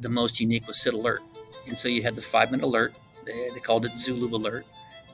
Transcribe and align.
the 0.00 0.08
most 0.08 0.40
unique 0.40 0.66
was 0.66 0.80
SID 0.80 0.94
alert. 0.94 1.22
And 1.66 1.78
so 1.78 1.88
you 1.88 2.02
had 2.02 2.16
the 2.16 2.22
five 2.22 2.50
minute 2.50 2.64
alert, 2.64 2.94
they, 3.26 3.50
they 3.50 3.60
called 3.60 3.84
it 3.84 3.96
Zulu 3.98 4.34
alert, 4.34 4.66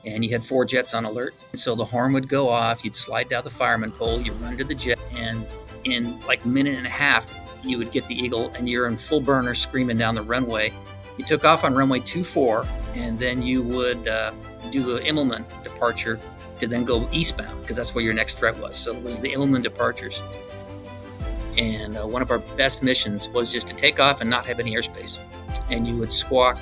and 0.05 0.23
you 0.23 0.31
had 0.31 0.43
four 0.43 0.65
jets 0.65 0.93
on 0.93 1.05
alert. 1.05 1.33
And 1.51 1.59
so 1.59 1.75
the 1.75 1.85
horn 1.85 2.13
would 2.13 2.29
go 2.29 2.49
off, 2.49 2.85
you'd 2.85 2.95
slide 2.95 3.29
down 3.29 3.43
the 3.43 3.49
fireman 3.49 3.91
pole, 3.91 4.21
you 4.21 4.31
run 4.33 4.57
to 4.57 4.63
the 4.63 4.75
jet, 4.75 4.99
and 5.13 5.45
in 5.83 6.19
like 6.21 6.43
a 6.45 6.47
minute 6.47 6.77
and 6.77 6.87
a 6.87 6.91
half, 6.91 7.39
you 7.63 7.77
would 7.77 7.91
get 7.91 8.07
the 8.07 8.15
eagle 8.15 8.51
and 8.55 8.69
you're 8.69 8.87
in 8.87 8.95
full 8.95 9.21
burner 9.21 9.55
screaming 9.55 9.97
down 9.97 10.15
the 10.15 10.21
runway. 10.21 10.73
You 11.17 11.25
took 11.25 11.45
off 11.45 11.63
on 11.63 11.73
runway 11.73 11.99
24, 11.99 12.65
and 12.95 13.17
then 13.17 13.41
you 13.41 13.63
would 13.63 14.07
uh, 14.07 14.33
do 14.71 14.83
the 14.83 14.99
Immelman 14.99 15.45
departure 15.63 16.19
to 16.59 16.67
then 16.67 16.83
go 16.83 17.09
eastbound 17.11 17.61
because 17.61 17.77
that's 17.77 17.95
where 17.95 18.03
your 18.03 18.13
next 18.13 18.35
threat 18.35 18.57
was. 18.57 18.77
So 18.77 18.95
it 18.95 19.01
was 19.01 19.19
the 19.19 19.31
Immelman 19.31 19.63
departures. 19.63 20.21
And 21.57 21.97
uh, 21.97 22.05
one 22.05 22.21
of 22.21 22.31
our 22.31 22.39
best 22.39 22.83
missions 22.83 23.29
was 23.29 23.51
just 23.51 23.67
to 23.67 23.73
take 23.73 23.99
off 23.99 24.21
and 24.21 24.29
not 24.29 24.45
have 24.45 24.59
any 24.59 24.75
airspace. 24.75 25.19
And 25.69 25.87
you 25.87 25.95
would 25.97 26.11
squawk 26.11 26.57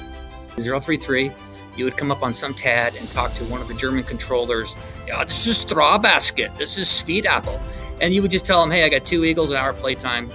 033. 0.58 1.31
You 1.76 1.86
would 1.86 1.98
come 1.98 2.12
up 2.12 2.22
on 2.22 2.34
some 2.34 2.54
TAD 2.54 2.95
and 2.95 3.09
talk 3.12 3.34
to 3.36 3.44
one 3.45 3.62
of 3.62 3.67
the 3.67 3.73
German 3.73 4.03
controllers. 4.03 4.76
Yeah, 5.08 5.23
this 5.23 5.48
is 5.48 5.58
straw 5.58 5.98
basket. 5.98 6.52
This 6.58 6.77
is 6.77 6.88
speed 6.88 7.26
apple. 7.26 7.59
And 8.00 8.14
you 8.14 8.22
would 8.22 8.31
just 8.31 8.45
tell 8.45 8.62
them, 8.62 8.70
hey, 8.70 8.84
I 8.84 8.90
got 8.90 9.05
two 9.05 9.26
Eagles, 9.26 9.50
an 9.50 9.58
hour 9.58 9.73
playtime. 9.73 10.31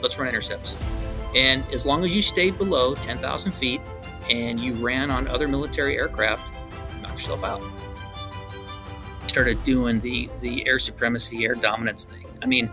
Let's 0.00 0.18
run 0.18 0.28
intercepts. 0.28 0.74
And 1.34 1.64
as 1.72 1.86
long 1.86 2.04
as 2.04 2.14
you 2.14 2.22
stayed 2.22 2.58
below 2.58 2.94
10,000 2.94 3.52
feet 3.52 3.80
and 4.28 4.58
you 4.60 4.74
ran 4.74 5.10
on 5.10 5.28
other 5.28 5.46
military 5.46 5.96
aircraft, 5.96 6.44
knock 7.00 7.12
yourself 7.12 7.44
out. 7.44 7.62
Started 9.26 9.62
doing 9.64 9.98
the 10.00 10.28
the 10.40 10.66
air 10.66 10.78
supremacy, 10.78 11.44
air 11.46 11.54
dominance 11.54 12.04
thing. 12.04 12.26
I 12.42 12.46
mean, 12.46 12.70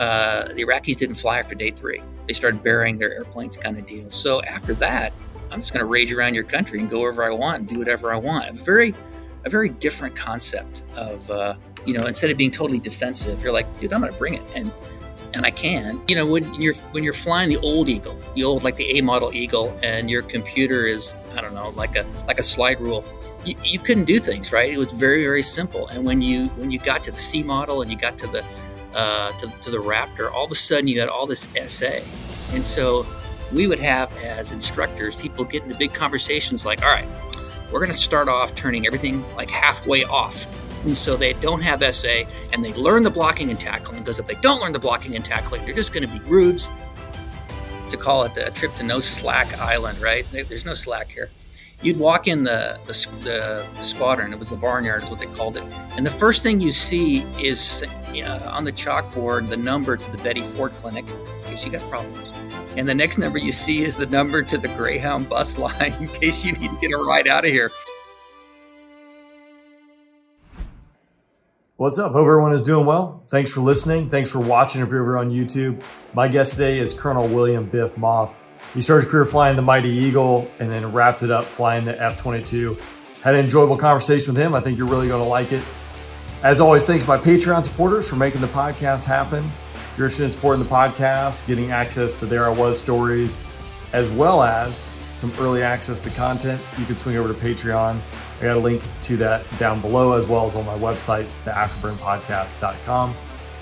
uh, 0.00 0.48
the 0.48 0.64
Iraqis 0.64 0.96
didn't 0.96 1.16
fly 1.16 1.38
after 1.38 1.54
day 1.54 1.70
three. 1.70 2.02
They 2.26 2.32
started 2.32 2.62
burying 2.62 2.98
their 2.98 3.12
airplanes, 3.12 3.56
kind 3.56 3.78
of 3.78 3.86
deal. 3.86 4.10
So 4.10 4.42
after 4.42 4.74
that, 4.74 5.12
I'm 5.50 5.60
just 5.60 5.72
going 5.72 5.80
to 5.80 5.86
rage 5.86 6.12
around 6.12 6.34
your 6.34 6.44
country 6.44 6.80
and 6.80 6.88
go 6.88 7.00
wherever 7.00 7.22
I 7.24 7.30
want, 7.30 7.58
and 7.58 7.68
do 7.68 7.78
whatever 7.78 8.12
I 8.12 8.16
want. 8.16 8.48
A 8.48 8.52
very, 8.52 8.94
a 9.44 9.50
very 9.50 9.68
different 9.68 10.16
concept 10.16 10.82
of, 10.94 11.30
uh, 11.30 11.54
you 11.86 11.92
know, 11.92 12.06
instead 12.06 12.30
of 12.30 12.36
being 12.36 12.50
totally 12.50 12.78
defensive, 12.78 13.42
you're 13.42 13.52
like, 13.52 13.66
dude, 13.80 13.92
I'm 13.92 14.00
going 14.00 14.12
to 14.12 14.18
bring 14.18 14.34
it, 14.34 14.42
and 14.54 14.72
and 15.34 15.46
I 15.46 15.50
can. 15.50 16.00
You 16.08 16.16
know, 16.16 16.26
when 16.26 16.54
you're 16.54 16.74
when 16.92 17.04
you're 17.04 17.12
flying 17.12 17.48
the 17.48 17.58
old 17.58 17.88
Eagle, 17.88 18.18
the 18.34 18.44
old 18.44 18.62
like 18.64 18.76
the 18.76 18.98
A 18.98 19.00
model 19.00 19.32
Eagle, 19.34 19.78
and 19.82 20.10
your 20.10 20.22
computer 20.22 20.86
is, 20.86 21.14
I 21.36 21.40
don't 21.40 21.54
know, 21.54 21.70
like 21.70 21.96
a 21.96 22.06
like 22.26 22.38
a 22.38 22.42
slide 22.42 22.80
rule. 22.80 23.04
You, 23.44 23.56
you 23.64 23.78
couldn't 23.78 24.04
do 24.04 24.18
things 24.18 24.52
right. 24.52 24.70
It 24.72 24.78
was 24.78 24.92
very 24.92 25.22
very 25.22 25.42
simple. 25.42 25.88
And 25.88 26.04
when 26.04 26.20
you 26.20 26.48
when 26.60 26.70
you 26.70 26.78
got 26.78 27.02
to 27.04 27.10
the 27.10 27.18
C 27.18 27.42
model 27.42 27.82
and 27.82 27.90
you 27.90 27.96
got 27.96 28.18
to 28.18 28.26
the 28.26 28.44
uh, 28.94 29.32
to, 29.38 29.46
to 29.62 29.70
the 29.70 29.78
Raptor, 29.78 30.32
all 30.32 30.44
of 30.44 30.52
a 30.52 30.56
sudden 30.56 30.88
you 30.88 31.00
had 31.00 31.08
all 31.08 31.26
this 31.26 31.46
SA. 31.66 32.00
And 32.52 32.64
so 32.64 33.06
we 33.52 33.66
would 33.66 33.78
have, 33.78 34.14
as 34.18 34.52
instructors, 34.52 35.16
people 35.16 35.44
get 35.44 35.62
into 35.62 35.74
big 35.76 35.92
conversations 35.94 36.64
like, 36.64 36.82
all 36.82 36.90
right, 36.90 37.08
we're 37.70 37.80
going 37.80 37.92
to 37.92 37.98
start 37.98 38.28
off 38.28 38.54
turning 38.54 38.86
everything 38.86 39.24
like 39.36 39.50
halfway 39.50 40.04
off. 40.04 40.46
And 40.84 40.96
so 40.96 41.16
they 41.16 41.34
don't 41.34 41.60
have 41.60 41.82
SA 41.94 42.22
and 42.52 42.64
they 42.64 42.72
learn 42.72 43.02
the 43.02 43.10
blocking 43.10 43.50
and 43.50 43.60
tackling 43.60 44.00
because 44.00 44.18
if 44.18 44.26
they 44.26 44.34
don't 44.36 44.60
learn 44.60 44.72
the 44.72 44.78
blocking 44.78 45.14
and 45.14 45.24
tackling, 45.24 45.64
they're 45.64 45.74
just 45.74 45.92
going 45.92 46.08
to 46.08 46.12
be 46.12 46.18
rubes. 46.30 46.70
To 47.90 47.96
call 47.96 48.22
it 48.22 48.36
the 48.36 48.52
trip 48.52 48.72
to 48.76 48.84
no 48.84 49.00
slack 49.00 49.58
island, 49.58 50.00
right? 50.00 50.24
There's 50.30 50.64
no 50.64 50.74
slack 50.74 51.10
here 51.10 51.28
you'd 51.82 51.98
walk 51.98 52.28
in 52.28 52.42
the, 52.42 52.78
the, 52.86 53.66
the, 53.74 53.82
squadron, 53.82 54.32
it 54.32 54.38
was 54.38 54.50
the 54.50 54.56
barnyard, 54.56 55.04
is 55.04 55.10
what 55.10 55.18
they 55.18 55.26
called 55.26 55.56
it. 55.56 55.62
And 55.96 56.04
the 56.04 56.10
first 56.10 56.42
thing 56.42 56.60
you 56.60 56.72
see 56.72 57.22
is 57.42 57.82
uh, 58.08 58.50
on 58.52 58.64
the 58.64 58.72
chalkboard 58.72 59.48
the 59.48 59.56
number 59.56 59.96
to 59.96 60.10
the 60.10 60.18
Betty 60.18 60.42
Ford 60.42 60.74
Clinic, 60.76 61.06
in 61.08 61.44
case 61.44 61.64
you 61.64 61.72
got 61.72 61.88
problems. 61.88 62.32
And 62.76 62.88
the 62.88 62.94
next 62.94 63.18
number 63.18 63.38
you 63.38 63.52
see 63.52 63.82
is 63.82 63.96
the 63.96 64.06
number 64.06 64.42
to 64.42 64.58
the 64.58 64.68
Greyhound 64.68 65.28
bus 65.28 65.58
line, 65.58 65.94
in 65.94 66.08
case 66.08 66.44
you 66.44 66.52
need 66.52 66.70
to 66.70 66.76
get 66.80 66.92
a 66.92 66.98
ride 66.98 67.28
out 67.28 67.44
of 67.44 67.50
here. 67.50 67.70
What's 71.76 71.98
up? 71.98 72.12
Hope 72.12 72.26
everyone 72.26 72.52
is 72.52 72.62
doing 72.62 72.84
well. 72.84 73.24
Thanks 73.28 73.50
for 73.50 73.60
listening. 73.60 74.10
Thanks 74.10 74.30
for 74.30 74.38
watching 74.38 74.82
if 74.82 74.90
you're 74.90 75.00
over 75.00 75.16
on 75.16 75.30
YouTube. 75.30 75.82
My 76.12 76.28
guest 76.28 76.52
today 76.52 76.78
is 76.78 76.92
Colonel 76.92 77.26
William 77.26 77.64
Biff 77.64 77.96
Mott. 77.96 78.34
He 78.74 78.80
started 78.80 79.04
his 79.04 79.10
career 79.10 79.24
flying 79.24 79.56
the 79.56 79.62
Mighty 79.62 79.88
Eagle 79.88 80.48
and 80.60 80.70
then 80.70 80.92
wrapped 80.92 81.24
it 81.24 81.30
up 81.30 81.44
flying 81.44 81.84
the 81.84 82.00
F 82.00 82.16
22. 82.16 82.76
Had 83.22 83.34
an 83.34 83.44
enjoyable 83.44 83.76
conversation 83.76 84.32
with 84.32 84.40
him. 84.40 84.54
I 84.54 84.60
think 84.60 84.78
you're 84.78 84.86
really 84.86 85.08
going 85.08 85.22
to 85.22 85.28
like 85.28 85.50
it. 85.50 85.64
As 86.44 86.60
always, 86.60 86.86
thanks 86.86 87.06
my 87.06 87.18
Patreon 87.18 87.64
supporters 87.64 88.08
for 88.08 88.16
making 88.16 88.40
the 88.40 88.46
podcast 88.46 89.04
happen. 89.04 89.44
If 89.74 89.94
you're 89.98 90.06
interested 90.06 90.24
in 90.24 90.30
supporting 90.30 90.62
the 90.62 90.70
podcast, 90.70 91.46
getting 91.48 91.72
access 91.72 92.14
to 92.14 92.26
There 92.26 92.46
I 92.46 92.50
Was 92.50 92.78
stories, 92.78 93.42
as 93.92 94.08
well 94.10 94.42
as 94.42 94.94
some 95.14 95.32
early 95.40 95.62
access 95.62 95.98
to 96.00 96.10
content, 96.10 96.62
you 96.78 96.86
can 96.86 96.96
swing 96.96 97.16
over 97.16 97.28
to 97.28 97.38
Patreon. 97.38 97.98
I 98.40 98.42
got 98.42 98.56
a 98.56 98.60
link 98.60 98.82
to 99.02 99.16
that 99.18 99.44
down 99.58 99.80
below, 99.80 100.12
as 100.12 100.26
well 100.26 100.46
as 100.46 100.54
on 100.54 100.64
my 100.64 100.78
website, 100.78 101.26
theafterburnpodcast.com. 101.44 103.14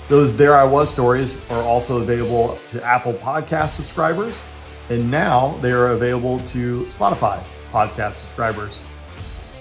Those 0.07 0.35
There 0.35 0.55
I 0.55 0.63
Was 0.63 0.89
stories 0.89 1.37
are 1.49 1.63
also 1.63 1.97
available 1.97 2.59
to 2.67 2.83
Apple 2.83 3.13
Podcast 3.13 3.69
subscribers 3.69 4.45
and 4.89 5.09
now 5.09 5.57
they 5.61 5.71
are 5.71 5.91
available 5.91 6.39
to 6.39 6.83
Spotify 6.83 7.43
podcast 7.71 8.13
subscribers. 8.13 8.83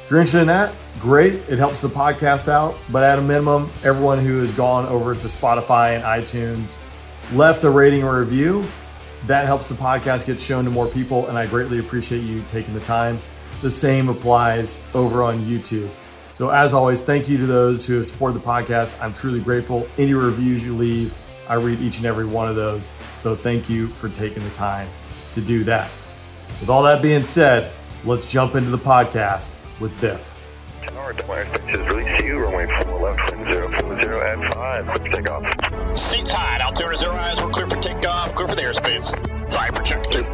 If 0.04 0.10
you're 0.10 0.20
interested 0.20 0.40
in 0.40 0.46
that, 0.46 0.72
great. 0.98 1.34
It 1.48 1.58
helps 1.58 1.82
the 1.82 1.88
podcast 1.88 2.48
out. 2.48 2.76
But 2.90 3.04
at 3.04 3.18
a 3.18 3.22
minimum, 3.22 3.70
everyone 3.84 4.18
who 4.18 4.40
has 4.40 4.52
gone 4.54 4.86
over 4.86 5.14
to 5.14 5.26
Spotify 5.26 5.96
and 5.96 6.04
iTunes 6.04 6.78
left 7.34 7.64
a 7.64 7.70
rating 7.70 8.04
or 8.04 8.18
review. 8.18 8.64
That 9.26 9.46
helps 9.46 9.68
the 9.68 9.74
podcast 9.74 10.26
get 10.26 10.40
shown 10.40 10.64
to 10.64 10.70
more 10.70 10.86
people, 10.86 11.26
and 11.26 11.36
I 11.36 11.46
greatly 11.46 11.80
appreciate 11.80 12.20
you 12.20 12.42
taking 12.46 12.72
the 12.72 12.80
time. 12.80 13.18
The 13.62 13.70
same 13.70 14.08
applies 14.08 14.80
over 14.94 15.22
on 15.24 15.40
YouTube. 15.40 15.90
So, 16.32 16.50
as 16.50 16.72
always, 16.72 17.02
thank 17.02 17.28
you 17.28 17.36
to 17.36 17.46
those 17.46 17.84
who 17.84 17.96
have 17.96 18.06
supported 18.06 18.40
the 18.40 18.46
podcast. 18.46 18.98
I'm 19.02 19.12
truly 19.12 19.40
grateful. 19.40 19.88
Any 19.98 20.14
reviews 20.14 20.64
you 20.64 20.74
leave, 20.74 21.12
I 21.48 21.54
read 21.54 21.80
each 21.80 21.96
and 21.96 22.06
every 22.06 22.26
one 22.26 22.48
of 22.48 22.54
those. 22.54 22.92
So, 23.16 23.34
thank 23.34 23.68
you 23.68 23.88
for 23.88 24.08
taking 24.08 24.44
the 24.44 24.50
time 24.50 24.88
to 25.38 25.44
do 25.46 25.64
that. 25.64 25.90
With 26.60 26.68
all 26.68 26.82
that 26.82 27.00
being 27.00 27.22
said, 27.22 27.72
let's 28.04 28.30
jump 28.30 28.54
into 28.56 28.68
the 28.70 28.78
podcast 28.78 29.60
with 29.80 29.98
Biff. 30.00 30.34
release 31.88 32.20
you, 32.22 32.38
runway 32.40 32.66
4 32.84 33.16
040 33.80 34.08
at 34.08 34.54
5, 34.54 35.04
takeoff. 35.12 35.98
Seat 35.98 36.26
tied, 36.26 36.60
altimeter 36.60 36.96
zero 36.96 37.14
eyes, 37.14 37.40
we're 37.40 37.50
clear 37.50 37.68
for 37.68 37.76
takeoff, 37.76 38.34
clear 38.34 38.48
for 38.48 38.56
the 38.56 38.62
airspace. 38.62 39.12
Viper 39.52 39.82
check 39.82 40.02
two. 40.10 40.24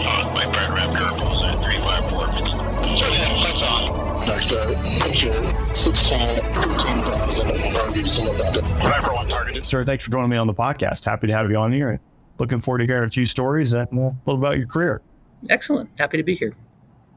Uh, 0.00 0.30
my 0.32 0.46
brand 0.50 0.72
ramp 0.72 0.96
curve 0.96 1.12
at 1.12 1.62
354. 1.62 2.26
So 2.96 3.06
yeah, 3.06 3.44
that's 3.44 3.62
on. 3.62 4.26
Next 4.26 4.50
uh, 4.52 4.72
picture 5.04 5.34
16, 5.74 6.36
15,000, 6.54 8.64
Viper 8.80 9.12
one 9.12 9.28
targeted. 9.28 9.66
Sir, 9.66 9.84
thanks 9.84 10.02
for 10.04 10.10
joining 10.10 10.30
me 10.30 10.38
on 10.38 10.46
the 10.46 10.54
podcast. 10.54 11.04
Happy 11.04 11.26
to 11.26 11.34
have 11.34 11.50
you 11.50 11.56
on 11.56 11.72
here 11.72 12.00
looking 12.38 12.58
forward 12.58 12.78
to 12.78 12.86
hearing 12.86 13.04
a 13.04 13.08
few 13.08 13.26
stories 13.26 13.72
and 13.72 13.88
a 13.92 13.94
little 13.94 14.16
about 14.26 14.58
your 14.58 14.66
career. 14.66 15.02
Excellent. 15.48 15.90
Happy 15.98 16.16
to 16.16 16.22
be 16.22 16.34
here. 16.34 16.54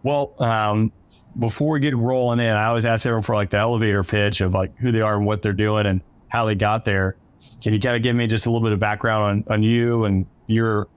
Well, 0.03 0.33
um, 0.39 0.91
before 1.39 1.73
we 1.73 1.79
get 1.79 1.95
rolling 1.95 2.39
in, 2.39 2.55
I 2.55 2.65
always 2.65 2.85
ask 2.85 3.05
everyone 3.05 3.23
for 3.23 3.35
like 3.35 3.49
the 3.49 3.57
elevator 3.57 4.03
pitch 4.03 4.41
of 4.41 4.53
like 4.53 4.75
who 4.77 4.91
they 4.91 5.01
are 5.01 5.15
and 5.15 5.25
what 5.25 5.41
they're 5.41 5.53
doing 5.53 5.85
and 5.85 6.01
how 6.27 6.45
they 6.45 6.55
got 6.55 6.85
there. 6.85 7.15
Can 7.61 7.73
you 7.73 7.79
kind 7.79 7.95
of 7.95 8.03
give 8.03 8.15
me 8.15 8.27
just 8.27 8.45
a 8.45 8.49
little 8.49 8.63
bit 8.63 8.73
of 8.73 8.79
background 8.79 9.45
on, 9.47 9.53
on 9.53 9.63
you 9.63 10.05
and 10.05 10.25
your 10.47 10.87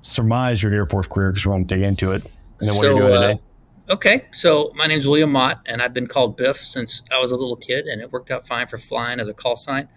surmise 0.00 0.62
your 0.62 0.72
Air 0.72 0.86
Force 0.86 1.06
career 1.06 1.30
because 1.30 1.46
we 1.46 1.52
want 1.52 1.68
to 1.68 1.74
dig 1.74 1.84
into 1.84 2.12
it 2.12 2.24
and 2.62 2.68
then 2.68 2.76
what 2.76 2.82
so, 2.82 2.90
you're 2.90 3.08
doing 3.08 3.20
today? 3.20 3.40
Uh, 3.88 3.92
okay, 3.94 4.24
so 4.32 4.72
my 4.74 4.86
name's 4.86 5.06
William 5.06 5.32
Mott, 5.32 5.60
and 5.66 5.82
I've 5.82 5.92
been 5.92 6.06
called 6.06 6.36
Biff 6.36 6.58
since 6.58 7.02
I 7.12 7.18
was 7.18 7.32
a 7.32 7.36
little 7.36 7.56
kid, 7.56 7.86
and 7.86 8.00
it 8.00 8.12
worked 8.12 8.30
out 8.30 8.46
fine 8.46 8.68
for 8.68 8.78
flying 8.78 9.18
as 9.18 9.26
a 9.28 9.34
call 9.34 9.56
sign. 9.56 9.88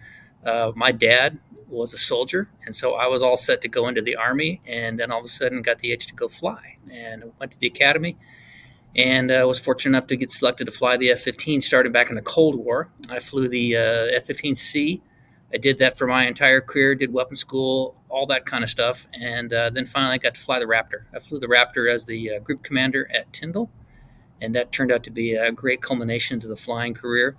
Uh, 0.44 0.72
my 0.74 0.90
dad 0.90 1.38
was 1.68 1.92
a 1.92 1.98
soldier, 1.98 2.48
and 2.64 2.74
so 2.74 2.94
I 2.94 3.06
was 3.06 3.22
all 3.22 3.36
set 3.36 3.60
to 3.62 3.68
go 3.68 3.88
into 3.88 4.02
the 4.02 4.16
army, 4.16 4.60
and 4.66 4.98
then 4.98 5.10
all 5.10 5.18
of 5.18 5.24
a 5.24 5.28
sudden 5.28 5.62
got 5.62 5.80
the 5.80 5.92
itch 5.92 6.06
to 6.06 6.14
go 6.14 6.28
fly, 6.28 6.78
and 6.90 7.32
went 7.38 7.52
to 7.52 7.58
the 7.58 7.66
academy, 7.66 8.16
and 8.94 9.30
uh, 9.30 9.44
was 9.46 9.58
fortunate 9.58 9.96
enough 9.96 10.06
to 10.08 10.16
get 10.16 10.30
selected 10.30 10.66
to 10.66 10.70
fly 10.70 10.96
the 10.96 11.10
F-15. 11.10 11.62
Started 11.62 11.92
back 11.92 12.08
in 12.08 12.14
the 12.14 12.22
Cold 12.22 12.56
War, 12.56 12.90
I 13.08 13.20
flew 13.20 13.48
the 13.48 13.76
uh, 13.76 13.80
F-15C. 13.80 15.00
I 15.52 15.58
did 15.58 15.78
that 15.78 15.96
for 15.96 16.06
my 16.06 16.26
entire 16.26 16.60
career, 16.60 16.94
did 16.94 17.12
weapon 17.12 17.36
school, 17.36 17.96
all 18.08 18.26
that 18.26 18.46
kind 18.46 18.64
of 18.64 18.70
stuff, 18.70 19.06
and 19.12 19.52
uh, 19.52 19.70
then 19.70 19.86
finally 19.86 20.18
got 20.18 20.34
to 20.34 20.40
fly 20.40 20.58
the 20.58 20.64
Raptor. 20.66 21.04
I 21.14 21.20
flew 21.20 21.38
the 21.38 21.46
Raptor 21.46 21.92
as 21.92 22.06
the 22.06 22.30
uh, 22.32 22.38
group 22.40 22.62
commander 22.62 23.08
at 23.14 23.32
Tyndall, 23.32 23.70
and 24.40 24.54
that 24.54 24.72
turned 24.72 24.90
out 24.90 25.02
to 25.04 25.10
be 25.10 25.34
a 25.34 25.52
great 25.52 25.82
culmination 25.82 26.40
to 26.40 26.48
the 26.48 26.56
flying 26.56 26.94
career. 26.94 27.36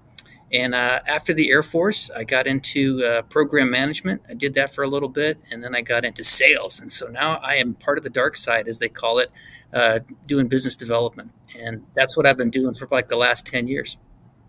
And 0.51 0.73
uh, 0.73 1.01
after 1.05 1.33
the 1.33 1.49
Air 1.49 1.61
Force, 1.61 2.09
I 2.11 2.23
got 2.23 2.47
into 2.47 3.03
uh, 3.03 3.23
program 3.23 3.69
management. 3.69 4.21
I 4.29 4.33
did 4.33 4.53
that 4.53 4.73
for 4.73 4.83
a 4.83 4.87
little 4.87 5.09
bit, 5.09 5.39
and 5.51 5.63
then 5.63 5.75
I 5.75 5.81
got 5.81 6.05
into 6.05 6.23
sales. 6.23 6.79
And 6.79 6.91
so 6.91 7.07
now 7.07 7.39
I 7.43 7.55
am 7.55 7.73
part 7.73 7.97
of 7.97 8.03
the 8.03 8.09
dark 8.09 8.37
side, 8.37 8.67
as 8.67 8.79
they 8.79 8.87
call 8.87 9.19
it, 9.19 9.29
uh, 9.73 9.99
doing 10.25 10.47
business 10.47 10.77
development. 10.77 11.31
And 11.59 11.85
that's 11.95 12.15
what 12.15 12.25
I've 12.25 12.37
been 12.37 12.49
doing 12.49 12.75
for 12.75 12.87
like 12.89 13.09
the 13.09 13.17
last 13.17 13.45
10 13.45 13.67
years. 13.67 13.97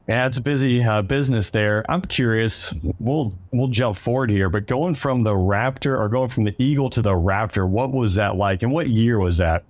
Yeah, 0.08 0.26
it's 0.26 0.38
a 0.38 0.42
busy 0.42 0.82
uh, 0.82 1.02
business 1.02 1.50
there. 1.50 1.84
I'm 1.86 2.00
curious. 2.00 2.72
We'll 2.98 3.38
we'll 3.52 3.68
jump 3.68 3.98
forward 3.98 4.30
here, 4.30 4.48
but 4.48 4.66
going 4.66 4.94
from 4.94 5.22
the 5.22 5.34
Raptor 5.34 5.98
or 5.98 6.08
going 6.08 6.30
from 6.30 6.44
the 6.44 6.56
Eagle 6.58 6.88
to 6.90 7.02
the 7.02 7.12
Raptor, 7.12 7.68
what 7.68 7.92
was 7.92 8.14
that 8.14 8.34
like, 8.34 8.62
and 8.62 8.72
what 8.72 8.88
year 8.88 9.18
was 9.18 9.36
that? 9.36 9.64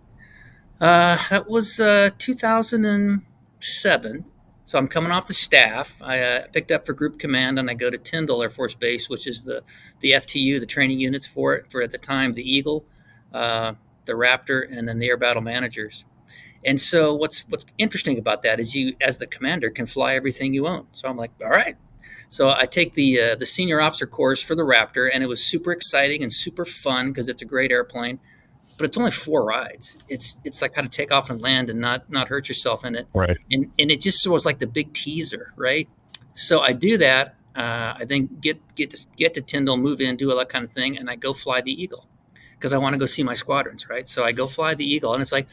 Uh, 0.80 1.18
that 1.30 1.50
was 1.50 1.80
uh, 1.80 2.10
2007. 2.18 4.24
So 4.68 4.76
I'm 4.76 4.86
coming 4.86 5.10
off 5.10 5.26
the 5.26 5.32
staff. 5.32 5.98
I 6.02 6.20
uh, 6.20 6.46
picked 6.52 6.70
up 6.70 6.84
for 6.84 6.92
Group 6.92 7.18
Command, 7.18 7.58
and 7.58 7.70
I 7.70 7.72
go 7.72 7.88
to 7.88 7.96
Tyndall 7.96 8.42
Air 8.42 8.50
Force 8.50 8.74
Base, 8.74 9.08
which 9.08 9.26
is 9.26 9.44
the 9.44 9.64
the 10.00 10.10
FTU, 10.12 10.60
the 10.60 10.66
training 10.66 11.00
units 11.00 11.26
for 11.26 11.54
it. 11.54 11.70
For 11.70 11.80
at 11.80 11.90
the 11.90 11.96
time, 11.96 12.34
the 12.34 12.42
Eagle, 12.42 12.84
uh, 13.32 13.72
the 14.04 14.12
Raptor, 14.12 14.70
and 14.70 14.86
then 14.86 14.98
the 14.98 15.08
Air 15.08 15.16
Battle 15.16 15.40
Managers. 15.40 16.04
And 16.62 16.78
so 16.78 17.14
what's 17.14 17.46
what's 17.48 17.64
interesting 17.78 18.18
about 18.18 18.42
that 18.42 18.60
is 18.60 18.74
you, 18.74 18.94
as 19.00 19.16
the 19.16 19.26
commander, 19.26 19.70
can 19.70 19.86
fly 19.86 20.14
everything 20.14 20.52
you 20.52 20.66
own. 20.66 20.86
So 20.92 21.08
I'm 21.08 21.16
like, 21.16 21.30
all 21.42 21.48
right. 21.48 21.78
So 22.28 22.50
I 22.50 22.66
take 22.66 22.92
the 22.92 23.18
uh, 23.18 23.36
the 23.36 23.46
senior 23.46 23.80
officer 23.80 24.06
course 24.06 24.42
for 24.42 24.54
the 24.54 24.64
Raptor, 24.64 25.08
and 25.10 25.22
it 25.22 25.28
was 25.28 25.42
super 25.42 25.72
exciting 25.72 26.22
and 26.22 26.30
super 26.30 26.66
fun 26.66 27.08
because 27.08 27.26
it's 27.26 27.40
a 27.40 27.46
great 27.46 27.72
airplane. 27.72 28.20
But 28.78 28.84
it's 28.86 28.96
only 28.96 29.10
four 29.10 29.44
rides. 29.44 29.98
It's 30.08 30.40
it's 30.44 30.62
like 30.62 30.74
how 30.74 30.82
to 30.82 30.88
take 30.88 31.12
off 31.12 31.28
and 31.28 31.40
land 31.40 31.68
and 31.68 31.80
not 31.80 32.08
not 32.10 32.28
hurt 32.28 32.48
yourself 32.48 32.84
in 32.84 32.94
it. 32.94 33.08
Right. 33.12 33.36
And 33.50 33.70
and 33.78 33.90
it 33.90 34.00
just 34.00 34.26
was 34.26 34.46
like 34.46 34.60
the 34.60 34.66
big 34.66 34.94
teaser, 34.94 35.52
right? 35.56 35.88
So 36.32 36.60
I 36.60 36.72
do 36.72 36.96
that. 36.98 37.34
Uh, 37.56 37.94
I 37.98 38.04
then 38.04 38.38
get 38.40 38.60
get 38.76 38.90
to, 38.90 39.06
get 39.16 39.34
to 39.34 39.42
Tyndall, 39.42 39.76
move 39.76 40.00
in, 40.00 40.16
do 40.16 40.30
all 40.30 40.38
that 40.38 40.48
kind 40.48 40.64
of 40.64 40.70
thing, 40.70 40.96
and 40.96 41.10
I 41.10 41.16
go 41.16 41.32
fly 41.32 41.60
the 41.60 41.72
Eagle 41.72 42.06
because 42.52 42.72
I 42.72 42.78
want 42.78 42.94
to 42.94 42.98
go 42.98 43.06
see 43.06 43.22
my 43.22 43.34
squadrons, 43.34 43.88
right? 43.88 44.08
So 44.08 44.24
I 44.24 44.32
go 44.32 44.46
fly 44.46 44.74
the 44.74 44.88
Eagle, 44.88 45.12
and 45.12 45.22
it's 45.22 45.32
like, 45.32 45.48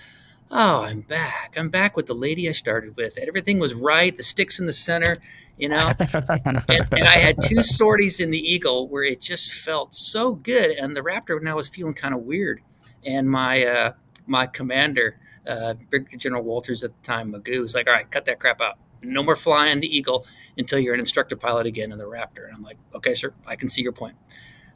oh, 0.51 0.83
I'm 0.83 1.01
back. 1.01 1.53
I'm 1.57 1.69
back 1.69 1.95
with 1.95 2.07
the 2.07 2.13
lady 2.13 2.47
I 2.49 2.51
started 2.51 2.95
with. 2.95 3.17
Everything 3.17 3.59
was 3.59 3.73
right. 3.73 4.15
The 4.15 4.23
sticks 4.23 4.59
in 4.59 4.65
the 4.65 4.73
center, 4.73 5.17
you 5.57 5.69
know. 5.69 5.91
and, 5.99 6.63
and, 6.67 7.03
I 7.03 7.17
had 7.17 7.41
two 7.41 7.61
sorties 7.61 8.19
in 8.19 8.31
the 8.31 8.39
Eagle 8.39 8.87
where 8.87 9.03
it 9.03 9.21
just 9.21 9.53
felt 9.53 9.93
so 9.93 10.33
good, 10.33 10.71
and 10.71 10.95
the 10.95 11.01
Raptor 11.01 11.41
now 11.41 11.55
was 11.55 11.69
feeling 11.69 11.93
kind 11.93 12.13
of 12.13 12.21
weird. 12.21 12.61
And 13.05 13.29
my 13.29 13.65
uh, 13.65 13.93
my 14.25 14.47
commander, 14.47 15.17
uh, 15.45 15.75
Brigadier 15.89 16.17
General 16.17 16.43
Walters 16.43 16.83
at 16.83 16.91
the 16.95 17.03
time, 17.03 17.31
Magoo, 17.31 17.61
was 17.61 17.75
like, 17.75 17.87
"All 17.87 17.93
right, 17.93 18.09
cut 18.09 18.25
that 18.25 18.39
crap 18.39 18.61
out. 18.61 18.77
No 19.01 19.21
more 19.23 19.35
flying 19.35 19.79
the 19.81 19.95
Eagle 19.95 20.25
until 20.57 20.79
you're 20.79 20.93
an 20.93 20.99
instructor 20.99 21.35
pilot 21.35 21.67
again 21.67 21.91
in 21.91 21.97
the 21.97 22.05
Raptor." 22.05 22.45
And 22.47 22.55
I'm 22.55 22.63
like, 22.63 22.77
"Okay, 22.93 23.13
sir, 23.13 23.33
I 23.45 23.55
can 23.55 23.69
see 23.69 23.81
your 23.81 23.91
point." 23.91 24.15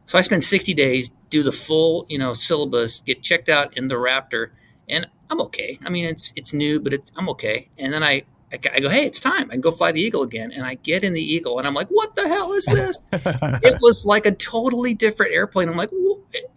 So 0.05 0.17
I 0.17 0.21
spent 0.21 0.43
60 0.43 0.73
days, 0.73 1.11
do 1.29 1.43
the 1.43 1.51
full, 1.51 2.07
you 2.09 2.17
know, 2.17 2.33
syllabus, 2.33 3.01
get 3.01 3.21
checked 3.21 3.47
out 3.47 3.77
in 3.77 3.87
the 3.87 3.95
Raptor, 3.95 4.49
and 4.87 5.07
I'm 5.29 5.39
okay. 5.41 5.77
I 5.85 5.89
mean, 5.89 6.05
it's 6.05 6.33
it's 6.35 6.53
new, 6.53 6.79
but 6.79 6.93
it's 6.93 7.11
I'm 7.15 7.29
okay. 7.29 7.69
And 7.77 7.93
then 7.93 8.03
I 8.03 8.23
I, 8.51 8.57
go, 8.79 8.89
hey, 8.89 9.05
it's 9.05 9.19
time. 9.19 9.49
I 9.49 9.53
can 9.53 9.61
go 9.61 9.71
fly 9.71 9.91
the 9.91 10.01
Eagle 10.01 10.23
again. 10.23 10.51
And 10.51 10.65
I 10.65 10.75
get 10.75 11.03
in 11.03 11.13
the 11.13 11.21
Eagle, 11.21 11.59
and 11.59 11.67
I'm 11.67 11.73
like, 11.73 11.89
what 11.89 12.15
the 12.15 12.27
hell 12.27 12.53
is 12.53 12.65
this? 12.65 12.99
it 13.13 13.77
was 13.81 14.05
like 14.05 14.25
a 14.25 14.31
totally 14.31 14.95
different 14.95 15.33
airplane. 15.33 15.69
I'm 15.69 15.77
like, 15.77 15.91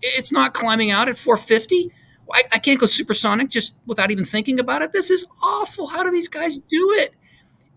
it's 0.00 0.32
not 0.32 0.54
climbing 0.54 0.90
out 0.90 1.08
at 1.08 1.18
450. 1.18 1.90
I, 2.32 2.44
I 2.52 2.58
can't 2.58 2.80
go 2.80 2.86
supersonic 2.86 3.50
just 3.50 3.74
without 3.86 4.10
even 4.10 4.24
thinking 4.24 4.58
about 4.58 4.82
it. 4.82 4.92
This 4.92 5.10
is 5.10 5.26
awful. 5.42 5.88
How 5.88 6.02
do 6.02 6.10
these 6.10 6.28
guys 6.28 6.58
do 6.58 6.90
it? 6.98 7.14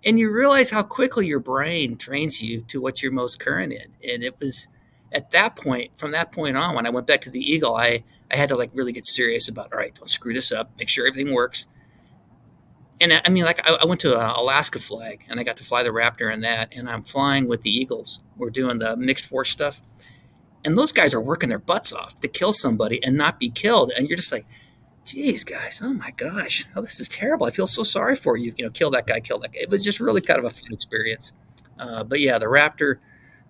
And 0.05 0.19
you 0.19 0.31
realize 0.31 0.69
how 0.69 0.83
quickly 0.83 1.27
your 1.27 1.39
brain 1.39 1.97
trains 1.97 2.41
you 2.41 2.61
to 2.61 2.79
what 2.79 3.01
you're 3.01 3.11
most 3.11 3.39
current 3.39 3.73
in. 3.73 3.93
And 4.07 4.23
it 4.23 4.39
was 4.39 4.67
at 5.11 5.31
that 5.31 5.55
point, 5.55 5.97
from 5.97 6.11
that 6.11 6.31
point 6.31 6.57
on, 6.57 6.75
when 6.75 6.85
I 6.85 6.89
went 6.89 7.07
back 7.07 7.21
to 7.21 7.29
the 7.29 7.39
Eagle, 7.39 7.75
I 7.75 8.03
I 8.31 8.37
had 8.37 8.49
to 8.49 8.55
like 8.55 8.71
really 8.73 8.91
get 8.91 9.05
serious 9.05 9.47
about 9.47 9.71
all 9.71 9.79
right, 9.79 9.93
don't 9.93 10.09
screw 10.09 10.33
this 10.33 10.51
up, 10.51 10.71
make 10.77 10.89
sure 10.89 11.07
everything 11.07 11.33
works. 11.33 11.67
And 12.99 13.13
I, 13.13 13.21
I 13.25 13.29
mean, 13.29 13.45
like 13.45 13.61
I, 13.67 13.73
I 13.75 13.85
went 13.85 14.01
to 14.01 14.15
Alaska 14.15 14.79
Flag 14.79 15.23
and 15.29 15.39
I 15.39 15.43
got 15.43 15.57
to 15.57 15.63
fly 15.63 15.83
the 15.83 15.89
Raptor 15.89 16.31
in 16.33 16.41
that, 16.41 16.73
and 16.75 16.89
I'm 16.89 17.03
flying 17.03 17.47
with 17.47 17.61
the 17.61 17.69
Eagles. 17.69 18.21
We're 18.37 18.49
doing 18.49 18.79
the 18.79 18.95
mixed 18.97 19.25
force 19.25 19.49
stuff, 19.49 19.81
and 20.65 20.77
those 20.77 20.91
guys 20.91 21.13
are 21.13 21.21
working 21.21 21.49
their 21.49 21.59
butts 21.59 21.93
off 21.93 22.19
to 22.19 22.27
kill 22.27 22.51
somebody 22.51 23.01
and 23.03 23.15
not 23.15 23.39
be 23.39 23.49
killed, 23.49 23.91
and 23.95 24.09
you're 24.09 24.17
just 24.17 24.31
like. 24.31 24.45
Geez, 25.05 25.43
guys! 25.43 25.81
Oh 25.83 25.93
my 25.93 26.09
gosh! 26.17 26.65
Oh, 26.75 26.81
this 26.81 26.99
is 26.99 27.07
terrible. 27.07 27.45
I 27.45 27.51
feel 27.51 27.67
so 27.67 27.83
sorry 27.83 28.15
for 28.15 28.37
you. 28.37 28.55
You 28.57 28.65
know, 28.65 28.71
kill 28.71 28.89
that 28.89 29.05
guy, 29.05 29.19
kill 29.19 29.37
that 29.37 29.53
guy. 29.53 29.59
It 29.61 29.69
was 29.69 29.83
just 29.83 29.99
really 29.99 30.19
kind 30.19 30.39
of 30.39 30.45
a 30.45 30.49
fun 30.49 30.73
experience. 30.73 31.31
Uh, 31.77 32.03
but 32.03 32.19
yeah, 32.19 32.39
the 32.39 32.47
Raptor, 32.47 32.97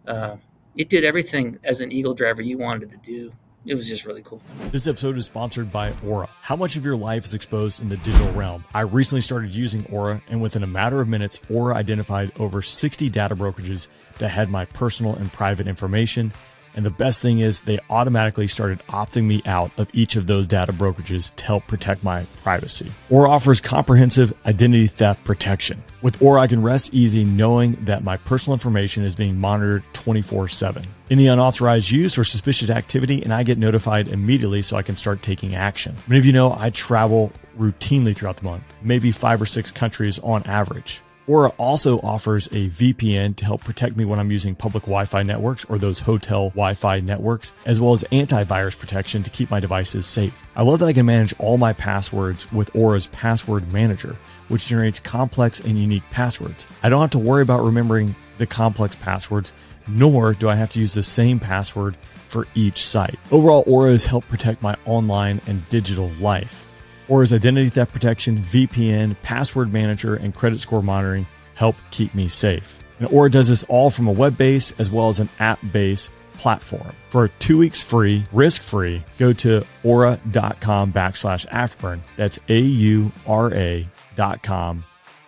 uh, 0.05 0.35
it 0.75 0.89
did 0.89 1.05
everything 1.05 1.57
as 1.63 1.79
an 1.79 1.93
Eagle 1.93 2.13
driver 2.13 2.41
you 2.41 2.57
wanted 2.57 2.91
to 2.91 2.97
do 2.97 3.31
it 3.65 3.75
was 3.75 3.89
just 3.89 4.05
really 4.05 4.21
cool. 4.21 4.41
This 4.71 4.87
episode 4.87 5.17
is 5.17 5.25
sponsored 5.25 5.71
by 5.71 5.93
Aura. 6.05 6.29
How 6.41 6.55
much 6.55 6.75
of 6.75 6.85
your 6.85 6.95
life 6.95 7.25
is 7.25 7.33
exposed 7.33 7.81
in 7.81 7.89
the 7.89 7.97
digital 7.97 8.31
realm? 8.33 8.63
I 8.73 8.81
recently 8.81 9.21
started 9.21 9.49
using 9.51 9.85
Aura, 9.91 10.21
and 10.29 10.41
within 10.41 10.63
a 10.63 10.67
matter 10.67 11.01
of 11.01 11.07
minutes, 11.07 11.39
Aura 11.51 11.75
identified 11.75 12.31
over 12.39 12.61
60 12.61 13.09
data 13.09 13.35
brokerages 13.35 13.87
that 14.19 14.29
had 14.29 14.49
my 14.49 14.65
personal 14.65 15.15
and 15.15 15.33
private 15.33 15.67
information 15.67 16.31
and 16.75 16.85
the 16.85 16.91
best 16.91 17.21
thing 17.21 17.39
is 17.39 17.61
they 17.61 17.79
automatically 17.89 18.47
started 18.47 18.79
opting 18.89 19.25
me 19.25 19.41
out 19.45 19.71
of 19.77 19.87
each 19.93 20.15
of 20.15 20.27
those 20.27 20.45
data 20.45 20.73
brokerages 20.73 21.35
to 21.37 21.45
help 21.45 21.65
protect 21.67 22.03
my 22.03 22.25
privacy. 22.43 22.91
Aura 23.09 23.29
offers 23.29 23.61
comprehensive 23.61 24.33
identity 24.45 24.87
theft 24.87 25.23
protection. 25.23 25.81
With 26.01 26.21
Aura, 26.21 26.41
I 26.41 26.47
can 26.47 26.61
rest 26.61 26.93
easy 26.93 27.23
knowing 27.23 27.73
that 27.85 28.03
my 28.03 28.17
personal 28.17 28.53
information 28.53 29.03
is 29.03 29.15
being 29.15 29.39
monitored 29.39 29.83
24 29.93 30.47
7. 30.47 30.83
Any 31.09 31.27
unauthorized 31.27 31.89
use 31.91 32.17
or 32.17 32.23
suspicious 32.23 32.69
activity, 32.69 33.23
and 33.23 33.33
I 33.33 33.43
get 33.43 33.57
notified 33.57 34.07
immediately 34.07 34.61
so 34.61 34.77
I 34.77 34.83
can 34.83 34.95
start 34.95 35.21
taking 35.21 35.55
action. 35.55 35.95
Many 36.07 36.19
of 36.19 36.25
you 36.25 36.33
know 36.33 36.55
I 36.57 36.69
travel 36.71 37.31
routinely 37.57 38.15
throughout 38.15 38.37
the 38.37 38.43
month, 38.43 38.63
maybe 38.81 39.11
five 39.11 39.41
or 39.41 39.45
six 39.45 39.71
countries 39.71 40.19
on 40.19 40.43
average. 40.43 41.01
Aura 41.27 41.49
also 41.57 41.99
offers 42.01 42.45
a 42.47 42.69
VPN 42.69 43.35
to 43.37 43.45
help 43.45 43.63
protect 43.63 43.97
me 43.97 44.05
when 44.05 44.19
I'm 44.19 44.29
using 44.29 44.53
public 44.53 44.83
Wi 44.83 45.05
Fi 45.05 45.23
networks 45.23 45.65
or 45.65 45.79
those 45.79 45.99
hotel 45.99 46.49
Wi 46.49 46.75
Fi 46.75 46.99
networks, 46.99 47.51
as 47.65 47.81
well 47.81 47.93
as 47.93 48.03
antivirus 48.11 48.77
protection 48.77 49.23
to 49.23 49.31
keep 49.31 49.49
my 49.49 49.59
devices 49.59 50.05
safe. 50.05 50.43
I 50.55 50.61
love 50.61 50.79
that 50.79 50.85
I 50.85 50.93
can 50.93 51.07
manage 51.07 51.33
all 51.39 51.57
my 51.57 51.73
passwords 51.73 52.51
with 52.51 52.75
Aura's 52.75 53.07
Password 53.07 53.73
Manager, 53.73 54.15
which 54.49 54.67
generates 54.67 54.99
complex 54.99 55.59
and 55.59 55.79
unique 55.79 56.07
passwords. 56.11 56.67
I 56.83 56.89
don't 56.89 57.01
have 57.01 57.09
to 57.11 57.19
worry 57.19 57.41
about 57.41 57.63
remembering 57.63 58.15
the 58.37 58.45
complex 58.45 58.95
passwords, 58.95 59.51
nor 59.87 60.33
do 60.33 60.47
I 60.47 60.55
have 60.55 60.69
to 60.71 60.79
use 60.79 60.93
the 60.93 61.03
same 61.03 61.39
password 61.39 61.97
for 62.27 62.45
each 62.53 62.85
site. 62.85 63.17
Overall, 63.31 63.63
Aura 63.65 63.91
has 63.91 64.05
helped 64.05 64.27
protect 64.27 64.61
my 64.61 64.75
online 64.85 65.41
and 65.47 65.67
digital 65.69 66.09
life. 66.19 66.67
Aura's 67.07 67.33
identity 67.33 67.69
theft 67.69 67.93
protection, 67.93 68.37
VPN, 68.37 69.15
password 69.21 69.71
manager, 69.71 70.15
and 70.15 70.33
credit 70.33 70.59
score 70.59 70.83
monitoring 70.83 71.27
help 71.55 71.75
keep 71.91 72.13
me 72.13 72.27
safe. 72.27 72.83
And 72.99 73.07
Aura 73.09 73.29
does 73.29 73.49
this 73.49 73.63
all 73.65 73.89
from 73.89 74.07
a 74.07 74.11
web 74.11 74.37
base 74.37 74.71
as 74.79 74.89
well 74.89 75.09
as 75.09 75.19
an 75.19 75.29
app 75.39 75.59
based 75.71 76.11
platform. 76.37 76.93
For 77.09 77.27
two 77.39 77.57
weeks 77.57 77.81
free, 77.81 78.25
risk 78.31 78.61
free, 78.61 79.03
go 79.17 79.33
to 79.33 79.65
aura.com 79.83 80.93
backslash 80.93 81.47
afterburn. 81.47 82.01
That's 82.15 82.39
A 82.49 82.59
U 82.59 83.11
R 83.25 83.53
A 83.53 83.87
dot 84.15 84.43
com 84.43 84.83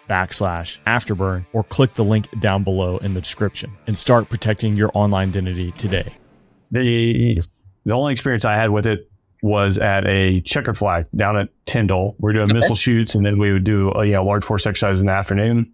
backslash 0.10 0.80
afterburn 0.86 1.46
or 1.54 1.64
click 1.64 1.94
the 1.94 2.04
link 2.04 2.28
down 2.40 2.64
below 2.64 2.98
in 2.98 3.14
the 3.14 3.22
description 3.22 3.72
and 3.88 3.98
start 3.98 4.30
protecting 4.30 4.76
your 4.76 4.90
online 4.94 5.30
identity 5.30 5.72
today. 5.74 6.14
The, 6.72 7.42
the 7.86 7.94
only 7.94 8.14
experience 8.14 8.46
I 8.46 8.56
had 8.56 8.70
with 8.70 8.86
it 8.86 9.07
was 9.42 9.78
at 9.78 10.06
a 10.08 10.42
checker 10.42 10.74
flag 10.74 11.08
down 11.16 11.38
at 11.38 11.50
Tyndall. 11.66 12.16
We 12.20 12.32
are 12.32 12.34
doing 12.34 12.46
okay. 12.46 12.54
missile 12.54 12.76
shoots, 12.76 13.16
and 13.16 13.26
then 13.26 13.38
we 13.38 13.52
would 13.52 13.64
do 13.64 13.92
a 13.92 14.06
you 14.06 14.14
know, 14.14 14.24
large 14.24 14.44
force 14.44 14.66
exercise 14.66 15.02
in 15.02 15.08
the 15.08 15.14
afternoon 15.14 15.74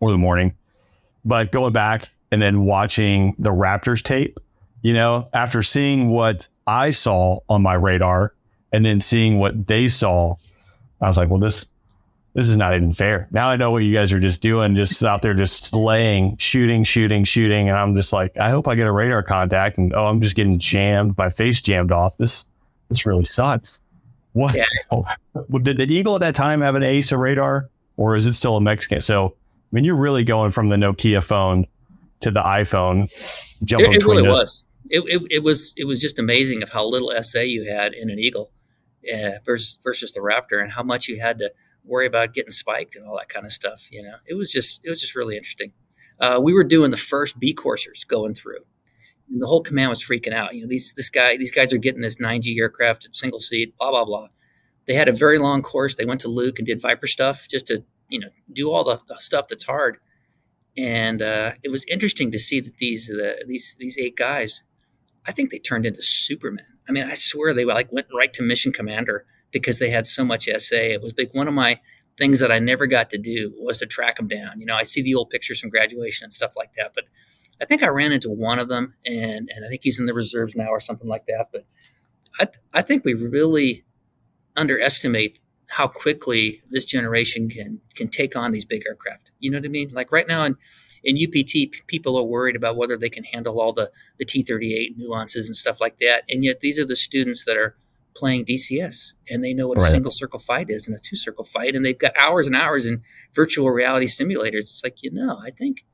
or 0.00 0.10
the 0.10 0.18
morning. 0.18 0.54
But 1.24 1.52
going 1.52 1.72
back 1.72 2.10
and 2.30 2.40
then 2.40 2.64
watching 2.64 3.34
the 3.38 3.50
Raptors 3.50 4.02
tape, 4.02 4.38
you 4.82 4.94
know, 4.94 5.28
after 5.32 5.62
seeing 5.62 6.08
what 6.08 6.48
I 6.66 6.90
saw 6.90 7.40
on 7.48 7.62
my 7.62 7.74
radar 7.74 8.34
and 8.72 8.84
then 8.84 9.00
seeing 9.00 9.38
what 9.38 9.66
they 9.66 9.88
saw, 9.88 10.36
I 11.00 11.06
was 11.06 11.16
like, 11.16 11.28
well, 11.28 11.40
this 11.40 11.74
this 12.34 12.48
is 12.48 12.56
not 12.56 12.74
even 12.74 12.92
fair. 12.92 13.26
Now 13.32 13.48
I 13.48 13.56
know 13.56 13.72
what 13.72 13.82
you 13.82 13.92
guys 13.92 14.12
are 14.12 14.20
just 14.20 14.40
doing, 14.40 14.76
just 14.76 15.02
out 15.02 15.20
there, 15.20 15.34
just 15.34 15.64
slaying, 15.66 16.36
shooting, 16.36 16.84
shooting, 16.84 17.24
shooting, 17.24 17.68
and 17.68 17.76
I'm 17.76 17.94
just 17.96 18.12
like, 18.12 18.36
I 18.38 18.50
hope 18.50 18.68
I 18.68 18.76
get 18.76 18.86
a 18.86 18.92
radar 18.92 19.24
contact, 19.24 19.78
and 19.78 19.92
oh, 19.94 20.06
I'm 20.06 20.20
just 20.20 20.36
getting 20.36 20.58
jammed, 20.58 21.18
my 21.18 21.28
face 21.28 21.60
jammed 21.60 21.90
off. 21.90 22.16
This 22.16 22.49
this 22.90 23.06
really 23.06 23.24
sucks. 23.24 23.80
What? 24.32 24.54
Yeah. 24.54 24.66
Oh, 24.90 25.04
did 25.62 25.78
the 25.78 25.86
Eagle 25.92 26.14
at 26.16 26.20
that 26.20 26.34
time 26.34 26.60
have 26.60 26.74
an 26.74 26.82
AESA 26.82 27.18
radar 27.18 27.70
or 27.96 28.16
is 28.16 28.26
it 28.26 28.34
still 28.34 28.56
a 28.56 28.60
mech 28.60 28.82
scan? 28.82 29.00
So, 29.00 29.26
I 29.26 29.68
mean, 29.72 29.84
you're 29.84 29.96
really 29.96 30.24
going 30.24 30.50
from 30.50 30.68
the 30.68 30.76
Nokia 30.76 31.22
phone 31.22 31.66
to 32.20 32.30
the 32.30 32.42
iPhone. 32.42 33.08
Jumping 33.64 33.92
it, 33.92 34.02
it 34.02 34.06
really 34.06 34.28
was. 34.28 34.64
It, 34.88 35.00
it, 35.06 35.22
it, 35.30 35.42
was 35.42 35.72
it 35.76 35.84
was 35.84 36.00
just 36.00 36.18
amazing 36.18 36.62
of 36.62 36.70
how 36.70 36.84
little 36.84 37.12
SA 37.22 37.40
you 37.40 37.70
had 37.70 37.94
in 37.94 38.10
an 38.10 38.18
Eagle 38.18 38.52
uh, 39.12 39.38
versus 39.44 39.78
versus 39.82 40.12
the 40.12 40.20
Raptor 40.20 40.62
and 40.62 40.72
how 40.72 40.82
much 40.82 41.08
you 41.08 41.20
had 41.20 41.38
to 41.38 41.52
worry 41.84 42.06
about 42.06 42.34
getting 42.34 42.50
spiked 42.50 42.96
and 42.96 43.06
all 43.06 43.16
that 43.16 43.28
kind 43.28 43.46
of 43.46 43.52
stuff. 43.52 43.88
You 43.90 44.02
know, 44.02 44.16
it 44.26 44.34
was 44.34 44.52
just 44.52 44.84
it 44.84 44.90
was 44.90 45.00
just 45.00 45.14
really 45.14 45.36
interesting. 45.36 45.72
Uh, 46.18 46.38
we 46.42 46.52
were 46.52 46.64
doing 46.64 46.90
the 46.90 46.96
first 46.96 47.38
B 47.38 47.54
coursers 47.54 48.04
going 48.04 48.34
through, 48.34 48.64
and 49.30 49.40
the 49.40 49.46
whole 49.46 49.62
command 49.62 49.90
was 49.90 50.02
freaking 50.02 50.32
out. 50.32 50.54
You 50.54 50.62
know, 50.62 50.68
these 50.68 50.92
this 50.94 51.08
guy, 51.08 51.36
these 51.36 51.50
guys 51.50 51.72
are 51.72 51.78
getting 51.78 52.00
this 52.00 52.16
9G 52.16 52.58
aircraft, 52.58 53.14
single 53.14 53.38
seat, 53.38 53.76
blah 53.78 53.90
blah 53.90 54.04
blah. 54.04 54.28
They 54.86 54.94
had 54.94 55.08
a 55.08 55.12
very 55.12 55.38
long 55.38 55.62
course. 55.62 55.94
They 55.94 56.04
went 56.04 56.20
to 56.22 56.28
Luke 56.28 56.58
and 56.58 56.66
did 56.66 56.80
Viper 56.80 57.06
stuff 57.06 57.46
just 57.48 57.68
to 57.68 57.84
you 58.08 58.18
know 58.18 58.30
do 58.52 58.70
all 58.70 58.84
the, 58.84 59.00
the 59.08 59.18
stuff 59.18 59.46
that's 59.48 59.64
hard. 59.64 59.98
And 60.76 61.20
uh, 61.22 61.52
it 61.62 61.70
was 61.70 61.84
interesting 61.88 62.30
to 62.32 62.38
see 62.38 62.60
that 62.60 62.78
these 62.78 63.10
uh, 63.10 63.36
these 63.46 63.76
these 63.78 63.96
eight 63.98 64.16
guys, 64.16 64.64
I 65.26 65.32
think 65.32 65.50
they 65.50 65.58
turned 65.58 65.86
into 65.86 66.02
Supermen. 66.02 66.66
I 66.88 66.92
mean, 66.92 67.04
I 67.04 67.14
swear 67.14 67.54
they 67.54 67.64
like 67.64 67.92
went 67.92 68.08
right 68.14 68.32
to 68.34 68.42
mission 68.42 68.72
commander 68.72 69.26
because 69.52 69.78
they 69.78 69.90
had 69.90 70.06
so 70.06 70.24
much 70.24 70.48
SA. 70.58 70.76
It 70.76 71.02
was 71.02 71.14
like 71.16 71.34
one 71.34 71.48
of 71.48 71.54
my 71.54 71.80
things 72.18 72.40
that 72.40 72.52
I 72.52 72.58
never 72.58 72.86
got 72.86 73.10
to 73.10 73.18
do 73.18 73.52
was 73.58 73.78
to 73.78 73.86
track 73.86 74.16
them 74.16 74.28
down. 74.28 74.60
You 74.60 74.66
know, 74.66 74.76
I 74.76 74.82
see 74.82 75.02
the 75.02 75.14
old 75.14 75.30
pictures 75.30 75.60
from 75.60 75.70
graduation 75.70 76.24
and 76.24 76.32
stuff 76.32 76.52
like 76.56 76.72
that, 76.74 76.92
but 76.94 77.04
I 77.60 77.66
think 77.66 77.82
I 77.82 77.88
ran 77.88 78.12
into 78.12 78.30
one 78.30 78.58
of 78.58 78.68
them, 78.68 78.94
and 79.06 79.50
and 79.54 79.64
I 79.64 79.68
think 79.68 79.82
he's 79.82 79.98
in 79.98 80.06
the 80.06 80.14
reserves 80.14 80.56
now 80.56 80.68
or 80.68 80.80
something 80.80 81.08
like 81.08 81.26
that. 81.26 81.48
But 81.52 81.66
I 82.38 82.44
th- 82.46 82.58
I 82.72 82.82
think 82.82 83.04
we 83.04 83.14
really 83.14 83.84
underestimate 84.56 85.38
how 85.70 85.86
quickly 85.86 86.62
this 86.70 86.84
generation 86.84 87.48
can 87.48 87.80
can 87.94 88.08
take 88.08 88.34
on 88.34 88.52
these 88.52 88.64
big 88.64 88.82
aircraft. 88.86 89.30
You 89.38 89.50
know 89.50 89.58
what 89.58 89.64
I 89.64 89.68
mean? 89.68 89.90
Like 89.92 90.10
right 90.10 90.26
now 90.26 90.44
in 90.44 90.56
in 91.02 91.16
UPT, 91.16 91.86
people 91.86 92.16
are 92.18 92.22
worried 92.22 92.56
about 92.56 92.76
whether 92.76 92.96
they 92.96 93.08
can 93.08 93.24
handle 93.24 93.60
all 93.60 93.72
the 93.72 93.90
the 94.18 94.24
T38 94.24 94.96
nuances 94.96 95.48
and 95.48 95.56
stuff 95.56 95.80
like 95.80 95.98
that, 95.98 96.24
and 96.28 96.44
yet 96.44 96.60
these 96.60 96.78
are 96.78 96.86
the 96.86 96.96
students 96.96 97.44
that 97.44 97.56
are 97.56 97.76
playing 98.16 98.44
DCS 98.44 99.14
and 99.30 99.42
they 99.42 99.54
know 99.54 99.68
what 99.68 99.78
a 99.78 99.82
single 99.82 100.10
circle 100.10 100.40
fight 100.40 100.68
is 100.68 100.86
and 100.86 100.96
a 100.96 101.00
two 101.00 101.16
circle 101.16 101.44
fight, 101.44 101.74
and 101.76 101.84
they've 101.84 101.98
got 101.98 102.12
hours 102.18 102.46
and 102.46 102.56
hours 102.56 102.86
in 102.86 103.02
virtual 103.34 103.70
reality 103.70 104.06
simulators. 104.06 104.60
It's 104.60 104.82
like 104.82 105.02
you 105.02 105.10
know, 105.10 105.38
I 105.44 105.50
think 105.50 105.84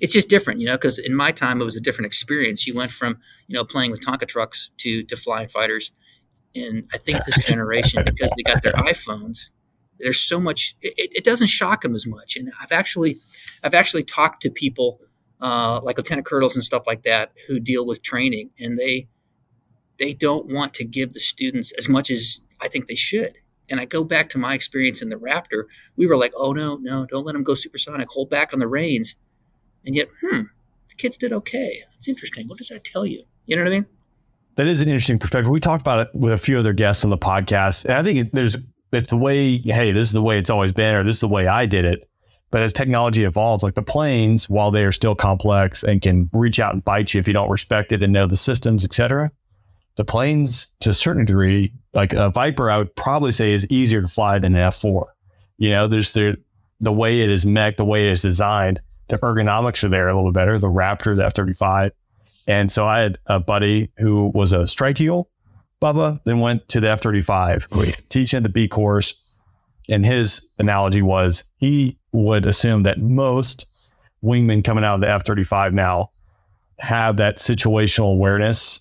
it's 0.00 0.12
just 0.12 0.28
different, 0.28 0.60
you 0.60 0.66
know, 0.66 0.76
because 0.76 0.98
in 0.98 1.14
my 1.14 1.32
time 1.32 1.60
it 1.60 1.64
was 1.64 1.76
a 1.76 1.80
different 1.80 2.06
experience. 2.06 2.66
You 2.66 2.74
went 2.74 2.90
from 2.90 3.18
you 3.46 3.54
know 3.54 3.64
playing 3.64 3.90
with 3.90 4.00
Tonka 4.00 4.26
trucks 4.26 4.70
to 4.78 5.02
to 5.04 5.16
flying 5.16 5.48
fighters, 5.48 5.92
and 6.54 6.88
I 6.92 6.98
think 6.98 7.24
this 7.24 7.46
generation 7.46 8.04
because 8.04 8.32
they 8.36 8.42
got 8.42 8.62
their 8.62 8.72
iPhones, 8.92 9.50
there's 9.98 10.22
so 10.22 10.40
much. 10.40 10.76
It, 10.80 11.12
it, 11.16 11.24
doesn't 11.24 11.48
shock 11.48 11.82
them 11.82 11.94
as 11.94 12.06
much. 12.06 12.36
And 12.36 12.52
I've 12.60 12.72
actually 12.72 13.16
I've 13.62 13.74
actually 13.74 14.04
talked 14.04 14.42
to 14.42 14.50
people 14.50 15.00
uh, 15.40 15.80
like 15.82 15.98
lieutenant 15.98 16.26
colonels 16.26 16.54
and 16.54 16.64
stuff 16.64 16.84
like 16.86 17.02
that 17.02 17.32
who 17.48 17.58
deal 17.58 17.84
with 17.84 18.02
training, 18.02 18.50
and 18.58 18.78
they 18.78 19.08
they 19.98 20.14
don't 20.14 20.46
want 20.46 20.74
to 20.74 20.84
give 20.84 21.12
the 21.12 21.20
students 21.20 21.72
as 21.72 21.88
much 21.88 22.10
as 22.10 22.40
I 22.60 22.68
think 22.68 22.86
they 22.86 22.94
should. 22.94 23.38
And 23.70 23.80
I 23.80 23.84
go 23.84 24.02
back 24.02 24.30
to 24.30 24.38
my 24.38 24.54
experience 24.54 25.02
in 25.02 25.10
the 25.10 25.16
Raptor. 25.16 25.64
We 25.94 26.06
were 26.06 26.16
like, 26.16 26.32
oh 26.36 26.52
no, 26.52 26.76
no, 26.76 27.04
don't 27.04 27.26
let 27.26 27.32
them 27.32 27.42
go 27.42 27.54
supersonic. 27.54 28.08
Hold 28.10 28.30
back 28.30 28.54
on 28.54 28.60
the 28.60 28.68
reins 28.68 29.16
and 29.88 29.96
yet, 29.96 30.08
hmm, 30.20 30.42
the 30.90 30.94
kids 30.98 31.16
did 31.16 31.32
okay. 31.32 31.82
It's 31.96 32.08
interesting. 32.08 32.46
What 32.46 32.58
does 32.58 32.68
that 32.68 32.84
tell 32.84 33.06
you? 33.06 33.24
You 33.46 33.56
know 33.56 33.62
what 33.62 33.72
I 33.72 33.76
mean? 33.76 33.86
That 34.56 34.66
is 34.66 34.82
an 34.82 34.88
interesting 34.88 35.18
perspective. 35.18 35.50
We 35.50 35.60
talked 35.60 35.80
about 35.80 36.00
it 36.00 36.14
with 36.14 36.34
a 36.34 36.38
few 36.38 36.58
other 36.58 36.74
guests 36.74 37.04
on 37.04 37.10
the 37.10 37.16
podcast, 37.16 37.86
and 37.86 37.94
I 37.94 38.02
think 38.02 38.18
it, 38.18 38.34
there's 38.34 38.58
it's 38.92 39.08
the 39.08 39.16
way. 39.16 39.56
Hey, 39.56 39.92
this 39.92 40.08
is 40.08 40.12
the 40.12 40.22
way 40.22 40.38
it's 40.38 40.50
always 40.50 40.74
been, 40.74 40.94
or 40.94 41.02
this 41.02 41.16
is 41.16 41.20
the 41.22 41.28
way 41.28 41.46
I 41.46 41.64
did 41.64 41.86
it. 41.86 42.06
But 42.50 42.62
as 42.62 42.74
technology 42.74 43.24
evolves, 43.24 43.62
like 43.62 43.76
the 43.76 43.82
planes, 43.82 44.46
while 44.46 44.70
they 44.70 44.84
are 44.84 44.92
still 44.92 45.14
complex 45.14 45.82
and 45.82 46.02
can 46.02 46.28
reach 46.34 46.60
out 46.60 46.74
and 46.74 46.84
bite 46.84 47.14
you 47.14 47.20
if 47.20 47.26
you 47.26 47.32
don't 47.32 47.50
respect 47.50 47.90
it 47.90 48.02
and 48.02 48.12
know 48.12 48.26
the 48.26 48.36
systems, 48.36 48.84
etc., 48.84 49.30
the 49.96 50.04
planes 50.04 50.76
to 50.80 50.90
a 50.90 50.94
certain 50.94 51.24
degree, 51.24 51.72
like 51.94 52.12
a 52.12 52.28
Viper, 52.28 52.70
I 52.70 52.76
would 52.76 52.94
probably 52.94 53.32
say 53.32 53.52
is 53.52 53.66
easier 53.70 54.02
to 54.02 54.08
fly 54.08 54.38
than 54.38 54.54
an 54.54 54.60
F 54.60 54.76
four. 54.76 55.14
You 55.56 55.70
know, 55.70 55.88
there's 55.88 56.12
the 56.12 56.36
the 56.78 56.92
way 56.92 57.22
it 57.22 57.30
is 57.30 57.46
mech, 57.46 57.78
the 57.78 57.86
way 57.86 58.08
it 58.08 58.12
is 58.12 58.20
designed 58.20 58.82
the 59.08 59.18
ergonomics 59.18 59.82
are 59.84 59.88
there 59.88 60.08
a 60.08 60.14
little 60.14 60.30
bit 60.30 60.38
better. 60.38 60.58
The 60.58 60.68
Raptor, 60.68 61.16
the 61.16 61.26
F 61.26 61.34
thirty 61.34 61.52
five, 61.52 61.92
and 62.46 62.70
so 62.70 62.86
I 62.86 63.00
had 63.00 63.18
a 63.26 63.40
buddy 63.40 63.90
who 63.98 64.30
was 64.34 64.52
a 64.52 64.66
strike 64.66 65.00
eagle, 65.00 65.30
Bubba, 65.80 66.20
then 66.24 66.40
went 66.40 66.68
to 66.68 66.80
the 66.80 66.90
F 66.90 67.00
thirty 67.00 67.22
five, 67.22 67.68
teaching 68.08 68.42
the 68.42 68.48
B 68.48 68.68
course, 68.68 69.14
and 69.88 70.04
his 70.04 70.48
analogy 70.58 71.02
was 71.02 71.44
he 71.56 71.98
would 72.12 72.46
assume 72.46 72.82
that 72.84 73.00
most 73.00 73.66
wingmen 74.24 74.64
coming 74.64 74.84
out 74.84 74.96
of 74.96 75.00
the 75.00 75.10
F 75.10 75.24
thirty 75.24 75.44
five 75.44 75.72
now 75.72 76.10
have 76.78 77.16
that 77.16 77.38
situational 77.38 78.12
awareness 78.12 78.80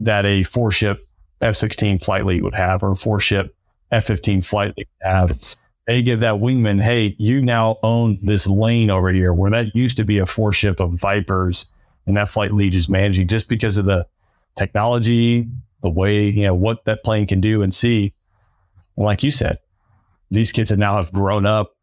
that 0.00 0.26
a 0.26 0.42
four 0.42 0.70
ship 0.70 1.06
F 1.40 1.56
sixteen 1.56 1.98
flight 1.98 2.24
lead 2.24 2.42
would 2.42 2.54
have, 2.54 2.82
or 2.82 2.92
a 2.92 2.96
four 2.96 3.20
ship 3.20 3.54
F 3.90 4.04
fifteen 4.04 4.42
flight 4.42 4.74
lead 4.76 4.86
would 5.02 5.10
have 5.10 5.56
they 5.86 6.02
give 6.02 6.20
that 6.20 6.34
wingman, 6.34 6.80
hey, 6.80 7.16
you 7.18 7.42
now 7.42 7.78
own 7.82 8.18
this 8.22 8.46
lane 8.46 8.90
over 8.90 9.08
here 9.10 9.32
where 9.32 9.50
that 9.50 9.74
used 9.74 9.96
to 9.96 10.04
be 10.04 10.18
a 10.18 10.26
four 10.26 10.52
ship 10.52 10.80
of 10.80 11.00
Vipers 11.00 11.72
and 12.06 12.16
that 12.16 12.28
flight 12.28 12.52
lead 12.52 12.74
is 12.74 12.88
managing 12.88 13.28
just 13.28 13.48
because 13.48 13.78
of 13.78 13.84
the 13.84 14.06
technology, 14.56 15.48
the 15.82 15.90
way, 15.90 16.24
you 16.24 16.42
know, 16.42 16.54
what 16.54 16.84
that 16.84 17.02
plane 17.04 17.26
can 17.26 17.40
do 17.40 17.62
and 17.62 17.74
see. 17.74 18.14
Like 18.96 19.22
you 19.22 19.30
said, 19.30 19.58
these 20.30 20.52
kids 20.52 20.70
have 20.70 20.78
now 20.78 20.96
have 20.96 21.12
grown 21.12 21.46
up, 21.46 21.74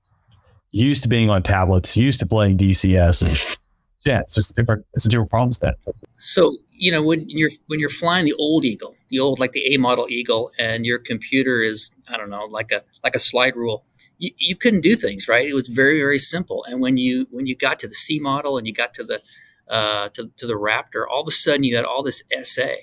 used 0.72 1.04
to 1.04 1.10
being 1.10 1.30
on 1.30 1.44
tablets, 1.44 1.98
used 1.98 2.20
to 2.20 2.26
playing 2.26 2.58
DCS. 2.58 3.58
yeah, 4.06 4.22
it's 4.22 4.36
just 4.36 4.56
different. 4.56 4.86
It's 4.94 5.06
a 5.06 5.10
different 5.10 5.30
problem 5.30 5.54
set. 5.54 5.76
So 6.18 6.56
you 6.80 6.92
know 6.92 7.04
when 7.04 7.30
you're 7.30 7.52
when 7.68 7.80
you're 7.80 7.90
flying 7.90 8.26
the 8.26 8.34
old 8.34 8.66
Eagle, 8.66 8.96
the 9.10 9.20
old 9.20 9.40
like 9.40 9.52
the 9.52 9.74
A 9.74 9.78
model 9.78 10.08
Eagle, 10.10 10.52
and 10.58 10.86
your 10.86 11.00
computer 11.00 11.62
is 11.62 11.92
I 12.08 12.18
don't 12.18 12.30
know 12.30 12.46
like 12.46 12.72
a 12.72 12.84
like 13.04 13.16
a 13.16 13.20
slide 13.20 13.56
rule 13.56 13.86
you, 14.20 14.32
you 14.38 14.56
couldn't 14.56 14.82
do 14.82 14.96
things 14.96 15.28
right. 15.28 15.48
It 15.48 15.56
was 15.56 15.68
very 15.68 15.98
very 15.98 16.20
simple. 16.20 16.64
And 16.66 16.80
when 16.80 16.98
you 16.98 17.28
when 17.32 17.48
you 17.48 17.56
got 17.56 17.80
to 17.80 17.88
the 17.88 17.96
C 17.96 18.20
model 18.20 18.58
and 18.58 18.68
you 18.68 18.74
got 18.74 18.94
to 18.96 19.04
the 19.04 19.22
uh, 19.68 20.10
to, 20.10 20.32
to 20.36 20.46
the 20.46 20.54
Raptor, 20.54 21.06
all 21.10 21.22
of 21.22 21.28
a 21.28 21.32
sudden 21.32 21.64
you 21.64 21.76
had 21.76 21.86
all 21.86 22.04
this 22.04 22.24
SA, 22.44 22.74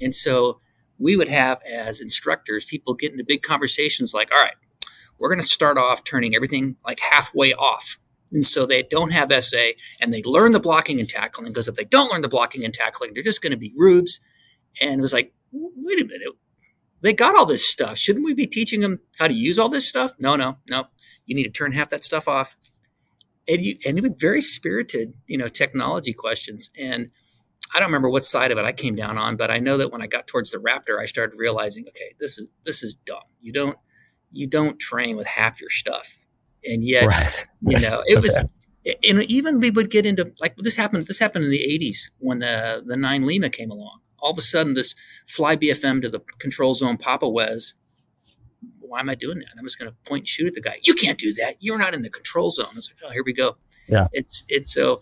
and 0.00 0.14
so 0.14 0.60
we 0.98 1.16
would 1.16 1.28
have 1.28 1.60
as 1.68 2.00
instructors 2.00 2.64
people 2.64 2.94
get 2.94 3.10
into 3.12 3.24
big 3.24 3.42
conversations 3.42 4.12
like, 4.12 4.30
all 4.32 4.40
right, 4.40 4.54
we're 5.18 5.28
going 5.28 5.40
to 5.40 5.46
start 5.46 5.78
off 5.78 6.04
turning 6.04 6.34
everything 6.34 6.76
like 6.84 7.00
halfway 7.00 7.52
off. 7.54 7.98
And 8.32 8.44
so 8.44 8.64
they 8.66 8.82
don't 8.82 9.10
have 9.10 9.32
SA 9.44 9.72
and 10.00 10.12
they 10.12 10.22
learn 10.22 10.52
the 10.52 10.60
blocking 10.60 10.98
and 10.98 11.08
tackling 11.08 11.52
because 11.52 11.68
if 11.68 11.74
they 11.74 11.84
don't 11.84 12.10
learn 12.10 12.22
the 12.22 12.28
blocking 12.28 12.64
and 12.64 12.72
tackling, 12.72 13.12
they're 13.12 13.22
just 13.22 13.42
going 13.42 13.50
to 13.50 13.58
be 13.58 13.74
rubes. 13.76 14.20
And 14.80 14.98
it 14.98 15.02
was 15.02 15.12
like, 15.12 15.34
wait 15.52 16.00
a 16.00 16.04
minute, 16.04 16.28
they 17.02 17.12
got 17.12 17.36
all 17.36 17.46
this 17.46 17.68
stuff. 17.68 17.98
Shouldn't 17.98 18.24
we 18.24 18.32
be 18.32 18.46
teaching 18.46 18.80
them 18.80 19.00
how 19.18 19.28
to 19.28 19.34
use 19.34 19.58
all 19.58 19.68
this 19.68 19.88
stuff? 19.88 20.12
No, 20.18 20.36
no, 20.36 20.58
no. 20.70 20.86
You 21.26 21.34
need 21.34 21.44
to 21.44 21.50
turn 21.50 21.72
half 21.72 21.90
that 21.90 22.04
stuff 22.04 22.26
off. 22.26 22.56
And 23.48 23.60
you 23.64 23.76
and 23.84 23.98
it 23.98 24.02
was 24.02 24.12
very 24.16 24.40
spirited, 24.40 25.14
you 25.26 25.36
know, 25.36 25.48
technology 25.48 26.12
questions. 26.12 26.70
And 26.78 27.10
I 27.74 27.80
don't 27.80 27.88
remember 27.88 28.08
what 28.08 28.24
side 28.24 28.52
of 28.52 28.58
it 28.58 28.64
I 28.64 28.72
came 28.72 28.94
down 28.94 29.18
on, 29.18 29.36
but 29.36 29.50
I 29.50 29.58
know 29.58 29.76
that 29.78 29.90
when 29.90 30.00
I 30.00 30.06
got 30.06 30.26
towards 30.26 30.52
the 30.52 30.58
Raptor, 30.58 31.00
I 31.00 31.06
started 31.06 31.36
realizing, 31.36 31.86
okay, 31.88 32.14
this 32.20 32.38
is 32.38 32.48
this 32.64 32.82
is 32.82 32.94
dumb. 32.94 33.22
You 33.40 33.52
don't 33.52 33.76
you 34.30 34.46
don't 34.46 34.78
train 34.78 35.16
with 35.16 35.26
half 35.26 35.60
your 35.60 35.70
stuff, 35.70 36.21
and 36.64 36.86
yet, 36.86 37.06
right. 37.06 37.44
you 37.60 37.80
know, 37.88 38.02
it 38.06 38.20
was. 38.20 38.42
And 39.08 39.22
even 39.30 39.60
we 39.60 39.70
would 39.70 39.90
get 39.90 40.06
into 40.06 40.32
like 40.40 40.56
this 40.56 40.74
happened. 40.74 41.06
This 41.06 41.20
happened 41.20 41.44
in 41.44 41.50
the 41.50 41.60
'80s 41.60 42.10
when 42.18 42.40
the 42.40 42.82
the 42.84 42.96
Nine 42.96 43.24
Lima 43.24 43.48
came 43.48 43.70
along, 43.70 44.00
all 44.18 44.32
of 44.32 44.38
a 44.38 44.42
sudden 44.42 44.74
this 44.74 44.94
fly 45.26 45.56
BFM 45.56 46.02
to 46.02 46.08
the 46.08 46.20
control 46.38 46.74
zone 46.74 46.96
Papa 46.96 47.28
Wes. 47.28 47.74
Why 48.80 49.00
am 49.00 49.08
I 49.08 49.14
doing 49.14 49.38
that? 49.38 49.48
I'm 49.58 49.64
just 49.64 49.78
going 49.78 49.90
to 49.90 49.96
point 50.06 50.22
and 50.22 50.28
shoot 50.28 50.46
at 50.46 50.54
the 50.54 50.60
guy. 50.60 50.78
You 50.82 50.94
can't 50.94 51.18
do 51.18 51.32
that. 51.34 51.56
You're 51.60 51.78
not 51.78 51.94
in 51.94 52.02
the 52.02 52.10
control 52.10 52.50
zone. 52.50 52.66
It's 52.76 52.90
like, 52.90 53.08
oh, 53.08 53.12
here 53.12 53.22
we 53.24 53.32
go. 53.32 53.56
Yeah. 53.88 54.08
It's 54.12 54.44
it's 54.48 54.74
so. 54.74 55.00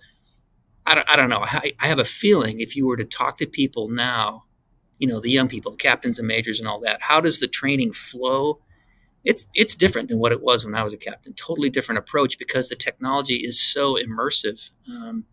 I 0.86 0.94
don't, 0.94 1.10
I 1.10 1.16
don't 1.16 1.28
know. 1.28 1.40
I, 1.42 1.72
I 1.78 1.88
have 1.88 1.98
a 1.98 2.04
feeling 2.04 2.60
if 2.60 2.74
you 2.74 2.86
were 2.86 2.96
to 2.96 3.04
talk 3.04 3.38
to 3.38 3.46
people 3.46 3.88
now, 3.88 4.44
you 4.98 5.06
know, 5.06 5.20
the 5.20 5.30
young 5.30 5.46
people, 5.46 5.72
the 5.72 5.76
captains 5.76 6.18
and 6.18 6.26
majors 6.26 6.58
and 6.58 6.66
all 6.66 6.80
that, 6.80 7.02
how 7.02 7.20
does 7.20 7.38
the 7.38 7.46
training 7.46 7.92
flow? 7.92 8.60
It's 9.24 9.46
it's 9.54 9.74
different 9.74 10.08
than 10.08 10.18
what 10.18 10.32
it 10.32 10.42
was 10.42 10.64
when 10.64 10.74
I 10.74 10.82
was 10.82 10.94
a 10.94 10.98
captain. 10.98 11.34
Totally 11.34 11.68
different 11.68 11.98
approach 11.98 12.38
because 12.38 12.68
the 12.68 12.76
technology 12.76 13.36
is 13.36 13.60
so 13.60 13.96
immersive. 13.96 14.70
Um, 14.88 15.24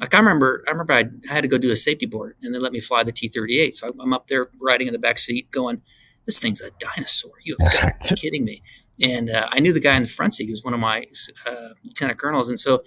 like 0.00 0.14
I 0.14 0.18
remember, 0.18 0.64
I 0.66 0.70
remember 0.70 0.94
I, 0.94 1.04
I 1.28 1.34
had 1.34 1.42
to 1.42 1.48
go 1.48 1.58
do 1.58 1.70
a 1.70 1.76
safety 1.76 2.06
board, 2.06 2.36
and 2.42 2.54
they 2.54 2.58
let 2.58 2.72
me 2.72 2.80
fly 2.80 3.02
the 3.02 3.12
T-38. 3.12 3.76
So 3.76 3.94
I'm 4.00 4.12
up 4.12 4.28
there 4.28 4.50
riding 4.60 4.86
in 4.86 4.92
the 4.92 4.98
back 4.98 5.18
seat, 5.18 5.50
going, 5.50 5.82
"This 6.26 6.40
thing's 6.40 6.60
a 6.60 6.70
dinosaur! 6.78 7.32
You 7.44 7.56
have 7.60 7.72
got 7.72 8.00
to 8.02 8.08
be 8.08 8.14
kidding 8.20 8.44
me!" 8.44 8.62
And 9.02 9.30
uh, 9.30 9.48
I 9.50 9.60
knew 9.60 9.72
the 9.72 9.80
guy 9.80 9.96
in 9.96 10.02
the 10.02 10.08
front 10.08 10.34
seat. 10.34 10.46
He 10.46 10.52
was 10.52 10.64
one 10.64 10.74
of 10.74 10.80
my 10.80 11.06
uh, 11.46 11.70
lieutenant 11.84 12.18
colonels, 12.18 12.48
and 12.48 12.58
so 12.58 12.80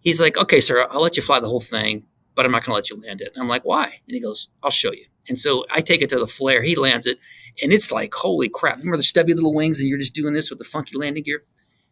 he's 0.00 0.20
like, 0.20 0.36
"Okay, 0.36 0.60
sir, 0.60 0.86
I'll 0.90 1.02
let 1.02 1.16
you 1.16 1.22
fly 1.22 1.40
the 1.40 1.48
whole 1.48 1.60
thing, 1.60 2.06
but 2.34 2.46
I'm 2.46 2.52
not 2.52 2.64
going 2.64 2.72
to 2.72 2.74
let 2.74 2.90
you 2.90 3.00
land 3.00 3.20
it." 3.20 3.32
And 3.34 3.42
I'm 3.42 3.48
like, 3.48 3.64
"Why?" 3.64 3.84
And 3.84 4.14
he 4.14 4.20
goes, 4.20 4.48
"I'll 4.62 4.70
show 4.70 4.92
you." 4.92 5.06
And 5.28 5.38
so 5.38 5.64
I 5.70 5.80
take 5.80 6.02
it 6.02 6.08
to 6.10 6.18
the 6.18 6.26
flare. 6.26 6.62
He 6.62 6.76
lands 6.76 7.06
it, 7.06 7.18
and 7.62 7.72
it's 7.72 7.90
like, 7.90 8.12
"Holy 8.14 8.48
crap!" 8.48 8.78
Remember 8.78 8.96
the 8.96 9.02
stubby 9.02 9.34
little 9.34 9.54
wings, 9.54 9.80
and 9.80 9.88
you're 9.88 9.98
just 9.98 10.14
doing 10.14 10.34
this 10.34 10.50
with 10.50 10.58
the 10.58 10.64
funky 10.64 10.96
landing 10.98 11.22
gear. 11.22 11.44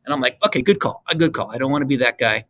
And 0.04 0.12
I'm 0.12 0.20
like, 0.20 0.38
"Okay, 0.44 0.62
good 0.62 0.80
call. 0.80 1.02
A 1.08 1.14
good 1.14 1.32
call. 1.32 1.50
I 1.50 1.58
don't 1.58 1.70
want 1.70 1.82
to 1.82 1.86
be 1.86 1.96
that 1.96 2.18
guy." 2.18 2.44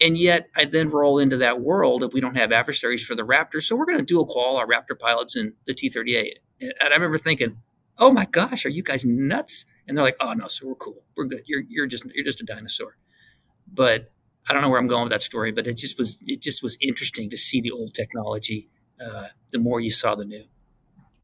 And 0.00 0.16
yet, 0.16 0.48
I 0.56 0.64
then 0.64 0.90
roll 0.90 1.18
into 1.18 1.36
that 1.38 1.60
world 1.60 2.04
if 2.04 2.12
we 2.12 2.20
don't 2.20 2.36
have 2.36 2.52
adversaries 2.52 3.04
for 3.04 3.14
the 3.14 3.24
Raptor. 3.24 3.62
So 3.62 3.74
we're 3.74 3.86
going 3.86 3.98
to 3.98 4.04
dual 4.04 4.26
qual 4.26 4.56
our 4.56 4.66
Raptor 4.66 4.98
pilots 4.98 5.36
in 5.36 5.54
the 5.66 5.74
T 5.74 5.88
38. 5.88 6.38
And 6.60 6.72
I 6.80 6.86
remember 6.86 7.18
thinking, 7.18 7.58
oh 7.98 8.12
my 8.12 8.24
gosh, 8.26 8.64
are 8.64 8.70
you 8.70 8.82
guys 8.82 9.04
nuts? 9.04 9.64
And 9.86 9.96
they're 9.96 10.04
like, 10.04 10.16
oh 10.20 10.32
no, 10.34 10.46
so 10.46 10.68
we're 10.68 10.74
cool. 10.76 11.02
We're 11.16 11.24
good. 11.24 11.42
You're, 11.46 11.62
you're 11.68 11.86
just 11.86 12.04
you're 12.14 12.24
just 12.24 12.40
a 12.40 12.44
dinosaur. 12.44 12.96
But 13.66 14.12
I 14.48 14.52
don't 14.52 14.62
know 14.62 14.68
where 14.68 14.78
I'm 14.78 14.86
going 14.86 15.04
with 15.04 15.12
that 15.12 15.22
story, 15.22 15.52
but 15.52 15.66
it 15.66 15.76
just 15.76 15.98
was 15.98 16.18
it 16.26 16.40
just 16.40 16.62
was 16.62 16.78
interesting 16.80 17.28
to 17.30 17.36
see 17.36 17.60
the 17.60 17.70
old 17.70 17.94
technology. 17.94 18.68
Uh, 19.00 19.26
the 19.52 19.58
more 19.58 19.80
you 19.80 19.90
saw 19.90 20.14
the 20.14 20.24
new. 20.24 20.44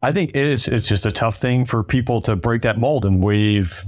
I 0.02 0.12
think 0.12 0.30
it 0.30 0.36
is. 0.36 0.68
It's 0.68 0.88
just 0.88 1.06
a 1.06 1.10
tough 1.10 1.36
thing 1.36 1.64
for 1.64 1.82
people 1.82 2.20
to 2.22 2.36
break 2.36 2.62
that 2.62 2.78
mold, 2.78 3.06
and 3.06 3.22
we've 3.22 3.82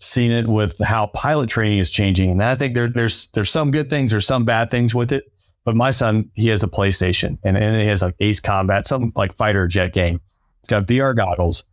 seen 0.00 0.32
it 0.32 0.48
with 0.48 0.78
how 0.80 1.06
pilot 1.06 1.48
training 1.48 1.78
is 1.78 1.88
changing, 1.88 2.30
and 2.30 2.42
I 2.42 2.56
think 2.56 2.74
there, 2.74 2.88
there's 2.88 3.28
there's 3.28 3.50
some 3.50 3.70
good 3.70 3.88
things, 3.88 4.10
there's 4.10 4.26
some 4.26 4.44
bad 4.44 4.70
things 4.70 4.94
with 4.94 5.12
it. 5.12 5.24
But 5.64 5.76
my 5.76 5.92
son, 5.92 6.30
he 6.34 6.48
has 6.48 6.64
a 6.64 6.66
PlayStation, 6.66 7.38
and, 7.44 7.56
and 7.56 7.80
he 7.80 7.86
has 7.86 8.02
like 8.02 8.16
Ace 8.18 8.40
Combat, 8.40 8.86
some 8.86 9.12
like 9.14 9.36
fighter 9.36 9.68
jet 9.68 9.92
game. 9.92 10.20
It's 10.60 10.68
got 10.68 10.86
VR 10.86 11.14
goggles. 11.14 11.64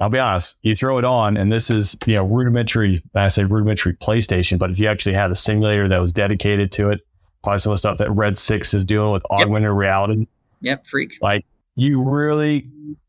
I'll 0.00 0.08
be 0.08 0.18
honest, 0.18 0.58
you 0.62 0.74
throw 0.74 0.98
it 0.98 1.04
on, 1.04 1.36
and 1.36 1.50
this 1.50 1.70
is 1.70 1.96
you 2.06 2.16
know 2.16 2.24
rudimentary. 2.24 3.02
I 3.14 3.28
say 3.28 3.44
rudimentary 3.44 3.94
PlayStation, 3.94 4.58
but 4.58 4.70
if 4.70 4.78
you 4.78 4.86
actually 4.86 5.14
had 5.14 5.30
a 5.32 5.36
simulator 5.36 5.88
that 5.88 5.98
was 5.98 6.12
dedicated 6.12 6.70
to 6.72 6.90
it, 6.90 7.00
probably 7.42 7.58
some 7.58 7.72
of 7.72 7.74
the 7.74 7.78
stuff 7.78 7.98
that 7.98 8.10
Red 8.10 8.38
Six 8.38 8.72
is 8.72 8.84
doing 8.84 9.10
with 9.10 9.24
augmented 9.30 9.70
yep. 9.70 9.76
reality. 9.76 10.26
Yep, 10.62 10.86
freak. 10.86 11.18
Like 11.20 11.44
you 11.74 12.02
really, 12.02 12.68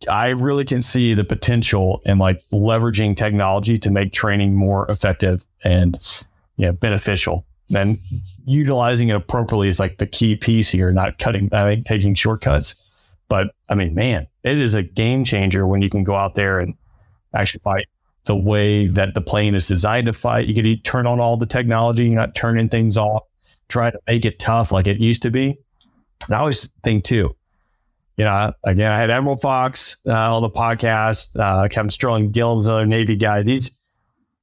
I 0.10 0.30
really 0.30 0.66
can 0.66 0.82
see 0.82 1.14
the 1.14 1.24
potential 1.24 2.02
in 2.06 2.18
like 2.18 2.42
leveraging 2.52 3.16
technology 3.16 3.78
to 3.80 3.92
make 3.92 4.14
training 4.14 4.56
more 4.56 4.90
effective 4.90 5.44
and 5.64 5.98
yeah 6.58 6.72
beneficial. 6.72 7.46
And 7.74 7.98
utilizing 8.46 9.10
it 9.10 9.16
appropriately 9.16 9.68
is 9.68 9.80
like 9.80 9.98
the 9.98 10.06
key 10.08 10.36
piece 10.36 10.70
here, 10.70 10.92
not 10.92 11.18
cutting, 11.18 11.50
I 11.52 11.70
mean, 11.70 11.84
taking 11.84 12.14
shortcuts. 12.14 12.76
But 13.30 13.56
I 13.70 13.76
mean, 13.76 13.96
man, 13.96 14.28
it 14.44 14.58
is 14.58 14.74
a 14.74 14.84
game 14.84 15.24
changer 15.24 15.66
when 15.66 15.82
you 15.82 15.90
can 15.90 16.04
go 16.04 16.16
out 16.16 16.36
there 16.36 16.60
and 16.60 16.76
actually 17.34 17.62
fight 17.62 17.88
the 18.26 18.36
way 18.36 18.86
that 18.88 19.14
the 19.14 19.22
plane 19.22 19.56
is 19.56 19.68
designed 19.68 20.06
to 20.06 20.14
fight. 20.14 20.48
You 20.48 20.54
can 20.54 20.82
turn 20.82 21.08
on 21.08 21.20
all 21.20 21.38
the 21.38 21.46
technology, 21.46 22.06
you're 22.06 22.16
not 22.16 22.36
turning 22.36 22.70
things 22.70 22.98
off, 22.98 23.24
try 23.70 23.92
to 23.92 24.00
make 24.08 24.26
it 24.26 24.40
tough 24.40 24.72
like 24.72 24.88
it 24.88 25.00
used 25.00 25.22
to 25.24 25.32
be. 25.32 25.58
And 26.28 26.36
I 26.36 26.40
always 26.40 26.68
think 26.84 27.04
too, 27.04 27.36
you 28.18 28.26
know, 28.26 28.54
again, 28.64 28.92
I 28.92 28.98
had 28.98 29.10
Emerald 29.10 29.42
Fox 29.42 29.98
uh, 30.08 30.36
on 30.36 30.44
the 30.44 30.50
podcast, 30.50 31.40
uh, 31.40 31.68
Kevin 31.68 31.90
Sterling 31.90 32.32
Gillum's 32.32 32.68
another 32.68 32.86
Navy 32.86 33.16
guy. 33.16 33.42
These 33.42 33.72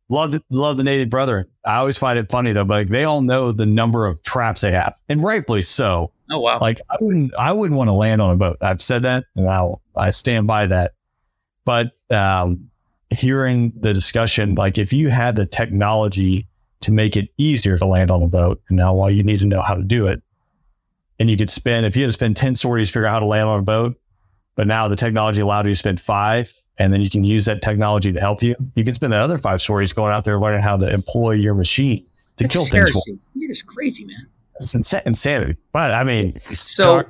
love 0.08 0.32
the, 0.32 0.42
love 0.50 0.76
the 0.76 0.84
Navy 0.84 1.04
brethren. 1.04 1.46
I 1.64 1.76
always 1.76 1.96
find 1.96 2.18
it 2.18 2.30
funny 2.30 2.52
though, 2.52 2.64
but 2.64 2.74
like, 2.74 2.88
they 2.88 3.04
all 3.04 3.22
know 3.22 3.52
the 3.52 3.66
number 3.66 4.06
of 4.06 4.22
traps 4.22 4.62
they 4.62 4.72
have, 4.72 4.94
and 5.08 5.22
rightfully 5.22 5.62
so. 5.62 6.12
Oh 6.32 6.40
wow! 6.40 6.58
Like 6.60 6.80
I 6.90 6.96
wouldn't 7.00 7.34
I 7.34 7.52
wouldn't 7.52 7.76
want 7.76 7.88
to 7.88 7.92
land 7.92 8.20
on 8.20 8.30
a 8.30 8.36
boat. 8.36 8.56
I've 8.60 8.82
said 8.82 9.02
that, 9.02 9.24
and 9.36 9.48
I'll 9.48 9.82
I 9.96 10.10
stand 10.10 10.46
by 10.46 10.66
that. 10.66 10.92
But 11.64 11.92
um, 12.10 12.70
hearing 13.10 13.72
the 13.78 13.92
discussion, 13.92 14.54
like 14.54 14.78
if 14.78 14.92
you 14.92 15.10
had 15.10 15.36
the 15.36 15.46
technology 15.46 16.48
to 16.82 16.92
make 16.92 17.16
it 17.16 17.28
easier 17.36 17.76
to 17.78 17.84
land 17.84 18.10
on 18.10 18.22
a 18.22 18.28
boat, 18.28 18.62
and 18.68 18.78
now 18.78 18.94
while 18.94 19.10
you 19.10 19.22
need 19.22 19.40
to 19.40 19.46
know 19.46 19.60
how 19.60 19.74
to 19.74 19.82
do 19.82 20.06
it, 20.06 20.22
and 21.20 21.30
you 21.30 21.36
could 21.36 21.50
spend 21.50 21.86
if 21.86 21.94
you 21.94 22.02
had 22.02 22.08
to 22.08 22.12
spend 22.12 22.36
ten 22.36 22.56
sorties 22.56 22.88
to 22.88 22.94
figure 22.94 23.06
out 23.06 23.12
how 23.12 23.20
to 23.20 23.26
land 23.26 23.48
on 23.48 23.60
a 23.60 23.62
boat, 23.62 24.00
but 24.56 24.66
now 24.66 24.88
the 24.88 24.96
technology 24.96 25.40
allowed 25.40 25.66
you 25.66 25.72
to 25.72 25.76
spend 25.76 26.00
five, 26.00 26.52
and 26.78 26.92
then 26.92 27.02
you 27.02 27.10
can 27.10 27.22
use 27.22 27.44
that 27.44 27.62
technology 27.62 28.12
to 28.12 28.18
help 28.18 28.42
you. 28.42 28.56
You 28.74 28.82
can 28.82 28.94
spend 28.94 29.12
the 29.12 29.18
other 29.18 29.38
five 29.38 29.62
sorties 29.62 29.92
going 29.92 30.12
out 30.12 30.24
there 30.24 30.40
learning 30.40 30.62
how 30.62 30.78
to 30.78 30.92
employ 30.92 31.32
your 31.32 31.54
machine 31.54 32.06
to 32.36 32.44
That's 32.44 32.52
kill 32.52 32.64
things. 32.64 32.90
You're 33.34 33.50
just 33.50 33.66
crazy, 33.66 34.04
man. 34.04 34.26
It's 34.58 34.74
ins- 34.74 34.92
insanity. 35.06 35.56
But 35.72 35.92
I 35.92 36.04
mean, 36.04 36.38
so 36.40 37.04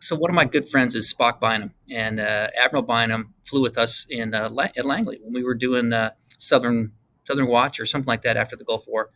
so 0.00 0.16
one 0.16 0.30
of 0.30 0.34
my 0.34 0.44
good 0.44 0.68
friends 0.68 0.94
is 0.94 1.12
Spock 1.12 1.40
Bynum, 1.40 1.72
and 1.88 2.20
uh, 2.20 2.48
Admiral 2.60 2.82
Bynum 2.82 3.34
flew 3.42 3.62
with 3.62 3.78
us 3.78 4.06
in 4.10 4.34
uh, 4.34 4.50
La- 4.50 4.68
at 4.76 4.84
Langley 4.84 5.18
when 5.22 5.32
we 5.32 5.44
were 5.44 5.54
doing 5.54 5.92
uh, 5.92 6.10
Southern 6.38 6.92
Southern 7.24 7.46
Watch 7.46 7.78
or 7.78 7.86
something 7.86 8.08
like 8.08 8.22
that 8.22 8.36
after 8.36 8.56
the 8.56 8.64
Gulf 8.64 8.84
War. 8.88 9.10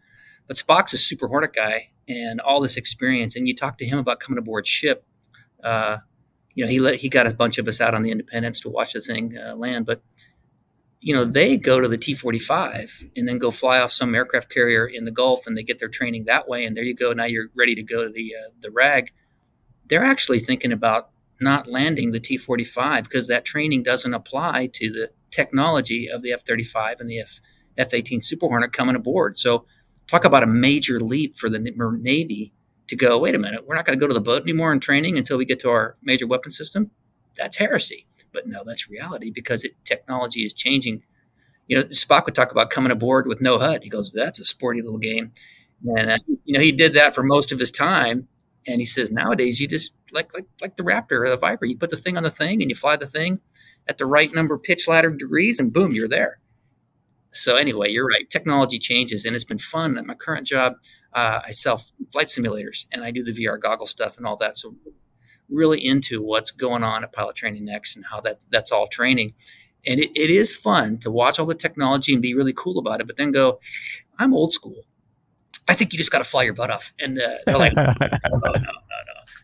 But 0.46 0.56
Spock's 0.56 0.92
a 0.92 0.98
Super 0.98 1.28
Hornet 1.28 1.54
guy 1.54 1.90
and 2.08 2.40
all 2.40 2.60
this 2.60 2.76
experience, 2.76 3.36
and 3.36 3.46
you 3.48 3.54
talk 3.54 3.78
to 3.78 3.86
him 3.86 3.98
about 3.98 4.20
coming 4.20 4.38
aboard 4.38 4.66
ship. 4.66 5.04
Uh, 5.62 5.98
you 6.54 6.64
know, 6.64 6.70
he 6.70 6.78
let 6.78 6.96
he 6.96 7.08
got 7.08 7.26
a 7.26 7.34
bunch 7.34 7.58
of 7.58 7.68
us 7.68 7.80
out 7.80 7.94
on 7.94 8.02
the 8.02 8.10
Independence 8.10 8.60
to 8.60 8.68
watch 8.68 8.92
the 8.92 9.00
thing 9.00 9.36
uh, 9.38 9.54
land, 9.54 9.86
but 9.86 10.02
you 11.02 11.12
know, 11.12 11.24
they 11.24 11.56
go 11.56 11.80
to 11.80 11.88
the 11.88 11.98
T 11.98 12.14
45 12.14 13.06
and 13.16 13.26
then 13.26 13.38
go 13.38 13.50
fly 13.50 13.80
off 13.80 13.90
some 13.90 14.14
aircraft 14.14 14.48
carrier 14.48 14.86
in 14.86 15.04
the 15.04 15.10
Gulf 15.10 15.48
and 15.48 15.58
they 15.58 15.64
get 15.64 15.80
their 15.80 15.88
training 15.88 16.24
that 16.26 16.48
way. 16.48 16.64
And 16.64 16.76
there 16.76 16.84
you 16.84 16.94
go. 16.94 17.12
Now 17.12 17.24
you're 17.24 17.48
ready 17.56 17.74
to 17.74 17.82
go 17.82 18.04
to 18.04 18.08
the, 18.08 18.32
uh, 18.36 18.50
the 18.60 18.70
RAG. 18.70 19.10
They're 19.88 20.04
actually 20.04 20.38
thinking 20.38 20.70
about 20.70 21.10
not 21.40 21.66
landing 21.66 22.12
the 22.12 22.20
T 22.20 22.36
45 22.36 23.04
because 23.04 23.26
that 23.26 23.44
training 23.44 23.82
doesn't 23.82 24.14
apply 24.14 24.68
to 24.74 24.90
the 24.90 25.10
technology 25.32 26.08
of 26.08 26.22
the 26.22 26.32
F 26.32 26.42
35 26.42 27.00
and 27.00 27.10
the 27.10 27.18
F 27.76 27.92
18 27.92 28.20
Super 28.20 28.46
Hornet 28.46 28.72
coming 28.72 28.94
aboard. 28.94 29.36
So, 29.36 29.64
talk 30.06 30.24
about 30.24 30.42
a 30.42 30.46
major 30.46 31.00
leap 31.00 31.36
for 31.36 31.48
the 31.48 31.58
Navy 31.58 32.52
to 32.88 32.96
go, 32.96 33.18
wait 33.18 33.34
a 33.34 33.38
minute, 33.38 33.66
we're 33.66 33.74
not 33.74 33.86
going 33.86 33.98
to 33.98 34.00
go 34.00 34.06
to 34.06 34.14
the 34.14 34.20
boat 34.20 34.42
anymore 34.42 34.72
in 34.72 34.80
training 34.80 35.16
until 35.16 35.38
we 35.38 35.44
get 35.44 35.58
to 35.60 35.70
our 35.70 35.96
major 36.02 36.26
weapon 36.26 36.50
system. 36.50 36.90
That's 37.36 37.56
heresy. 37.56 38.06
But 38.32 38.46
no, 38.46 38.62
that's 38.64 38.88
reality 38.88 39.30
because 39.30 39.64
it, 39.64 39.72
technology 39.84 40.44
is 40.44 40.52
changing. 40.52 41.02
You 41.66 41.78
know, 41.78 41.84
Spock 41.84 42.24
would 42.26 42.34
talk 42.34 42.50
about 42.50 42.70
coming 42.70 42.92
aboard 42.92 43.26
with 43.26 43.40
no 43.40 43.58
HUD. 43.58 43.82
He 43.84 43.88
goes, 43.88 44.12
"That's 44.12 44.40
a 44.40 44.44
sporty 44.44 44.82
little 44.82 44.98
game," 44.98 45.32
and 45.84 46.10
uh, 46.10 46.18
you 46.44 46.54
know 46.54 46.60
he 46.60 46.72
did 46.72 46.94
that 46.94 47.14
for 47.14 47.22
most 47.22 47.52
of 47.52 47.58
his 47.58 47.70
time. 47.70 48.28
And 48.66 48.78
he 48.78 48.84
says 48.84 49.10
nowadays 49.10 49.60
you 49.60 49.68
just 49.68 49.92
like 50.12 50.32
like 50.34 50.46
like 50.60 50.76
the 50.76 50.82
Raptor 50.82 51.24
or 51.24 51.28
the 51.28 51.36
Viper, 51.36 51.66
you 51.66 51.76
put 51.76 51.90
the 51.90 51.96
thing 51.96 52.16
on 52.16 52.22
the 52.22 52.30
thing 52.30 52.62
and 52.62 52.70
you 52.70 52.74
fly 52.74 52.96
the 52.96 53.06
thing 53.06 53.40
at 53.86 53.98
the 53.98 54.06
right 54.06 54.32
number 54.34 54.56
pitch 54.58 54.88
ladder 54.88 55.10
degrees, 55.10 55.60
and 55.60 55.72
boom, 55.72 55.92
you're 55.92 56.08
there. 56.08 56.38
So 57.32 57.56
anyway, 57.56 57.90
you're 57.90 58.06
right. 58.06 58.28
Technology 58.28 58.78
changes, 58.78 59.24
and 59.24 59.34
it's 59.34 59.44
been 59.44 59.58
fun. 59.58 59.96
At 59.98 60.06
my 60.06 60.14
current 60.14 60.46
job, 60.46 60.74
uh, 61.12 61.40
I 61.46 61.50
sell 61.50 61.82
flight 62.12 62.28
simulators, 62.28 62.86
and 62.92 63.02
I 63.02 63.10
do 63.10 63.22
the 63.22 63.32
VR 63.32 63.60
goggle 63.60 63.86
stuff 63.86 64.16
and 64.16 64.26
all 64.26 64.36
that. 64.36 64.58
So 64.58 64.76
really 65.48 65.84
into 65.84 66.22
what's 66.22 66.50
going 66.50 66.82
on 66.82 67.04
at 67.04 67.12
Pilot 67.12 67.36
Training 67.36 67.64
Next 67.64 67.94
and 67.94 68.06
how 68.10 68.20
that 68.22 68.40
that's 68.50 68.72
all 68.72 68.86
training. 68.86 69.34
And 69.84 70.00
it, 70.00 70.10
it 70.14 70.30
is 70.30 70.54
fun 70.54 70.98
to 70.98 71.10
watch 71.10 71.38
all 71.38 71.46
the 71.46 71.54
technology 71.54 72.12
and 72.12 72.22
be 72.22 72.34
really 72.34 72.52
cool 72.52 72.78
about 72.78 73.00
it, 73.00 73.06
but 73.06 73.16
then 73.16 73.32
go, 73.32 73.58
I'm 74.18 74.32
old 74.32 74.52
school. 74.52 74.84
I 75.68 75.74
think 75.74 75.92
you 75.92 75.98
just 75.98 76.10
got 76.10 76.18
to 76.18 76.24
fly 76.24 76.44
your 76.44 76.54
butt 76.54 76.70
off. 76.70 76.92
And 77.00 77.18
uh, 77.18 77.38
they're 77.46 77.58
like, 77.58 77.74
no, 77.76 77.82
no, 77.82 77.92
no, 78.00 78.52
no. 78.60 78.72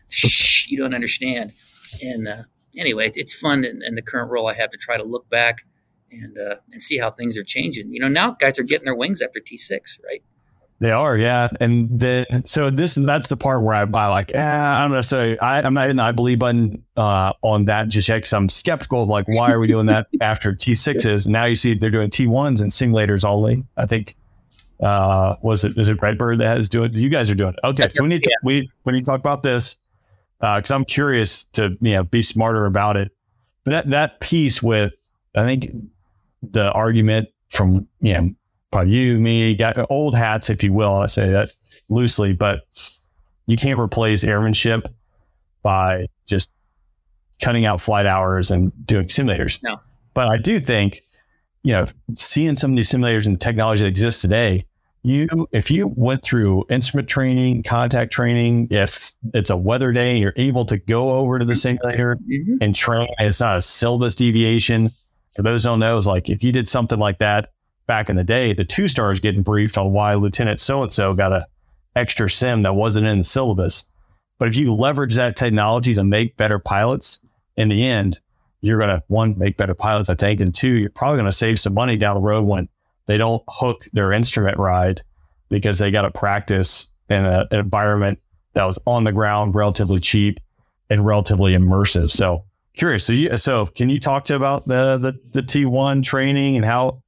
Shh, 0.07 0.69
you 0.69 0.77
don't 0.77 0.93
understand. 0.93 1.53
And 2.01 2.27
uh, 2.27 2.43
anyway, 2.77 3.07
it's, 3.07 3.17
it's 3.17 3.33
fun 3.33 3.65
in, 3.65 3.81
in, 3.83 3.95
the 3.95 4.01
current 4.01 4.31
role 4.31 4.47
I 4.47 4.53
have 4.53 4.69
to 4.71 4.77
try 4.77 4.97
to 4.97 5.03
look 5.03 5.29
back 5.29 5.65
and 6.11 6.37
uh, 6.37 6.55
and 6.71 6.81
see 6.81 6.97
how 6.97 7.11
things 7.11 7.37
are 7.37 7.43
changing. 7.43 7.93
You 7.93 7.99
know, 7.99 8.07
now 8.07 8.31
guys 8.31 8.59
are 8.59 8.63
getting 8.63 8.85
their 8.85 8.95
wings 8.95 9.21
after 9.21 9.39
T6, 9.39 9.79
right? 10.05 10.23
They 10.79 10.91
are, 10.91 11.17
yeah. 11.17 11.49
And 11.59 11.99
the, 11.99 12.25
so 12.45 12.69
this 12.69 12.95
that's 12.95 13.27
the 13.27 13.35
part 13.35 13.63
where 13.63 13.75
I, 13.75 13.81
I 13.81 14.07
like, 14.07 14.33
eh, 14.33 14.41
I 14.41 14.81
don't 14.81 14.91
know. 14.91 15.01
So 15.01 15.35
I, 15.41 15.61
I'm 15.61 15.73
not 15.73 15.89
in 15.89 15.97
the 15.97 16.03
I 16.03 16.13
believe 16.13 16.39
button 16.39 16.85
uh, 16.95 17.33
on 17.41 17.65
that 17.65 17.89
just 17.89 18.07
yet 18.07 18.17
because 18.17 18.31
I'm 18.31 18.47
skeptical 18.47 19.03
of 19.03 19.09
like, 19.09 19.27
why 19.27 19.51
are 19.51 19.59
we 19.59 19.67
doing 19.67 19.87
that 19.87 20.07
after 20.21 20.53
T6s? 20.53 21.27
Now 21.27 21.43
you 21.45 21.57
see 21.57 21.73
they're 21.73 21.89
doing 21.89 22.09
T1s 22.09 22.61
and 22.61 22.71
simulators 22.71 23.25
only. 23.25 23.65
I 23.75 23.87
think, 23.87 24.15
uh, 24.79 25.35
was 25.41 25.65
it, 25.65 25.77
is 25.77 25.89
it 25.89 26.01
Redbird 26.01 26.39
that 26.39 26.57
is 26.57 26.69
doing 26.69 26.93
it? 26.93 26.97
You 26.97 27.09
guys 27.09 27.29
are 27.29 27.35
doing 27.35 27.53
it. 27.53 27.59
Okay. 27.67 27.89
So 27.89 28.01
we 28.01 28.07
need 28.07 28.23
to, 28.23 28.31
we, 28.45 28.71
we 28.85 28.93
need 28.93 29.03
to 29.03 29.11
talk 29.11 29.19
about 29.19 29.43
this 29.43 29.75
because 30.39 30.71
uh, 30.71 30.75
I'm 30.75 30.85
curious 30.85 31.43
to, 31.43 31.77
you 31.81 31.91
know, 31.91 32.05
be 32.05 32.21
smarter 32.21 32.65
about 32.65 32.95
it. 32.95 33.11
But 33.65 33.71
that, 33.71 33.89
that 33.89 34.19
piece 34.21 34.63
with, 34.63 34.95
I 35.35 35.43
think 35.43 35.67
the 36.41 36.71
argument 36.71 37.29
from, 37.49 37.87
you 38.01 38.13
know, 38.13 38.29
probably 38.71 38.93
you, 38.93 39.17
me, 39.17 39.55
got 39.55 39.77
old 39.89 40.15
hats, 40.15 40.49
if 40.49 40.63
you 40.63 40.73
will. 40.73 40.95
I 40.95 41.07
say 41.07 41.29
that 41.29 41.49
loosely, 41.89 42.33
but 42.33 42.61
you 43.47 43.57
can't 43.57 43.79
replace 43.79 44.23
airmanship 44.23 44.87
by 45.63 46.05
just 46.27 46.53
cutting 47.41 47.65
out 47.65 47.81
flight 47.81 48.05
hours 48.05 48.51
and 48.51 48.71
doing 48.85 49.05
simulators. 49.05 49.61
No. 49.63 49.79
But 50.13 50.27
I 50.27 50.37
do 50.37 50.59
think, 50.59 51.01
you 51.63 51.73
know, 51.73 51.85
seeing 52.15 52.55
some 52.55 52.71
of 52.71 52.77
these 52.77 52.91
simulators 52.91 53.25
and 53.25 53.35
the 53.35 53.39
technology 53.39 53.83
that 53.83 53.89
exists 53.89 54.21
today, 54.21 54.65
you 55.01 55.27
if 55.51 55.71
you 55.71 55.87
went 55.87 56.23
through 56.23 56.65
instrument 56.69 57.07
training, 57.07 57.63
contact 57.63 58.11
training, 58.11 58.67
if 58.69 59.13
it's 59.33 59.49
a 59.49 59.55
weather 59.55 59.91
day, 59.93 60.17
you're 60.17 60.33
able 60.35 60.65
to 60.65 60.77
go 60.77 61.11
over 61.15 61.39
to 61.39 61.45
the 61.45 61.55
simulator 61.55 62.17
mm-hmm. 62.17 62.57
and 62.61 62.75
train. 62.75 63.07
It's 63.17 63.39
not 63.39 63.57
a 63.57 63.61
syllabus 63.61 64.15
deviation. 64.15 64.89
For 65.35 65.41
those 65.41 65.63
don't 65.63 65.79
know, 65.79 65.95
it's 65.97 66.05
like 66.05 66.29
if 66.29 66.43
you 66.43 66.51
did 66.51 66.67
something 66.67 66.99
like 66.99 67.19
that 67.19 67.51
back 67.87 68.09
in 68.09 68.15
the 68.15 68.23
day, 68.23 68.53
the 68.53 68.65
two 68.65 68.87
stars 68.87 69.19
getting 69.19 69.43
briefed 69.43 69.77
on 69.77 69.91
why 69.91 70.13
Lieutenant 70.15 70.59
so 70.59 70.81
and 70.81 70.91
so 70.91 71.13
got 71.13 71.31
a 71.31 71.45
extra 71.95 72.29
sim 72.29 72.63
that 72.63 72.73
wasn't 72.73 73.07
in 73.07 73.19
the 73.19 73.23
syllabus. 73.23 73.91
But 74.37 74.47
if 74.47 74.57
you 74.57 74.73
leverage 74.73 75.15
that 75.15 75.35
technology 75.35 75.93
to 75.93 76.03
make 76.03 76.37
better 76.37 76.59
pilots, 76.59 77.19
in 77.59 77.67
the 77.67 77.85
end, 77.85 78.21
you're 78.61 78.79
going 78.79 78.89
to 78.89 79.03
one 79.07 79.37
make 79.37 79.57
better 79.57 79.75
pilots, 79.75 80.09
I 80.09 80.15
think, 80.15 80.39
and 80.39 80.55
two, 80.55 80.71
you're 80.71 80.89
probably 80.89 81.17
going 81.17 81.25
to 81.25 81.31
save 81.31 81.59
some 81.59 81.73
money 81.73 81.97
down 81.97 82.15
the 82.15 82.21
road 82.21 82.45
when 82.45 82.69
they 83.05 83.17
don't 83.17 83.43
hook 83.49 83.85
their 83.91 84.13
instrument 84.13 84.57
ride 84.57 85.01
because 85.49 85.77
they 85.77 85.91
got 85.91 86.03
to 86.03 86.11
practice 86.11 86.95
in 87.09 87.25
a, 87.25 87.47
an 87.51 87.59
environment 87.59 88.19
that 88.53 88.63
was 88.63 88.79
on 88.85 89.03
the 89.03 89.11
ground, 89.11 89.55
relatively 89.55 89.99
cheap, 89.99 90.39
and 90.89 91.05
relatively 91.05 91.53
immersive. 91.53 92.11
So 92.11 92.45
curious. 92.79 93.05
So, 93.05 93.13
you, 93.13 93.37
so 93.37 93.67
can 93.67 93.89
you 93.89 93.99
talk 93.99 94.25
to 94.25 94.35
about 94.35 94.65
the 94.65 94.97
the, 94.97 95.19
the 95.31 95.41
T 95.41 95.65
one 95.65 96.01
training 96.01 96.55
and 96.55 96.65
how 96.65 97.03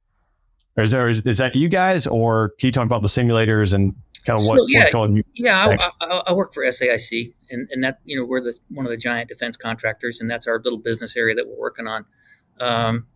is 0.76 0.92
there 0.92 1.08
is 1.08 1.22
that 1.22 1.54
you 1.54 1.68
guys, 1.68 2.06
or 2.06 2.50
can 2.58 2.68
you 2.68 2.72
talk 2.72 2.84
about 2.84 3.02
the 3.02 3.08
simulators 3.08 3.74
and 3.74 3.94
kind 4.24 4.38
of 4.38 4.46
what, 4.46 4.58
so, 4.58 4.66
yeah, 4.68 4.80
what's 4.80 4.92
going? 4.92 5.24
Yeah, 5.34 5.76
I, 6.00 6.04
I, 6.04 6.22
I, 6.28 6.32
work 6.32 6.54
for 6.54 6.64
SAIC, 6.64 7.34
and, 7.50 7.68
and 7.70 7.84
that 7.84 8.00
you 8.04 8.16
know 8.16 8.24
we're 8.24 8.40
the 8.40 8.58
one 8.68 8.86
of 8.86 8.90
the 8.90 8.96
giant 8.96 9.28
defense 9.28 9.56
contractors, 9.56 10.20
and 10.20 10.30
that's 10.30 10.46
our 10.46 10.60
little 10.62 10.78
business 10.78 11.16
area 11.16 11.34
that 11.34 11.46
we're 11.46 11.58
working 11.58 11.86
on. 11.86 12.06
Um, 12.58 13.06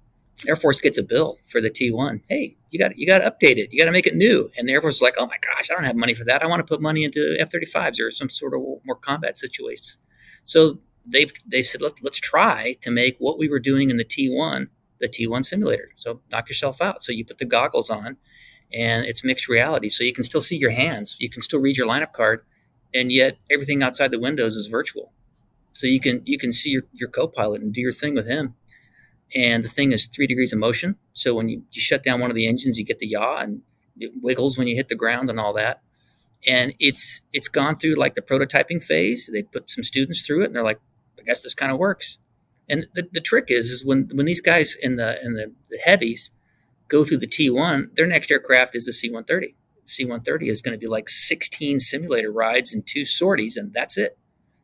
Air 0.47 0.57
Force 0.57 0.81
gets 0.81 0.99
a 0.99 1.03
bill 1.03 1.39
for 1.47 1.61
the 1.61 1.71
T1. 1.71 2.21
Hey, 2.29 2.57
you 2.71 2.79
got 2.79 2.99
you 2.99 3.07
got 3.07 3.19
to 3.19 3.25
update 3.25 3.57
it. 3.57 3.73
You 3.73 3.81
got 3.81 3.87
to 3.87 3.93
make 3.93 4.07
it 4.07 4.15
new. 4.15 4.51
And 4.57 4.69
the 4.69 4.75
Air 4.75 4.83
Force 4.83 4.97
is 4.97 5.03
like, 5.03 5.15
oh 5.17 5.27
my 5.27 5.37
gosh, 5.41 5.71
I 5.71 5.75
don't 5.75 5.85
have 5.85 5.97
money 5.97 6.13
for 6.13 6.25
that. 6.25 6.43
I 6.43 6.47
want 6.47 6.61
to 6.61 6.65
put 6.65 6.83
money 6.83 7.05
into 7.05 7.37
F-35s 7.41 8.01
or 8.01 8.11
some 8.11 8.29
sort 8.29 8.55
of 8.55 8.61
more 8.85 8.97
combat 8.97 9.39
situations. 9.39 9.99
So 10.45 10.81
they've 11.07 11.33
they 11.47 11.63
said 11.63 11.81
Let, 11.81 12.03
let's 12.03 12.21
try 12.21 12.77
to 12.81 12.91
make 12.91 13.17
what 13.19 13.39
we 13.39 13.49
were 13.49 13.61
doing 13.61 13.91
in 13.91 13.97
the 13.97 14.05
T1 14.05 14.69
the 15.01 15.09
T1 15.09 15.45
simulator. 15.45 15.91
So 15.97 16.21
knock 16.31 16.49
yourself 16.49 16.81
out. 16.81 17.03
So 17.03 17.13
you 17.13 17.25
put 17.25 17.39
the 17.39 17.45
goggles 17.45 17.91
on, 17.91 18.17
and 18.73 19.05
it's 19.05 19.25
mixed 19.25 19.49
reality. 19.49 19.89
So 19.89 20.05
you 20.05 20.13
can 20.13 20.25
still 20.25 20.41
see 20.41 20.57
your 20.57 20.71
hands. 20.71 21.17
You 21.19 21.31
can 21.31 21.43
still 21.43 21.61
read 21.61 21.77
your 21.77 21.87
lineup 21.87 22.13
card, 22.13 22.43
and 22.95 23.13
yet 23.13 23.39
everything 23.51 23.83
outside 23.83 24.11
the 24.11 24.21
windows 24.21 24.57
is 24.57 24.67
virtual. 24.67 25.13
So 25.73 25.87
you 25.87 26.01
can 26.01 26.23
you 26.25 26.39
can 26.39 26.53
see 26.53 26.71
your, 26.71 26.83
your 26.93 27.09
co-pilot 27.09 27.61
and 27.61 27.73
do 27.73 27.81
your 27.81 27.93
thing 27.93 28.15
with 28.15 28.27
him. 28.27 28.55
And 29.35 29.65
the 29.65 29.69
thing 29.69 29.93
is 29.93 30.07
three 30.07 30.27
degrees 30.27 30.53
of 30.53 30.61
motion. 30.61 30.97
So 31.13 31.35
when 31.35 31.49
you, 31.49 31.63
you 31.73 31.81
shut 31.81 32.03
down 32.03 32.21
one 32.21 32.31
of 32.31 32.37
the 32.37 32.47
engines, 32.47 32.79
you 32.79 32.85
get 32.85 33.01
the 33.01 33.09
yaw 33.09 33.39
and 33.39 33.63
it 33.99 34.13
wiggles 34.23 34.57
when 34.57 34.69
you 34.69 34.77
hit 34.77 34.89
the 34.89 34.95
ground 34.95 35.29
and 35.29 35.41
all 35.41 35.53
that. 35.55 35.83
And 36.47 36.75
it's 36.79 37.23
it's 37.33 37.49
gone 37.49 37.75
through 37.75 37.97
like 37.97 38.15
the 38.15 38.23
prototyping 38.23 38.83
phase. 38.83 39.29
They 39.33 39.43
put 39.43 39.69
some 39.69 39.85
students 39.85 40.23
through 40.23 40.43
it 40.43 40.47
and 40.47 40.57
they're 40.57 40.63
like, 40.63 40.81
guess 41.27 41.43
this 41.43 41.55
kind 41.55 41.73
of 41.73 41.79
works. 41.79 42.19
And 42.69 42.87
the, 42.95 43.09
the 43.13 43.21
trick 43.21 43.47
is 43.49 43.71
is 43.71 43.85
when 43.85 44.09
when 44.15 44.27
these 44.27 44.41
guys 44.41 44.77
in 44.81 44.97
the 44.97 45.25
in 45.25 45.35
the, 45.35 45.53
the 45.71 45.79
heavies 45.79 46.31
go 46.89 47.05
through 47.05 47.19
the 47.19 47.27
T1, 47.27 47.95
their 47.97 48.07
next 48.07 48.31
aircraft 48.31 48.75
is 48.77 48.87
the 48.87 48.93
C-130. 48.93 49.55
C-130 49.87 50.49
is 50.49 50.63
going 50.63 50.73
to 50.73 50.79
be 50.79 50.87
like 50.87 51.09
16 51.09 51.81
simulator 51.81 52.31
rides 52.31 52.73
and 52.73 52.87
two 52.87 53.05
sorties, 53.05 53.57
and 53.57 53.73
that's 53.73 53.99
it. 53.99 54.17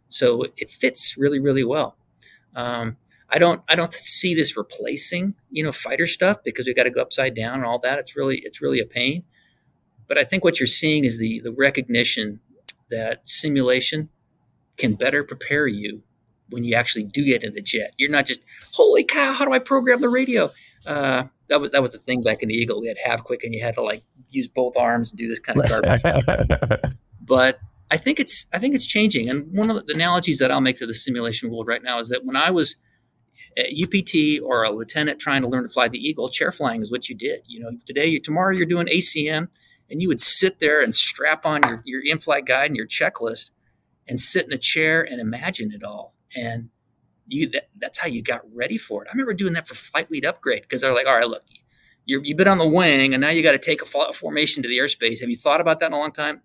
So 0.08 0.46
it 0.56 0.70
fits 0.70 1.16
really, 1.16 1.40
really 1.40 1.64
well. 1.64 1.96
Um, 2.54 2.96
I 3.28 3.38
don't, 3.38 3.62
I 3.68 3.74
don't 3.74 3.92
see 3.92 4.34
this 4.34 4.56
replacing, 4.56 5.34
you 5.50 5.64
know, 5.64 5.72
fighter 5.72 6.06
stuff 6.06 6.38
because 6.44 6.66
we 6.66 6.74
got 6.74 6.84
to 6.84 6.90
go 6.90 7.00
upside 7.00 7.34
down 7.34 7.54
and 7.54 7.64
all 7.64 7.78
that. 7.80 7.98
It's 7.98 8.14
really, 8.14 8.40
it's 8.44 8.60
really 8.60 8.78
a 8.78 8.84
pain. 8.84 9.24
But 10.06 10.18
I 10.18 10.24
think 10.24 10.44
what 10.44 10.60
you're 10.60 10.66
seeing 10.66 11.04
is 11.04 11.16
the 11.16 11.40
the 11.40 11.52
recognition 11.52 12.40
that 12.90 13.26
simulation 13.26 14.10
can 14.76 14.94
better 14.94 15.24
prepare 15.24 15.66
you 15.66 16.02
when 16.52 16.64
you 16.64 16.74
actually 16.74 17.04
do 17.04 17.24
get 17.24 17.42
in 17.42 17.54
the 17.54 17.62
jet. 17.62 17.94
You're 17.98 18.10
not 18.10 18.26
just, 18.26 18.40
holy 18.74 19.04
cow, 19.04 19.32
how 19.32 19.44
do 19.44 19.52
I 19.52 19.58
program 19.58 20.00
the 20.00 20.08
radio? 20.08 20.50
Uh, 20.86 21.24
that 21.48 21.60
was 21.60 21.70
that 21.70 21.82
was 21.82 21.92
the 21.92 21.98
thing 21.98 22.22
back 22.22 22.42
in 22.42 22.48
the 22.48 22.54
Eagle. 22.54 22.80
We 22.80 22.88
had 22.88 22.96
Have 23.04 23.24
Quick, 23.24 23.44
and 23.44 23.54
you 23.54 23.62
had 23.62 23.74
to 23.74 23.82
like 23.82 24.02
use 24.30 24.48
both 24.48 24.76
arms 24.76 25.10
and 25.10 25.18
do 25.18 25.28
this 25.28 25.38
kind 25.38 25.60
of 25.60 25.68
garbage. 25.68 26.94
but 27.20 27.58
I 27.90 27.98
think 27.98 28.18
it's 28.18 28.46
I 28.52 28.58
think 28.58 28.74
it's 28.74 28.86
changing. 28.86 29.28
And 29.28 29.52
one 29.52 29.70
of 29.70 29.86
the 29.86 29.94
analogies 29.94 30.38
that 30.38 30.50
I'll 30.50 30.60
make 30.60 30.78
to 30.78 30.86
the 30.86 30.94
simulation 30.94 31.50
world 31.50 31.66
right 31.66 31.82
now 31.82 31.98
is 31.98 32.08
that 32.08 32.24
when 32.24 32.36
I 32.36 32.50
was 32.50 32.76
at 33.56 33.66
UPT 33.66 34.42
or 34.42 34.62
a 34.62 34.70
lieutenant 34.70 35.20
trying 35.20 35.42
to 35.42 35.48
learn 35.48 35.64
to 35.64 35.68
fly 35.68 35.88
the 35.88 35.98
Eagle, 35.98 36.30
chair 36.30 36.50
flying 36.50 36.80
is 36.80 36.90
what 36.90 37.08
you 37.08 37.14
did. 37.14 37.42
You 37.46 37.60
know, 37.60 37.72
today, 37.84 38.18
tomorrow, 38.18 38.54
you're 38.54 38.66
doing 38.66 38.86
ACM, 38.86 39.48
and 39.90 40.00
you 40.00 40.08
would 40.08 40.20
sit 40.20 40.58
there 40.58 40.82
and 40.82 40.94
strap 40.94 41.44
on 41.44 41.62
your 41.64 41.82
your 41.84 42.02
in-flight 42.02 42.46
guide 42.46 42.70
and 42.70 42.76
your 42.76 42.86
checklist, 42.86 43.50
and 44.08 44.18
sit 44.18 44.46
in 44.46 44.52
a 44.52 44.58
chair 44.58 45.02
and 45.02 45.20
imagine 45.20 45.70
it 45.70 45.84
all. 45.84 46.11
And 46.36 46.70
you 47.26 47.48
that, 47.50 47.68
that's 47.78 47.98
how 47.98 48.08
you 48.08 48.22
got 48.22 48.42
ready 48.54 48.78
for 48.78 49.02
it. 49.04 49.08
I 49.08 49.12
remember 49.12 49.34
doing 49.34 49.52
that 49.54 49.68
for 49.68 49.74
flight 49.74 50.10
lead 50.10 50.24
upgrade 50.24 50.62
because 50.62 50.80
they're 50.80 50.94
like, 50.94 51.06
all 51.06 51.16
right, 51.16 51.28
look, 51.28 51.44
you 52.04 52.22
have 52.26 52.36
been 52.36 52.48
on 52.48 52.58
the 52.58 52.68
wing 52.68 53.14
and 53.14 53.20
now 53.20 53.30
you 53.30 53.42
got 53.42 53.52
to 53.52 53.58
take 53.58 53.80
a, 53.82 53.98
a, 53.98 54.12
formation 54.12 54.62
to 54.62 54.68
the 54.68 54.78
airspace. 54.78 55.20
Have 55.20 55.30
you 55.30 55.36
thought 55.36 55.60
about 55.60 55.80
that 55.80 55.86
in 55.86 55.92
a 55.92 55.98
long 55.98 56.12
time? 56.12 56.42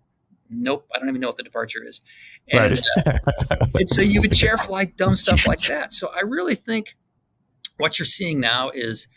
Nope, 0.50 0.88
I 0.94 0.98
don't 0.98 1.08
even 1.08 1.20
know 1.20 1.28
what 1.28 1.36
the 1.36 1.42
departure 1.42 1.84
is. 1.84 2.00
And, 2.48 2.78
right. 2.96 3.18
uh, 3.50 3.66
and 3.74 3.90
so 3.90 4.00
you 4.00 4.20
would 4.22 4.32
chair 4.32 4.56
fly 4.56 4.86
dumb 4.86 5.16
stuff 5.16 5.46
like 5.46 5.60
that. 5.66 5.92
So 5.92 6.10
I 6.14 6.20
really 6.20 6.54
think 6.54 6.96
what 7.76 7.98
you're 7.98 8.06
seeing 8.06 8.40
now 8.40 8.70
is 8.70 9.08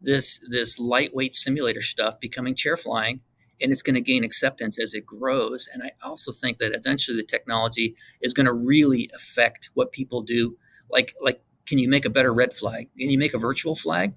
this 0.00 0.40
this 0.48 0.78
lightweight 0.78 1.34
simulator 1.34 1.82
stuff 1.82 2.18
becoming 2.18 2.54
chair 2.54 2.76
flying 2.76 3.20
and 3.60 3.72
it's 3.72 3.82
going 3.82 3.94
to 3.94 4.00
gain 4.00 4.24
acceptance 4.24 4.78
as 4.78 4.94
it 4.94 5.06
grows. 5.06 5.68
And 5.72 5.82
I 5.82 5.92
also 6.02 6.32
think 6.32 6.58
that 6.58 6.72
eventually 6.72 7.16
the 7.16 7.24
technology 7.24 7.94
is 8.20 8.32
going 8.32 8.46
to 8.46 8.52
really 8.52 9.10
affect 9.14 9.70
what 9.74 9.92
people 9.92 10.22
do 10.22 10.56
like 10.90 11.14
like 11.20 11.42
can 11.66 11.78
you 11.78 11.88
make 11.88 12.04
a 12.04 12.10
better 12.10 12.32
red 12.32 12.52
flag? 12.52 12.88
Can 12.98 13.10
you 13.10 13.18
make 13.18 13.34
a 13.34 13.38
virtual 13.38 13.76
flag? 13.76 14.14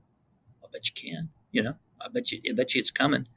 I 0.64 0.68
bet 0.72 0.88
you 0.88 1.12
can. 1.12 1.30
You 1.52 1.62
know, 1.62 1.76
I 2.02 2.08
bet 2.08 2.32
you 2.32 2.42
I 2.50 2.54
bet 2.54 2.74
you 2.74 2.80
it's 2.80 2.92
coming. 2.92 3.28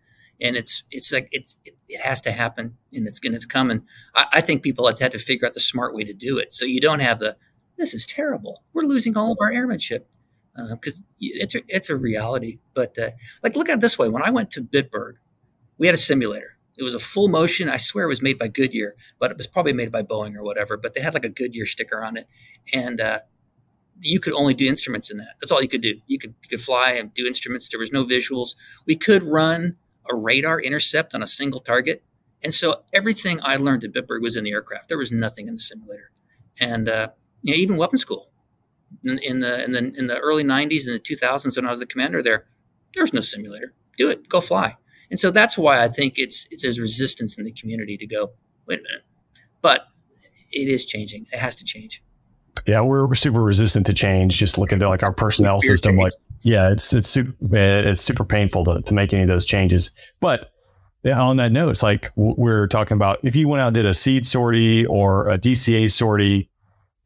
And 0.41 0.57
it's 0.57 0.85
it's 0.91 1.13
like 1.13 1.29
it's 1.33 1.59
it, 1.65 1.77
it 1.89 2.01
has 2.01 2.21
to 2.23 2.33
happen 2.33 2.77
and 2.93 3.07
it's 3.07 3.21
and 3.25 3.35
it's 3.35 3.47
coming. 3.47 3.83
I, 4.15 4.27
I 4.33 4.41
think 4.41 4.63
people 4.63 4.87
have 4.87 5.11
to 5.11 5.19
figure 5.19 5.47
out 5.47 5.55
the 5.55 5.61
smart 5.61 5.95
way 5.95 6.05
to 6.05 6.13
do 6.13 6.39
it. 6.39 6.55
So 6.55 6.65
you 6.65 6.81
don't 6.81 7.01
have 7.01 7.19
the 7.19 7.37
this 7.77 7.95
is 7.95 8.07
terrible. 8.07 8.63
We're 8.73 8.83
losing 8.85 9.17
all 9.17 9.33
of 9.33 9.39
our 9.41 9.53
airmanship 9.53 10.09
because 10.71 10.95
uh, 10.95 11.03
it's 11.21 11.55
a, 11.55 11.61
it's 11.69 11.91
a 11.91 11.97
reality. 11.97 12.59
But 12.75 12.99
uh, 12.99 13.11
like, 13.43 13.57
look 13.57 13.69
at 13.69 13.75
it 13.75 13.81
this 13.81 13.99
way: 13.99 14.09
when 14.09 14.23
I 14.23 14.31
went 14.31 14.51
to 14.53 14.63
Bitburg, 14.63 15.15
we 15.79 15.87
had 15.87 15.95
a 15.95 15.99
simulator. 15.99 16.57
It 16.79 16.85
was 16.85 16.95
a 16.95 16.99
full 16.99 17.29
motion. 17.29 17.69
I 17.69 17.79
swear 17.79 18.05
it 18.05 18.09
was 18.09 18.23
made 18.23 18.39
by 18.39 18.49
Goodyear, 18.49 18.93
but 19.19 19.31
it 19.31 19.37
was 19.37 19.47
probably 19.47 19.73
made 19.73 19.91
by 19.91 20.03
Boeing 20.03 20.37
or 20.37 20.43
whatever. 20.43 20.77
But 20.77 20.95
they 20.95 21.01
had 21.01 21.15
like 21.15 21.25
a 21.25 21.31
Goodyear 21.31 21.67
sticker 21.67 22.05
on 22.05 22.17
it, 22.17 22.29
and 22.73 23.01
uh, 23.01 23.21
you 24.01 24.21
could 24.21 24.35
only 24.35 24.53
do 24.53 24.67
instruments 24.67 25.11
in 25.11 25.17
that. 25.19 25.37
That's 25.41 25.51
all 25.51 25.63
you 25.63 25.69
could 25.69 25.81
do. 25.81 26.01
You 26.07 26.19
could 26.19 26.35
you 26.43 26.49
could 26.49 26.61
fly 26.61 26.93
and 26.93 27.15
do 27.15 27.27
instruments. 27.27 27.69
There 27.69 27.81
was 27.81 27.93
no 27.93 28.05
visuals. 28.05 28.55
We 28.87 28.97
could 28.97 29.23
run 29.23 29.77
a 30.11 30.15
radar 30.15 30.61
intercept 30.61 31.15
on 31.15 31.23
a 31.23 31.27
single 31.27 31.61
target, 31.61 32.05
and 32.43 32.53
so 32.53 32.83
everything 32.93 33.41
I 33.43 33.57
learned 33.57 33.85
at 33.85 33.93
Bitburg 33.93 34.21
was 34.21 34.37
in 34.37 34.45
the 34.45 34.53
aircraft. 34.53 34.89
There 34.89 34.99
was 34.99 35.11
nothing 35.11 35.49
in 35.49 35.55
the 35.55 35.61
simulator, 35.61 36.11
and 36.61 36.89
uh, 36.89 37.09
even 37.43 37.79
weapon 37.79 37.99
school 37.99 38.31
in, 39.05 39.19
in, 39.19 39.41
the 39.41 39.65
in 39.65 39.73
the 39.73 39.93
in 39.97 40.07
the 40.09 40.19
early 40.19 40.45
'90s 40.45 40.87
and 40.87 40.95
the 40.95 41.01
2000s 41.01 41.57
when 41.57 41.67
I 41.67 41.71
was 41.71 41.81
the 41.81 41.87
commander 41.87 42.23
there, 42.23 42.45
there 42.95 43.03
was 43.03 43.13
no 43.13 43.21
simulator. 43.21 43.73
Do 43.97 44.11
it, 44.11 44.29
go 44.29 44.41
fly. 44.41 44.77
And 45.11 45.21
so 45.21 45.31
that's 45.31 45.57
why 45.57 45.83
I 45.83 45.89
think 45.89 46.19
it's 46.19 46.47
it's 46.51 46.63
there's 46.63 46.81
resistance 46.81 47.39
in 47.39 47.45
the 47.45 47.53
community 47.53 47.97
to 47.97 48.07
go. 48.07 48.33
Wait 48.67 48.81
a 48.81 48.83
minute, 48.83 49.05
but 49.63 49.87
it 50.53 50.69
is 50.69 50.85
changing. 50.85 51.27
It 51.33 51.39
has 51.39 51.57
to 51.57 51.65
change. 51.65 52.03
Yeah, 52.67 52.81
we're 52.81 53.15
super 53.15 53.43
resistant 53.43 53.87
to 53.87 53.95
change. 53.95 54.37
Just 54.37 54.59
looking 54.59 54.83
at 54.83 54.89
like 54.89 55.03
our 55.03 55.13
personnel 55.13 55.61
system, 55.61 55.97
like 55.97 56.15
yeah, 56.43 56.71
it's 56.71 56.93
it's 56.93 57.09
super 57.09 57.35
it's 57.53 58.01
super 58.01 58.25
painful 58.25 58.65
to, 58.65 58.83
to 58.83 58.95
make 58.95 59.13
any 59.13 59.23
of 59.23 59.29
those 59.29 59.45
changes. 59.45 59.91
But 60.21 60.51
on 61.05 61.37
that 61.37 61.53
note, 61.53 61.71
it's 61.71 61.83
like 61.83 62.11
we're 62.17 62.67
talking 62.67 62.97
about 62.97 63.21
if 63.23 63.37
you 63.37 63.49
went 63.49 63.61
out 63.61 63.69
and 63.69 63.75
did 63.75 63.87
a 63.87 63.95
seed 63.95 64.27
sortie 64.27 64.87
or 64.87 65.29
a 65.29 65.39
DCA 65.39 65.91
sortie 65.91 66.51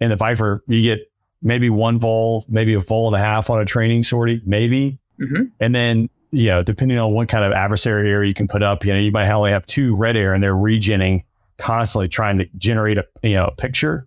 in 0.00 0.10
the 0.10 0.16
Viper, 0.16 0.62
you 0.66 0.82
get 0.82 1.10
maybe 1.42 1.70
one 1.70 1.98
vol, 1.98 2.44
maybe 2.48 2.74
a 2.74 2.80
vol 2.80 3.08
and 3.08 3.16
a 3.16 3.18
half 3.18 3.50
on 3.50 3.60
a 3.60 3.64
training 3.64 4.02
sortie, 4.02 4.42
maybe. 4.46 4.98
Mm-hmm. 5.20 5.44
And 5.58 5.74
then, 5.74 6.08
know, 6.32 6.62
depending 6.62 6.98
on 6.98 7.12
what 7.12 7.28
kind 7.28 7.44
of 7.44 7.52
adversary 7.52 8.10
area 8.10 8.28
you 8.28 8.34
can 8.34 8.46
put 8.46 8.62
up, 8.62 8.84
you 8.84 8.92
know, 8.92 8.98
you 8.98 9.10
might 9.10 9.30
only 9.30 9.50
have 9.50 9.66
two 9.66 9.96
red 9.96 10.16
air 10.16 10.32
and 10.32 10.42
they're 10.42 10.54
regenning 10.54 11.24
constantly 11.58 12.08
trying 12.08 12.38
to 12.38 12.48
generate 12.56 12.98
a, 12.98 13.06
you 13.22 13.34
know, 13.34 13.46
a 13.46 13.54
picture. 13.54 14.06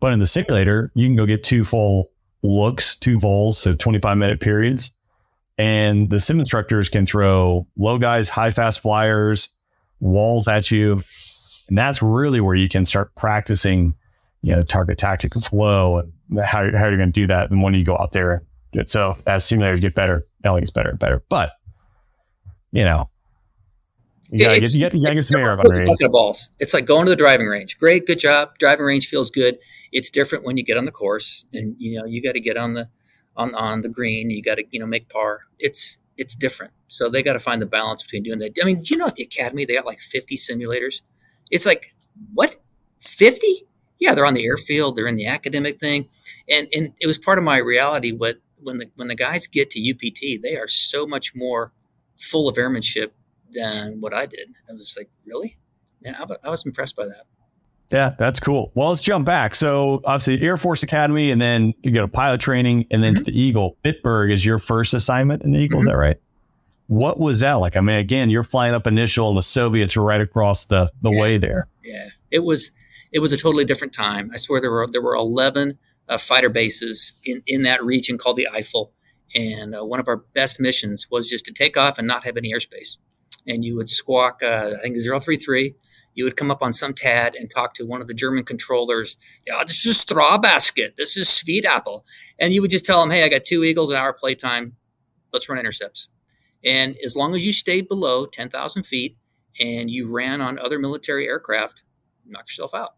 But 0.00 0.12
in 0.12 0.18
the 0.18 0.26
simulator, 0.26 0.90
you 0.94 1.06
can 1.06 1.16
go 1.16 1.26
get 1.26 1.42
two 1.42 1.64
full 1.64 2.10
looks, 2.42 2.94
two 2.96 3.18
vols, 3.18 3.58
so 3.58 3.74
25 3.74 4.18
minute 4.18 4.40
periods. 4.40 4.96
And 5.56 6.10
the 6.10 6.20
sim 6.20 6.40
instructors 6.40 6.88
can 6.88 7.06
throw 7.06 7.66
low 7.76 7.98
guys, 7.98 8.28
high 8.28 8.50
fast 8.50 8.80
flyers, 8.80 9.50
walls 10.00 10.48
at 10.48 10.70
you. 10.70 11.02
And 11.68 11.78
that's 11.78 12.02
really 12.02 12.40
where 12.40 12.56
you 12.56 12.68
can 12.68 12.84
start 12.84 13.14
practicing, 13.14 13.94
you 14.42 14.54
know, 14.54 14.62
target 14.62 14.98
tactic 14.98 15.32
flow 15.34 15.98
and 15.98 16.40
how, 16.40 16.70
how 16.76 16.88
you're 16.88 16.98
going 16.98 17.12
to 17.12 17.20
do 17.20 17.26
that. 17.28 17.50
And 17.50 17.62
when 17.62 17.74
you 17.74 17.84
go 17.84 17.96
out 17.96 18.12
there, 18.12 18.42
so 18.86 19.16
as 19.26 19.44
simulators 19.44 19.80
get 19.80 19.94
better, 19.94 20.26
Ellie 20.44 20.60
gets 20.60 20.70
better 20.70 20.90
and 20.90 20.98
better. 20.98 21.22
But, 21.28 21.52
you 22.72 22.84
know, 22.84 23.08
you 24.30 24.40
gotta, 24.40 24.60
get, 24.60 24.74
you 24.74 24.80
gotta, 24.80 25.14
get 25.14 25.24
some 25.24 25.40
air 25.40 25.52
under 25.52 25.82
eh? 25.82 25.86
bucket 25.86 26.06
of 26.06 26.12
balls. 26.12 26.50
It's 26.58 26.74
like 26.74 26.86
going 26.86 27.06
to 27.06 27.10
the 27.10 27.16
driving 27.16 27.46
range. 27.46 27.76
Great, 27.76 28.06
good 28.06 28.18
job. 28.18 28.58
Driving 28.58 28.84
range 28.84 29.08
feels 29.08 29.30
good. 29.30 29.58
It's 29.92 30.10
different 30.10 30.44
when 30.44 30.56
you 30.56 30.64
get 30.64 30.76
on 30.76 30.86
the 30.86 30.90
course, 30.90 31.44
and 31.52 31.76
you 31.78 31.96
know 31.96 32.04
you 32.06 32.22
got 32.22 32.32
to 32.32 32.40
get 32.40 32.56
on 32.56 32.74
the 32.74 32.88
on 33.36 33.54
on 33.54 33.82
the 33.82 33.88
green. 33.88 34.30
You 34.30 34.42
got 34.42 34.56
to 34.56 34.64
you 34.70 34.80
know 34.80 34.86
make 34.86 35.08
par. 35.08 35.42
It's 35.58 35.98
it's 36.16 36.34
different. 36.34 36.72
So 36.88 37.08
they 37.08 37.22
got 37.22 37.34
to 37.34 37.38
find 37.38 37.60
the 37.60 37.66
balance 37.66 38.02
between 38.02 38.22
doing 38.22 38.38
that. 38.40 38.56
I 38.60 38.64
mean, 38.64 38.82
do 38.82 38.94
you 38.94 38.96
know 38.96 39.06
at 39.06 39.16
the 39.16 39.24
academy 39.24 39.64
they 39.64 39.74
got 39.74 39.86
like 39.86 40.00
50 40.00 40.36
simulators? 40.36 41.02
It's 41.50 41.66
like 41.66 41.94
what 42.32 42.62
50? 43.00 43.66
Yeah, 44.00 44.14
they're 44.14 44.26
on 44.26 44.34
the 44.34 44.44
airfield. 44.44 44.96
They're 44.96 45.06
in 45.06 45.16
the 45.16 45.26
academic 45.26 45.78
thing, 45.78 46.08
and 46.48 46.66
and 46.72 46.92
it 47.00 47.06
was 47.06 47.18
part 47.18 47.38
of 47.38 47.44
my 47.44 47.58
reality. 47.58 48.12
What 48.12 48.38
when 48.64 48.78
the 48.78 48.90
when 48.96 49.08
the 49.08 49.14
guys 49.14 49.46
get 49.46 49.70
to 49.70 49.90
UPT, 49.90 50.42
they 50.42 50.56
are 50.56 50.68
so 50.68 51.06
much 51.06 51.34
more 51.34 51.72
full 52.16 52.48
of 52.48 52.58
airmanship 52.58 53.14
than 53.52 54.00
what 54.00 54.12
I 54.12 54.26
did. 54.26 54.54
I 54.68 54.72
was 54.72 54.94
like, 54.96 55.10
really? 55.24 55.58
Yeah, 56.00 56.16
I, 56.18 56.46
I 56.46 56.50
was 56.50 56.66
impressed 56.66 56.96
by 56.96 57.06
that. 57.06 57.24
Yeah, 57.90 58.14
that's 58.18 58.40
cool. 58.40 58.72
Well, 58.74 58.88
let's 58.88 59.02
jump 59.02 59.26
back. 59.26 59.54
So 59.54 60.00
obviously 60.04 60.44
Air 60.44 60.56
Force 60.56 60.82
Academy, 60.82 61.30
and 61.30 61.40
then 61.40 61.74
you 61.82 61.90
go 61.90 62.00
to 62.00 62.08
pilot 62.08 62.40
training, 62.40 62.86
and 62.90 63.02
then 63.02 63.14
mm-hmm. 63.14 63.24
to 63.24 63.30
the 63.30 63.38
Eagle. 63.38 63.76
Bitburg 63.84 64.32
is 64.32 64.44
your 64.44 64.58
first 64.58 64.94
assignment 64.94 65.42
in 65.42 65.52
the 65.52 65.60
Eagle. 65.60 65.76
Mm-hmm. 65.76 65.88
Is 65.88 65.92
that 65.92 65.96
right? 65.96 66.16
What 66.86 67.18
was 67.18 67.40
that 67.40 67.54
like? 67.54 67.76
I 67.76 67.80
mean, 67.80 67.98
again, 67.98 68.30
you're 68.30 68.42
flying 68.42 68.74
up 68.74 68.86
initial, 68.86 69.28
and 69.28 69.38
the 69.38 69.42
Soviets 69.42 69.96
were 69.96 70.04
right 70.04 70.20
across 70.20 70.64
the 70.66 70.90
the 71.02 71.10
yeah. 71.10 71.20
way 71.20 71.38
there. 71.38 71.68
Yeah, 71.82 72.08
it 72.30 72.40
was 72.40 72.72
it 73.12 73.20
was 73.20 73.32
a 73.32 73.36
totally 73.36 73.64
different 73.64 73.92
time. 73.92 74.30
I 74.34 74.38
swear 74.38 74.60
there 74.60 74.70
were 74.70 74.86
there 74.90 75.02
were 75.02 75.14
eleven 75.14 75.78
uh, 76.08 76.18
fighter 76.18 76.48
bases 76.48 77.12
in 77.24 77.42
in 77.46 77.62
that 77.62 77.84
region 77.84 78.18
called 78.18 78.36
the 78.36 78.48
Eifel. 78.52 78.90
And 79.34 79.74
uh, 79.74 79.84
one 79.84 80.00
of 80.00 80.08
our 80.08 80.16
best 80.16 80.60
missions 80.60 81.08
was 81.10 81.28
just 81.28 81.44
to 81.46 81.52
take 81.52 81.76
off 81.76 81.98
and 81.98 82.06
not 82.06 82.24
have 82.24 82.36
any 82.36 82.52
airspace. 82.52 82.98
And 83.46 83.64
you 83.64 83.76
would 83.76 83.90
squawk, 83.90 84.42
uh, 84.42 84.72
I 84.78 84.82
think 84.82 84.96
033. 84.96 85.74
You 86.14 86.24
would 86.24 86.36
come 86.36 86.50
up 86.50 86.62
on 86.62 86.72
some 86.72 86.94
TAD 86.94 87.34
and 87.34 87.50
talk 87.50 87.74
to 87.74 87.84
one 87.84 88.00
of 88.00 88.06
the 88.06 88.14
German 88.14 88.44
controllers. 88.44 89.16
Yeah, 89.44 89.64
this 89.64 89.84
is 89.84 89.98
straw 89.98 90.38
basket. 90.38 90.94
This 90.96 91.16
is 91.16 91.28
sweet 91.28 91.64
apple. 91.64 92.04
And 92.38 92.54
you 92.54 92.62
would 92.62 92.70
just 92.70 92.86
tell 92.86 93.00
them, 93.00 93.10
hey, 93.10 93.24
I 93.24 93.28
got 93.28 93.44
two 93.44 93.64
Eagles, 93.64 93.90
an 93.90 93.96
hour 93.96 94.12
playtime. 94.12 94.76
Let's 95.32 95.48
run 95.48 95.58
intercepts. 95.58 96.08
And 96.64 96.96
as 97.04 97.16
long 97.16 97.34
as 97.34 97.44
you 97.44 97.52
stayed 97.52 97.88
below 97.88 98.26
10,000 98.26 98.84
feet 98.84 99.18
and 99.60 99.90
you 99.90 100.08
ran 100.08 100.40
on 100.40 100.58
other 100.58 100.78
military 100.78 101.26
aircraft, 101.26 101.82
knock 102.24 102.44
yourself 102.48 102.74
out. 102.74 102.94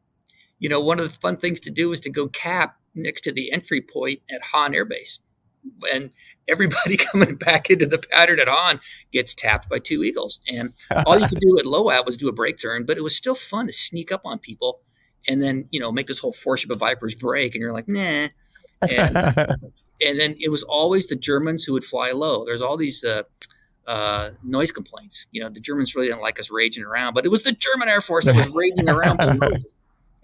You 0.58 0.68
know, 0.68 0.80
one 0.80 1.00
of 1.00 1.10
the 1.10 1.18
fun 1.18 1.38
things 1.38 1.58
to 1.60 1.70
do 1.70 1.92
is 1.92 2.00
to 2.00 2.10
go 2.10 2.28
cap 2.28 2.76
next 2.96 3.22
to 3.22 3.32
the 3.32 3.52
entry 3.52 3.80
point 3.80 4.20
at 4.30 4.42
Hahn 4.42 4.74
Air 4.74 4.84
Base. 4.84 5.20
And 5.92 6.10
everybody 6.48 6.96
coming 6.96 7.36
back 7.36 7.70
into 7.70 7.86
the 7.86 7.98
pattern 7.98 8.40
at 8.40 8.48
Hahn 8.48 8.80
gets 9.12 9.34
tapped 9.34 9.68
by 9.68 9.78
two 9.78 10.02
Eagles. 10.02 10.40
And 10.48 10.70
all 11.06 11.18
you 11.18 11.28
could 11.28 11.40
do 11.40 11.58
at 11.58 11.66
LOAT 11.66 12.06
was 12.06 12.16
do 12.16 12.28
a 12.28 12.32
break 12.32 12.60
turn, 12.60 12.84
but 12.84 12.96
it 12.96 13.02
was 13.02 13.16
still 13.16 13.34
fun 13.34 13.66
to 13.66 13.72
sneak 13.72 14.12
up 14.12 14.22
on 14.24 14.38
people 14.38 14.80
and 15.28 15.42
then, 15.42 15.68
you 15.70 15.80
know, 15.80 15.90
make 15.90 16.06
this 16.06 16.20
whole 16.20 16.32
four 16.32 16.56
ship 16.56 16.70
of 16.70 16.78
Vipers 16.78 17.14
break. 17.14 17.54
And 17.54 17.62
you're 17.62 17.72
like, 17.72 17.88
nah. 17.88 18.28
And, 18.82 19.16
and 20.00 20.20
then 20.20 20.36
it 20.38 20.50
was 20.50 20.62
always 20.62 21.06
the 21.06 21.16
Germans 21.16 21.64
who 21.64 21.72
would 21.72 21.84
fly 21.84 22.12
low. 22.12 22.44
There's 22.44 22.62
all 22.62 22.76
these 22.76 23.02
uh, 23.02 23.24
uh, 23.86 24.30
noise 24.42 24.72
complaints. 24.72 25.26
You 25.32 25.42
know, 25.42 25.48
the 25.48 25.60
Germans 25.60 25.94
really 25.94 26.08
didn't 26.08 26.22
like 26.22 26.38
us 26.38 26.50
raging 26.50 26.84
around, 26.84 27.14
but 27.14 27.24
it 27.24 27.28
was 27.28 27.42
the 27.42 27.52
German 27.52 27.88
Air 27.88 28.00
Force 28.00 28.26
that 28.26 28.36
was 28.36 28.48
raging 28.48 28.88
around. 28.88 29.18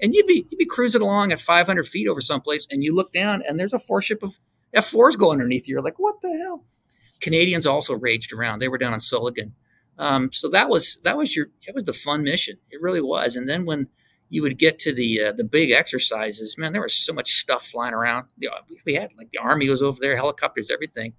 And 0.00 0.14
you'd 0.14 0.26
be 0.26 0.46
you'd 0.50 0.58
be 0.58 0.66
cruising 0.66 1.02
along 1.02 1.32
at 1.32 1.40
500 1.40 1.86
feet 1.86 2.08
over 2.08 2.20
someplace, 2.20 2.66
and 2.70 2.82
you 2.82 2.94
look 2.94 3.12
down, 3.12 3.42
and 3.46 3.58
there's 3.58 3.72
a 3.72 3.78
four 3.78 4.02
ship 4.02 4.22
of 4.22 4.38
F4s 4.74 5.18
going 5.18 5.40
underneath 5.40 5.68
you. 5.68 5.74
You're 5.74 5.82
like, 5.82 5.98
what 5.98 6.20
the 6.22 6.36
hell? 6.44 6.64
Canadians 7.20 7.66
also 7.66 7.94
raged 7.94 8.32
around. 8.32 8.58
They 8.58 8.68
were 8.68 8.78
down 8.78 8.92
on 8.92 8.98
Söllingen. 8.98 9.52
Um, 9.98 10.32
so 10.32 10.48
that 10.48 10.68
was 10.68 10.98
that 11.04 11.16
was 11.16 11.36
your 11.36 11.46
that 11.66 11.74
was 11.74 11.84
the 11.84 11.92
fun 11.92 12.24
mission. 12.24 12.56
It 12.70 12.80
really 12.80 13.00
was. 13.00 13.36
And 13.36 13.48
then 13.48 13.64
when 13.64 13.88
you 14.28 14.42
would 14.42 14.58
get 14.58 14.78
to 14.80 14.92
the 14.92 15.22
uh, 15.22 15.32
the 15.32 15.44
big 15.44 15.70
exercises, 15.70 16.56
man, 16.58 16.72
there 16.72 16.82
was 16.82 16.96
so 16.96 17.12
much 17.12 17.32
stuff 17.32 17.66
flying 17.66 17.94
around. 17.94 18.26
We 18.84 18.94
had 18.94 19.10
like 19.16 19.30
the 19.30 19.38
army 19.38 19.68
was 19.68 19.82
over 19.82 19.98
there, 20.00 20.16
helicopters, 20.16 20.70
everything. 20.70 21.12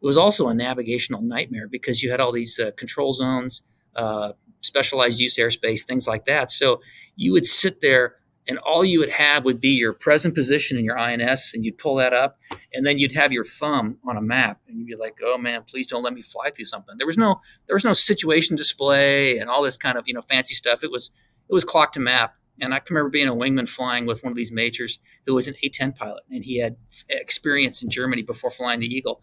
It 0.00 0.06
was 0.06 0.18
also 0.18 0.48
a 0.48 0.54
navigational 0.54 1.22
nightmare 1.22 1.68
because 1.68 2.02
you 2.02 2.10
had 2.10 2.20
all 2.20 2.32
these 2.32 2.58
uh, 2.58 2.70
control 2.76 3.12
zones, 3.12 3.62
uh, 3.96 4.32
specialized 4.60 5.20
use 5.20 5.36
airspace, 5.36 5.82
things 5.82 6.06
like 6.06 6.24
that. 6.24 6.50
So 6.50 6.80
you 7.16 7.32
would 7.32 7.46
sit 7.46 7.80
there 7.80 8.16
and 8.48 8.58
all 8.58 8.84
you 8.84 8.98
would 8.98 9.10
have 9.10 9.44
would 9.44 9.60
be 9.60 9.68
your 9.70 9.92
present 9.92 10.34
position 10.34 10.78
in 10.78 10.84
your 10.84 10.98
INS, 10.98 11.52
and 11.52 11.64
you'd 11.64 11.76
pull 11.76 11.96
that 11.96 12.14
up, 12.14 12.38
and 12.72 12.86
then 12.86 12.98
you'd 12.98 13.14
have 13.14 13.30
your 13.30 13.44
thumb 13.44 13.98
on 14.08 14.16
a 14.16 14.22
map, 14.22 14.60
and 14.66 14.78
you'd 14.78 14.86
be 14.86 14.96
like, 14.96 15.18
"Oh 15.22 15.36
man, 15.36 15.64
please 15.64 15.86
don't 15.86 16.02
let 16.02 16.14
me 16.14 16.22
fly 16.22 16.50
through 16.50 16.64
something." 16.64 16.96
There 16.96 17.06
was 17.06 17.18
no 17.18 17.40
there 17.66 17.76
was 17.76 17.84
no 17.84 17.92
situation 17.92 18.56
display 18.56 19.36
and 19.38 19.50
all 19.50 19.62
this 19.62 19.76
kind 19.76 19.98
of 19.98 20.04
you 20.08 20.14
know 20.14 20.22
fancy 20.22 20.54
stuff. 20.54 20.82
It 20.82 20.90
was 20.90 21.10
it 21.48 21.52
was 21.52 21.64
clock 21.64 21.92
to 21.92 22.00
map, 22.00 22.36
and 22.60 22.74
I 22.74 22.78
can 22.78 22.94
remember 22.94 23.10
being 23.10 23.28
a 23.28 23.34
wingman 23.34 23.68
flying 23.68 24.06
with 24.06 24.24
one 24.24 24.32
of 24.32 24.36
these 24.36 24.52
majors 24.52 24.98
who 25.26 25.34
was 25.34 25.46
an 25.46 25.54
A-10 25.62 25.94
pilot, 25.94 26.24
and 26.30 26.44
he 26.44 26.58
had 26.58 26.76
experience 27.10 27.82
in 27.82 27.90
Germany 27.90 28.22
before 28.22 28.50
flying 28.50 28.80
the 28.80 28.86
Eagle. 28.86 29.20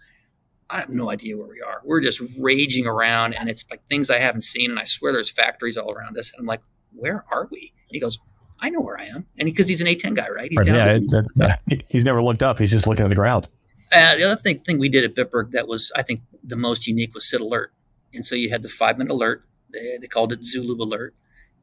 I 0.70 0.80
have 0.80 0.90
no 0.90 1.12
idea 1.12 1.38
where 1.38 1.48
we 1.48 1.62
are. 1.62 1.82
We're 1.84 2.02
just 2.02 2.22
raging 2.40 2.88
around, 2.88 3.34
and 3.34 3.50
it's 3.50 3.66
like 3.70 3.86
things 3.88 4.10
I 4.10 4.20
haven't 4.20 4.44
seen, 4.44 4.72
and 4.72 4.80
I 4.80 4.84
swear 4.84 5.14
there's 5.14 5.30
factories 5.30 5.78
all 5.78 5.92
around 5.92 6.18
us. 6.18 6.32
And 6.32 6.40
I'm 6.40 6.48
like, 6.48 6.62
"Where 6.94 7.24
are 7.32 7.48
we?" 7.52 7.74
And 7.88 7.94
he 7.96 8.00
goes, 8.00 8.20
I 8.60 8.70
know 8.70 8.82
where 8.82 9.00
I 9.00 9.06
am, 9.06 9.26
and 9.38 9.46
because 9.46 9.68
he's 9.68 9.82
an 9.82 9.88
A10 9.88 10.16
guy, 10.16 10.30
right? 10.30 10.50
He's 10.50 10.58
right, 10.58 10.68
yeah, 10.68 10.86
that, 10.86 11.60
that, 11.68 11.84
he's 11.90 12.06
never 12.06 12.22
looked 12.22 12.42
up. 12.42 12.58
He's 12.58 12.72
just 12.72 12.88
looking 12.88 13.04
at 13.04 13.10
the 13.10 13.16
ground. 13.16 13.48
Uh, 13.94 14.16
the 14.16 14.24
other 14.24 14.36
thing, 14.36 14.60
thing 14.60 14.80
we 14.80 14.90
did 14.90 15.04
at 15.04 15.14
Bitburg 15.14 15.52
that 15.52 15.68
was, 15.68 15.92
I 15.96 16.02
think, 16.02 16.22
the 16.44 16.56
most 16.56 16.88
unique 16.88 17.14
was 17.14 17.30
SID 17.30 17.42
alert. 17.42 17.74
And 18.14 18.26
so 18.26 18.34
you 18.34 18.50
had 18.50 18.64
the 18.64 18.70
five 18.70 18.98
minute 18.98 19.12
alert. 19.12 19.46
They, 19.72 19.98
they, 20.02 20.08
called 20.08 20.32
it 20.32 20.44
Zulu 20.44 20.82
alert, 20.82 21.14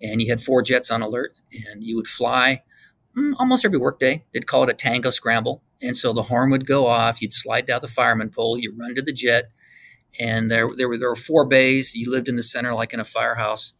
and 0.00 0.20
you 0.20 0.28
had 0.28 0.40
four 0.40 0.62
jets 0.62 0.90
on 0.90 1.02
alert, 1.02 1.38
and 1.52 1.82
you 1.82 1.96
would 1.96 2.06
fly 2.06 2.62
almost 3.38 3.64
every 3.64 3.78
workday. 3.78 4.24
They'd 4.32 4.46
call 4.46 4.64
it 4.64 4.70
a 4.70 4.74
tango 4.74 5.10
scramble, 5.10 5.62
and 5.80 5.96
so 5.96 6.12
the 6.12 6.24
horn 6.24 6.50
would 6.50 6.66
go 6.66 6.86
off. 6.86 7.22
You'd 7.22 7.32
slide 7.32 7.66
down 7.66 7.80
the 7.82 7.88
fireman 7.88 8.30
pole. 8.30 8.58
You 8.58 8.74
run 8.76 8.94
to 8.94 9.02
the 9.02 9.12
jet, 9.12 9.50
and 10.18 10.50
there 10.50 10.68
there 10.76 10.88
were 10.88 10.98
there 10.98 11.08
were 11.08 11.16
four 11.16 11.46
bays. 11.46 11.94
You 11.94 12.10
lived 12.10 12.28
in 12.28 12.36
the 12.36 12.42
center 12.42 12.74
like 12.74 12.92
in 12.92 13.00
a 13.00 13.04
firehouse, 13.04 13.74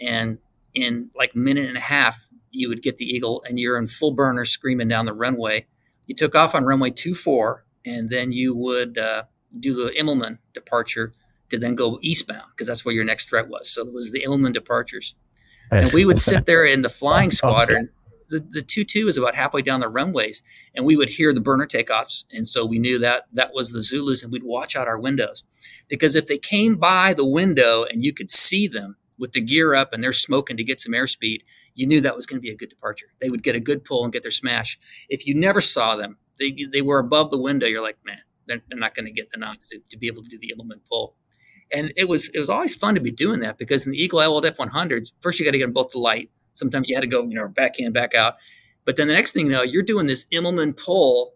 and 0.00 0.38
in 0.74 1.10
like 1.16 1.34
minute 1.34 1.68
and 1.68 1.76
a 1.76 1.80
half, 1.80 2.28
you 2.50 2.68
would 2.68 2.82
get 2.82 2.96
the 2.96 3.04
eagle 3.04 3.42
and 3.48 3.58
you're 3.58 3.78
in 3.78 3.86
full 3.86 4.12
burner 4.12 4.44
screaming 4.44 4.88
down 4.88 5.06
the 5.06 5.12
runway. 5.12 5.66
You 6.06 6.14
took 6.14 6.34
off 6.34 6.54
on 6.54 6.64
runway 6.64 6.90
24 6.90 7.64
and 7.84 8.10
then 8.10 8.32
you 8.32 8.54
would 8.54 8.98
uh, 8.98 9.24
do 9.58 9.74
the 9.74 9.92
Immelman 9.92 10.38
departure 10.54 11.12
to 11.50 11.58
then 11.58 11.74
go 11.74 11.98
eastbound 12.02 12.50
because 12.50 12.66
that's 12.66 12.84
where 12.84 12.94
your 12.94 13.04
next 13.04 13.28
threat 13.28 13.48
was. 13.48 13.70
So 13.70 13.86
it 13.86 13.92
was 13.92 14.12
the 14.12 14.22
Immelman 14.26 14.52
departures. 14.52 15.14
And 15.70 15.92
we 15.92 16.04
would 16.04 16.18
sit 16.18 16.46
there 16.46 16.64
in 16.64 16.82
the 16.82 16.88
flying 16.88 17.30
squadron. 17.30 17.90
The, 18.30 18.40
the 18.40 18.62
2-2 18.62 19.08
is 19.08 19.16
about 19.16 19.34
halfway 19.34 19.62
down 19.62 19.80
the 19.80 19.88
runways 19.88 20.42
and 20.74 20.84
we 20.84 20.96
would 20.96 21.10
hear 21.10 21.32
the 21.32 21.40
burner 21.40 21.66
takeoffs. 21.66 22.24
And 22.30 22.46
so 22.46 22.64
we 22.64 22.78
knew 22.78 22.98
that 22.98 23.26
that 23.32 23.54
was 23.54 23.70
the 23.70 23.82
Zulus 23.82 24.22
and 24.22 24.30
we'd 24.30 24.44
watch 24.44 24.76
out 24.76 24.88
our 24.88 25.00
windows 25.00 25.44
because 25.88 26.14
if 26.14 26.26
they 26.26 26.38
came 26.38 26.76
by 26.76 27.14
the 27.14 27.26
window 27.26 27.84
and 27.84 28.04
you 28.04 28.12
could 28.12 28.30
see 28.30 28.68
them 28.68 28.96
with 29.18 29.32
the 29.32 29.40
gear 29.40 29.74
up 29.74 29.92
and 29.92 30.02
they're 30.02 30.12
smoking 30.12 30.56
to 30.56 30.64
get 30.64 30.80
some 30.80 30.92
airspeed, 30.92 31.40
you 31.74 31.86
knew 31.86 32.00
that 32.00 32.16
was 32.16 32.26
going 32.26 32.38
to 32.38 32.42
be 32.42 32.50
a 32.50 32.56
good 32.56 32.70
departure. 32.70 33.06
They 33.20 33.30
would 33.30 33.42
get 33.42 33.54
a 33.54 33.60
good 33.60 33.84
pull 33.84 34.04
and 34.04 34.12
get 34.12 34.22
their 34.22 34.32
smash. 34.32 34.78
If 35.08 35.26
you 35.26 35.34
never 35.34 35.60
saw 35.60 35.96
them, 35.96 36.18
they, 36.38 36.66
they 36.72 36.82
were 36.82 36.98
above 36.98 37.30
the 37.30 37.38
window. 37.38 37.66
You're 37.66 37.82
like, 37.82 37.98
man, 38.04 38.18
they're, 38.46 38.62
they're 38.68 38.78
not 38.78 38.94
going 38.94 39.06
to 39.06 39.12
get 39.12 39.30
the 39.30 39.38
knots 39.38 39.68
to, 39.68 39.80
to 39.88 39.96
be 39.96 40.08
able 40.08 40.22
to 40.22 40.28
do 40.28 40.38
the 40.38 40.52
Immelman 40.56 40.80
pull. 40.88 41.14
And 41.70 41.92
it 41.96 42.08
was 42.08 42.28
it 42.30 42.38
was 42.38 42.48
always 42.48 42.74
fun 42.74 42.94
to 42.94 43.00
be 43.00 43.10
doing 43.10 43.40
that 43.40 43.58
because 43.58 43.84
in 43.84 43.92
the 43.92 44.02
Eagle 44.02 44.20
Old 44.20 44.44
F100s, 44.44 45.12
first 45.20 45.38
you 45.38 45.44
got 45.44 45.52
to 45.52 45.58
get 45.58 45.64
them 45.64 45.72
both 45.72 45.90
to 45.92 45.98
light. 45.98 46.30
Sometimes 46.58 46.88
you 46.88 46.96
had 46.96 47.02
to 47.02 47.06
go, 47.06 47.22
you 47.22 47.34
know, 47.34 47.48
back 47.48 47.78
in, 47.78 47.92
back 47.92 48.14
out. 48.14 48.34
But 48.84 48.96
then 48.96 49.08
the 49.08 49.14
next 49.14 49.32
thing 49.32 49.46
you 49.46 49.52
know, 49.52 49.62
you're 49.62 49.82
doing 49.82 50.06
this 50.06 50.24
Immelman 50.26 50.76
pull 50.76 51.34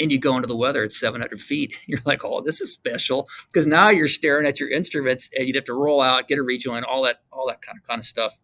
and 0.00 0.12
you 0.12 0.18
go 0.18 0.36
into 0.36 0.46
the 0.46 0.56
weather 0.56 0.84
at 0.84 0.92
700 0.92 1.40
feet. 1.40 1.76
You're 1.86 2.00
like, 2.04 2.24
oh, 2.24 2.40
this 2.40 2.60
is 2.60 2.72
special 2.72 3.28
because 3.46 3.66
now 3.66 3.88
you're 3.88 4.08
staring 4.08 4.46
at 4.46 4.60
your 4.60 4.70
instruments 4.70 5.28
and 5.36 5.46
you'd 5.46 5.56
have 5.56 5.64
to 5.64 5.74
roll 5.74 6.00
out, 6.00 6.28
get 6.28 6.38
a 6.38 6.42
rejoin, 6.42 6.84
all 6.84 7.02
that, 7.02 7.22
all 7.32 7.48
that 7.48 7.62
kind 7.62 7.78
of 7.78 7.86
kind 7.86 7.98
of 7.98 8.04
stuff. 8.04 8.38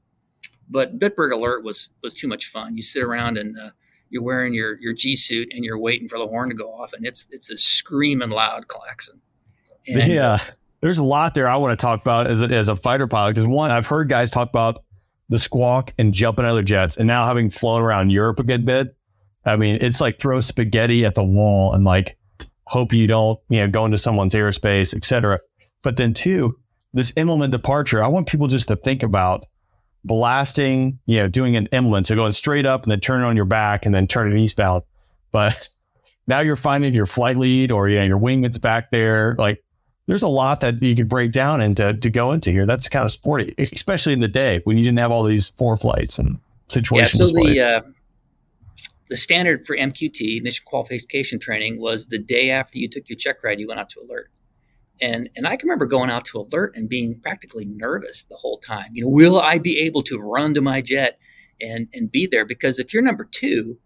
But 0.69 0.99
Bitburg 0.99 1.33
Alert 1.33 1.63
was 1.63 1.91
was 2.03 2.15
too 2.15 2.27
much 2.27 2.47
fun. 2.47 2.77
You 2.77 2.83
sit 2.83 3.03
around 3.03 3.37
and 3.37 3.59
uh, 3.59 3.71
you're 4.09 4.23
wearing 4.23 4.55
your 4.55 4.81
your 4.81 4.95
G 4.95 5.15
suit 5.15 5.49
and 5.53 5.65
you're 5.65 5.79
waiting 5.79 6.09
for 6.09 6.19
the 6.19 6.27
horn 6.27 6.49
to 6.49 6.55
go 6.55 6.73
off, 6.73 6.93
and 6.93 7.05
it's 7.05 7.29
it's 7.31 7.51
a 7.51 7.57
screaming 7.57 8.31
loud 8.31 8.67
klaxon. 8.69 9.21
And, 9.87 10.11
yeah, 10.11 10.33
uh, 10.33 10.39
there's 10.81 10.99
a 10.99 11.03
lot 11.03 11.35
there 11.35 11.49
I 11.49 11.57
want 11.57 11.79
to 11.79 11.83
talk 11.83 12.01
about 12.01 12.27
as 12.27 12.43
a, 12.43 12.47
as 12.47 12.69
a 12.69 12.77
fighter 12.77 13.07
pilot 13.07 13.35
because 13.35 13.47
one, 13.47 13.71
I've 13.71 13.87
heard 13.87 14.09
guys 14.09 14.31
talk 14.31 14.49
about 14.49 14.85
the 15.29 15.39
squawk 15.39 15.93
and 15.99 16.13
jumping 16.13 16.45
other 16.45 16.63
jets, 16.63 16.97
and 16.97 17.07
now 17.07 17.27
having 17.27 17.51
flown 17.51 17.83
around 17.83 18.11
Europe 18.11 18.39
a 18.39 18.45
good 18.45 18.65
bit, 18.65 18.97
I 19.45 19.57
mean, 19.57 19.79
it's 19.81 20.01
like 20.01 20.19
throw 20.19 20.41
spaghetti 20.41 21.05
at 21.05 21.15
the 21.15 21.25
wall 21.25 21.73
and 21.73 21.85
like 21.85 22.19
hope 22.67 22.93
you 22.93 23.07
don't 23.07 23.39
you 23.51 23.61
know 23.61 23.69
go 23.69 23.85
into 23.85 23.99
someone's 23.99 24.35
airspace, 24.35 24.95
etc. 24.95 25.41
But 25.83 25.97
then 25.97 26.15
two, 26.15 26.59
this 26.93 27.13
Immelman 27.13 27.51
departure, 27.51 28.03
I 28.03 28.09
want 28.09 28.29
people 28.29 28.47
just 28.47 28.69
to 28.69 28.77
think 28.77 29.03
about 29.03 29.45
blasting, 30.05 30.99
you 31.07 31.17
know, 31.17 31.29
doing 31.29 31.57
an 31.57 31.67
Immelman, 31.69 32.07
so 32.07 32.15
going 32.15 32.33
straight 32.33 32.67
up 32.67 32.85
and 32.85 32.93
then 32.93 33.01
turning 33.01 33.27
on 33.27 33.37
your 33.37 33.45
back 33.45 33.87
and 33.87 33.95
then 33.95 34.07
turning 34.07 34.39
eastbound. 34.39 34.83
But 35.33 35.69
now 36.27 36.41
you're 36.41 36.57
finding 36.57 36.95
your 36.95 37.07
flight 37.07 37.37
lead 37.37 37.71
or 37.71 37.89
you 37.89 37.97
know, 37.97 38.05
your 38.05 38.19
wing 38.19 38.43
that's 38.43 38.59
back 38.59 38.91
there. 38.91 39.35
Like 39.39 39.63
there's 40.07 40.23
a 40.23 40.29
lot 40.29 40.61
that 40.61 40.83
you 40.83 40.95
could 40.95 41.09
break 41.09 41.33
down 41.33 41.61
and 41.61 41.77
to, 41.77 41.95
to 41.95 42.11
go 42.11 42.33
into 42.33 42.51
here. 42.51 42.67
That's 42.67 42.89
kind 42.89 43.05
of 43.05 43.11
sporty, 43.11 43.55
especially 43.59 44.13
in 44.13 44.21
the 44.21 44.29
day 44.29 44.61
when 44.65 44.77
you 44.77 44.85
didn't 44.85 44.99
have 44.99 45.11
all 45.11 45.25
these 45.25 45.51
four 45.51 45.77
flights 45.77 46.19
and 46.19 46.39
situations. 46.67 47.33
Yeah, 47.33 47.43
so 47.43 47.53
the 47.53 47.61
uh, 47.61 47.81
the 49.09 49.17
standard 49.17 49.67
for 49.67 49.77
MQT 49.77 50.43
mission 50.43 50.65
qualification 50.67 51.39
training 51.39 51.79
was 51.79 52.07
the 52.07 52.19
day 52.19 52.51
after 52.51 52.79
you 52.79 52.89
took 52.89 53.09
your 53.09 53.17
check 53.17 53.43
ride, 53.43 53.61
you 53.61 53.69
went 53.69 53.81
out 53.81 53.91
to 53.91 54.01
alert. 54.01 54.31
And 55.01 55.29
and 55.37 55.47
I 55.47 55.57
can 55.57 55.69
remember 55.69 55.87
going 55.87 56.11
out 56.11 56.25
to 56.27 56.39
alert 56.39 56.77
and 56.77 56.89
being 56.89 57.21
practically 57.21 57.65
nervous 57.65 58.25
the 58.25 58.37
whole 58.37 58.59
time. 58.59 58.91
You 58.93 59.05
know, 59.05 59.09
will 59.09 59.41
I 59.41 59.59
be 59.59 59.79
able 59.81 60.03
to 60.05 60.19
run 60.19 60.55
to 60.55 60.61
my 60.61 60.81
jet 60.81 61.19
and 61.61 61.89
and 61.93 62.11
be 62.11 62.27
there? 62.27 62.45
Because 62.45 62.79
if 62.79 62.93
you're 62.95 63.03
number 63.03 63.25
two, 63.25 63.79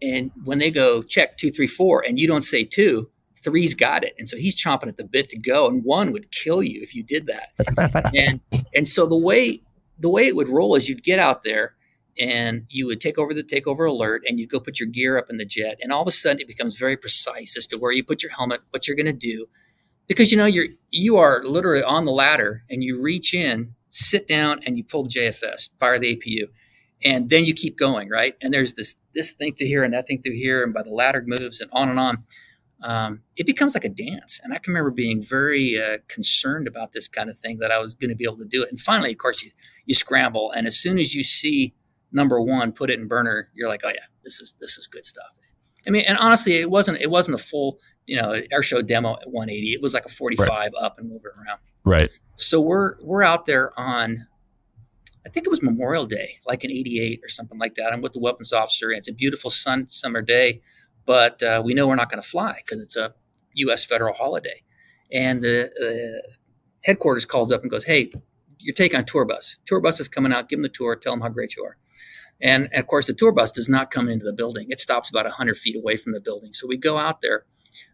and 0.00 0.30
when 0.44 0.58
they 0.58 0.70
go 0.70 1.02
check 1.02 1.38
two, 1.38 1.50
three, 1.50 1.66
four, 1.66 2.04
and 2.06 2.18
you 2.18 2.26
don't 2.26 2.42
say 2.42 2.64
two, 2.64 3.10
three's 3.44 3.74
got 3.74 4.02
it. 4.02 4.14
And 4.18 4.28
so 4.28 4.36
he's 4.36 4.56
chomping 4.56 4.88
at 4.88 4.96
the 4.96 5.04
bit 5.04 5.28
to 5.30 5.38
go. 5.38 5.68
And 5.68 5.84
one 5.84 6.12
would 6.12 6.30
kill 6.30 6.62
you 6.62 6.80
if 6.82 6.94
you 6.94 7.02
did 7.02 7.26
that. 7.26 8.12
and 8.14 8.40
and 8.74 8.88
so 8.88 9.06
the 9.06 9.16
way 9.16 9.60
the 9.98 10.08
way 10.08 10.26
it 10.26 10.34
would 10.34 10.48
roll 10.48 10.74
is 10.74 10.88
you'd 10.88 11.04
get 11.04 11.18
out 11.18 11.44
there 11.44 11.74
and 12.18 12.66
you 12.68 12.86
would 12.86 13.00
take 13.00 13.18
over 13.18 13.34
the 13.34 13.42
takeover 13.44 13.88
alert 13.88 14.22
and 14.26 14.38
you'd 14.40 14.50
go 14.50 14.60
put 14.60 14.80
your 14.80 14.88
gear 14.88 15.18
up 15.18 15.30
in 15.30 15.36
the 15.36 15.44
jet 15.44 15.78
and 15.80 15.92
all 15.92 16.02
of 16.02 16.08
a 16.08 16.12
sudden 16.12 16.40
it 16.40 16.46
becomes 16.46 16.78
very 16.78 16.96
precise 16.96 17.56
as 17.56 17.66
to 17.66 17.76
where 17.76 17.90
you 17.90 18.04
put 18.04 18.22
your 18.22 18.32
helmet 18.32 18.60
what 18.70 18.86
you're 18.86 18.96
going 18.96 19.06
to 19.06 19.12
do 19.12 19.46
because 20.06 20.30
you 20.30 20.38
know 20.38 20.46
you're 20.46 20.66
you 20.90 21.16
are 21.16 21.42
literally 21.44 21.82
on 21.82 22.04
the 22.04 22.12
ladder 22.12 22.64
and 22.70 22.82
you 22.82 23.00
reach 23.00 23.34
in, 23.34 23.74
sit 23.90 24.26
down, 24.28 24.60
and 24.66 24.76
you 24.76 24.84
pull 24.84 25.04
the 25.04 25.10
JFS, 25.10 25.70
fire 25.78 25.98
the 25.98 26.16
APU, 26.16 26.48
and 27.02 27.30
then 27.30 27.44
you 27.44 27.54
keep 27.54 27.78
going, 27.78 28.08
right? 28.08 28.34
And 28.40 28.52
there's 28.52 28.74
this 28.74 28.96
this 29.14 29.32
thing 29.32 29.54
through 29.54 29.68
here 29.68 29.84
and 29.84 29.94
that 29.94 30.06
thing 30.06 30.22
through 30.22 30.34
here, 30.34 30.62
and 30.62 30.74
by 30.74 30.82
the 30.82 30.90
ladder 30.90 31.22
moves 31.26 31.60
and 31.60 31.70
on 31.72 31.88
and 31.88 31.98
on. 31.98 32.18
Um, 32.84 33.22
it 33.36 33.46
becomes 33.46 33.74
like 33.74 33.84
a 33.84 33.88
dance. 33.88 34.40
And 34.44 34.52
I 34.52 34.58
can 34.58 34.72
remember 34.72 34.90
being 34.90 35.22
very 35.22 35.80
uh, 35.80 35.98
concerned 36.06 36.68
about 36.68 36.92
this 36.92 37.08
kind 37.08 37.30
of 37.30 37.38
thing 37.38 37.58
that 37.58 37.72
I 37.72 37.78
was 37.78 37.94
going 37.94 38.10
to 38.10 38.14
be 38.14 38.24
able 38.24 38.38
to 38.38 38.44
do 38.44 38.62
it. 38.62 38.68
And 38.70 38.78
finally, 38.78 39.10
of 39.12 39.18
course, 39.18 39.42
you 39.42 39.50
you 39.86 39.94
scramble, 39.94 40.52
and 40.52 40.66
as 40.66 40.78
soon 40.78 40.98
as 40.98 41.14
you 41.14 41.24
see 41.24 41.74
number 42.12 42.40
one, 42.40 42.72
put 42.72 42.90
it 42.90 42.98
in 42.98 43.08
burner, 43.08 43.50
you're 43.54 43.68
like, 43.68 43.80
oh 43.84 43.88
yeah, 43.88 44.06
this 44.22 44.40
is 44.40 44.54
this 44.60 44.78
is 44.78 44.86
good 44.86 45.04
stuff. 45.04 45.34
I 45.86 45.90
mean, 45.90 46.04
and 46.06 46.18
honestly, 46.18 46.54
it 46.54 46.70
wasn't 46.70 47.00
it 47.00 47.10
wasn't 47.10 47.34
a 47.34 47.42
full 47.42 47.78
you 48.06 48.20
know 48.20 48.40
air 48.52 48.62
show 48.62 48.82
demo 48.82 49.14
at 49.14 49.30
180. 49.30 49.72
It 49.72 49.82
was 49.82 49.94
like 49.94 50.04
a 50.04 50.10
45 50.10 50.48
right. 50.48 50.70
up 50.80 50.98
and 50.98 51.08
moving 51.08 51.32
around. 51.36 51.58
Right. 51.84 52.10
So 52.36 52.60
we're 52.60 52.94
we're 53.02 53.22
out 53.22 53.46
there 53.46 53.78
on, 53.78 54.26
I 55.26 55.28
think 55.28 55.46
it 55.46 55.50
was 55.50 55.62
Memorial 55.62 56.06
Day, 56.06 56.38
like 56.46 56.64
in 56.64 56.70
'88 56.70 57.20
or 57.24 57.28
something 57.28 57.58
like 57.58 57.74
that. 57.74 57.92
I'm 57.92 58.00
with 58.00 58.12
the 58.12 58.20
weapons 58.20 58.52
officer. 58.52 58.90
And 58.90 58.98
it's 58.98 59.08
a 59.08 59.12
beautiful 59.12 59.50
sun 59.50 59.88
summer 59.88 60.22
day, 60.22 60.60
but 61.06 61.42
uh, 61.42 61.62
we 61.64 61.74
know 61.74 61.86
we're 61.86 61.96
not 61.96 62.10
going 62.10 62.22
to 62.22 62.28
fly 62.28 62.62
because 62.64 62.82
it's 62.82 62.96
a 62.96 63.14
U.S. 63.54 63.84
federal 63.84 64.14
holiday. 64.14 64.62
And 65.12 65.42
the 65.42 66.22
uh, 66.24 66.32
headquarters 66.82 67.24
calls 67.24 67.52
up 67.52 67.62
and 67.62 67.70
goes, 67.70 67.84
"Hey, 67.84 68.10
you're 68.58 68.74
taking 68.74 69.00
a 69.00 69.04
tour 69.04 69.24
bus. 69.24 69.58
Tour 69.64 69.80
bus 69.80 70.00
is 70.00 70.08
coming 70.08 70.32
out. 70.32 70.48
Give 70.48 70.58
them 70.58 70.62
the 70.62 70.68
tour. 70.68 70.96
Tell 70.96 71.12
them 71.12 71.20
how 71.20 71.28
great 71.28 71.56
you 71.56 71.64
are." 71.64 71.76
And, 72.40 72.68
of 72.74 72.86
course, 72.86 73.06
the 73.06 73.14
tour 73.14 73.32
bus 73.32 73.50
does 73.50 73.68
not 73.68 73.90
come 73.90 74.08
into 74.08 74.24
the 74.24 74.32
building. 74.32 74.66
It 74.68 74.80
stops 74.80 75.08
about 75.08 75.24
100 75.24 75.56
feet 75.56 75.76
away 75.76 75.96
from 75.96 76.12
the 76.12 76.20
building. 76.20 76.52
So 76.52 76.66
we 76.66 76.76
go 76.76 76.98
out 76.98 77.20
there, 77.20 77.44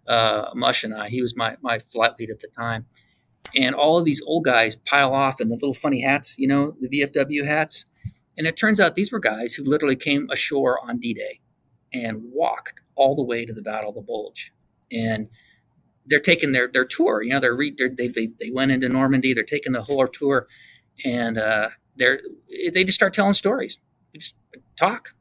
uh, 0.07 0.51
Mush 0.55 0.83
and 0.83 0.95
I, 0.95 1.09
he 1.09 1.23
was 1.23 1.37
my, 1.37 1.57
my 1.61 1.79
flight 1.79 2.13
lead 2.19 2.31
at 2.31 2.41
the 2.41 2.49
time. 2.49 2.87
And 3.55 3.75
all 3.75 3.99
of 3.99 4.05
these 4.05 4.23
old 4.27 4.45
guys 4.45 4.77
pile 4.77 5.13
off 5.13 5.41
in 5.41 5.49
the 5.49 5.55
little 5.55 5.75
funny 5.75 6.03
hats, 6.03 6.37
you 6.39 6.49
know, 6.49 6.75
the 6.81 6.89
VFW 6.89 7.45
hats. 7.45 7.85
And 8.39 8.47
it 8.47 8.57
turns 8.57 8.81
out 8.81 8.95
these 8.95 9.13
were 9.13 9.19
guys 9.19 9.55
who 9.55 9.65
literally 9.65 9.97
came 9.97 10.29
ashore 10.31 10.79
on 10.83 10.99
D 10.99 11.13
Day 11.13 11.41
and 11.93 12.23
walked 12.33 12.81
all 12.95 13.15
the 13.15 13.25
way 13.25 13.45
to 13.45 13.53
the 13.53 13.63
Battle 13.63 13.91
of 13.91 13.95
the 13.95 14.03
Bulge. 14.03 14.53
And 14.93 15.29
they're 16.07 16.21
taking 16.21 16.53
their, 16.53 16.69
their 16.69 16.85
tour. 16.85 17.23
You 17.23 17.31
know, 17.31 17.41
they're, 17.41 17.57
re- 17.57 17.75
they're 17.77 17.89
they, 17.89 18.09
they, 18.09 18.31
they 18.39 18.51
went 18.51 18.73
into 18.73 18.89
Normandy, 18.89 19.35
they're 19.35 19.45
taking 19.45 19.73
the 19.73 19.83
whole 19.83 20.07
tour. 20.07 20.49
And 21.05 21.39
uh, 21.39 21.71
they're, 21.97 22.21
they 22.73 22.85
just 22.85 22.97
start 22.97 23.15
telling 23.15 23.33
stories 23.33 23.79
just 24.15 24.37
talk. 24.77 25.15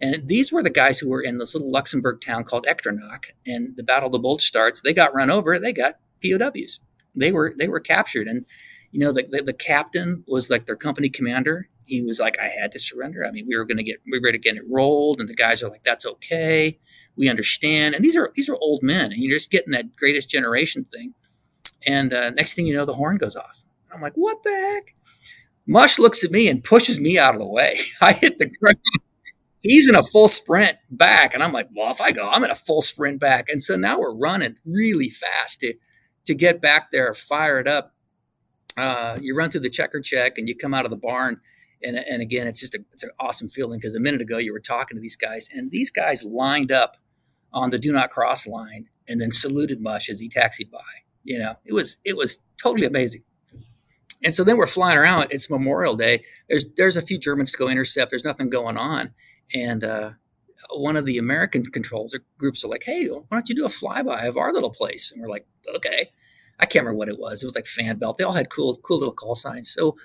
And 0.00 0.26
these 0.28 0.52
were 0.52 0.62
the 0.62 0.70
guys 0.70 0.98
who 0.98 1.08
were 1.08 1.22
in 1.22 1.38
this 1.38 1.54
little 1.54 1.70
Luxembourg 1.70 2.20
town 2.20 2.44
called 2.44 2.66
Echternach. 2.68 3.26
And 3.46 3.76
the 3.76 3.82
Battle 3.82 4.06
of 4.06 4.12
the 4.12 4.18
Bulge 4.18 4.42
starts. 4.42 4.80
They 4.80 4.92
got 4.92 5.14
run 5.14 5.30
over. 5.30 5.58
They 5.58 5.72
got 5.72 5.98
POWs. 6.22 6.80
They 7.14 7.32
were 7.32 7.54
they 7.56 7.68
were 7.68 7.80
captured. 7.80 8.26
And 8.26 8.44
you 8.90 9.00
know, 9.00 9.12
the, 9.12 9.24
the, 9.28 9.42
the 9.42 9.52
captain 9.52 10.24
was 10.26 10.50
like 10.50 10.66
their 10.66 10.76
company 10.76 11.08
commander. 11.08 11.68
He 11.86 12.02
was 12.02 12.20
like, 12.20 12.38
I 12.38 12.48
had 12.48 12.72
to 12.72 12.78
surrender. 12.78 13.26
I 13.26 13.30
mean, 13.30 13.46
we 13.46 13.56
were 13.56 13.64
going 13.64 13.78
to 13.78 13.82
get 13.82 14.00
we 14.10 14.18
were 14.18 14.22
going 14.22 14.32
to 14.32 14.38
get 14.38 14.56
enrolled, 14.56 15.20
and 15.20 15.28
the 15.28 15.34
guys 15.34 15.62
are 15.62 15.68
like, 15.68 15.84
that's 15.84 16.06
okay. 16.06 16.78
We 17.16 17.28
understand. 17.28 17.94
And 17.94 18.04
these 18.04 18.16
are 18.16 18.32
these 18.34 18.48
are 18.48 18.56
old 18.56 18.82
men, 18.82 19.12
and 19.12 19.22
you're 19.22 19.36
just 19.36 19.50
getting 19.50 19.72
that 19.72 19.96
greatest 19.96 20.30
generation 20.30 20.84
thing. 20.84 21.14
And 21.86 22.12
uh, 22.12 22.30
next 22.30 22.54
thing 22.54 22.66
you 22.66 22.74
know, 22.74 22.84
the 22.84 22.94
horn 22.94 23.18
goes 23.18 23.36
off. 23.36 23.64
I'm 23.92 24.00
like, 24.00 24.14
what 24.14 24.42
the 24.42 24.50
heck? 24.50 24.94
Mush 25.66 25.98
looks 25.98 26.24
at 26.24 26.30
me 26.30 26.48
and 26.48 26.62
pushes 26.62 27.00
me 27.00 27.18
out 27.18 27.34
of 27.34 27.40
the 27.40 27.46
way. 27.46 27.80
I 28.00 28.12
hit 28.12 28.38
the 28.38 28.46
ground. 28.46 28.78
He's 29.62 29.88
in 29.88 29.94
a 29.94 30.02
full 30.02 30.28
sprint 30.28 30.76
back. 30.90 31.32
And 31.32 31.42
I'm 31.42 31.52
like, 31.52 31.68
well, 31.74 31.90
if 31.90 32.00
I 32.00 32.12
go, 32.12 32.28
I'm 32.28 32.44
in 32.44 32.50
a 32.50 32.54
full 32.54 32.82
sprint 32.82 33.18
back. 33.18 33.48
And 33.48 33.62
so 33.62 33.76
now 33.76 33.98
we're 33.98 34.14
running 34.14 34.56
really 34.66 35.08
fast 35.08 35.60
to, 35.60 35.74
to 36.26 36.34
get 36.34 36.60
back 36.60 36.90
there, 36.90 37.14
fire 37.14 37.58
it 37.58 37.66
up. 37.66 37.94
Uh, 38.76 39.16
you 39.20 39.34
run 39.34 39.50
through 39.50 39.62
the 39.62 39.70
checker 39.70 40.00
check 40.00 40.36
and 40.36 40.48
you 40.48 40.54
come 40.54 40.74
out 40.74 40.84
of 40.84 40.90
the 40.90 40.98
barn. 40.98 41.40
And, 41.84 41.96
and 41.96 42.22
again, 42.22 42.46
it's 42.46 42.60
just 42.60 42.74
a, 42.74 42.80
it's 42.92 43.02
an 43.02 43.10
awesome 43.20 43.48
feeling 43.48 43.78
because 43.78 43.94
a 43.94 44.00
minute 44.00 44.20
ago 44.20 44.38
you 44.38 44.52
were 44.52 44.60
talking 44.60 44.96
to 44.96 45.00
these 45.00 45.16
guys, 45.16 45.48
and 45.52 45.70
these 45.70 45.90
guys 45.90 46.24
lined 46.24 46.72
up 46.72 46.96
on 47.52 47.70
the 47.70 47.78
do 47.78 47.92
not 47.92 48.10
cross 48.10 48.46
line 48.46 48.88
and 49.06 49.20
then 49.20 49.30
saluted 49.30 49.80
Mush 49.80 50.08
as 50.08 50.20
he 50.20 50.28
taxied 50.28 50.70
by. 50.70 50.78
You 51.22 51.38
know, 51.38 51.56
it 51.64 51.72
was 51.72 51.98
it 52.04 52.16
was 52.16 52.38
totally 52.60 52.86
amazing. 52.86 53.22
And 54.22 54.34
so 54.34 54.42
then 54.42 54.56
we're 54.56 54.66
flying 54.66 54.96
around. 54.96 55.28
It's 55.30 55.50
Memorial 55.50 55.94
Day. 55.94 56.24
There's 56.48 56.66
there's 56.76 56.96
a 56.96 57.02
few 57.02 57.18
Germans 57.18 57.52
to 57.52 57.58
go 57.58 57.68
intercept. 57.68 58.10
There's 58.10 58.24
nothing 58.24 58.50
going 58.50 58.76
on, 58.76 59.12
and 59.54 59.84
uh, 59.84 60.10
one 60.74 60.96
of 60.96 61.04
the 61.04 61.18
American 61.18 61.64
controls 61.66 62.14
or 62.14 62.20
groups 62.38 62.64
are 62.64 62.68
like, 62.68 62.84
"Hey, 62.84 63.06
why 63.08 63.22
don't 63.30 63.48
you 63.48 63.54
do 63.54 63.64
a 63.64 63.68
flyby 63.68 64.26
of 64.26 64.36
our 64.36 64.52
little 64.52 64.70
place?" 64.70 65.12
And 65.12 65.20
we're 65.20 65.28
like, 65.28 65.46
"Okay." 65.74 66.10
I 66.60 66.66
can't 66.66 66.84
remember 66.84 66.98
what 66.98 67.08
it 67.08 67.18
was. 67.18 67.42
It 67.42 67.46
was 67.46 67.56
like 67.56 67.66
fan 67.66 67.98
belt. 67.98 68.16
They 68.16 68.22
all 68.22 68.32
had 68.32 68.48
cool, 68.48 68.76
cool 68.76 68.98
little 68.98 69.12
call 69.12 69.34
signs. 69.34 69.72
So, 69.72 69.96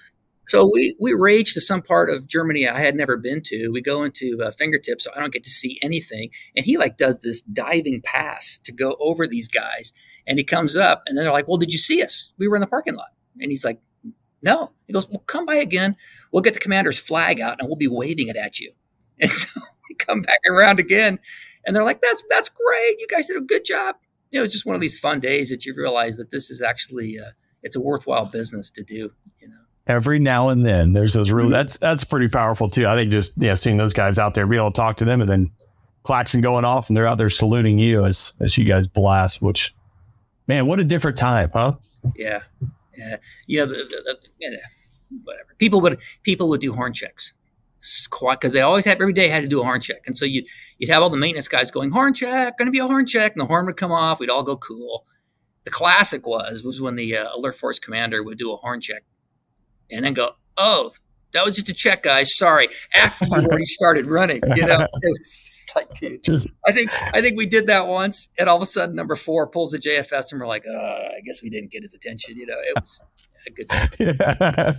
so 0.49 0.69
we 0.71 0.95
we 0.99 1.13
rage 1.13 1.53
to 1.53 1.61
some 1.61 1.81
part 1.81 2.09
of 2.09 2.27
Germany 2.27 2.67
I 2.67 2.79
had 2.79 2.95
never 2.95 3.15
been 3.15 3.41
to. 3.45 3.69
We 3.69 3.81
go 3.81 4.03
into 4.03 4.39
uh, 4.43 4.51
fingertips, 4.51 5.05
so 5.05 5.11
I 5.15 5.19
don't 5.19 5.33
get 5.33 5.43
to 5.45 5.49
see 5.49 5.79
anything. 5.81 6.31
And 6.55 6.65
he 6.65 6.77
like 6.77 6.97
does 6.97 7.21
this 7.21 7.41
diving 7.41 8.01
pass 8.03 8.59
to 8.65 8.71
go 8.73 8.95
over 8.99 9.25
these 9.25 9.47
guys, 9.47 9.93
and 10.27 10.37
he 10.37 10.43
comes 10.43 10.75
up, 10.75 11.03
and 11.05 11.17
then 11.17 11.23
they're 11.23 11.33
like, 11.33 11.47
"Well, 11.47 11.57
did 11.57 11.71
you 11.71 11.79
see 11.79 12.03
us? 12.03 12.33
We 12.37 12.47
were 12.47 12.55
in 12.55 12.61
the 12.61 12.67
parking 12.67 12.95
lot." 12.95 13.09
And 13.41 13.51
he's 13.51 13.63
like, 13.63 13.79
no. 14.41 14.71
He 14.87 14.93
goes, 14.93 15.07
Well, 15.09 15.23
come 15.27 15.45
by 15.45 15.55
again. 15.55 15.95
We'll 16.31 16.41
get 16.41 16.53
the 16.53 16.59
commander's 16.59 16.99
flag 16.99 17.39
out 17.39 17.57
and 17.59 17.67
we'll 17.67 17.77
be 17.77 17.87
waving 17.87 18.27
it 18.27 18.35
at 18.35 18.59
you. 18.59 18.73
And 19.21 19.29
so 19.29 19.59
we 19.89 19.95
come 19.95 20.21
back 20.21 20.39
around 20.49 20.79
again. 20.79 21.19
And 21.65 21.75
they're 21.75 21.83
like, 21.83 22.01
That's 22.01 22.23
that's 22.29 22.49
great. 22.49 22.99
You 22.99 23.07
guys 23.09 23.27
did 23.27 23.35
a 23.37 23.41
good 23.41 23.65
job. 23.65 23.97
You 24.31 24.39
know, 24.39 24.43
it's 24.45 24.53
just 24.53 24.65
one 24.65 24.75
of 24.75 24.81
these 24.81 24.99
fun 24.99 25.19
days 25.19 25.49
that 25.49 25.65
you 25.65 25.73
realize 25.75 26.15
that 26.17 26.29
this 26.29 26.49
is 26.49 26.61
actually 26.61 27.17
uh, 27.19 27.31
it's 27.61 27.75
a 27.75 27.81
worthwhile 27.81 28.25
business 28.25 28.71
to 28.71 28.83
do, 28.83 29.11
you 29.41 29.49
know. 29.49 29.68
Every 29.89 30.19
now 30.19 30.49
and 30.49 30.65
then 30.65 30.93
there's 30.93 31.13
those 31.13 31.31
real 31.31 31.47
mm-hmm. 31.47 31.53
that's 31.53 31.77
that's 31.77 32.03
pretty 32.05 32.29
powerful 32.29 32.69
too. 32.69 32.87
I 32.87 32.95
think 32.95 33.11
just 33.11 33.33
yeah, 33.41 33.55
seeing 33.55 33.75
those 33.75 33.93
guys 33.93 34.17
out 34.17 34.35
there, 34.35 34.47
being 34.47 34.61
able 34.61 34.71
to 34.71 34.77
talk 34.77 34.97
to 34.97 35.05
them 35.05 35.19
and 35.19 35.29
then 35.29 35.51
klaxon 36.03 36.39
going 36.41 36.63
off 36.63 36.87
and 36.87 36.95
they're 36.95 37.07
out 37.07 37.17
there 37.17 37.29
saluting 37.29 37.79
you 37.79 38.05
as 38.05 38.33
as 38.39 38.57
you 38.57 38.63
guys 38.63 38.87
blast, 38.87 39.41
which 39.41 39.75
man, 40.47 40.67
what 40.67 40.79
a 40.79 40.83
different 40.83 41.17
time, 41.17 41.49
huh? 41.51 41.75
Yeah. 42.15 42.43
Yeah. 42.97 43.17
you 43.47 43.59
know, 43.59 43.65
the, 43.65 43.75
the, 43.75 44.17
the, 44.39 44.59
whatever. 45.23 45.55
People 45.57 45.81
would 45.81 45.99
people 46.23 46.49
would 46.49 46.61
do 46.61 46.73
horn 46.73 46.93
checks 46.93 47.33
because 48.21 48.53
they 48.53 48.61
always 48.61 48.85
had 48.85 49.01
every 49.01 49.13
day 49.13 49.29
had 49.29 49.41
to 49.41 49.47
do 49.47 49.61
a 49.61 49.63
horn 49.63 49.79
check, 49.81 50.01
and 50.05 50.17
so 50.17 50.25
you'd 50.25 50.45
you'd 50.77 50.89
have 50.89 51.01
all 51.01 51.09
the 51.09 51.17
maintenance 51.17 51.47
guys 51.47 51.71
going 51.71 51.91
horn 51.91 52.13
check, 52.13 52.57
going 52.57 52.67
to 52.67 52.71
be 52.71 52.79
a 52.79 52.87
horn 52.87 53.05
check, 53.05 53.31
and 53.31 53.41
the 53.41 53.45
horn 53.45 53.65
would 53.65 53.77
come 53.77 53.91
off. 53.91 54.19
We'd 54.19 54.29
all 54.29 54.43
go 54.43 54.57
cool. 54.57 55.05
The 55.63 55.71
classic 55.71 56.27
was 56.27 56.63
was 56.63 56.81
when 56.81 56.95
the 56.95 57.15
uh, 57.15 57.35
alert 57.35 57.55
force 57.55 57.79
commander 57.79 58.21
would 58.23 58.37
do 58.37 58.51
a 58.51 58.57
horn 58.57 58.81
check, 58.81 59.03
and 59.91 60.05
then 60.05 60.13
go, 60.13 60.31
oh, 60.57 60.91
that 61.33 61.45
was 61.45 61.55
just 61.55 61.69
a 61.69 61.73
check, 61.73 62.03
guys. 62.03 62.35
Sorry. 62.35 62.67
After 62.95 63.25
you 63.25 63.33
already 63.33 63.65
started 63.67 64.07
running, 64.07 64.41
you 64.55 64.65
know, 64.65 64.79
it 65.01 65.19
was 65.19 65.65
like, 65.75 65.91
dude, 65.93 66.23
just, 66.23 66.47
I 66.67 66.71
think 66.71 66.89
I 67.13 67.21
think 67.21 67.37
we 67.37 67.45
did 67.45 67.67
that 67.67 67.87
once, 67.87 68.27
and 68.37 68.49
all 68.49 68.55
of 68.55 68.61
a 68.61 68.65
sudden, 68.65 68.95
number 68.95 69.15
four 69.15 69.47
pulls 69.47 69.71
the 69.71 69.77
JFS, 69.77 70.31
and 70.31 70.41
we're 70.41 70.47
like, 70.47 70.65
uh, 70.67 70.77
I 70.77 71.21
guess 71.25 71.41
we 71.43 71.49
didn't 71.49 71.71
get 71.71 71.83
his 71.83 71.93
attention. 71.93 72.37
You 72.37 72.47
know, 72.47 72.57
it 72.57 72.73
was 72.75 73.01
a 73.45 73.51
good. 73.51 73.65
Yeah. 73.99 74.73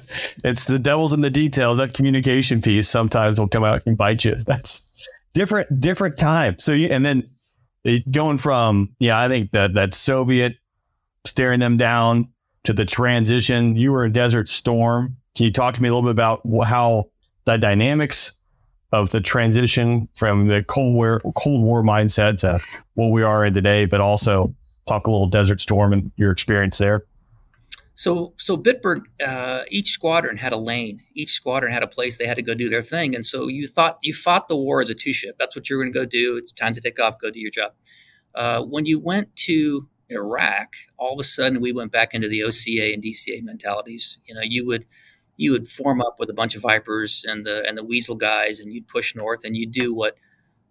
It's 0.45 0.65
the 0.65 0.79
devil's 0.79 1.13
in 1.13 1.21
the 1.21 1.31
details. 1.31 1.79
That 1.79 1.95
communication 1.95 2.61
piece 2.61 2.89
sometimes 2.89 3.39
will 3.39 3.49
come 3.49 3.65
out 3.65 3.83
and 3.87 3.97
bite 3.97 4.25
you. 4.25 4.35
That's 4.35 5.07
different, 5.35 5.81
different 5.81 6.19
time. 6.19 6.59
So, 6.59 6.73
you, 6.73 6.89
and 6.89 7.05
then 7.05 7.31
going 8.11 8.39
from, 8.39 8.95
yeah, 8.99 9.19
I 9.19 9.29
think 9.29 9.53
that 9.53 9.75
that 9.75 9.95
Soviet 9.95 10.57
staring 11.25 11.61
them 11.61 11.77
down 11.77 12.33
to 12.65 12.73
the 12.73 12.85
transition. 12.85 13.77
You 13.77 13.93
were 13.93 14.05
in 14.05 14.13
Desert 14.13 14.49
Storm 14.49 15.17
can 15.37 15.47
you 15.47 15.53
talk 15.53 15.75
to 15.75 15.83
me 15.83 15.89
a 15.89 15.95
little 15.95 16.09
bit 16.09 16.13
about 16.13 16.43
how 16.67 17.11
the 17.45 17.57
dynamics 17.57 18.33
of 18.93 19.11
the 19.11 19.21
transition 19.21 20.09
from 20.15 20.49
the 20.49 20.65
Cold 20.65 20.95
War 20.95 21.21
Cold 21.37 21.63
War 21.63 21.83
mindset 21.83 22.39
to 22.39 22.59
what 22.95 23.09
we 23.09 23.23
are 23.23 23.45
in 23.45 23.55
today, 23.55 23.85
but 23.85 24.01
also 24.01 24.55
talk 24.87 25.07
a 25.07 25.11
little 25.11 25.29
Desert 25.29 25.61
Storm 25.61 25.93
and 25.93 26.11
your 26.17 26.33
experience 26.33 26.79
there? 26.79 27.05
So, 27.95 28.33
so 28.39 28.57
Bitburg, 28.57 29.03
uh, 29.25 29.65
each 29.71 29.91
squadron 29.91 30.39
had 30.39 30.53
a 30.53 30.57
lane. 30.57 31.01
Each 31.15 31.31
squadron 31.31 31.73
had 31.73 31.83
a 31.83 31.87
place 31.87 32.17
they 32.17 32.27
had 32.27 32.37
to 32.37 32.43
go 32.43 32.55
do 32.55 32.69
their 32.69 32.83
thing, 32.83 33.15
and 33.15 33.25
so 33.25 33.47
you 33.47 33.69
thought 33.69 33.99
you 34.03 34.13
fought 34.13 34.49
the 34.49 34.57
war 34.57 34.81
as 34.81 34.91
a 34.91 34.95
two 34.95 35.13
ship. 35.13 35.37
That's 35.39 35.55
what 35.55 35.71
you're 35.71 35.81
going 35.81 35.93
to 35.93 35.99
go 35.99 36.07
do. 36.07 36.37
It's 36.37 36.51
time 36.51 36.75
to 36.75 36.81
take 36.81 36.99
off. 36.99 37.21
Go 37.23 37.31
do 37.31 37.39
your 37.39 37.51
job. 37.51 37.73
Uh, 38.35 38.63
when 38.63 38.87
you 38.87 38.99
went 38.99 39.35
to 39.37 39.89
Iraq, 40.11 40.75
all 40.99 41.15
of 41.15 41.21
a 41.21 41.25
sudden 41.25 41.61
we 41.61 41.73
went 41.73 41.93
back 41.93 42.15
into 42.15 42.29
the 42.29 42.43
OCA 42.43 42.93
and 42.93 43.03
DCA 43.03 43.43
mentalities. 43.43 44.19
You 44.25 44.35
know, 44.35 44.43
you 44.43 44.67
would 44.67 44.87
you 45.37 45.53
would 45.53 45.69
form 45.69 46.03
up 46.03 46.17
with 46.19 46.29
a 46.29 46.35
bunch 46.35 46.55
of 46.55 46.63
vipers 46.63 47.25
and 47.27 47.47
the 47.47 47.67
and 47.67 47.79
the 47.79 47.85
weasel 47.85 48.17
guys, 48.17 48.61
and 48.61 48.73
you'd 48.73 48.89
push 48.89 49.15
north, 49.15 49.45
and 49.45 49.57
you'd 49.57 49.73
do 49.73 49.95
what 49.95 50.17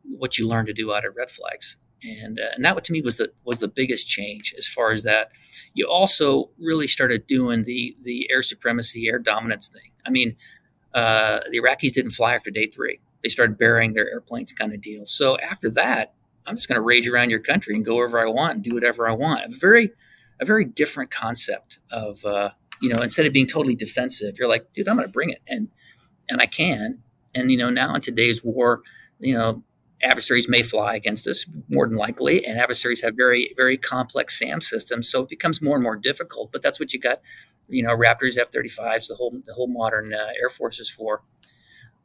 what 0.04 0.38
you 0.38 0.48
learned 0.48 0.68
to 0.68 0.74
do 0.74 0.94
out 0.94 1.06
of 1.06 1.16
red 1.16 1.30
flags. 1.30 1.78
And, 2.02 2.40
uh, 2.40 2.52
and 2.56 2.64
that 2.64 2.82
to 2.86 2.94
me 2.94 3.02
was 3.02 3.18
the 3.18 3.34
was 3.44 3.60
the 3.60 3.68
biggest 3.68 4.08
change 4.08 4.54
as 4.58 4.68
far 4.68 4.92
as 4.92 5.04
that. 5.04 5.32
You 5.74 5.86
also 5.88 6.52
really 6.58 6.88
started 6.88 7.28
doing 7.28 7.64
the 7.64 7.98
the 8.02 8.30
air 8.32 8.44
supremacy, 8.44 9.08
air 9.08 9.20
dominance 9.20 9.68
thing. 9.68 9.92
I 10.06 10.10
mean, 10.10 10.36
uh, 10.94 11.42
the 11.52 11.60
Iraqis 11.60 11.94
didn't 11.94 12.12
fly 12.12 12.36
after 12.36 12.52
day 12.52 12.68
three; 12.68 13.00
they 13.24 13.30
started 13.30 13.58
burying 13.58 13.94
their 13.94 14.10
airplanes, 14.10 14.52
kind 14.52 14.74
of 14.74 14.82
deal. 14.82 15.06
So 15.06 15.38
after 15.40 15.70
that, 15.72 16.14
I'm 16.46 16.56
just 16.56 16.68
going 16.68 16.76
to 16.76 16.82
rage 16.82 17.08
around 17.08 17.30
your 17.30 17.40
country 17.40 17.76
and 17.76 17.86
go 17.86 17.96
wherever 17.96 18.20
I 18.20 18.30
want 18.30 18.56
and 18.56 18.64
do 18.64 18.74
whatever 18.74 19.08
I 19.08 19.12
want. 19.12 19.44
A 19.44 19.50
very 19.50 19.92
a 20.42 20.46
very 20.46 20.64
different 20.64 21.12
concept 21.12 21.80
of 21.92 22.24
uh, 22.26 22.52
you 22.82 22.90
know, 22.90 23.02
instead 23.02 23.26
of 23.26 23.34
being 23.34 23.48
totally 23.48 23.76
defensive, 23.76 24.38
you're 24.38 24.48
like, 24.48 24.72
dude, 24.74 24.88
I'm 24.88 24.96
going 24.96 25.08
to 25.08 25.12
bring 25.12 25.30
it, 25.30 25.42
and 25.48 25.70
and 26.30 26.42
I 26.42 26.46
can. 26.46 27.00
And 27.36 27.52
you 27.52 27.58
know, 27.58 27.70
now 27.70 27.94
in 27.96 28.02
today's 28.02 28.44
war, 28.44 28.82
you 29.20 29.34
know, 29.34 29.64
adversaries 30.02 30.48
may 30.48 30.64
fly 30.64 30.96
against 30.96 31.28
us 31.28 31.46
more 31.70 31.88
than 31.88 31.98
likely, 31.98 32.46
and 32.46 32.58
adversaries 32.58 33.02
have 33.02 33.16
very, 33.16 33.54
very 33.58 33.78
complex 33.78 34.40
SAM 34.40 34.62
systems. 34.62 35.10
So 35.10 35.22
it 35.22 35.30
becomes 35.30 35.62
more 35.62 35.76
and 35.76 35.84
more 35.84 35.98
difficult. 35.98 36.52
But 36.52 36.62
that's 36.62 36.80
what 36.80 36.94
you 36.94 37.00
got, 37.00 37.22
you 37.68 37.84
know, 37.84 37.96
Raptors, 37.96 38.38
F-35s, 38.38 39.08
the 39.08 39.16
whole 39.16 39.32
the 39.46 39.54
whole 39.54 39.68
modern 39.68 40.14
uh, 40.14 40.32
air 40.42 40.50
forces 40.50 40.90
for. 40.90 41.24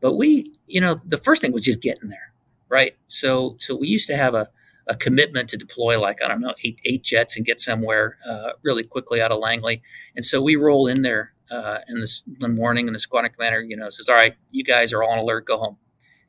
But 0.01 0.17
we, 0.17 0.53
you 0.67 0.81
know, 0.81 1.01
the 1.05 1.19
first 1.19 1.41
thing 1.41 1.53
was 1.53 1.65
just 1.65 1.81
getting 1.81 2.11
there, 2.11 2.33
right? 2.75 2.97
So 3.07 3.57
so 3.61 3.77
we 3.77 3.87
used 3.89 4.09
to 4.09 4.17
have 4.17 4.35
a 4.35 4.49
a 4.87 4.97
commitment 4.97 5.49
to 5.49 5.57
deploy 5.57 5.99
like 5.99 6.19
I 6.23 6.29
don't 6.29 6.41
know 6.41 6.55
eight 6.65 6.81
eight 6.85 7.05
jets 7.05 7.37
and 7.37 7.47
get 7.47 7.61
somewhere 7.61 8.19
uh, 8.29 8.51
really 8.63 8.83
quickly 8.83 9.23
out 9.23 9.31
of 9.33 9.39
Langley, 9.39 9.81
and 10.17 10.25
so 10.25 10.43
we 10.43 10.57
roll 10.57 10.87
in 10.89 11.03
there 11.03 11.33
uh, 11.51 11.79
in 11.89 12.01
this 12.01 12.23
one 12.41 12.57
morning, 12.57 12.89
and 12.89 12.95
the 12.95 12.99
squadron 12.99 13.33
commander, 13.33 13.63
you 13.63 13.77
know, 13.77 13.89
says, 13.89 14.09
"All 14.09 14.17
right, 14.17 14.35
you 14.51 14.65
guys 14.65 14.93
are 14.93 15.03
all 15.03 15.13
on 15.13 15.19
alert, 15.19 15.47
go 15.47 15.59
home." 15.59 15.77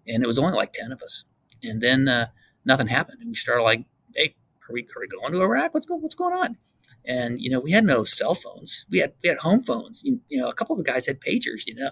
And 0.07 0.23
it 0.23 0.27
was 0.27 0.37
only 0.37 0.53
like 0.53 0.71
ten 0.71 0.91
of 0.91 1.01
us, 1.01 1.25
and 1.63 1.81
then 1.81 2.07
uh, 2.07 2.27
nothing 2.63 2.87
happened, 2.87 3.19
and 3.21 3.29
we 3.29 3.35
started 3.35 3.63
like, 3.63 3.85
"Hey, 4.15 4.35
are 4.69 4.73
we 4.73 4.81
are 4.95 5.01
we 5.01 5.07
going 5.07 5.33
to 5.33 5.41
Iraq? 5.41 5.73
What's 5.73 5.87
going 5.87 6.01
what's 6.01 6.15
going 6.15 6.33
on?" 6.33 6.57
And 7.07 7.41
you 7.41 7.49
know, 7.49 7.59
we 7.59 7.71
had 7.71 7.85
no 7.85 8.03
cell 8.03 8.35
phones. 8.35 8.85
We 8.89 8.99
had 8.99 9.13
we 9.23 9.29
had 9.29 9.39
home 9.39 9.63
phones. 9.63 10.03
You, 10.03 10.21
you 10.29 10.39
know, 10.39 10.49
a 10.49 10.53
couple 10.53 10.77
of 10.77 10.83
the 10.83 10.91
guys 10.91 11.07
had 11.07 11.19
pagers. 11.19 11.65
You 11.65 11.75
know, 11.75 11.91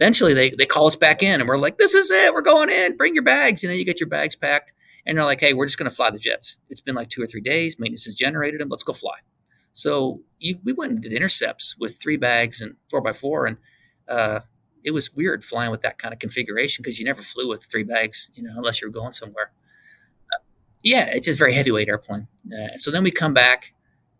eventually 0.00 0.34
they 0.34 0.50
they 0.50 0.66
call 0.66 0.86
us 0.86 0.96
back 0.96 1.22
in, 1.22 1.40
and 1.40 1.48
we're 1.48 1.58
like, 1.58 1.78
"This 1.78 1.94
is 1.94 2.10
it. 2.10 2.32
We're 2.34 2.42
going 2.42 2.70
in. 2.70 2.96
Bring 2.96 3.14
your 3.14 3.24
bags." 3.24 3.62
You 3.62 3.68
know, 3.68 3.74
you 3.74 3.84
get 3.84 4.00
your 4.00 4.08
bags 4.08 4.34
packed 4.34 4.72
and 5.06 5.16
they're 5.16 5.24
like, 5.24 5.40
hey, 5.40 5.52
we're 5.52 5.66
just 5.66 5.78
going 5.78 5.90
to 5.90 5.94
fly 5.94 6.10
the 6.10 6.18
jets. 6.18 6.58
It's 6.68 6.80
been 6.80 6.94
like 6.94 7.08
two 7.08 7.22
or 7.22 7.26
three 7.26 7.40
days. 7.40 7.78
Maintenance 7.78 8.04
has 8.04 8.14
generated 8.14 8.60
them. 8.60 8.68
Let's 8.68 8.82
go 8.82 8.92
fly. 8.92 9.18
So 9.72 10.20
you, 10.38 10.58
we 10.64 10.72
went 10.72 10.92
and 10.92 11.02
did 11.02 11.12
intercepts 11.12 11.76
with 11.78 12.00
three 12.00 12.16
bags 12.16 12.60
and 12.60 12.76
four 12.90 13.00
by 13.00 13.12
four, 13.12 13.46
and 13.46 13.56
uh, 14.08 14.40
it 14.84 14.90
was 14.92 15.14
weird 15.14 15.44
flying 15.44 15.70
with 15.70 15.82
that 15.82 15.98
kind 15.98 16.12
of 16.12 16.18
configuration 16.18 16.82
because 16.82 16.98
you 16.98 17.04
never 17.04 17.22
flew 17.22 17.48
with 17.48 17.64
three 17.64 17.84
bags, 17.84 18.30
you 18.34 18.42
know, 18.42 18.52
unless 18.56 18.80
you 18.80 18.88
were 18.88 18.92
going 18.92 19.12
somewhere. 19.12 19.52
Uh, 20.32 20.42
yeah, 20.82 21.06
it's 21.06 21.26
just 21.26 21.38
very 21.38 21.54
heavyweight 21.54 21.88
airplane. 21.88 22.26
Uh, 22.46 22.76
so 22.76 22.90
then 22.90 23.04
we 23.04 23.10
come 23.10 23.32
back, 23.32 23.72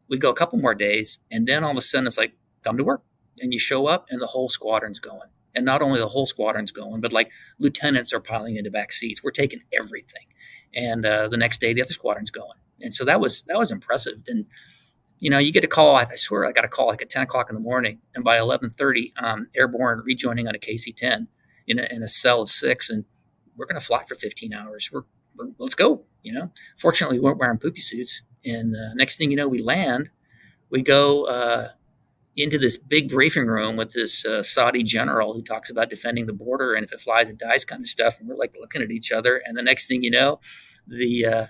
we 0.08 0.16
go 0.16 0.30
a 0.30 0.34
couple 0.34 0.58
more 0.58 0.74
days, 0.74 1.18
and 1.30 1.46
then 1.46 1.64
all 1.64 1.72
of 1.72 1.76
a 1.76 1.80
sudden 1.80 2.06
it's 2.06 2.18
like, 2.18 2.32
come 2.62 2.76
to 2.76 2.84
work, 2.84 3.02
and 3.40 3.52
you 3.52 3.58
show 3.58 3.86
up, 3.86 4.06
and 4.10 4.20
the 4.20 4.28
whole 4.28 4.48
squadron's 4.48 4.98
going, 4.98 5.28
and 5.54 5.64
not 5.64 5.82
only 5.82 5.98
the 5.98 6.08
whole 6.08 6.26
squadron's 6.26 6.72
going, 6.72 7.00
but 7.00 7.12
like 7.12 7.30
lieutenants 7.58 8.12
are 8.12 8.20
piling 8.20 8.56
into 8.56 8.70
back 8.70 8.92
seats. 8.92 9.22
We're 9.22 9.30
taking 9.30 9.60
everything, 9.78 10.26
and 10.74 11.04
uh, 11.04 11.28
the 11.28 11.36
next 11.36 11.60
day 11.60 11.72
the 11.72 11.82
other 11.82 11.92
squadron's 11.92 12.30
going, 12.30 12.58
and 12.80 12.94
so 12.94 13.04
that 13.04 13.20
was 13.20 13.42
that 13.42 13.58
was 13.58 13.70
impressive. 13.70 14.22
And 14.28 14.46
you 15.18 15.28
know, 15.30 15.38
you 15.38 15.52
get 15.52 15.64
a 15.64 15.68
call. 15.68 15.96
I 15.96 16.06
swear, 16.14 16.46
I 16.46 16.52
got 16.52 16.64
a 16.64 16.68
call 16.68 16.88
like 16.88 17.02
at 17.02 17.10
ten 17.10 17.22
o'clock 17.22 17.50
in 17.50 17.54
the 17.54 17.60
morning, 17.60 18.00
and 18.14 18.24
by 18.24 18.38
eleven 18.38 18.70
thirty, 18.70 19.12
um, 19.16 19.48
airborne 19.56 20.02
rejoining 20.04 20.48
on 20.48 20.54
a 20.54 20.58
KC 20.58 20.94
ten 20.96 21.28
in 21.66 21.78
a, 21.78 21.86
in 21.90 22.02
a 22.02 22.08
cell 22.08 22.42
of 22.42 22.48
six, 22.48 22.90
and 22.90 23.04
we're 23.56 23.66
going 23.66 23.78
to 23.78 23.86
fly 23.86 24.02
for 24.08 24.14
fifteen 24.14 24.52
hours. 24.52 24.90
We're, 24.92 25.02
we're, 25.36 25.50
let's 25.58 25.74
go. 25.74 26.04
You 26.22 26.32
know, 26.32 26.52
fortunately, 26.78 27.18
we 27.18 27.24
weren't 27.24 27.38
wearing 27.38 27.58
poopy 27.58 27.80
suits, 27.80 28.22
and 28.44 28.74
uh, 28.74 28.94
next 28.94 29.16
thing 29.18 29.30
you 29.30 29.36
know, 29.36 29.48
we 29.48 29.62
land. 29.62 30.10
We 30.70 30.82
go 30.82 31.24
uh, 31.24 31.70
into 32.36 32.58
this 32.58 32.78
big 32.78 33.10
briefing 33.10 33.46
room 33.46 33.76
with 33.76 33.92
this 33.92 34.24
uh, 34.24 34.42
Saudi 34.42 34.82
general 34.82 35.34
who 35.34 35.42
talks 35.42 35.70
about 35.70 35.90
defending 35.90 36.26
the 36.26 36.32
border 36.32 36.74
and 36.74 36.84
if 36.84 36.92
it 36.92 37.00
flies, 37.00 37.28
it 37.28 37.38
dies 37.38 37.64
kind 37.64 37.80
of 37.80 37.88
stuff. 37.88 38.20
And 38.20 38.28
we're 38.28 38.36
like 38.36 38.54
looking 38.58 38.82
at 38.82 38.90
each 38.90 39.12
other, 39.12 39.42
and 39.44 39.56
the 39.56 39.62
next 39.62 39.86
thing 39.88 40.02
you 40.02 40.10
know, 40.10 40.40
the 40.86 41.26
uh, 41.26 41.46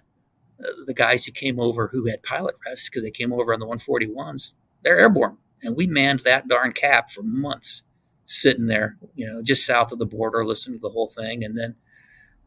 the 0.87 0.95
guys 0.95 1.25
who 1.25 1.33
came 1.33 1.59
over 1.61 1.89
who 1.89 2.07
had 2.07 2.23
pilot 2.23 2.55
rests 2.67 2.89
because 2.89 3.03
they 3.03 3.11
came 3.11 3.33
over 3.33 3.53
on 3.53 3.61
the 3.61 3.67
141s, 3.67 4.55
they're 4.83 4.99
airborne. 4.99 5.39
And 5.63 5.77
we 5.77 5.87
manned 5.87 6.21
that 6.21 6.49
darn 6.49 6.73
cap 6.73 7.11
for 7.11 7.23
months, 7.23 7.83
sitting 8.27 8.67
there, 8.67 8.97
you 9.15 9.27
know, 9.27 9.43
just 9.43 9.67
south 9.67 9.93
of 9.93 9.99
the 9.99 10.07
border, 10.07 10.45
listening 10.45 10.79
to 10.79 10.83
the 10.83 10.91
whole 10.91 11.09
thing, 11.09 11.45
and 11.45 11.59
then 11.59 11.77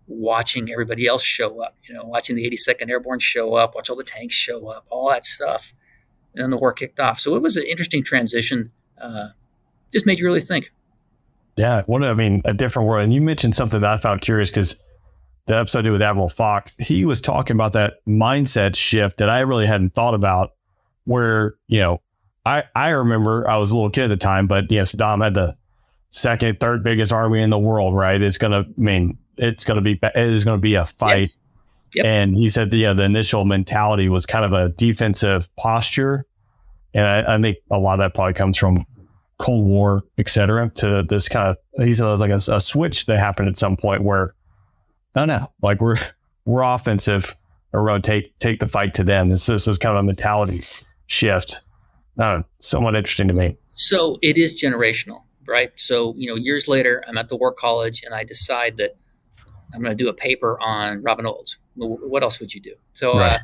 watching 0.07 0.71
everybody 0.71 1.07
else 1.07 1.23
show 1.23 1.61
up, 1.61 1.77
you 1.88 1.93
know, 1.93 2.03
watching 2.03 2.36
the 2.36 2.49
82nd 2.49 2.89
Airborne 2.89 3.19
show 3.19 3.55
up, 3.55 3.75
watch 3.75 3.89
all 3.89 3.95
the 3.95 4.03
tanks 4.03 4.36
show 4.36 4.67
up, 4.67 4.86
all 4.89 5.09
that 5.09 5.25
stuff. 5.25 5.73
And 6.36 6.43
then 6.43 6.49
the 6.49 6.57
war 6.57 6.73
kicked 6.73 6.99
off. 6.99 7.19
So 7.19 7.36
it 7.36 7.41
was 7.41 7.57
an 7.57 7.65
interesting 7.67 8.03
transition. 8.03 8.71
Uh, 8.99 9.29
just 9.91 10.05
made 10.05 10.19
you 10.19 10.25
really 10.25 10.41
think. 10.41 10.71
Yeah, 11.55 11.84
what 11.86 12.03
I 12.03 12.13
mean, 12.13 12.41
a 12.45 12.53
different 12.53 12.88
world. 12.88 13.03
And 13.03 13.13
you 13.13 13.21
mentioned 13.21 13.55
something 13.55 13.79
that 13.81 13.91
I 13.91 13.97
found 13.97 14.21
curious 14.21 14.49
because 14.49 14.84
the 15.45 15.55
episode 15.55 15.79
I 15.79 15.81
did 15.84 15.91
with 15.91 16.01
Admiral 16.01 16.29
Fox, 16.29 16.75
he 16.77 17.05
was 17.05 17.21
talking 17.21 17.55
about 17.55 17.73
that 17.73 17.95
mindset 18.07 18.75
shift 18.75 19.17
that 19.17 19.29
I 19.29 19.41
really 19.41 19.67
hadn't 19.67 19.93
thought 19.93 20.13
about. 20.13 20.53
Where 21.05 21.55
you 21.67 21.81
know, 21.81 22.01
I 22.45 22.63
I 22.73 22.89
remember 22.89 23.47
I 23.47 23.57
was 23.57 23.71
a 23.71 23.75
little 23.75 23.89
kid 23.89 24.05
at 24.05 24.07
the 24.07 24.17
time, 24.17 24.47
but 24.47 24.71
yeah, 24.71 24.84
Saddam 24.84 25.21
had 25.21 25.34
the 25.34 25.57
second, 26.09 26.59
third 26.59 26.81
biggest 26.81 27.11
army 27.11 27.41
in 27.41 27.49
the 27.49 27.59
world. 27.59 27.93
Right? 27.93 28.21
It's 28.21 28.38
gonna 28.38 28.61
I 28.61 28.65
mean 28.77 29.17
it's 29.38 29.65
gonna 29.65 29.81
be 29.81 29.99
it 30.01 30.15
is 30.15 30.45
gonna 30.45 30.59
be 30.59 30.75
a 30.75 30.86
fight. 30.86 31.19
Yes. 31.19 31.38
Yep. 31.95 32.05
And 32.05 32.35
he 32.35 32.49
said, 32.49 32.73
yeah, 32.73 32.93
the 32.93 33.03
initial 33.03 33.45
mentality 33.45 34.09
was 34.09 34.25
kind 34.25 34.45
of 34.45 34.53
a 34.53 34.69
defensive 34.69 35.53
posture, 35.55 36.25
and 36.93 37.05
I, 37.05 37.35
I 37.35 37.41
think 37.41 37.57
a 37.71 37.79
lot 37.79 37.93
of 37.93 37.99
that 37.99 38.13
probably 38.13 38.33
comes 38.33 38.57
from 38.57 38.85
Cold 39.37 39.65
War, 39.65 40.03
et 40.17 40.29
cetera, 40.29 40.71
to 40.75 41.03
this 41.03 41.27
kind 41.27 41.47
of 41.47 41.85
he 41.85 41.93
said 41.93 42.07
it 42.07 42.11
was 42.11 42.21
like 42.21 42.31
a, 42.31 42.55
a 42.55 42.61
switch 42.61 43.07
that 43.07 43.17
happened 43.19 43.49
at 43.49 43.57
some 43.57 43.75
point 43.75 44.03
where 44.03 44.35
no, 45.15 45.25
no, 45.25 45.51
like 45.61 45.81
we're 45.81 45.97
we're 46.45 46.61
offensive 46.61 47.35
or 47.71 47.83
we're 47.83 47.99
take 47.99 48.37
take 48.39 48.59
the 48.59 48.67
fight 48.67 48.93
to 48.95 49.03
them. 49.03 49.29
This, 49.29 49.45
this 49.45 49.67
is 49.67 49.77
kind 49.77 49.97
of 49.97 50.03
a 50.03 50.05
mentality 50.05 50.61
shift. 51.07 51.61
Uh, 52.17 52.43
somewhat 52.59 52.95
interesting 52.95 53.27
to 53.27 53.33
me. 53.33 53.57
So 53.67 54.19
it 54.21 54.37
is 54.37 54.61
generational, 54.61 55.23
right? 55.47 55.71
So 55.77 56.13
you 56.15 56.27
know, 56.27 56.35
years 56.35 56.67
later, 56.67 57.03
I'm 57.07 57.17
at 57.17 57.29
the 57.29 57.35
War 57.35 57.51
College 57.51 58.03
and 58.05 58.13
I 58.13 58.23
decide 58.23 58.77
that 58.77 58.97
I'm 59.74 59.82
going 59.82 59.95
to 59.95 60.03
do 60.03 60.09
a 60.09 60.13
paper 60.13 60.59
on 60.59 61.01
Robin 61.01 61.26
Olds. 61.26 61.57
What 61.76 62.24
else 62.24 62.39
would 62.39 62.53
you 62.53 62.61
do? 62.61 62.76
So 62.93 63.13
uh, 63.13 63.17
right. 63.17 63.34
uh, 63.34 63.39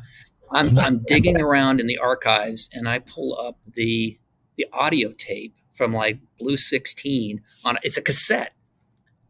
I'm 0.52 0.78
I'm 0.78 0.98
digging 1.06 1.40
around 1.40 1.80
in 1.80 1.86
the 1.86 1.98
archives 1.98 2.68
and 2.72 2.88
I 2.88 3.00
pull 3.00 3.38
up 3.38 3.58
the 3.66 4.18
the 4.56 4.66
audio 4.72 5.12
tape 5.12 5.54
from 5.72 5.92
like 5.92 6.18
Blue 6.38 6.56
16 6.56 7.42
on 7.64 7.78
it's 7.82 7.96
a 7.96 8.02
cassette 8.02 8.54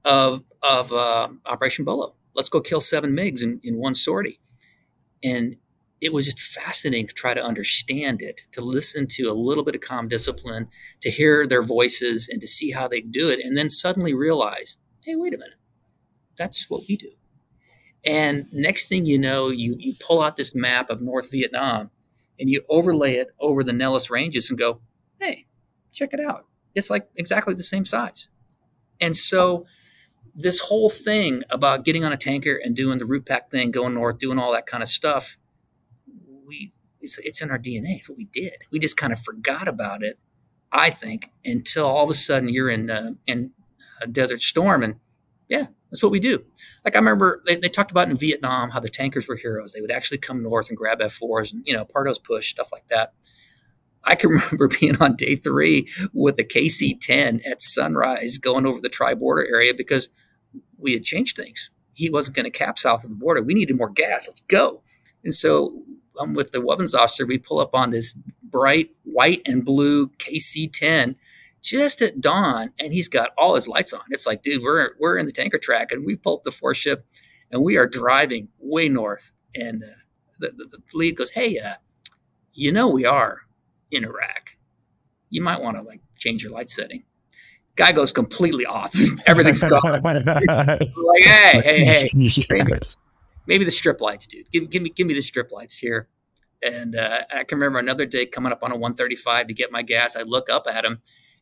of 0.04 0.42
of 0.62 0.92
uh, 0.92 1.28
Operation 1.46 1.84
Bolo 1.84 2.14
let's 2.34 2.48
go 2.48 2.60
kill 2.60 2.80
seven 2.80 3.10
MiGs 3.14 3.42
in, 3.42 3.60
in 3.62 3.76
one 3.76 3.94
sortie. 3.94 4.40
And 5.22 5.56
it 6.00 6.12
was 6.12 6.24
just 6.24 6.40
fascinating 6.40 7.06
to 7.08 7.12
try 7.12 7.34
to 7.34 7.44
understand 7.44 8.22
it, 8.22 8.42
to 8.52 8.62
listen 8.62 9.06
to 9.08 9.24
a 9.24 9.34
little 9.34 9.64
bit 9.64 9.74
of 9.74 9.82
calm 9.82 10.08
discipline, 10.08 10.68
to 11.02 11.10
hear 11.10 11.46
their 11.46 11.62
voices 11.62 12.28
and 12.28 12.40
to 12.40 12.46
see 12.46 12.70
how 12.70 12.88
they 12.88 13.02
do 13.02 13.28
it, 13.28 13.40
and 13.44 13.56
then 13.56 13.68
suddenly 13.68 14.14
realize, 14.14 14.78
hey, 15.04 15.14
wait 15.16 15.34
a 15.34 15.38
minute, 15.38 15.58
that's 16.40 16.70
what 16.70 16.84
we 16.88 16.96
do. 16.96 17.10
And 18.02 18.46
next 18.50 18.88
thing 18.88 19.04
you 19.04 19.18
know, 19.18 19.50
you, 19.50 19.76
you 19.78 19.92
pull 20.00 20.22
out 20.22 20.38
this 20.38 20.54
map 20.54 20.88
of 20.88 21.02
North 21.02 21.30
Vietnam 21.30 21.90
and 22.38 22.48
you 22.48 22.62
overlay 22.70 23.16
it 23.16 23.28
over 23.38 23.62
the 23.62 23.74
Nellis 23.74 24.08
Ranges 24.08 24.48
and 24.48 24.58
go, 24.58 24.80
hey, 25.20 25.44
check 25.92 26.14
it 26.14 26.20
out. 26.20 26.46
It's 26.74 26.88
like 26.88 27.10
exactly 27.14 27.52
the 27.52 27.62
same 27.62 27.84
size. 27.84 28.30
And 29.02 29.14
so 29.14 29.66
this 30.34 30.60
whole 30.60 30.88
thing 30.88 31.42
about 31.50 31.84
getting 31.84 32.04
on 32.04 32.12
a 32.12 32.16
tanker 32.16 32.58
and 32.62 32.74
doing 32.74 32.98
the 32.98 33.04
Route 33.04 33.26
Pack 33.26 33.50
thing, 33.50 33.70
going 33.70 33.92
north, 33.92 34.18
doing 34.18 34.38
all 34.38 34.52
that 34.52 34.66
kind 34.66 34.82
of 34.82 34.88
stuff, 34.88 35.36
we 36.46 36.72
it's, 37.02 37.18
it's 37.18 37.42
in 37.42 37.50
our 37.50 37.58
DNA. 37.58 37.96
It's 37.98 38.08
what 38.08 38.16
we 38.16 38.28
did. 38.32 38.54
We 38.72 38.78
just 38.78 38.96
kind 38.96 39.12
of 39.12 39.18
forgot 39.20 39.68
about 39.68 40.02
it, 40.02 40.18
I 40.72 40.88
think, 40.88 41.32
until 41.44 41.84
all 41.84 42.04
of 42.04 42.10
a 42.10 42.14
sudden 42.14 42.48
you're 42.48 42.70
in 42.70 42.88
uh, 42.88 43.12
in 43.26 43.50
a 44.00 44.06
Desert 44.06 44.40
Storm, 44.40 44.82
and 44.82 44.96
yeah, 45.48 45.66
that's 45.90 46.02
what 46.02 46.12
we 46.12 46.20
do. 46.20 46.42
Like 46.84 46.94
I 46.94 46.98
remember 46.98 47.42
they, 47.46 47.56
they 47.56 47.68
talked 47.68 47.90
about 47.90 48.08
in 48.08 48.16
Vietnam 48.16 48.70
how 48.70 48.80
the 48.80 48.88
tankers 48.88 49.26
were 49.26 49.36
heroes. 49.36 49.72
They 49.72 49.80
would 49.80 49.90
actually 49.90 50.18
come 50.18 50.42
north 50.42 50.68
and 50.68 50.76
grab 50.78 51.00
F4s 51.00 51.52
and 51.52 51.62
you 51.66 51.74
know 51.74 51.84
Pardo's 51.84 52.18
push 52.18 52.50
stuff 52.50 52.70
like 52.72 52.86
that. 52.88 53.12
I 54.04 54.14
can 54.14 54.30
remember 54.30 54.68
being 54.68 54.96
on 55.00 55.16
day 55.16 55.36
three 55.36 55.88
with 56.12 56.36
the 56.36 56.44
KC 56.44 56.98
10 57.00 57.40
at 57.44 57.60
sunrise 57.60 58.38
going 58.38 58.66
over 58.66 58.80
the 58.80 58.88
tri 58.88 59.14
border 59.14 59.46
area 59.46 59.74
because 59.74 60.08
we 60.78 60.92
had 60.92 61.04
changed 61.04 61.36
things. 61.36 61.70
He 61.92 62.08
wasn't 62.08 62.36
going 62.36 62.44
to 62.44 62.50
cap 62.50 62.78
south 62.78 63.04
of 63.04 63.10
the 63.10 63.16
border. 63.16 63.42
We 63.42 63.54
needed 63.54 63.76
more 63.76 63.90
gas. 63.90 64.26
Let's 64.26 64.40
go. 64.40 64.82
And 65.22 65.34
so 65.34 65.82
I'm 66.18 66.34
with 66.34 66.52
the 66.52 66.60
weapons 66.60 66.94
officer. 66.94 67.26
We 67.26 67.38
pull 67.38 67.58
up 67.58 67.74
on 67.74 67.90
this 67.90 68.14
bright 68.42 68.90
white 69.04 69.42
and 69.44 69.64
blue 69.64 70.08
KC 70.18 70.72
10 70.72 71.16
just 71.62 72.02
at 72.02 72.20
dawn, 72.20 72.72
and 72.78 72.92
he's 72.92 73.08
got 73.08 73.30
all 73.36 73.54
his 73.54 73.68
lights 73.68 73.92
on. 73.92 74.02
It's 74.10 74.26
like, 74.26 74.42
dude, 74.42 74.62
we're, 74.62 74.90
we're 74.98 75.18
in 75.18 75.26
the 75.26 75.32
tanker 75.32 75.58
track, 75.58 75.92
and 75.92 76.04
we 76.04 76.16
pull 76.16 76.36
up 76.36 76.42
the 76.42 76.50
four 76.50 76.74
ship, 76.74 77.06
and 77.50 77.62
we 77.62 77.76
are 77.76 77.86
driving 77.86 78.48
way 78.58 78.88
north. 78.88 79.32
And 79.54 79.82
uh, 79.82 79.86
the, 80.38 80.52
the, 80.56 80.64
the 80.64 80.78
lead 80.94 81.16
goes, 81.16 81.32
hey, 81.32 81.58
uh, 81.58 81.74
you 82.52 82.72
know, 82.72 82.88
we 82.88 83.04
are 83.04 83.42
in 83.90 84.04
Iraq. 84.04 84.56
You 85.28 85.42
might 85.42 85.60
want 85.60 85.76
to 85.76 85.82
like 85.82 86.00
change 86.18 86.42
your 86.42 86.52
light 86.52 86.70
setting. 86.70 87.04
Guy 87.76 87.92
goes 87.92 88.12
completely 88.12 88.66
off. 88.66 88.94
Everything's 89.26 89.62
gone. 89.68 90.02
like, 90.02 91.22
hey, 91.22 91.60
hey, 91.62 91.84
hey, 91.84 92.08
maybe, 92.14 92.78
maybe, 93.46 93.64
the 93.64 93.70
strip 93.70 94.00
lights, 94.00 94.26
dude. 94.26 94.50
Give, 94.50 94.68
give 94.68 94.82
me, 94.82 94.90
give 94.90 95.06
me 95.06 95.14
the 95.14 95.22
strip 95.22 95.52
lights 95.52 95.78
here. 95.78 96.08
And 96.62 96.94
uh, 96.94 97.22
I 97.34 97.44
can 97.44 97.58
remember 97.58 97.78
another 97.78 98.04
day 98.04 98.26
coming 98.26 98.52
up 98.52 98.62
on 98.62 98.70
a 98.70 98.76
135 98.76 99.46
to 99.46 99.54
get 99.54 99.72
my 99.72 99.82
gas. 99.82 100.14
I 100.14 100.22
look 100.22 100.50
up 100.50 100.66
at 100.70 100.84
him, 100.84 101.00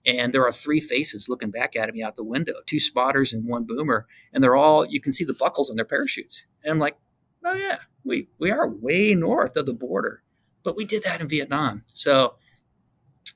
and 0.09 0.33
there 0.33 0.47
are 0.47 0.53
three 0.53 0.81
faces 0.81 1.29
looking 1.29 1.51
back 1.51 1.77
at 1.77 1.93
me 1.93 2.03
out 2.03 2.17
the 2.17 2.25
window 2.25 2.55
two 2.67 2.81
spotters 2.81 3.33
and 3.33 3.47
one 3.47 3.65
boomer 3.65 4.07
and 4.33 4.43
they're 4.43 4.57
all 4.57 4.87
you 4.87 5.01
can 5.01 5.13
see 5.13 5.25
the 5.25 5.35
buckles 5.35 5.69
on 5.69 5.77
their 5.77 5.85
parachutes 5.85 6.47
And 6.65 6.73
I'm 6.73 6.79
like, 6.79 6.97
oh 7.45 7.55
yeah, 7.55 7.79
we 8.05 8.29
we 8.39 8.51
are 8.51 8.69
way 8.69 9.15
north 9.15 9.57
of 9.57 9.67
the 9.67 9.75
border, 9.75 10.23
but 10.63 10.77
we 10.77 10.85
did 10.85 11.03
that 11.05 11.21
in 11.21 11.29
Vietnam. 11.29 11.85
So 11.93 12.35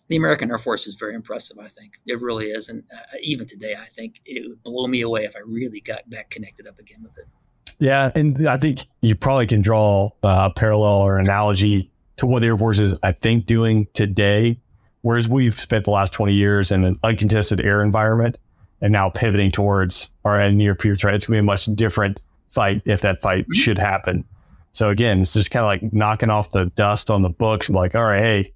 the 0.09 0.17
American 0.17 0.51
Air 0.51 0.59
Force 0.59 0.87
is 0.87 0.95
very 0.95 1.15
impressive. 1.15 1.59
I 1.59 1.69
think 1.69 1.99
it 2.07 2.21
really 2.21 2.49
is, 2.49 2.69
and 2.69 2.85
uh, 2.93 3.17
even 3.23 3.47
today, 3.47 3.75
I 3.75 3.87
think 3.87 4.21
it 4.25 4.49
would 4.49 4.63
blow 4.63 4.87
me 4.87 5.01
away 5.01 5.25
if 5.25 5.37
I 5.37 5.41
really 5.41 5.81
got 5.81 6.11
back 6.11 6.31
connected 6.31 6.67
up 6.67 6.79
again 6.79 7.03
with 7.03 7.19
it. 7.19 7.27
Yeah, 7.79 8.13
and 8.15 8.47
I 8.47 8.59
think 8.59 8.81
you 9.01 9.15
probably 9.15 9.47
can 9.47 9.63
draw 9.63 10.11
a 10.23 10.51
parallel 10.55 11.01
or 11.01 11.19
analogy 11.19 11.91
to 12.17 12.27
what 12.27 12.41
the 12.41 12.47
Air 12.47 12.59
Force 12.59 12.79
is, 12.79 12.97
I 13.03 13.13
think, 13.13 13.47
doing 13.47 13.89
today. 13.95 14.61
Whereas 15.03 15.29
we've 15.29 15.59
spent 15.59 15.85
the 15.85 15.91
last 15.91 16.13
20 16.13 16.33
years 16.33 16.73
in 16.73 16.85
an 16.85 16.97
uncontested 17.03 17.61
air 17.61 17.83
environment 17.83 18.39
and 18.81 18.93
now 18.93 19.11
pivoting 19.11 19.51
towards 19.51 20.15
our 20.25 20.51
near 20.51 20.75
peer 20.75 20.95
threat, 20.95 21.15
it's 21.15 21.27
going 21.27 21.37
to 21.37 21.43
be 21.43 21.45
a 21.45 21.47
much 21.47 21.67
different 21.67 22.21
fight 22.47 22.83
if 22.85 23.01
that 23.03 23.21
fight 23.21 23.45
mm-hmm. 23.45 23.53
should 23.53 23.79
happen. 23.79 24.25
So 24.73 24.89
again, 24.89 25.21
it's 25.21 25.35
just 25.35 25.51
kind 25.51 25.65
of 25.65 25.67
like 25.67 25.93
knocking 25.93 26.31
off 26.31 26.53
the 26.53 26.67
dust 26.67 27.11
on 27.11 27.23
the 27.23 27.29
books. 27.29 27.69
Like, 27.69 27.95
all 27.95 28.05
right, 28.05 28.23
hey, 28.23 28.53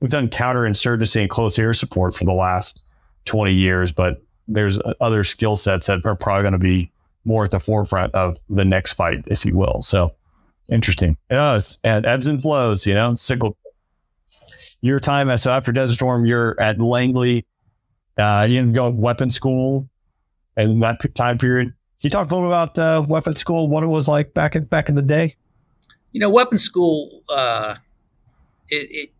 we've 0.00 0.10
done 0.10 0.28
counterinsurgency 0.28 1.20
and 1.20 1.30
close 1.30 1.58
air 1.58 1.72
support 1.72 2.14
for 2.14 2.24
the 2.24 2.32
last 2.32 2.86
20 3.26 3.52
years, 3.52 3.92
but 3.92 4.22
there's 4.46 4.78
other 5.00 5.24
skill 5.24 5.56
sets 5.56 5.88
that 5.88 6.06
are 6.06 6.14
probably 6.14 6.42
going 6.42 6.52
to 6.52 6.58
be 6.58 6.90
more 7.24 7.44
at 7.44 7.50
the 7.50 7.60
forefront 7.60 8.14
of 8.14 8.38
the 8.48 8.64
next 8.64 8.94
fight, 8.94 9.22
if 9.26 9.44
you 9.44 9.54
will. 9.54 9.82
So 9.82 10.14
interesting. 10.70 11.16
It 11.28 11.34
does. 11.34 11.78
And 11.84 12.06
ebbs 12.06 12.28
and 12.28 12.40
flows, 12.40 12.86
you 12.86 12.94
know, 12.94 13.14
cyclical. 13.14 13.57
Your 14.80 15.00
time, 15.00 15.36
so 15.38 15.50
after 15.50 15.72
Desert 15.72 15.94
Storm, 15.94 16.24
you're 16.24 16.58
at 16.60 16.80
Langley. 16.80 17.46
Uh, 18.16 18.46
you 18.48 18.56
didn't 18.56 18.74
go 18.74 18.90
weapon 18.90 19.30
school 19.30 19.88
and 20.56 20.82
that 20.82 21.00
time 21.14 21.38
period. 21.38 21.68
Can 21.68 21.74
you 22.00 22.10
talk 22.10 22.30
a 22.30 22.34
little 22.34 22.48
about 22.48 22.78
uh, 22.78 23.04
weapon 23.08 23.34
school, 23.34 23.68
what 23.68 23.82
it 23.82 23.88
was 23.88 24.06
like 24.06 24.34
back 24.34 24.54
in 24.54 24.64
back 24.64 24.88
in 24.88 24.94
the 24.94 25.02
day? 25.02 25.36
You 26.12 26.20
know, 26.20 26.30
weapon 26.30 26.58
school. 26.58 27.22
Uh, 27.28 27.76
it, 28.68 28.88
it 28.90 29.10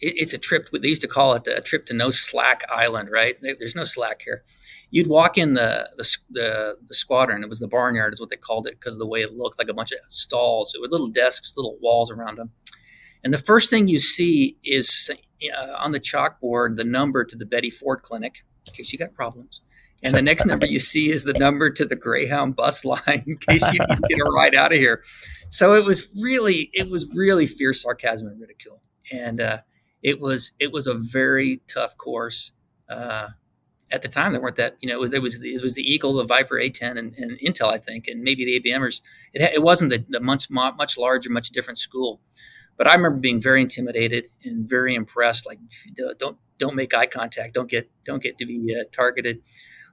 it, 0.00 0.14
it's 0.16 0.32
a 0.32 0.38
trip. 0.38 0.68
They 0.72 0.88
used 0.88 1.02
to 1.02 1.08
call 1.08 1.34
it 1.34 1.46
a 1.46 1.60
trip 1.60 1.86
to 1.86 1.94
no 1.94 2.10
slack 2.10 2.62
island, 2.70 3.10
right? 3.10 3.36
There's 3.40 3.74
no 3.74 3.84
slack 3.84 4.22
here. 4.22 4.44
You'd 4.90 5.08
walk 5.08 5.38
in 5.38 5.54
the 5.54 5.90
the 5.96 6.16
the, 6.30 6.76
the 6.86 6.94
squadron. 6.94 7.42
It 7.42 7.48
was 7.48 7.60
the 7.60 7.68
barnyard, 7.68 8.14
is 8.14 8.20
what 8.20 8.30
they 8.30 8.36
called 8.36 8.66
it, 8.66 8.78
because 8.78 8.94
of 8.94 9.00
the 9.00 9.06
way 9.06 9.22
it 9.22 9.32
looked 9.32 9.58
like 9.58 9.68
a 9.68 9.74
bunch 9.74 9.92
of 9.92 9.98
stalls. 10.08 10.72
It 10.74 10.80
were 10.80 10.88
little 10.88 11.08
desks, 11.08 11.54
little 11.56 11.78
walls 11.80 12.10
around 12.10 12.38
them. 12.38 12.50
And 13.22 13.32
the 13.32 13.38
first 13.38 13.70
thing 13.70 13.88
you 13.88 13.98
see 13.98 14.56
is 14.64 15.10
uh, 15.42 15.74
on 15.78 15.92
the 15.92 16.00
chalkboard 16.00 16.76
the 16.76 16.84
number 16.84 17.24
to 17.24 17.36
the 17.36 17.46
Betty 17.46 17.70
Ford 17.70 18.02
Clinic, 18.02 18.44
in 18.66 18.74
case 18.74 18.92
you 18.92 18.98
got 18.98 19.14
problems. 19.14 19.60
And 20.02 20.14
the 20.14 20.22
next 20.22 20.46
number 20.46 20.64
you 20.64 20.78
see 20.78 21.10
is 21.10 21.24
the 21.24 21.34
number 21.34 21.68
to 21.68 21.84
the 21.84 21.96
Greyhound 21.96 22.56
bus 22.56 22.84
line 22.84 23.24
in 23.26 23.36
case 23.36 23.62
you 23.72 23.78
need 23.78 23.96
to 23.96 24.08
get 24.08 24.18
a 24.18 24.30
ride 24.30 24.54
out 24.54 24.72
of 24.72 24.78
here. 24.78 25.04
So 25.50 25.74
it 25.74 25.84
was 25.84 26.08
really, 26.18 26.70
it 26.72 26.88
was 26.88 27.06
really 27.14 27.46
fierce 27.46 27.82
sarcasm 27.82 28.26
and 28.26 28.40
ridicule. 28.40 28.80
And 29.12 29.40
uh, 29.40 29.58
it 30.02 30.20
was 30.20 30.52
it 30.58 30.72
was 30.72 30.86
a 30.86 30.94
very 30.94 31.60
tough 31.66 31.96
course. 31.96 32.52
Uh, 32.88 33.28
at 33.92 34.02
the 34.02 34.08
time, 34.08 34.32
there 34.32 34.40
weren't 34.40 34.56
that 34.56 34.76
you 34.80 34.88
know 34.88 34.94
it 34.94 35.00
was 35.00 35.12
it 35.12 35.22
was 35.22 35.38
the, 35.40 35.54
it 35.54 35.62
was 35.62 35.74
the 35.74 35.82
Eagle, 35.82 36.14
the 36.14 36.24
Viper 36.24 36.56
A10, 36.56 36.98
and, 36.98 37.14
and 37.16 37.38
Intel, 37.40 37.72
I 37.72 37.78
think, 37.78 38.06
and 38.06 38.22
maybe 38.22 38.44
the 38.44 38.60
ABMers. 38.60 39.00
It, 39.32 39.42
it 39.42 39.62
wasn't 39.62 39.90
the, 39.90 40.04
the 40.08 40.20
much 40.20 40.48
much 40.48 40.96
larger, 40.96 41.30
much 41.30 41.50
different 41.50 41.78
school. 41.78 42.20
But 42.80 42.88
I 42.88 42.94
remember 42.94 43.18
being 43.18 43.42
very 43.42 43.60
intimidated 43.60 44.28
and 44.42 44.66
very 44.66 44.94
impressed. 44.94 45.44
Like, 45.44 45.58
don't 46.18 46.38
don't 46.56 46.74
make 46.74 46.94
eye 46.94 47.04
contact. 47.04 47.52
Don't 47.52 47.68
get 47.68 47.90
don't 48.06 48.22
get 48.22 48.38
to 48.38 48.46
be 48.46 48.74
uh, 48.74 48.84
targeted. 48.90 49.42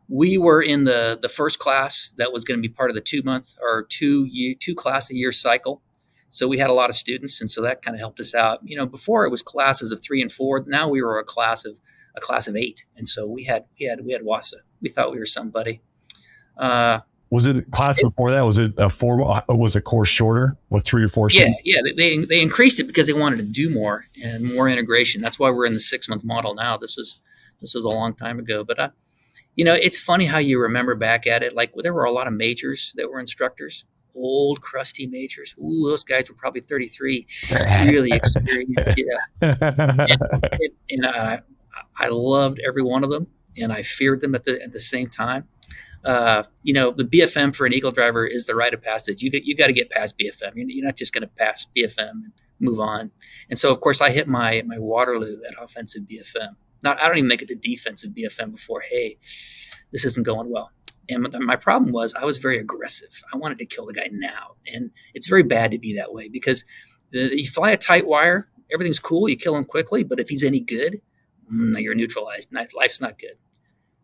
We 0.08 0.38
were 0.38 0.62
in 0.62 0.86
the 0.86 1.20
the 1.22 1.28
first 1.28 1.60
class 1.60 2.14
that 2.16 2.32
was 2.32 2.46
going 2.46 2.58
to 2.58 2.62
be 2.62 2.74
part 2.74 2.90
of 2.90 2.96
the 2.96 3.02
two 3.02 3.22
month 3.24 3.56
or 3.62 3.84
two 3.84 4.24
year 4.24 4.56
two 4.58 4.74
class 4.74 5.12
a 5.12 5.16
year 5.16 5.34
cycle. 5.34 5.82
So 6.30 6.48
we 6.48 6.60
had 6.60 6.70
a 6.70 6.74
lot 6.74 6.90
of 6.90 6.96
students, 6.96 7.42
and 7.42 7.52
so 7.52 7.62
that 7.62 7.82
kind 7.82 7.94
of 7.94 8.00
helped 8.00 8.22
us 8.22 8.34
out. 8.34 8.62
You 8.64 8.78
know, 8.78 8.86
before 8.86 9.26
it 9.26 9.32
was 9.32 9.42
classes 9.42 9.92
of 9.92 10.02
three 10.02 10.22
and 10.22 10.32
four. 10.32 10.64
Now 10.66 10.88
we 10.88 11.02
were 11.02 11.20
a 11.20 11.26
class 11.26 11.66
of 11.66 11.82
a 12.16 12.22
class 12.22 12.48
of 12.48 12.56
eight, 12.56 12.86
and 12.96 13.06
so 13.06 13.28
we 13.28 13.44
had 13.44 13.66
we 13.78 13.86
had 13.86 14.06
we 14.06 14.14
had 14.14 14.24
Wasa. 14.24 14.60
We 14.82 14.88
thought 14.88 15.12
we 15.12 15.20
were 15.20 15.26
somebody. 15.26 15.82
Uh, 16.58 17.02
was 17.30 17.46
it 17.48 17.70
class 17.72 18.02
before 18.02 18.32
that? 18.32 18.42
Was 18.42 18.58
it 18.58 18.74
a 18.78 18.90
four? 18.90 19.18
Was 19.50 19.76
a 19.76 19.82
course 19.82 20.10
shorter 20.10 20.58
with 20.70 20.86
three 20.86 21.04
or 21.04 21.08
four? 21.08 21.30
Students? 21.30 21.60
Yeah, 21.64 21.82
yeah. 21.86 21.92
They 21.96 22.18
they 22.26 22.42
increased 22.42 22.80
it 22.80 22.86
because 22.86 23.08
they 23.08 23.14
wanted 23.14 23.38
to 23.38 23.44
do 23.44 23.74
more 23.74 24.06
and 24.24 24.54
more 24.54 24.70
integration. 24.70 25.22
That's 25.22 25.38
why 25.38 25.50
we're 25.50 25.66
in 25.66 25.74
the 25.74 25.80
six 25.80 26.08
month 26.08 26.24
model 26.24 26.56
now. 26.56 26.78
This 26.78 26.96
was 26.96 27.22
this 27.60 27.74
was 27.74 27.84
a 27.84 27.90
long 27.90 28.14
time 28.14 28.40
ago, 28.40 28.64
but 28.64 28.80
uh, 28.80 28.90
you 29.56 29.66
know, 29.66 29.74
it's 29.74 29.98
funny 29.98 30.26
how 30.26 30.38
you 30.38 30.62
remember 30.62 30.96
back 30.96 31.28
at 31.28 31.44
it. 31.44 31.56
Like 31.56 31.74
there 31.76 31.94
were 31.94 32.06
a 32.06 32.12
lot 32.12 32.28
of 32.28 32.34
majors 32.34 32.94
that 32.96 33.12
were 33.12 33.20
instructors, 33.20 33.84
old 34.16 34.62
crusty 34.62 35.08
majors. 35.08 35.56
Ooh, 35.60 35.90
those 35.90 36.04
guys 36.04 36.30
were 36.30 36.36
probably 36.36 36.62
33, 36.62 37.28
really 37.86 38.12
experienced. 38.12 38.94
Yeah. 38.98 39.56
And, 39.60 40.22
and, 40.90 41.06
and 41.06 41.42
I 41.98 42.08
loved 42.10 42.60
every 42.66 42.84
one 42.84 43.04
of 43.04 43.10
them 43.10 43.28
and 43.58 43.74
I 43.74 43.82
feared 43.82 44.22
them 44.22 44.36
at 44.36 44.44
the, 44.44 44.62
at 44.62 44.74
the 44.74 44.80
same 44.80 45.10
time. 45.10 45.48
Uh, 46.08 46.44
you 46.64 46.74
know, 46.74 46.92
the 46.92 47.04
BFM 47.04 47.54
for 47.54 47.66
an 47.66 47.74
Eagle 47.74 47.92
driver 47.92 48.26
is 48.26 48.46
the 48.46 48.56
rite 48.56 48.74
of 48.74 48.82
passage. 48.82 49.22
You 49.22 49.30
get, 49.30 49.44
you 49.44 49.56
got 49.56 49.68
to 49.68 49.74
get 49.74 49.90
past 49.90 50.18
BFM. 50.18 50.54
You're, 50.56 50.70
you're 50.70 50.86
not 50.86 50.96
just 50.96 51.14
going 51.14 51.24
to 51.24 51.28
pass 51.28 51.68
BFM 51.78 52.12
and 52.12 52.32
move 52.60 52.80
on. 52.80 53.12
And 53.50 53.60
so, 53.60 53.72
of 53.72 53.82
course, 53.82 54.00
I 54.00 54.12
hit 54.12 54.28
my, 54.28 54.64
my 54.66 54.80
Waterloo 54.80 55.42
at 55.48 55.62
offensive 55.62 56.04
BFM. 56.04 56.56
Not, 56.82 57.02
I 57.02 57.08
don't 57.08 57.18
even 57.18 57.28
make 57.28 57.42
it 57.42 57.50
to 57.50 57.56
defensive 57.56 58.12
BFM 58.12 58.52
before, 58.52 58.84
hey, 58.90 59.18
this 59.92 60.06
isn't 60.06 60.26
going 60.26 60.50
well. 60.50 60.72
And 61.10 61.28
my 61.40 61.56
problem 61.56 61.92
was 61.92 62.14
I 62.16 62.26
was 62.26 62.38
very 62.38 62.58
aggressive. 62.58 63.22
I 63.34 63.38
wanted 63.38 63.58
to 63.60 63.66
kill 63.66 63.86
the 63.86 63.94
guy 63.94 64.10
now. 64.12 64.56
And 64.66 64.92
it's 65.14 65.28
very 65.28 65.44
bad 65.44 65.72
to 65.72 65.80
be 65.80 65.96
that 65.96 66.14
way 66.14 66.30
because 66.30 66.66
you 67.12 67.48
fly 67.48 67.72
a 67.72 67.78
tight 67.78 68.08
wire, 68.08 68.50
everything's 68.72 69.00
cool, 69.00 69.30
you 69.30 69.38
kill 69.38 69.56
him 69.56 69.64
quickly, 69.64 70.04
but 70.04 70.20
if 70.20 70.30
he's 70.30 70.44
any 70.44 70.60
good, 70.60 71.02
mm, 71.52 71.82
you're 71.82 71.96
neutralized. 71.96 72.50
Life's 72.76 73.02
not 73.02 73.20
good. 73.20 73.38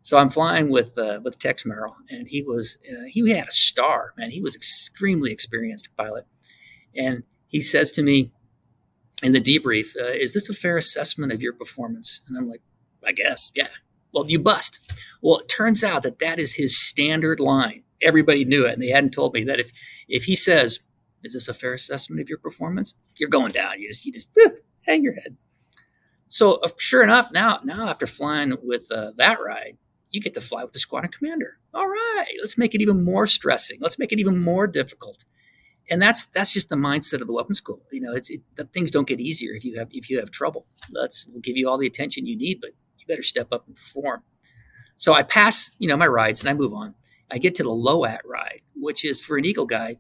So 0.04 0.18
I'm 0.18 0.30
flying 0.30 0.70
with 0.70 0.98
uh, 0.98 1.22
with 1.24 1.40
Tex 1.40 1.66
Merrill, 1.66 1.96
and 2.10 2.28
he 2.28 2.44
was 2.44 2.78
uh, 2.92 3.06
he 3.10 3.28
had 3.32 3.48
a 3.48 3.52
star, 3.52 4.14
man. 4.18 4.32
He 4.32 4.42
was 4.42 4.54
extremely 4.54 5.32
experienced 5.32 5.96
pilot, 5.98 6.28
and 6.94 7.24
he 7.48 7.62
says 7.62 7.92
to 7.94 8.04
me 8.04 8.32
in 9.24 9.32
the 9.32 9.40
debrief, 9.40 9.96
uh, 9.96 10.08
"Is 10.08 10.34
this 10.34 10.50
a 10.50 10.54
fair 10.54 10.76
assessment 10.76 11.32
of 11.32 11.42
your 11.42 11.54
performance?" 11.54 12.22
And 12.28 12.38
I'm 12.38 12.50
like, 12.50 12.62
"I 13.04 13.14
guess, 13.14 13.50
yeah." 13.56 13.70
Well, 14.14 14.30
you 14.30 14.40
bust. 14.40 14.94
Well, 15.22 15.40
it 15.40 15.48
turns 15.48 15.84
out 15.84 16.04
that 16.04 16.20
that 16.20 16.38
is 16.38 16.56
his 16.56 16.78
standard 16.78 17.40
line. 17.40 17.84
Everybody 18.02 18.44
knew 18.44 18.66
it, 18.66 18.74
and 18.74 18.82
they 18.82 18.90
hadn't 18.90 19.14
told 19.14 19.34
me 19.34 19.46
that 19.46 19.62
if 19.62 19.72
if 20.10 20.26
he 20.26 20.36
says, 20.36 20.82
"Is 21.24 21.32
this 21.32 21.48
a 21.48 21.54
fair 21.54 21.74
assessment 21.74 22.22
of 22.22 22.28
your 22.28 22.40
performance?" 22.40 22.94
You're 23.18 23.30
going 23.30 23.54
down. 23.54 23.80
You 23.80 23.88
just 23.88 24.06
you 24.06 24.12
just 24.12 24.38
hang 24.82 25.02
your 25.02 25.14
head. 25.14 25.38
So 26.28 26.56
uh, 26.56 26.70
sure 26.78 27.04
enough, 27.04 27.32
now 27.32 27.62
now 27.64 27.88
after 27.88 28.06
flying 28.06 28.58
with 28.62 28.92
uh, 28.92 29.12
that 29.18 29.40
ride, 29.40 29.78
you 30.14 30.22
get 30.22 30.34
to 30.36 30.42
fly 30.42 30.64
with 30.64 30.72
the 30.72 30.80
squadron 30.80 31.12
commander. 31.12 31.58
All 31.74 31.88
right, 31.88 32.34
let's 32.40 32.58
make 32.58 32.74
it 32.74 32.82
even 32.82 33.04
more 33.04 33.28
stressing. 33.28 33.80
Let's 33.82 34.00
make 34.00 34.14
it 34.14 34.20
even 34.20 34.42
more 34.42 34.68
difficult. 34.68 35.26
And 35.90 36.02
that's 36.02 36.28
that's 36.28 36.54
just 36.54 36.70
the 36.70 36.78
mindset 36.78 37.20
of 37.20 37.28
the 37.28 37.34
weapons 37.34 37.58
school. 37.58 37.82
You 37.92 38.00
know, 38.00 38.14
it's 38.14 38.30
it, 38.30 38.42
things 38.72 38.92
don't 38.92 39.08
get 39.08 39.20
easier 39.20 39.54
if 39.54 39.66
you 39.66 39.78
have 39.78 39.90
if 39.92 40.10
you 40.10 40.20
have 40.20 40.32
trouble. 40.32 40.66
Let's 40.92 41.26
we'll 41.28 41.42
give 41.42 41.58
you 41.58 41.68
all 41.68 41.78
the 41.78 41.88
attention 41.88 42.26
you 42.26 42.38
need, 42.38 42.62
but 42.62 42.72
you 42.98 43.06
better 43.08 43.24
step 43.24 43.48
up 43.52 43.68
and 43.68 43.76
perform. 43.76 44.24
So 44.96 45.14
I 45.14 45.24
pass, 45.24 45.72
you 45.80 45.88
know, 45.88 45.98
my 45.98 46.08
rides 46.08 46.40
and 46.40 46.50
I 46.50 46.54
move 46.54 46.74
on. 46.74 46.96
I 47.30 47.40
get 47.40 47.56
to 47.56 47.64
the 47.64 47.72
low 47.72 48.06
at 48.06 48.22
ride, 48.24 48.62
which 48.76 49.04
is 49.04 49.20
for 49.20 49.38
an 49.38 49.44
Eagle 49.44 49.66
guy, 49.66 49.98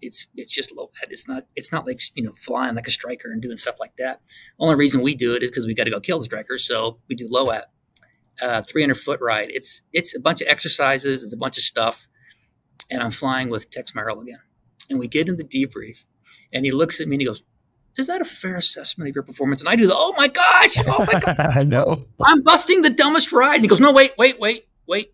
it's 0.00 0.26
it's 0.34 0.50
just 0.50 0.72
LOAT. 0.72 0.90
It's 1.08 1.26
not 1.26 1.46
it's 1.56 1.72
not 1.72 1.86
like 1.86 2.00
you 2.14 2.22
know 2.22 2.32
flying 2.32 2.74
like 2.74 2.86
a 2.86 2.90
striker 2.90 3.30
and 3.30 3.40
doing 3.40 3.56
stuff 3.56 3.76
like 3.80 3.96
that. 3.96 4.20
Only 4.58 4.74
reason 4.74 5.02
we 5.02 5.14
do 5.14 5.34
it 5.34 5.42
is 5.42 5.50
because 5.50 5.66
we 5.66 5.74
got 5.74 5.84
to 5.84 5.90
go 5.90 6.00
kill 6.00 6.18
the 6.18 6.24
striker, 6.24 6.58
so 6.58 6.98
we 7.08 7.14
do 7.14 7.26
LOAT. 7.28 7.64
Uh, 8.42 8.62
300 8.62 8.96
foot 8.96 9.20
ride. 9.20 9.46
It's 9.50 9.82
it's 9.92 10.14
a 10.14 10.20
bunch 10.20 10.40
of 10.40 10.48
exercises. 10.48 11.22
It's 11.22 11.32
a 11.32 11.36
bunch 11.36 11.56
of 11.56 11.62
stuff, 11.62 12.08
and 12.90 13.02
I'm 13.02 13.12
flying 13.12 13.48
with 13.48 13.70
Tex 13.70 13.94
Merrill 13.94 14.20
again. 14.20 14.40
And 14.90 14.98
we 14.98 15.06
get 15.06 15.28
in 15.28 15.36
the 15.36 15.44
debrief, 15.44 16.04
and 16.52 16.64
he 16.64 16.72
looks 16.72 17.00
at 17.00 17.06
me 17.06 17.14
and 17.14 17.22
he 17.22 17.26
goes, 17.26 17.42
is 17.96 18.08
that 18.08 18.20
a 18.20 18.24
fair 18.24 18.56
assessment 18.56 19.08
of 19.08 19.14
your 19.14 19.22
performance? 19.22 19.60
And 19.60 19.68
I 19.68 19.76
do 19.76 19.86
the, 19.86 19.94
oh 19.94 20.14
my 20.16 20.28
gosh, 20.28 20.76
oh 20.86 21.06
my 21.12 21.20
God. 21.24 21.38
I 21.38 21.62
know. 21.62 22.06
I'm 22.24 22.42
busting 22.42 22.82
the 22.82 22.90
dumbest 22.90 23.32
ride. 23.32 23.56
And 23.56 23.62
he 23.62 23.68
goes, 23.68 23.80
no, 23.80 23.92
wait, 23.92 24.14
wait, 24.18 24.40
wait, 24.40 24.66
wait. 24.86 25.12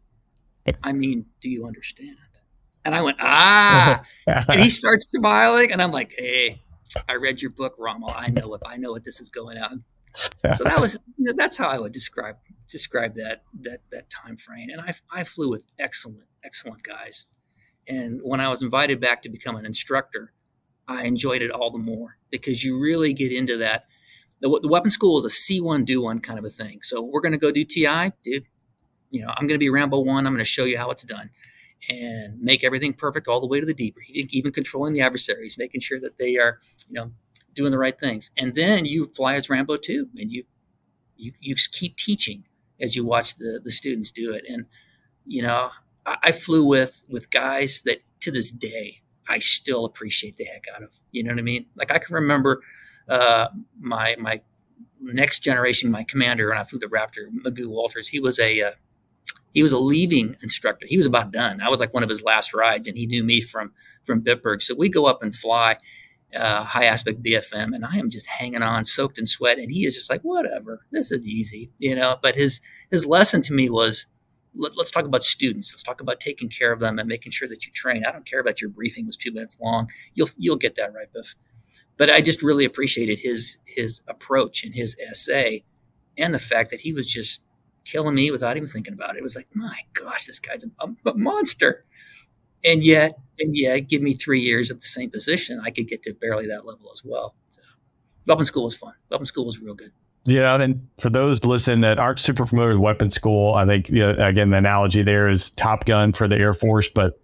I 0.83 0.93
mean, 0.93 1.27
do 1.41 1.51
you 1.51 1.67
understand? 1.67 2.17
And 2.85 2.95
I 2.95 3.03
went, 3.03 3.19
ah. 3.21 4.03
and 4.27 4.61
he 4.61 4.71
starts 4.71 5.11
smiling. 5.11 5.73
And 5.73 5.83
I'm 5.83 5.91
like, 5.91 6.15
hey, 6.17 6.63
I 7.09 7.17
read 7.17 7.43
your 7.43 7.51
book, 7.51 7.75
Rommel. 7.79 8.13
I 8.15 8.29
know 8.29 8.49
what 8.49 8.63
I 8.67 8.77
know 8.77 8.93
what 8.93 9.05
this 9.05 9.21
is 9.21 9.29
going 9.29 9.59
on. 9.59 9.85
So 10.15 10.65
that 10.65 10.81
was 10.81 10.97
that's 11.37 11.57
how 11.57 11.69
I 11.69 11.79
would 11.79 11.93
describe 11.93 12.37
describe 12.73 13.15
that 13.17 13.45
that 13.61 13.81
that 13.93 14.11
time 14.11 14.37
frame. 14.37 14.69
And 14.71 14.81
I 14.81 14.95
I 15.11 15.25
flew 15.25 15.51
with 15.51 15.67
excellent 15.79 16.25
excellent 16.45 16.83
guys. 16.83 17.27
And 17.89 18.21
when 18.23 18.41
I 18.41 18.49
was 18.49 18.63
invited 18.63 19.01
back 19.01 19.23
to 19.23 19.29
become 19.29 19.57
an 19.57 19.67
instructor, 19.67 20.33
I 20.89 21.05
enjoyed 21.05 21.43
it 21.43 21.51
all 21.51 21.71
the 21.71 21.79
more 21.79 22.19
because 22.31 22.65
you 22.65 22.79
really 22.81 23.13
get 23.15 23.33
into 23.33 23.57
that. 23.59 23.87
The, 24.41 24.61
the 24.63 24.69
weapon 24.69 24.91
school 24.91 25.19
is 25.19 25.25
a 25.25 25.31
see 25.31 25.61
one, 25.61 25.85
do 25.85 26.03
one 26.03 26.21
kind 26.21 26.39
of 26.39 26.45
a 26.45 26.51
thing. 26.51 26.81
So 26.83 27.03
we're 27.03 27.21
going 27.21 27.33
to 27.33 27.39
go 27.39 27.51
do 27.53 27.65
TI, 27.65 28.13
dude. 28.25 28.45
You 29.11 29.23
know, 29.23 29.29
I'm 29.37 29.47
going 29.47 29.55
to 29.57 29.59
be 29.59 29.71
Rambo 29.71 30.01
one. 30.01 30.27
I'm 30.27 30.33
going 30.33 30.39
to 30.39 30.45
show 30.45 30.65
you 30.65 30.79
how 30.79 30.91
it's 30.91 31.05
done. 31.05 31.31
and 31.89 32.41
make 32.41 32.63
everything 32.65 32.93
perfect 32.95 33.29
all 33.29 33.41
the 33.41 33.47
way 33.47 33.61
to 33.61 33.67
the 33.67 33.75
deeper. 33.75 34.01
Even 34.09 34.53
controlling 34.53 34.93
the 34.93 35.01
adversaries, 35.01 35.57
making 35.59 35.81
sure 35.81 36.01
that 36.01 36.19
they 36.19 36.37
are, 36.37 36.61
you 36.89 36.95
know, 36.95 37.13
doing 37.55 37.73
the 37.73 37.79
right 37.79 37.99
things. 37.99 38.31
And 38.37 38.55
then 38.55 38.85
you 38.85 39.09
fly 39.17 39.35
as 39.35 39.49
Rambo 39.51 39.79
too, 39.79 40.09
and 40.17 40.31
you 40.31 40.45
you 41.17 41.33
you 41.41 41.55
keep 41.73 41.97
teaching 41.97 42.45
as 42.81 42.97
you 42.97 43.05
watch 43.05 43.37
the 43.37 43.61
the 43.63 43.71
students 43.71 44.11
do 44.11 44.33
it. 44.33 44.45
And 44.49 44.67
you 45.27 45.43
know, 45.43 45.71
I, 46.07 46.17
I 46.25 46.33
flew 46.33 46.65
with 46.65 47.05
with 47.09 47.31
guys 47.31 47.83
that 47.85 47.99
to 48.21 48.31
this 48.31 48.51
day 48.51 49.03
I 49.29 49.39
still 49.39 49.85
appreciate 49.85 50.37
the 50.37 50.45
heck 50.45 50.65
out 50.75 50.83
of. 50.83 50.99
You 51.13 51.23
know 51.23 51.31
what 51.31 51.39
I 51.39 51.43
mean? 51.43 51.67
Like 51.77 51.93
I 51.93 51.99
can 51.99 52.15
remember 52.15 52.63
uh, 53.09 53.49
my 53.79 54.17
my 54.19 54.43
next 55.01 55.41
generation, 55.41 55.91
my 55.91 56.05
commander 56.05 56.49
when 56.49 56.59
I 56.59 56.65
flew 56.65 56.79
the 56.79 56.87
Raptor, 56.87 57.31
Magoo 57.47 57.69
Walters. 57.69 58.09
He 58.09 58.21
was 58.21 58.39
a 58.39 58.61
uh, 58.63 58.71
he 59.53 59.63
was 59.63 59.73
a 59.73 59.79
leaving 59.79 60.37
instructor. 60.43 60.87
He 60.89 60.97
was 60.97 61.07
about 61.07 61.31
done. 61.31 61.61
I 61.61 61.69
was 61.69 61.81
like 61.81 61.95
one 61.95 62.03
of 62.03 62.09
his 62.09 62.23
last 62.23 62.53
rides, 62.53 62.89
and 62.89 62.99
he 62.99 63.07
knew 63.07 63.23
me 63.25 63.41
from 63.41 63.73
from 64.05 64.23
Bitburg. 64.23 64.63
So 64.63 64.75
we 64.75 64.89
go 64.89 65.07
up 65.07 65.23
and 65.23 65.35
fly 65.35 65.77
uh, 66.35 66.65
high 66.65 66.85
aspect 66.85 67.23
BFM, 67.23 67.75
and 67.75 67.85
I 67.85 67.97
am 67.97 68.11
just 68.11 68.27
hanging 68.27 68.63
on, 68.63 68.85
soaked 68.85 69.19
in 69.19 69.27
sweat, 69.27 69.59
and 69.59 69.71
he 69.71 69.85
is 69.85 69.95
just 69.95 70.11
like, 70.11 70.23
whatever, 70.23 70.87
this 70.91 71.11
is 71.11 71.27
easy, 71.27 71.71
you 71.79 71.95
know. 71.95 72.17
But 72.23 72.37
his 72.37 72.61
his 72.91 73.07
lesson 73.07 73.43
to 73.43 73.53
me 73.53 73.69
was, 73.69 74.07
let, 74.55 74.77
us 74.79 74.91
talk 74.91 75.05
about 75.05 75.23
students. 75.23 75.73
Let's 75.73 75.83
talk 75.83 76.01
about 76.01 76.21
taking 76.21 76.49
care 76.49 76.73
of 76.73 76.81
them 76.81 76.99
and 76.99 77.09
making 77.09 77.33
sure 77.33 77.49
that 77.49 77.67
you 77.67 77.73
train. 77.73 78.05
I 78.05 78.13
don't 78.13 78.27
care 78.27 78.41
about 78.41 78.61
your 78.61 78.71
briefing 78.71 79.07
was 79.07 79.17
two 79.17 79.33
minutes 79.33 79.57
long. 79.61 79.89
You'll 80.15 80.31
you'll 80.37 80.57
get 80.57 80.77
that 80.77 80.93
right, 80.93 81.13
Biff. 81.13 81.35
But 81.97 82.11
I 82.11 82.21
just 82.21 82.43
really 82.43 82.65
appreciated 82.65 83.21
his 83.21 83.59
his 83.67 84.03
approach 84.09 84.65
and 84.65 84.75
his 84.75 84.97
SA, 85.13 85.59
and 86.17 86.35
the 86.35 86.39
fact 86.39 86.71
that 86.71 86.81
he 86.81 86.93
was 86.93 87.11
just 87.11 87.43
killing 87.85 88.15
me 88.15 88.31
without 88.31 88.57
even 88.57 88.69
thinking 88.69 88.95
about 88.95 89.17
it. 89.17 89.19
It 89.19 89.23
was 89.23 89.37
like, 89.37 89.49
my 89.55 89.81
gosh, 89.95 90.27
this 90.27 90.39
guy's 90.39 90.65
a, 90.65 90.69
a, 90.79 91.11
a 91.11 91.15
monster. 91.15 91.85
And 92.63 92.83
yet, 92.83 93.19
and 93.41 93.57
yet, 93.57 93.89
give 93.89 94.03
me 94.03 94.13
three 94.13 94.41
years 94.41 94.71
at 94.71 94.81
the 94.81 94.87
same 94.87 95.11
position, 95.11 95.61
I 95.65 95.71
could 95.71 95.89
get 95.89 96.03
to 96.05 96.13
barely 96.13 96.47
that 96.47 96.67
level 96.67 96.91
as 96.93 97.03
well. 97.05 97.35
So, 97.49 97.61
weapon 98.27 98.45
school 98.45 98.65
was 98.65 98.77
fun. 98.77 98.95
Weapon 99.11 99.27
school 99.27 99.47
was 99.47 99.61
real 99.61 99.75
good. 99.75 99.93
Yeah, 100.25 100.61
and 100.61 100.87
for 100.99 101.09
those 101.09 101.41
to 101.41 101.49
listen 101.49 101.81
that 101.81 101.99
aren't 101.99 102.19
super 102.19 102.45
familiar 102.45 102.73
with 102.73 102.81
weapon 102.81 103.11
school, 103.11 103.55
I 103.55 103.65
think 103.65 103.89
again 103.89 104.51
the 104.51 104.59
analogy 104.59 105.03
there 105.03 105.29
is 105.29 105.51
Top 105.51 105.87
Gun 105.87 106.13
for 106.13 106.29
the 106.29 106.37
Air 106.37 106.53
Force. 106.53 106.89
But 106.89 107.19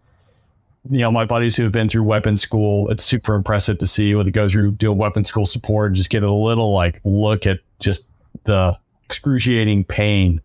you 0.90 1.00
know, 1.00 1.12
my 1.12 1.26
buddies 1.26 1.56
who 1.56 1.64
have 1.64 1.72
been 1.72 1.88
through 1.88 2.04
weapon 2.04 2.36
school, 2.36 2.88
it's 2.90 3.04
super 3.04 3.34
impressive 3.34 3.78
to 3.78 3.86
see 3.86 4.14
what 4.14 4.24
they 4.24 4.30
go 4.30 4.48
through 4.48 4.72
doing 4.72 4.96
weapon 4.96 5.24
school 5.24 5.44
support 5.44 5.88
and 5.88 5.96
just 5.96 6.10
get 6.10 6.22
a 6.22 6.32
little 6.32 6.72
like 6.72 7.00
look 7.04 7.46
at 7.46 7.60
just 7.80 8.08
the 8.44 8.78
excruciating 9.04 9.84
pain 9.84 10.40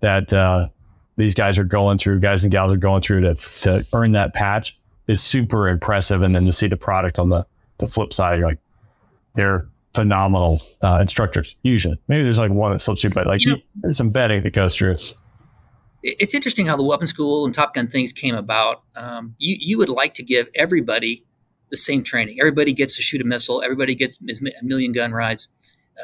that 0.00 0.32
uh, 0.32 0.68
these 1.16 1.34
guys 1.34 1.58
are 1.58 1.64
going 1.64 1.96
through, 1.96 2.20
guys 2.20 2.42
and 2.42 2.52
gals 2.52 2.72
are 2.74 2.78
going 2.78 3.00
through 3.00 3.22
to, 3.22 3.34
to 3.34 3.86
earn 3.94 4.12
that 4.12 4.34
patch 4.34 4.78
is 5.06 5.22
super 5.22 5.68
impressive. 5.68 6.22
And 6.22 6.34
then 6.34 6.44
to 6.46 6.52
see 6.52 6.66
the 6.66 6.76
product 6.76 7.18
on 7.18 7.28
the, 7.28 7.46
the 7.78 7.86
flip 7.86 8.12
side, 8.12 8.38
you're 8.38 8.48
like, 8.48 8.58
they're 9.34 9.68
phenomenal 9.94 10.60
uh, 10.82 10.98
instructors. 11.00 11.56
Usually, 11.62 11.98
maybe 12.08 12.22
there's 12.22 12.38
like 12.38 12.50
one 12.50 12.72
that's 12.72 12.84
slips 12.84 13.04
you, 13.04 13.10
but 13.10 13.26
like 13.26 13.44
you 13.44 13.52
know, 13.52 13.58
there's 13.76 13.96
some 13.96 14.10
betting 14.10 14.42
that 14.42 14.52
goes 14.52 14.76
through. 14.76 14.96
It's 16.02 16.34
interesting 16.34 16.66
how 16.66 16.76
the 16.76 16.84
weapon 16.84 17.06
school 17.06 17.44
and 17.44 17.54
Top 17.54 17.74
Gun 17.74 17.88
things 17.88 18.12
came 18.12 18.34
about. 18.34 18.82
Um, 18.94 19.34
you 19.38 19.56
you 19.58 19.78
would 19.78 19.88
like 19.88 20.14
to 20.14 20.22
give 20.22 20.48
everybody 20.54 21.24
the 21.70 21.76
same 21.76 22.02
training. 22.02 22.38
Everybody 22.40 22.72
gets 22.72 22.96
to 22.96 23.02
shoot 23.02 23.20
a 23.20 23.24
missile. 23.24 23.62
Everybody 23.62 23.94
gets 23.94 24.18
a 24.20 24.64
million 24.64 24.92
gun 24.92 25.12
rides. 25.12 25.48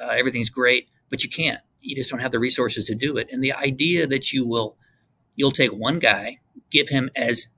Uh, 0.03 0.09
everything's 0.09 0.51
great, 0.51 0.89
but 1.11 1.23
you 1.23 1.29
can't 1.29 1.61
you 1.81 1.97
just 1.97 2.11
don't 2.11 2.21
have 2.21 2.33
the 2.33 2.39
resources 2.39 2.87
to 2.87 2.95
do 2.95 3.17
it. 3.17 3.29
And 3.31 3.43
the 3.43 3.53
idea 3.53 4.07
that 4.07 4.33
you 4.33 4.47
will 4.47 4.77
you'll 5.37 5.53
take 5.53 5.73
one 5.73 5.99
guy, 5.99 6.39
give 6.71 6.89
him 6.89 7.11
as 7.17 7.49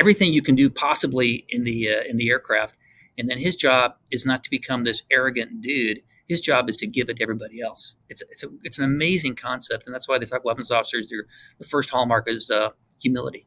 everything 0.00 0.32
you 0.32 0.42
can 0.42 0.54
do 0.54 0.70
possibly 0.70 1.44
in 1.48 1.64
the 1.64 1.88
uh, 1.88 2.02
in 2.08 2.16
the 2.16 2.30
aircraft, 2.30 2.74
and 3.18 3.28
then 3.28 3.38
his 3.38 3.54
job 3.54 3.94
is 4.10 4.24
not 4.24 4.42
to 4.44 4.50
become 4.50 4.84
this 4.84 5.02
arrogant 5.10 5.60
dude. 5.60 6.00
His 6.26 6.40
job 6.40 6.68
is 6.70 6.76
to 6.78 6.86
give 6.86 7.08
it 7.08 7.16
to 7.16 7.22
everybody 7.22 7.60
else. 7.60 7.96
It's 8.08 8.22
it's 8.30 8.42
a, 8.42 8.48
it's 8.64 8.78
an 8.78 8.84
amazing 8.84 9.36
concept, 9.36 9.84
and 9.86 9.94
that's 9.94 10.08
why 10.08 10.18
they 10.18 10.26
talk 10.26 10.44
weapons 10.44 10.70
officers. 10.70 11.10
Their 11.10 11.26
the 11.58 11.66
first 11.66 11.90
hallmark 11.90 12.28
is 12.28 12.50
uh, 12.50 12.70
humility, 13.00 13.46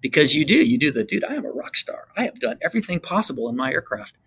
because 0.00 0.34
you 0.34 0.44
do 0.44 0.54
you 0.54 0.78
do 0.78 0.92
the 0.92 1.04
dude. 1.04 1.24
I 1.24 1.34
am 1.34 1.46
a 1.46 1.50
rock 1.50 1.76
star. 1.76 2.08
I 2.16 2.22
have 2.24 2.38
done 2.38 2.58
everything 2.62 3.00
possible 3.00 3.48
in 3.48 3.56
my 3.56 3.72
aircraft, 3.72 4.18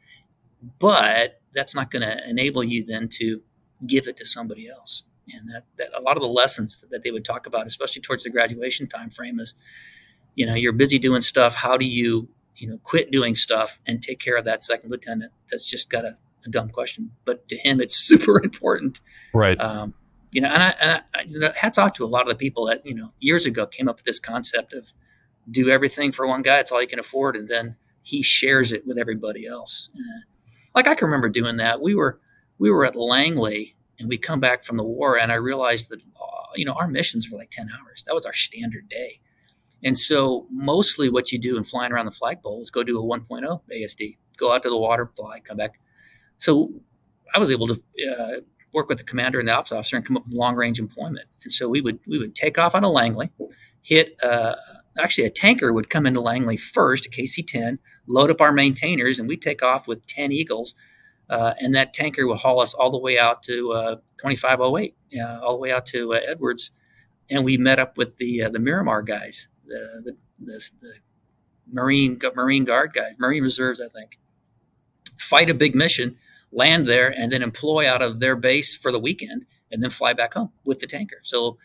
but 0.80 1.42
that's 1.54 1.76
not 1.76 1.92
going 1.92 2.04
to 2.04 2.30
enable 2.30 2.64
you 2.64 2.86
then 2.86 3.10
to 3.10 3.42
give 3.88 4.08
it 4.08 4.18
to 4.18 4.26
somebody 4.26 4.68
else 4.70 5.04
and 5.34 5.50
that, 5.50 5.66
that 5.78 5.90
a 5.98 6.02
lot 6.02 6.18
of 6.18 6.22
the 6.22 6.28
lessons 6.28 6.78
that, 6.78 6.90
that 6.90 7.04
they 7.04 7.12
would 7.12 7.26
talk 7.26 7.46
about, 7.46 7.68
especially 7.68 8.02
towards 8.02 8.24
the 8.24 8.30
graduation 8.30 8.88
time 8.88 9.10
frame, 9.10 9.40
is 9.40 9.56
you 10.40 10.46
know 10.46 10.56
you're 10.56 10.72
busy 10.72 10.98
doing 10.98 11.20
stuff. 11.20 11.56
How 11.56 11.76
do 11.76 11.86
you 11.86 12.30
you 12.56 12.68
know 12.68 12.80
quit 12.84 13.12
doing 13.12 13.36
stuff 13.36 13.78
and 13.86 14.02
take 14.02 14.20
care 14.20 14.38
of 14.38 14.46
that 14.46 14.64
second 14.64 14.90
lieutenant 14.90 15.34
that's 15.52 15.70
just 15.70 15.90
got 15.90 16.06
a, 16.06 16.18
a 16.46 16.50
dumb 16.50 16.70
question, 16.70 17.12
but 17.26 17.48
to 17.50 17.58
him 17.58 17.82
it's 17.82 17.96
super 18.08 18.42
important. 18.42 19.02
Right. 19.34 19.60
Um, 19.60 19.94
you 20.32 20.42
know, 20.42 20.48
and 20.50 20.64
I, 20.64 20.70
and 20.80 20.92
I, 20.92 21.22
you 21.24 21.40
know, 21.40 21.52
hats 21.56 21.78
off 21.78 21.94
to 21.94 22.06
a 22.06 22.08
lot 22.08 22.22
of 22.22 22.30
the 22.30 22.36
people 22.36 22.66
that 22.68 22.86
you 22.86 22.96
know 22.96 23.12
years 23.20 23.46
ago 23.46 23.66
came 23.66 23.90
up 23.90 23.98
with 23.98 24.06
this 24.06 24.20
concept 24.20 24.72
of 24.72 24.94
do 25.52 25.70
everything 25.70 26.14
for 26.14 26.26
one 26.26 26.42
guy. 26.42 26.60
It's 26.60 26.72
all 26.72 26.82
you 26.82 26.88
can 26.88 27.00
afford, 27.00 27.36
and 27.36 27.50
then 27.50 27.76
he 28.02 28.22
shares 28.22 28.72
it 28.72 28.88
with 28.88 28.98
everybody 28.98 29.46
else. 29.46 29.90
Uh, 29.94 30.22
like 30.74 30.88
I 30.88 30.96
can 30.96 31.08
remember 31.08 31.28
doing 31.28 31.58
that. 31.58 31.82
We 31.82 31.96
were 31.96 32.20
we 32.58 32.72
were 32.72 32.86
at 32.86 32.96
Langley 32.96 33.76
and 34.00 34.08
we 34.08 34.18
come 34.18 34.40
back 34.40 34.64
from 34.64 34.78
the 34.78 34.84
war 34.84 35.20
and 35.20 35.32
i 35.32 35.36
realized 35.36 35.90
that 35.90 36.02
uh, 36.02 36.48
you 36.56 36.66
know 36.66 36.74
our 36.74 36.88
missions 36.88 37.30
were 37.30 37.38
like 37.38 37.50
10 37.52 37.70
hours 37.78 38.04
that 38.08 38.16
was 38.16 38.26
our 38.26 38.34
standard 38.34 38.88
day 38.88 39.20
and 39.84 39.98
so 39.98 40.48
mostly 40.52 41.10
what 41.10 41.32
you 41.32 41.40
do 41.40 41.58
in 41.58 41.64
flying 41.64 41.92
around 41.92 42.06
the 42.06 42.12
flagpole 42.12 42.62
is 42.62 42.70
go 42.70 42.84
do 42.84 43.00
a 43.00 43.04
1.0 43.04 43.62
asd 43.72 44.18
go 44.38 44.52
out 44.52 44.64
to 44.64 44.70
the 44.70 44.78
water 44.78 45.12
fly 45.16 45.40
come 45.40 45.58
back. 45.58 45.78
So 46.38 46.72
i 47.34 47.40
was 47.40 47.52
able 47.52 47.68
to 47.68 47.82
uh, 48.10 48.42
work 48.74 48.88
with 48.88 48.98
the 48.98 49.04
commander 49.04 49.40
and 49.40 49.48
the 49.48 49.54
ops 49.54 49.72
officer 49.72 49.98
and 49.98 50.06
come 50.06 50.18
up 50.18 50.26
with 50.26 50.36
long 50.36 50.56
range 50.56 50.80
employment. 50.80 51.28
And 51.44 51.52
so 51.52 51.68
we 51.68 51.82
would 51.82 52.00
we 52.08 52.18
would 52.18 52.36
take 52.36 52.58
off 52.58 52.76
on 52.76 52.84
a 52.84 52.90
langley 52.90 53.32
hit 53.82 54.16
uh, 54.24 54.56
actually 54.98 55.26
a 55.26 55.30
tanker 55.30 55.72
would 55.72 55.90
come 55.90 56.06
into 56.06 56.20
langley 56.20 56.58
first 56.58 57.06
a 57.06 57.10
kc-10 57.10 57.80
load 58.08 58.30
up 58.30 58.42
our 58.42 58.52
maintainers 58.52 59.18
and 59.18 59.28
we 59.28 59.38
take 59.38 59.64
off 59.64 59.88
with 59.88 60.06
10 60.06 60.32
eagles 60.32 60.76
uh, 61.30 61.54
and 61.60 61.76
that 61.76 61.94
tanker 61.94 62.28
would 62.28 62.40
haul 62.40 62.60
us 62.60 62.74
all 62.74 62.92
the 62.92 62.98
way 62.98 63.18
out 63.18 63.44
to 63.44 63.72
uh, 63.72 63.96
2508, 64.18 64.96
uh, 65.22 65.40
all 65.44 65.54
the 65.54 65.60
way 65.60 65.72
out 65.72 65.86
to 65.86 66.14
uh, 66.14 66.20
Edwards. 66.28 66.72
And 67.30 67.46
we 67.46 67.58
met 67.58 67.78
up 67.78 67.98
with 67.98 68.18
the 68.18 68.50
the 68.52 68.58
Miramar 68.58 69.04
guys, 69.04 69.48
the, 69.70 70.18
the, 70.40 70.70
the, 70.82 70.94
Marine 71.72 72.20
Marine 72.36 72.66
Guard 72.66 72.94
guys, 72.94 73.14
Marine 73.20 73.44
Reserves, 73.44 73.80
I 73.80 73.88
think. 73.88 74.20
Fight 75.18 75.50
a 75.50 75.54
big 75.54 75.76
mission, 75.76 76.18
land 76.52 76.88
there, 76.88 77.10
and 77.16 77.32
then 77.32 77.44
employ 77.44 77.88
out 77.88 78.02
of 78.02 78.20
their 78.20 78.36
base 78.36 78.76
for 78.76 78.92
the 78.92 79.00
weekend, 79.00 79.46
and 79.72 79.84
then 79.84 79.90
fly 79.90 80.14
back 80.14 80.34
home 80.34 80.52
with 80.66 80.80
the 80.80 80.88
tanker. 80.88 81.20
So, 81.24 81.58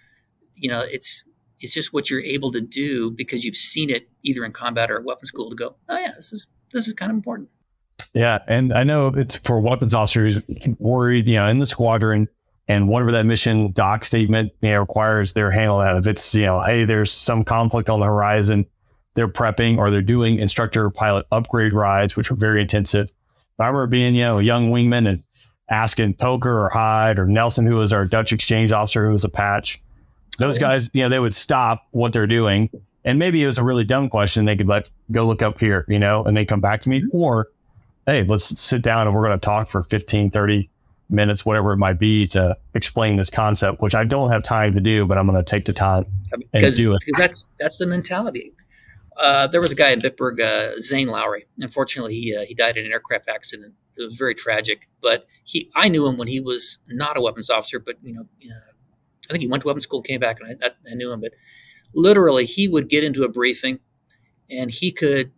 you 0.54 0.68
know, 0.70 0.82
it's 0.82 1.24
it's 1.60 1.72
just 1.72 1.92
what 1.92 2.10
you're 2.10 2.20
able 2.20 2.52
to 2.52 2.60
do 2.60 3.10
because 3.10 3.44
you've 3.44 3.56
seen 3.56 3.88
it 3.88 4.08
either 4.22 4.44
in 4.44 4.52
combat 4.52 4.90
or 4.90 5.00
weapon 5.00 5.24
school 5.24 5.48
to 5.48 5.56
go, 5.56 5.76
oh 5.88 5.98
yeah, 5.98 6.12
this 6.14 6.32
is 6.32 6.46
this 6.72 6.86
is 6.86 6.92
kind 6.92 7.10
of 7.10 7.16
important. 7.16 7.48
Yeah, 8.12 8.40
and 8.46 8.72
I 8.72 8.84
know 8.84 9.08
it's 9.08 9.36
for 9.36 9.60
weapons 9.60 9.94
officers 9.94 10.40
worried, 10.78 11.26
you 11.26 11.34
know, 11.34 11.46
in 11.46 11.58
the 11.58 11.66
squadron 11.66 12.28
and 12.68 12.88
whatever 12.88 13.12
that 13.12 13.26
mission 13.26 13.72
doc 13.72 14.04
statement 14.04 14.52
you 14.60 14.70
know, 14.70 14.80
requires, 14.80 15.32
they're 15.32 15.50
handling 15.50 15.86
that. 15.86 15.96
If 15.96 16.06
it's 16.06 16.34
you 16.34 16.42
know, 16.42 16.60
hey, 16.60 16.84
there's 16.84 17.10
some 17.10 17.44
conflict 17.44 17.90
on 17.90 18.00
the 18.00 18.06
horizon, 18.06 18.66
they're 19.14 19.28
prepping 19.28 19.78
or 19.78 19.90
they're 19.90 20.02
doing 20.02 20.38
instructor 20.38 20.88
pilot 20.90 21.26
upgrade 21.30 21.72
rides, 21.72 22.16
which 22.16 22.30
were 22.30 22.36
very 22.36 22.60
intensive. 22.60 23.10
I 23.58 23.66
remember 23.66 23.86
being 23.86 24.14
you 24.14 24.22
know 24.22 24.38
a 24.38 24.42
young 24.42 24.70
wingman 24.70 25.08
and 25.08 25.22
asking 25.70 26.14
Poker 26.14 26.64
or 26.64 26.68
Hyde 26.70 27.18
or 27.18 27.26
Nelson, 27.26 27.66
who 27.66 27.76
was 27.76 27.92
our 27.92 28.04
Dutch 28.04 28.32
exchange 28.32 28.72
officer, 28.72 29.06
who 29.06 29.12
was 29.12 29.24
a 29.24 29.28
patch. 29.28 29.82
Those 30.38 30.58
guys, 30.58 30.90
you 30.92 31.02
know, 31.02 31.08
they 31.08 31.20
would 31.20 31.34
stop 31.34 31.86
what 31.92 32.12
they're 32.12 32.26
doing. 32.26 32.68
And 33.04 33.18
maybe 33.18 33.42
it 33.42 33.46
was 33.46 33.58
a 33.58 33.64
really 33.64 33.84
dumb 33.84 34.08
question. 34.08 34.46
They 34.46 34.56
could 34.56 34.66
let 34.66 34.90
go 35.12 35.26
look 35.26 35.42
up 35.42 35.58
here, 35.58 35.84
you 35.88 35.98
know, 35.98 36.24
and 36.24 36.36
they 36.36 36.44
come 36.44 36.60
back 36.60 36.80
to 36.82 36.88
me. 36.88 37.02
Mm-hmm. 37.02 37.16
Or 37.16 37.48
hey, 38.06 38.24
let's 38.24 38.58
sit 38.58 38.82
down 38.82 39.06
and 39.06 39.14
we're 39.14 39.24
going 39.24 39.38
to 39.38 39.44
talk 39.44 39.68
for 39.68 39.82
15, 39.82 40.30
30 40.30 40.70
minutes, 41.08 41.44
whatever 41.44 41.72
it 41.72 41.76
might 41.76 41.98
be, 41.98 42.26
to 42.28 42.56
explain 42.74 43.16
this 43.16 43.30
concept, 43.30 43.80
which 43.80 43.94
I 43.94 44.04
don't 44.04 44.30
have 44.30 44.42
time 44.42 44.72
to 44.72 44.80
do, 44.80 45.06
but 45.06 45.18
I'm 45.18 45.26
going 45.26 45.38
to 45.38 45.44
take 45.44 45.64
the 45.64 45.72
time 45.72 46.06
and 46.52 46.74
do 46.74 46.94
it. 46.94 47.02
Because 47.04 47.18
that's 47.18 47.46
that's 47.58 47.78
the 47.78 47.86
mentality. 47.86 48.52
Uh, 49.16 49.46
there 49.46 49.60
was 49.60 49.70
a 49.70 49.76
guy 49.76 49.90
in 49.90 50.00
Bitburg, 50.00 50.40
uh, 50.40 50.80
Zane 50.80 51.08
Lowry. 51.08 51.46
Unfortunately, 51.58 52.14
he 52.14 52.36
uh, 52.36 52.44
he 52.44 52.54
died 52.54 52.76
in 52.76 52.84
an 52.84 52.92
aircraft 52.92 53.28
accident. 53.28 53.74
It 53.96 54.02
was 54.02 54.16
very 54.16 54.34
tragic. 54.34 54.88
But 55.00 55.26
he, 55.44 55.70
I 55.76 55.88
knew 55.88 56.06
him 56.06 56.16
when 56.16 56.28
he 56.28 56.40
was 56.40 56.80
not 56.88 57.16
a 57.16 57.20
weapons 57.20 57.48
officer. 57.48 57.78
But 57.78 57.96
you 58.02 58.12
know, 58.12 58.22
uh, 58.22 58.72
I 59.28 59.32
think 59.32 59.42
he 59.42 59.48
went 59.48 59.62
to 59.62 59.68
weapons 59.68 59.84
school, 59.84 60.02
came 60.02 60.20
back, 60.20 60.38
and 60.40 60.62
I, 60.62 60.70
I 60.90 60.94
knew 60.94 61.12
him. 61.12 61.20
But 61.20 61.32
literally, 61.94 62.44
he 62.44 62.66
would 62.66 62.88
get 62.88 63.04
into 63.04 63.22
a 63.22 63.28
briefing, 63.28 63.78
and 64.50 64.70
he 64.70 64.90
could 64.90 65.32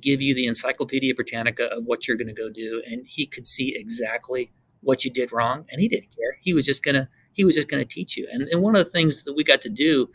give 0.00 0.20
you 0.22 0.34
the 0.34 0.46
Encyclopedia 0.46 1.14
Britannica 1.14 1.66
of 1.66 1.84
what 1.84 2.06
you're 2.06 2.16
going 2.16 2.28
to 2.28 2.34
go 2.34 2.50
do, 2.50 2.82
and 2.86 3.06
he 3.06 3.26
could 3.26 3.46
see 3.46 3.74
exactly 3.76 4.50
what 4.82 5.04
you 5.04 5.10
did 5.10 5.32
wrong, 5.32 5.66
and 5.70 5.80
he 5.80 5.88
didn't 5.88 6.14
care. 6.16 6.38
He 6.40 6.52
was 6.52 6.66
just 6.66 6.82
gonna 6.82 7.08
he 7.32 7.44
was 7.44 7.54
just 7.54 7.68
gonna 7.68 7.84
teach 7.84 8.16
you. 8.16 8.28
And, 8.30 8.42
and 8.48 8.62
one 8.62 8.76
of 8.76 8.84
the 8.84 8.90
things 8.90 9.24
that 9.24 9.34
we 9.34 9.44
got 9.44 9.62
to 9.62 9.68
do 9.68 10.08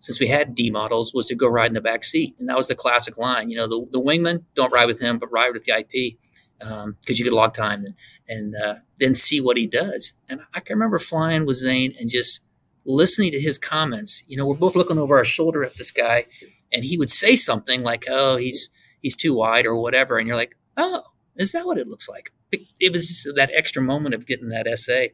since 0.00 0.18
we 0.18 0.28
had 0.28 0.54
D 0.54 0.70
models, 0.70 1.14
was 1.14 1.26
to 1.28 1.34
go 1.34 1.46
ride 1.46 1.68
in 1.68 1.74
the 1.74 1.80
back 1.80 2.02
seat, 2.02 2.34
and 2.38 2.48
that 2.48 2.56
was 2.56 2.68
the 2.68 2.74
classic 2.74 3.18
line. 3.18 3.50
You 3.50 3.58
know, 3.58 3.68
the, 3.68 3.86
the 3.92 4.00
wingman 4.00 4.44
don't 4.56 4.72
ride 4.72 4.86
with 4.86 4.98
him, 4.98 5.18
but 5.18 5.30
ride 5.30 5.52
with 5.52 5.64
the 5.64 5.72
IP 5.72 6.18
because 6.58 6.84
um, 6.84 6.96
you 7.06 7.24
get 7.24 7.32
a 7.32 7.36
log 7.36 7.54
time 7.54 7.84
and 7.84 7.94
and 8.28 8.54
uh, 8.56 8.74
then 8.98 9.14
see 9.14 9.40
what 9.40 9.56
he 9.56 9.66
does. 9.66 10.14
And 10.28 10.40
I 10.54 10.60
can 10.60 10.76
remember 10.76 10.98
flying 10.98 11.44
with 11.46 11.56
Zane 11.56 11.94
and 11.98 12.08
just 12.08 12.40
listening 12.84 13.32
to 13.32 13.40
his 13.40 13.58
comments. 13.58 14.22
You 14.26 14.36
know, 14.36 14.46
we're 14.46 14.54
both 14.54 14.76
looking 14.76 14.98
over 14.98 15.18
our 15.18 15.24
shoulder 15.24 15.64
at 15.64 15.74
this 15.76 15.90
guy, 15.90 16.24
and 16.72 16.84
he 16.84 16.96
would 16.96 17.10
say 17.10 17.36
something 17.36 17.82
like, 17.82 18.06
"Oh, 18.08 18.36
he's 18.36 18.70
he's 19.02 19.16
too 19.16 19.34
wide" 19.34 19.66
or 19.66 19.76
whatever, 19.76 20.18
and 20.18 20.26
you're 20.26 20.36
like, 20.36 20.56
"Oh, 20.78 21.02
is 21.36 21.52
that 21.52 21.66
what 21.66 21.78
it 21.78 21.88
looks 21.88 22.08
like?" 22.08 22.32
It, 22.52 22.62
it 22.80 22.92
was 22.92 23.28
that 23.36 23.50
extra 23.54 23.82
moment 23.82 24.14
of 24.14 24.26
getting 24.26 24.48
that 24.48 24.66
SA, 24.78 25.06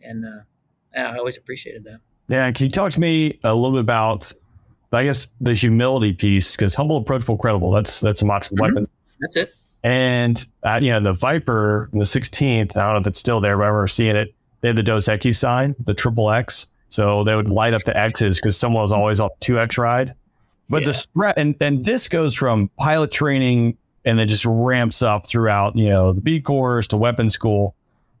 and 0.00 0.24
uh, 0.24 0.98
I 0.98 1.18
always 1.18 1.36
appreciated 1.36 1.84
that. 1.84 2.00
Yeah, 2.28 2.50
can 2.52 2.66
you 2.66 2.72
talk 2.72 2.92
to 2.92 3.00
me 3.00 3.38
a 3.44 3.54
little 3.54 3.72
bit 3.72 3.80
about, 3.80 4.32
I 4.92 5.04
guess, 5.04 5.28
the 5.40 5.54
humility 5.54 6.12
piece? 6.12 6.56
Because 6.56 6.74
humble, 6.74 6.96
approachable, 6.96 7.36
credible. 7.36 7.70
That's 7.70 8.00
that's 8.00 8.22
a 8.22 8.24
motto 8.24 8.54
mm-hmm. 8.54 8.62
weapons. 8.62 8.88
That's 9.20 9.36
it. 9.36 9.54
And 9.84 10.44
uh, 10.62 10.78
you 10.80 10.90
know, 10.90 11.00
the 11.00 11.12
Viper, 11.12 11.88
the 11.92 12.00
16th. 12.00 12.76
I 12.76 12.84
don't 12.84 12.94
know 12.94 13.00
if 13.00 13.06
it's 13.06 13.18
still 13.18 13.40
there, 13.40 13.56
but 13.56 13.64
I 13.64 13.66
remember 13.66 13.88
seeing 13.88 14.16
it. 14.16 14.34
They 14.60 14.68
had 14.68 14.76
the 14.76 14.82
Dos 14.82 15.06
Equis 15.06 15.36
sign, 15.36 15.74
the 15.84 15.94
triple 15.94 16.30
X. 16.30 16.68
So 16.88 17.24
they 17.24 17.34
would 17.34 17.48
light 17.48 17.74
up 17.74 17.82
the 17.84 17.96
X's 17.96 18.38
because 18.38 18.56
someone 18.56 18.82
was 18.82 18.92
always 18.92 19.18
on 19.18 19.30
two 19.40 19.58
X 19.58 19.76
ride. 19.78 20.14
But 20.68 20.82
yeah. 20.82 20.86
the 20.86 20.92
spread 20.94 21.34
and 21.36 21.56
and 21.60 21.84
this 21.84 22.08
goes 22.08 22.34
from 22.34 22.70
pilot 22.78 23.10
training 23.10 23.76
and 24.04 24.18
then 24.18 24.28
just 24.28 24.44
ramps 24.44 25.02
up 25.02 25.26
throughout, 25.26 25.76
you 25.76 25.88
know, 25.88 26.12
the 26.12 26.20
B 26.20 26.40
course 26.40 26.86
to 26.88 26.96
weapon 26.96 27.28
school. 27.28 27.76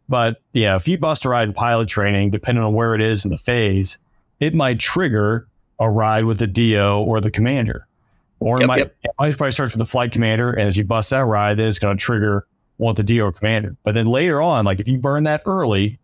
But 0.08 0.40
yeah, 0.52 0.76
if 0.76 0.86
you 0.88 0.98
bust 0.98 1.24
a 1.24 1.28
ride 1.28 1.48
in 1.48 1.54
pilot 1.54 1.88
training, 1.88 2.30
depending 2.30 2.62
on 2.62 2.74
where 2.74 2.94
it 2.94 3.00
is 3.00 3.24
in 3.24 3.30
the 3.30 3.38
phase, 3.38 3.98
it 4.40 4.54
might 4.54 4.78
trigger 4.78 5.48
a 5.78 5.90
ride 5.90 6.24
with 6.24 6.38
the 6.38 6.46
DO 6.46 7.04
or 7.06 7.20
the 7.20 7.30
commander. 7.30 7.86
Or 8.40 8.56
yep, 8.56 8.64
it 8.64 8.66
might 8.66 8.78
yep. 8.78 8.96
it 9.04 9.10
might 9.18 9.36
probably 9.36 9.52
starts 9.52 9.72
with 9.72 9.78
the 9.78 9.86
flight 9.86 10.12
commander, 10.12 10.50
and 10.50 10.62
as 10.62 10.76
you 10.76 10.84
bust 10.84 11.10
that 11.10 11.24
ride, 11.24 11.58
then 11.58 11.68
it's 11.68 11.78
going 11.78 11.96
to 11.96 12.04
trigger 12.04 12.46
one 12.76 12.90
with 12.90 12.96
the 12.98 13.04
DO 13.04 13.24
or 13.24 13.32
commander. 13.32 13.76
But 13.84 13.94
then 13.94 14.06
later 14.06 14.42
on, 14.42 14.64
like 14.64 14.80
if 14.80 14.88
you 14.88 14.98
burn 14.98 15.22
that 15.24 15.42
early, 15.46 16.00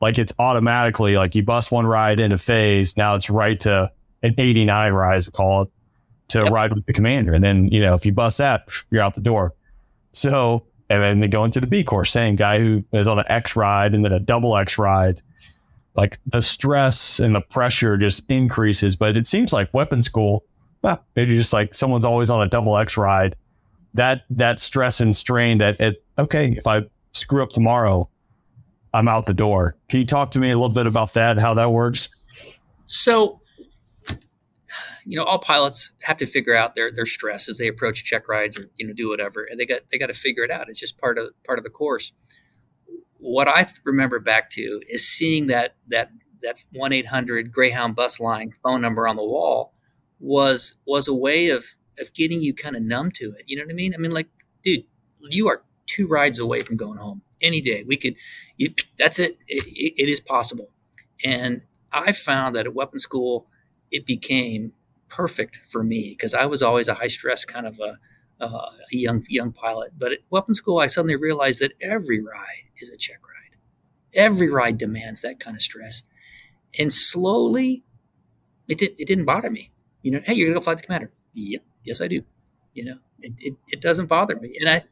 like 0.00 0.18
it's 0.18 0.32
automatically 0.38 1.16
like 1.16 1.34
you 1.34 1.42
bust 1.42 1.70
one 1.70 1.86
ride 1.86 2.20
into 2.20 2.38
phase, 2.38 2.96
now 2.96 3.14
it's 3.14 3.28
right 3.28 3.60
to 3.60 3.92
an 4.22 4.34
89 4.38 4.92
ride, 4.92 5.16
as 5.16 5.26
we 5.26 5.32
call 5.32 5.62
it, 5.62 5.68
to 6.28 6.44
yep. 6.44 6.52
ride 6.52 6.72
with 6.72 6.86
the 6.86 6.92
commander. 6.92 7.32
And 7.32 7.42
then, 7.42 7.68
you 7.68 7.80
know, 7.80 7.94
if 7.94 8.04
you 8.06 8.12
bust 8.12 8.38
that, 8.38 8.68
you're 8.90 9.02
out 9.02 9.14
the 9.14 9.20
door. 9.20 9.54
So, 10.12 10.66
and 10.90 11.02
then 11.02 11.20
they 11.20 11.28
go 11.28 11.44
into 11.44 11.60
the 11.60 11.66
B 11.66 11.84
course, 11.84 12.10
same 12.10 12.36
guy 12.36 12.58
who 12.58 12.84
is 12.92 13.06
on 13.06 13.18
an 13.18 13.24
X 13.28 13.56
ride 13.56 13.94
and 13.94 14.04
then 14.04 14.12
a 14.12 14.20
double 14.20 14.56
X 14.56 14.78
ride. 14.78 15.20
Like 15.94 16.18
the 16.26 16.42
stress 16.42 17.18
and 17.18 17.34
the 17.34 17.40
pressure 17.40 17.96
just 17.96 18.30
increases. 18.30 18.94
But 18.94 19.16
it 19.16 19.26
seems 19.26 19.52
like 19.52 19.72
weapon 19.74 20.02
school, 20.02 20.44
well, 20.82 21.04
maybe 21.16 21.34
just 21.34 21.52
like 21.52 21.74
someone's 21.74 22.04
always 22.04 22.30
on 22.30 22.42
a 22.42 22.48
double 22.48 22.76
X 22.76 22.96
ride. 22.96 23.36
That 23.94 24.22
that 24.30 24.60
stress 24.60 25.00
and 25.00 25.16
strain 25.16 25.58
that 25.58 25.80
it 25.80 26.04
okay, 26.18 26.52
if 26.52 26.66
I 26.66 26.82
screw 27.12 27.42
up 27.42 27.50
tomorrow, 27.50 28.08
I'm 28.94 29.08
out 29.08 29.26
the 29.26 29.34
door. 29.34 29.76
Can 29.88 30.00
you 30.00 30.06
talk 30.06 30.30
to 30.32 30.38
me 30.38 30.50
a 30.50 30.56
little 30.56 30.74
bit 30.74 30.86
about 30.86 31.14
that, 31.14 31.38
how 31.38 31.54
that 31.54 31.72
works? 31.72 32.08
So 32.86 33.40
you 35.08 35.16
know, 35.16 35.24
all 35.24 35.38
pilots 35.38 35.92
have 36.02 36.18
to 36.18 36.26
figure 36.26 36.54
out 36.54 36.74
their 36.74 36.92
their 36.92 37.06
stress 37.06 37.48
as 37.48 37.56
they 37.56 37.66
approach 37.66 38.04
check 38.04 38.28
rides 38.28 38.58
or 38.58 38.66
you 38.76 38.86
know 38.86 38.92
do 38.92 39.08
whatever, 39.08 39.42
and 39.42 39.58
they 39.58 39.64
got 39.64 39.80
they 39.90 39.96
got 39.96 40.08
to 40.08 40.14
figure 40.14 40.44
it 40.44 40.50
out. 40.50 40.68
It's 40.68 40.78
just 40.78 40.98
part 40.98 41.16
of 41.16 41.30
part 41.46 41.58
of 41.58 41.64
the 41.64 41.70
course. 41.70 42.12
What 43.16 43.48
I 43.48 43.66
remember 43.84 44.20
back 44.20 44.50
to 44.50 44.82
is 44.86 45.08
seeing 45.08 45.46
that 45.46 45.76
that 45.88 46.10
that 46.42 46.62
one 46.72 46.92
eight 46.92 47.06
hundred 47.06 47.50
Greyhound 47.50 47.96
bus 47.96 48.20
line 48.20 48.52
phone 48.62 48.82
number 48.82 49.08
on 49.08 49.16
the 49.16 49.24
wall 49.24 49.72
was 50.20 50.74
was 50.86 51.08
a 51.08 51.14
way 51.14 51.48
of 51.48 51.64
of 51.98 52.12
getting 52.12 52.42
you 52.42 52.52
kind 52.52 52.76
of 52.76 52.82
numb 52.82 53.10
to 53.12 53.32
it. 53.38 53.44
You 53.46 53.56
know 53.56 53.64
what 53.64 53.70
I 53.70 53.74
mean? 53.74 53.94
I 53.94 53.96
mean, 53.96 54.10
like, 54.10 54.28
dude, 54.62 54.84
you 55.20 55.48
are 55.48 55.62
two 55.86 56.06
rides 56.06 56.38
away 56.38 56.60
from 56.60 56.76
going 56.76 56.98
home 56.98 57.22
any 57.40 57.62
day. 57.62 57.82
We 57.82 57.96
could, 57.96 58.14
you, 58.58 58.74
that's 58.98 59.18
it. 59.18 59.38
It, 59.48 59.64
it. 59.66 60.02
it 60.02 60.08
is 60.10 60.20
possible, 60.20 60.68
and 61.24 61.62
I 61.90 62.12
found 62.12 62.54
that 62.56 62.66
at 62.66 62.74
weapon 62.74 62.98
school, 62.98 63.46
it 63.90 64.04
became 64.04 64.74
perfect 65.08 65.58
for 65.64 65.82
me 65.82 66.10
because 66.10 66.34
I 66.34 66.46
was 66.46 66.62
always 66.62 66.88
a 66.88 66.94
high 66.94 67.08
stress 67.08 67.44
kind 67.44 67.66
of 67.66 67.80
a, 67.80 67.98
uh, 68.40 68.70
a 68.92 68.96
young 68.96 69.24
young 69.28 69.52
pilot. 69.52 69.92
But 69.98 70.12
at 70.12 70.18
weapon 70.30 70.54
school, 70.54 70.78
I 70.78 70.86
suddenly 70.86 71.16
realized 71.16 71.60
that 71.60 71.72
every 71.80 72.20
ride 72.20 72.70
is 72.76 72.88
a 72.88 72.96
check 72.96 73.20
ride. 73.26 73.58
Every 74.14 74.48
ride 74.48 74.78
demands 74.78 75.22
that 75.22 75.40
kind 75.40 75.56
of 75.56 75.62
stress, 75.62 76.02
and 76.78 76.92
slowly, 76.92 77.84
it 78.68 78.78
did, 78.78 78.94
it 78.98 79.06
didn't 79.06 79.26
bother 79.26 79.50
me. 79.50 79.70
You 80.02 80.12
know, 80.12 80.20
hey, 80.24 80.34
you're 80.34 80.48
gonna 80.48 80.60
go 80.60 80.64
fly 80.64 80.74
the 80.74 80.82
commander. 80.82 81.12
Yep, 81.34 81.62
yes, 81.84 82.00
I 82.00 82.08
do. 82.08 82.22
You 82.74 82.84
know, 82.84 82.98
it, 83.20 83.32
it, 83.38 83.54
it 83.68 83.80
doesn't 83.80 84.06
bother 84.06 84.36
me, 84.36 84.56
and 84.60 84.68
I 84.68 84.84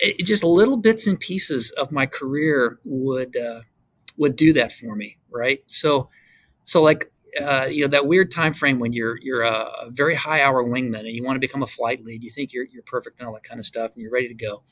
it, 0.00 0.24
just 0.24 0.42
little 0.42 0.76
bits 0.76 1.06
and 1.06 1.18
pieces 1.18 1.70
of 1.72 1.92
my 1.92 2.06
career 2.06 2.78
would 2.84 3.36
uh, 3.36 3.62
would 4.16 4.36
do 4.36 4.52
that 4.54 4.72
for 4.72 4.96
me, 4.96 5.18
right? 5.30 5.62
So, 5.66 6.08
so 6.64 6.82
like 6.82 7.10
uh, 7.40 7.66
you 7.66 7.82
know 7.82 7.88
that 7.88 8.06
weird 8.06 8.30
time 8.30 8.54
frame 8.54 8.78
when 8.78 8.92
you're 8.92 9.18
you're 9.20 9.42
a 9.42 9.88
very 9.88 10.14
high 10.14 10.42
hour 10.42 10.64
wingman 10.64 11.00
and 11.00 11.08
you 11.08 11.24
want 11.24 11.36
to 11.36 11.40
become 11.40 11.62
a 11.62 11.66
flight 11.66 12.04
lead. 12.04 12.22
You 12.24 12.30
think 12.30 12.52
you're 12.52 12.64
you're 12.64 12.82
perfect 12.82 13.18
and 13.18 13.28
all 13.28 13.34
that 13.34 13.44
kind 13.44 13.58
of 13.60 13.66
stuff, 13.66 13.92
and 13.92 14.02
you're 14.02 14.12
ready 14.12 14.28
to 14.28 14.34
go. 14.34 14.62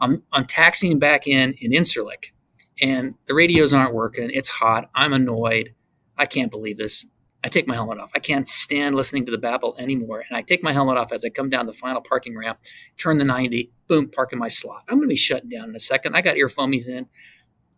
I'm 0.00 0.22
I'm 0.32 0.46
taxiing 0.46 0.98
back 0.98 1.26
in 1.26 1.54
in 1.60 1.72
Incirlik, 1.72 2.32
and 2.80 3.14
the 3.26 3.34
radios 3.34 3.72
aren't 3.72 3.94
working. 3.94 4.30
It's 4.32 4.48
hot. 4.48 4.90
I'm 4.94 5.12
annoyed. 5.12 5.74
I 6.16 6.26
can't 6.26 6.50
believe 6.50 6.78
this. 6.78 7.06
I 7.44 7.48
take 7.48 7.68
my 7.68 7.74
helmet 7.74 7.98
off. 7.98 8.10
I 8.14 8.18
can't 8.18 8.48
stand 8.48 8.96
listening 8.96 9.24
to 9.26 9.32
the 9.32 9.38
babble 9.38 9.76
anymore. 9.78 10.24
And 10.28 10.36
I 10.36 10.42
take 10.42 10.62
my 10.62 10.72
helmet 10.72 10.96
off 10.96 11.12
as 11.12 11.24
I 11.24 11.28
come 11.28 11.48
down 11.48 11.66
the 11.66 11.72
final 11.72 12.00
parking 12.00 12.36
ramp, 12.36 12.58
turn 12.96 13.18
the 13.18 13.24
90, 13.24 13.70
boom, 13.86 14.08
park 14.08 14.32
in 14.32 14.40
my 14.40 14.48
slot. 14.48 14.82
I'm 14.88 14.96
going 14.96 15.08
to 15.08 15.12
be 15.12 15.16
shutting 15.16 15.48
down 15.48 15.68
in 15.68 15.76
a 15.76 15.80
second. 15.80 16.16
I 16.16 16.20
got 16.20 16.36
earphones 16.36 16.88
in. 16.88 17.06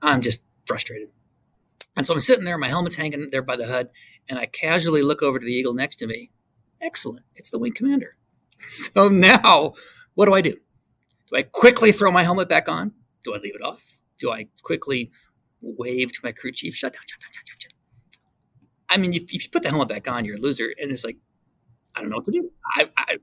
I'm 0.01 0.23
just 0.23 0.41
frustrated. 0.67 1.09
And 1.95 2.07
so 2.07 2.15
I'm 2.15 2.21
sitting 2.21 2.45
there, 2.45 2.57
my 2.57 2.69
helmet's 2.69 2.97
hanging 2.97 3.29
there 3.31 3.43
by 3.43 3.57
the 3.57 3.67
HUD, 3.67 3.91
and 4.31 4.39
I 4.39 4.47
casually 4.47 5.03
look 5.03 5.23
over 5.23 5.41
to 5.41 5.45
the 5.45 5.53
eagle 5.53 5.75
next 5.75 5.97
to 5.97 6.07
me. 6.07 6.31
Excellent. 6.81 7.27
It's 7.35 7.51
the 7.51 7.59
wing 7.59 7.75
commander. 7.75 8.15
So 8.69 9.09
now, 9.09 9.73
what 10.17 10.27
do 10.27 10.35
I 10.35 10.43
do? 10.43 10.51
Do 10.51 11.37
I 11.39 11.45
quickly 11.45 11.93
throw 11.93 12.13
my 12.13 12.25
helmet 12.25 12.47
back 12.47 12.69
on? 12.69 12.93
Do 13.25 13.35
I 13.35 13.39
leave 13.39 13.55
it 13.55 13.63
off? 13.63 13.83
Do 14.19 14.31
I 14.31 14.49
quickly 14.63 15.11
wave 15.63 16.13
to 16.13 16.21
my 16.23 16.33
crew 16.33 16.53
chief? 16.53 16.75
Shut 16.75 16.93
down, 16.93 17.01
shut 17.11 17.21
down, 17.21 17.31
shut 17.33 17.47
down, 17.47 17.57
shut 17.59 17.71
down. 17.71 18.29
I 18.91 18.99
mean, 18.99 19.15
if, 19.15 19.23
if 19.33 19.45
you 19.45 19.51
put 19.51 19.63
the 19.63 19.71
helmet 19.71 19.89
back 19.89 20.07
on, 20.07 20.27
you're 20.27 20.37
a 20.37 20.39
loser. 20.39 20.75
And 20.79 20.91
it's 20.91 21.07
like, 21.07 21.17
I 21.97 22.03
don't 22.03 22.11
know 22.11 22.17
what 22.17 22.27
to 22.27 22.33
do. 22.33 22.51
I, 22.77 22.91
I, 22.99 23.15
I, 23.15 23.17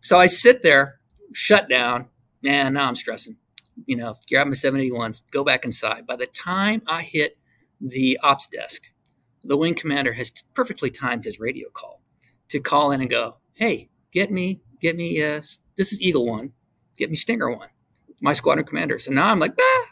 so 0.00 0.18
I 0.18 0.24
sit 0.24 0.62
there, 0.62 1.00
shut 1.34 1.68
down. 1.68 2.06
Man, 2.42 2.72
now 2.72 2.88
I'm 2.88 2.96
stressing. 2.96 3.36
You 3.84 3.96
know, 3.96 4.14
grab 4.30 4.46
my 4.46 4.54
781s, 4.54 5.20
go 5.30 5.44
back 5.44 5.66
inside. 5.66 6.06
By 6.06 6.16
the 6.16 6.26
time 6.26 6.80
I 6.86 7.02
hit 7.02 7.36
the 7.78 8.18
ops 8.22 8.46
desk, 8.46 8.84
the 9.46 9.56
wing 9.56 9.74
commander 9.74 10.14
has 10.14 10.30
perfectly 10.54 10.90
timed 10.90 11.24
his 11.24 11.40
radio 11.40 11.68
call 11.70 12.02
to 12.48 12.60
call 12.60 12.90
in 12.92 13.00
and 13.00 13.10
go, 13.10 13.36
"Hey, 13.54 13.88
get 14.12 14.30
me, 14.30 14.60
get 14.80 14.96
me. 14.96 15.22
Uh, 15.22 15.42
this 15.76 15.92
is 15.92 16.00
Eagle 16.00 16.26
One, 16.26 16.52
get 16.96 17.10
me 17.10 17.16
Stinger 17.16 17.50
One, 17.50 17.68
my 18.20 18.32
squadron 18.32 18.66
commander." 18.66 18.98
So 18.98 19.12
now 19.12 19.30
I'm 19.30 19.38
like, 19.38 19.54
ah. 19.60 19.86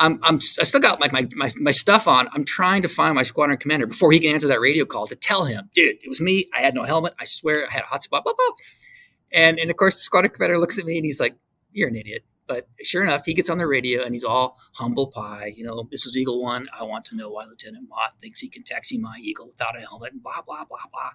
I'm, 0.00 0.20
I'm, 0.22 0.36
I 0.60 0.62
still 0.62 0.80
got 0.80 1.00
like 1.00 1.10
my, 1.10 1.28
my, 1.34 1.50
my 1.56 1.72
stuff 1.72 2.06
on. 2.06 2.28
I'm 2.32 2.44
trying 2.44 2.82
to 2.82 2.88
find 2.88 3.16
my 3.16 3.24
squadron 3.24 3.58
commander 3.58 3.84
before 3.84 4.12
he 4.12 4.20
can 4.20 4.32
answer 4.32 4.46
that 4.46 4.60
radio 4.60 4.84
call 4.84 5.08
to 5.08 5.16
tell 5.16 5.46
him, 5.46 5.70
dude, 5.74 5.96
it 6.00 6.08
was 6.08 6.20
me. 6.20 6.48
I 6.54 6.60
had 6.60 6.72
no 6.72 6.84
helmet. 6.84 7.14
I 7.18 7.24
swear 7.24 7.66
I 7.68 7.72
had 7.72 7.82
a 7.82 7.86
hotspot. 7.86 8.22
Blah, 8.22 8.34
blah. 8.34 8.54
And 9.32 9.58
and 9.58 9.72
of 9.72 9.76
course, 9.76 9.96
the 9.96 10.02
squadron 10.02 10.32
commander 10.32 10.58
looks 10.60 10.78
at 10.78 10.84
me 10.84 10.96
and 10.96 11.04
he's 11.04 11.18
like, 11.18 11.34
"You're 11.72 11.88
an 11.88 11.96
idiot." 11.96 12.24
But 12.48 12.66
sure 12.82 13.02
enough, 13.02 13.26
he 13.26 13.34
gets 13.34 13.50
on 13.50 13.58
the 13.58 13.66
radio 13.66 14.02
and 14.02 14.14
he's 14.14 14.24
all 14.24 14.58
humble 14.72 15.08
pie. 15.08 15.52
You 15.54 15.64
know, 15.64 15.86
this 15.90 16.06
is 16.06 16.16
Eagle 16.16 16.42
One. 16.42 16.66
I 16.78 16.82
want 16.82 17.04
to 17.06 17.16
know 17.16 17.28
why 17.28 17.44
Lieutenant 17.44 17.86
Mott 17.88 18.14
thinks 18.20 18.40
he 18.40 18.48
can 18.48 18.62
taxi 18.62 18.96
my 18.96 19.18
Eagle 19.22 19.48
without 19.48 19.76
a 19.76 19.80
helmet 19.80 20.14
and 20.14 20.22
blah, 20.22 20.40
blah, 20.46 20.64
blah, 20.64 20.78
blah. 20.90 21.10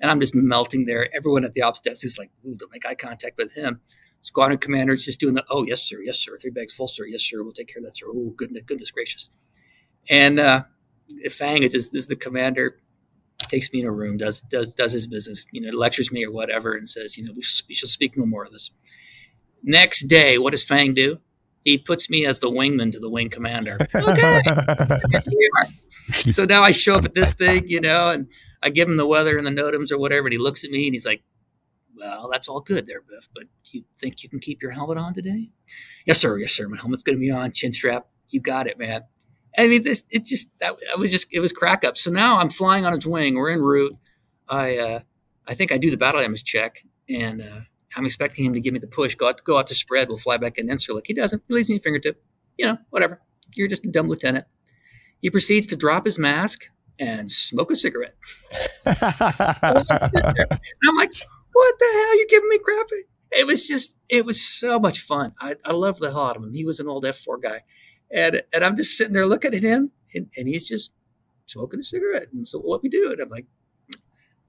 And 0.00 0.10
I'm 0.10 0.18
just 0.18 0.34
melting 0.34 0.86
there. 0.86 1.14
Everyone 1.14 1.44
at 1.44 1.52
the 1.52 1.62
ops 1.62 1.80
desk 1.80 2.04
is 2.04 2.18
like, 2.18 2.30
ooh, 2.46 2.56
don't 2.56 2.72
make 2.72 2.86
eye 2.86 2.94
contact 2.94 3.36
with 3.36 3.52
him. 3.52 3.82
Squadron 4.22 4.58
commander 4.58 4.94
is 4.94 5.04
just 5.04 5.20
doing 5.20 5.34
the, 5.34 5.44
oh, 5.50 5.64
yes, 5.66 5.82
sir, 5.82 5.98
yes, 6.02 6.16
sir. 6.16 6.38
Three 6.38 6.50
bags 6.50 6.72
full, 6.72 6.86
sir. 6.86 7.04
Yes, 7.06 7.22
sir. 7.22 7.42
We'll 7.42 7.52
take 7.52 7.68
care 7.68 7.80
of 7.80 7.84
that, 7.84 7.96
sir. 7.96 8.06
Oh, 8.08 8.32
goodness, 8.36 8.62
goodness 8.64 8.90
gracious. 8.90 9.28
And 10.08 10.40
uh, 10.40 10.64
Fang 11.30 11.62
is, 11.62 11.74
is 11.74 12.06
the 12.06 12.16
commander 12.16 12.78
takes 13.48 13.72
me 13.72 13.80
in 13.80 13.86
a 13.86 13.90
room, 13.90 14.16
does 14.16 14.40
does 14.40 14.74
does 14.74 14.92
his 14.92 15.06
business, 15.06 15.46
you 15.50 15.60
know, 15.60 15.76
lectures 15.76 16.12
me 16.12 16.24
or 16.24 16.30
whatever, 16.30 16.72
and 16.74 16.88
says, 16.88 17.16
you 17.16 17.24
know, 17.24 17.32
we, 17.34 17.42
sh- 17.42 17.62
we 17.68 17.74
shall 17.74 17.88
speak 17.88 18.16
no 18.16 18.24
more 18.24 18.44
of 18.44 18.52
this. 18.52 18.70
Next 19.62 20.08
day, 20.08 20.38
what 20.38 20.50
does 20.50 20.64
Fang 20.64 20.94
do? 20.94 21.18
He 21.64 21.78
puts 21.78 22.10
me 22.10 22.26
as 22.26 22.40
the 22.40 22.50
wingman 22.50 22.90
to 22.92 23.00
the 23.00 23.10
wing 23.10 23.30
commander. 23.30 23.78
Okay. 23.94 24.42
so 26.30 26.44
now 26.44 26.62
I 26.62 26.72
show 26.72 26.96
up 26.96 27.04
at 27.04 27.14
this 27.14 27.32
thing, 27.32 27.68
you 27.68 27.80
know, 27.80 28.10
and 28.10 28.30
I 28.62 28.70
give 28.70 28.88
him 28.88 28.96
the 28.96 29.06
weather 29.06 29.38
and 29.38 29.46
the 29.46 29.50
NOTAMs 29.50 29.92
or 29.92 29.98
whatever, 29.98 30.26
and 30.26 30.32
he 30.32 30.38
looks 30.38 30.64
at 30.64 30.70
me 30.70 30.86
and 30.86 30.94
he's 30.94 31.06
like, 31.06 31.22
well, 31.96 32.28
that's 32.30 32.48
all 32.48 32.60
good 32.60 32.86
there, 32.86 33.00
Biff, 33.00 33.28
but 33.34 33.44
do 33.64 33.78
you 33.78 33.84
think 33.98 34.22
you 34.22 34.28
can 34.28 34.40
keep 34.40 34.60
your 34.60 34.72
helmet 34.72 34.98
on 34.98 35.14
today? 35.14 35.50
Yes, 36.04 36.18
sir. 36.18 36.36
Yes, 36.38 36.52
sir. 36.52 36.68
My 36.68 36.76
helmet's 36.76 37.02
going 37.02 37.16
to 37.16 37.20
be 37.20 37.30
on, 37.30 37.52
chin 37.52 37.72
strap. 37.72 38.06
You 38.28 38.40
got 38.40 38.66
it, 38.66 38.78
man. 38.78 39.02
I 39.56 39.68
mean, 39.68 39.82
this 39.82 40.04
it 40.10 40.24
just 40.24 40.58
that 40.60 40.74
I 40.90 40.96
was 40.96 41.10
just 41.10 41.26
it 41.30 41.40
was 41.40 41.52
crack 41.52 41.84
up. 41.84 41.96
So 41.96 42.10
now 42.10 42.38
I'm 42.38 42.48
flying 42.48 42.86
on 42.86 42.94
its 42.94 43.04
wing. 43.04 43.34
We're 43.34 43.50
en 43.50 43.60
route. 43.60 43.96
I 44.48 44.78
uh, 44.78 45.00
I 45.46 45.54
think 45.54 45.70
I 45.70 45.76
do 45.76 45.90
the 45.90 45.96
battle 45.96 46.22
damage 46.22 46.44
check, 46.44 46.84
and 47.08 47.42
uh, 47.42 47.60
I'm 47.96 48.06
expecting 48.06 48.44
him 48.44 48.52
to 48.54 48.60
give 48.60 48.72
me 48.72 48.80
the 48.80 48.86
push. 48.86 49.14
Go 49.14 49.28
out, 49.28 49.44
go 49.44 49.58
out 49.58 49.66
to 49.68 49.74
spread. 49.74 50.08
We'll 50.08 50.16
fly 50.16 50.36
back 50.36 50.58
in 50.58 50.66
Like 50.66 51.06
He 51.06 51.14
doesn't. 51.14 51.42
He 51.48 51.54
leaves 51.54 51.68
me 51.68 51.76
a 51.76 51.80
fingertip. 51.80 52.22
You 52.56 52.66
know, 52.66 52.78
whatever. 52.90 53.20
You're 53.54 53.68
just 53.68 53.84
a 53.84 53.90
dumb 53.90 54.08
lieutenant. 54.08 54.46
He 55.20 55.30
proceeds 55.30 55.66
to 55.68 55.76
drop 55.76 56.04
his 56.04 56.18
mask 56.18 56.64
and 56.98 57.30
smoke 57.30 57.70
a 57.70 57.76
cigarette. 57.76 58.16
and 58.84 58.96
I'm 59.02 60.96
like, 60.96 61.12
what 61.52 61.78
the 61.78 61.90
hell? 61.92 62.18
You 62.18 62.26
giving 62.28 62.48
me 62.48 62.58
crap? 62.58 62.86
It 63.30 63.46
was 63.46 63.66
just, 63.66 63.96
it 64.08 64.24
was 64.24 64.42
so 64.42 64.78
much 64.78 65.00
fun. 65.00 65.34
I, 65.40 65.56
I 65.64 65.72
love 65.72 65.98
the 65.98 66.10
hell 66.10 66.26
out 66.26 66.36
of 66.36 66.42
him. 66.42 66.52
He 66.52 66.64
was 66.64 66.80
an 66.80 66.88
old 66.88 67.04
F4 67.04 67.42
guy. 67.42 67.62
And, 68.14 68.42
and 68.52 68.64
I'm 68.64 68.76
just 68.76 68.96
sitting 68.96 69.14
there 69.14 69.26
looking 69.26 69.54
at 69.54 69.62
him 69.62 69.92
and, 70.14 70.28
and 70.36 70.48
he's 70.48 70.68
just 70.68 70.92
smoking 71.46 71.80
a 71.80 71.82
cigarette. 71.82 72.28
And 72.32 72.46
so 72.46 72.58
what 72.58 72.82
we 72.82 72.88
do? 72.88 73.10
And 73.12 73.20
I'm 73.20 73.28
like, 73.28 73.46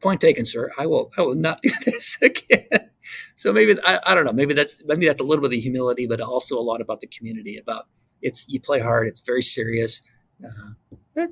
point 0.03 0.21
taken, 0.21 0.45
sir. 0.45 0.71
I 0.77 0.85
will, 0.85 1.11
I 1.17 1.21
will 1.21 1.35
not 1.35 1.61
do 1.63 1.71
this 1.85 2.17
again. 2.21 2.89
so 3.35 3.51
maybe, 3.51 3.75
I, 3.85 3.99
I 4.05 4.13
don't 4.13 4.25
know, 4.25 4.33
maybe 4.33 4.53
that's, 4.53 4.83
maybe 4.85 5.07
that's 5.07 5.21
a 5.21 5.23
little 5.23 5.47
bit 5.47 5.57
of 5.57 5.63
humility, 5.63 6.05
but 6.05 6.21
also 6.21 6.59
a 6.59 6.61
lot 6.61 6.81
about 6.81 6.99
the 6.99 7.07
community 7.07 7.57
about 7.57 7.85
it's, 8.21 8.45
you 8.47 8.59
play 8.59 8.79
hard. 8.79 9.07
It's 9.07 9.21
very 9.21 9.41
serious. 9.41 10.01
Uh, 10.45 11.27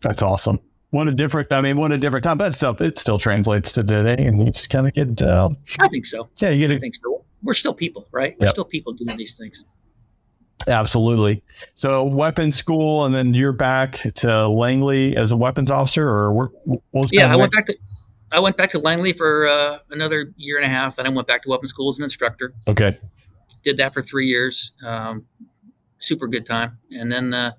that's 0.00 0.22
awesome. 0.22 0.58
One 0.90 1.08
a 1.08 1.12
different, 1.12 1.52
I 1.52 1.60
mean, 1.60 1.76
one 1.76 1.92
a 1.92 1.98
different 1.98 2.24
time. 2.24 2.38
But 2.38 2.54
stuff, 2.54 2.80
it 2.80 2.98
still 2.98 3.18
translates 3.18 3.72
to 3.72 3.84
today, 3.84 4.24
and 4.24 4.38
you 4.38 4.46
just 4.46 4.70
kind 4.70 4.86
of 4.86 4.94
get. 4.94 5.20
Uh, 5.20 5.50
I 5.78 5.88
think 5.88 6.06
so. 6.06 6.30
Yeah, 6.40 6.48
you 6.48 6.66
get. 6.66 6.76
I 6.76 6.78
think 6.78 6.96
so. 6.96 7.26
We're 7.42 7.54
still 7.54 7.74
people, 7.74 8.08
right? 8.10 8.34
We're 8.40 8.46
yep. 8.46 8.54
still 8.54 8.64
people 8.64 8.94
doing 8.94 9.16
these 9.18 9.36
things. 9.36 9.62
Absolutely. 10.68 11.42
So, 11.74 12.04
weapons 12.04 12.56
school, 12.56 13.04
and 13.04 13.14
then 13.14 13.34
you're 13.34 13.52
back 13.52 13.94
to 14.16 14.48
Langley 14.48 15.16
as 15.16 15.32
a 15.32 15.36
weapons 15.36 15.70
officer, 15.70 16.08
or 16.08 16.32
what 16.64 16.82
was 16.92 17.10
yeah? 17.12 17.32
I 17.32 17.36
went 17.36 17.52
back 17.52 17.66
to 17.66 17.76
I 18.30 18.40
went 18.40 18.56
back 18.56 18.70
to 18.70 18.78
Langley 18.78 19.12
for 19.12 19.46
uh, 19.46 19.78
another 19.90 20.32
year 20.36 20.56
and 20.56 20.64
a 20.64 20.68
half, 20.68 20.98
and 20.98 21.08
I 21.08 21.10
went 21.10 21.26
back 21.26 21.42
to 21.44 21.48
weapons 21.48 21.70
school 21.70 21.88
as 21.88 21.98
an 21.98 22.04
instructor. 22.04 22.54
Okay. 22.66 22.96
Did 23.64 23.78
that 23.78 23.94
for 23.94 24.02
three 24.02 24.26
years. 24.26 24.72
Um, 24.84 25.26
super 25.98 26.26
good 26.28 26.44
time, 26.44 26.78
and 26.90 27.10
then 27.10 27.32
uh, 27.32 27.52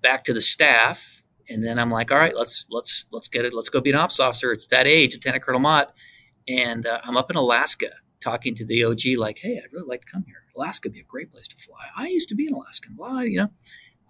back 0.00 0.24
to 0.24 0.32
the 0.32 0.40
staff 0.40 1.20
and 1.50 1.64
then 1.64 1.78
I'm 1.78 1.90
like, 1.90 2.12
all 2.12 2.18
right, 2.18 2.34
let's 2.34 2.64
let's 2.70 3.06
let's 3.10 3.28
get 3.28 3.44
it. 3.44 3.52
Let's 3.52 3.68
go 3.68 3.80
be 3.80 3.90
an 3.90 3.96
ops 3.96 4.20
officer. 4.20 4.52
It's 4.52 4.66
that 4.68 4.86
age, 4.86 5.14
Lieutenant 5.14 5.42
Colonel 5.42 5.60
Mott, 5.60 5.92
and 6.48 6.86
uh, 6.86 7.00
I'm 7.04 7.16
up 7.16 7.30
in 7.30 7.36
Alaska 7.36 7.88
talking 8.20 8.54
to 8.54 8.64
the 8.64 8.84
OG, 8.84 9.00
like, 9.16 9.38
hey, 9.38 9.60
I'd 9.62 9.72
really 9.72 9.88
like 9.88 10.02
to 10.02 10.12
come 10.12 10.24
here. 10.26 10.39
Alaska 10.60 10.88
would 10.88 10.94
be 10.94 11.00
a 11.00 11.04
great 11.04 11.32
place 11.32 11.48
to 11.48 11.56
fly. 11.56 11.86
I 11.96 12.08
used 12.08 12.28
to 12.28 12.34
be 12.34 12.46
in 12.46 12.54
Alaska. 12.54 12.88
And 12.88 12.96
Blah, 12.96 13.20
you 13.20 13.38
know. 13.38 13.50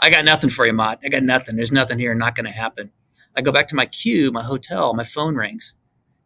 I 0.00 0.10
got 0.10 0.24
nothing 0.24 0.50
for 0.50 0.66
you, 0.66 0.72
Mott. 0.72 1.00
I 1.04 1.08
got 1.08 1.22
nothing. 1.22 1.56
There's 1.56 1.72
nothing 1.72 1.98
here. 1.98 2.14
Not 2.14 2.34
going 2.34 2.46
to 2.46 2.52
happen. 2.52 2.90
I 3.36 3.42
go 3.42 3.52
back 3.52 3.68
to 3.68 3.76
my 3.76 3.86
queue, 3.86 4.32
my 4.32 4.42
hotel. 4.42 4.94
My 4.94 5.04
phone 5.04 5.36
rings. 5.36 5.74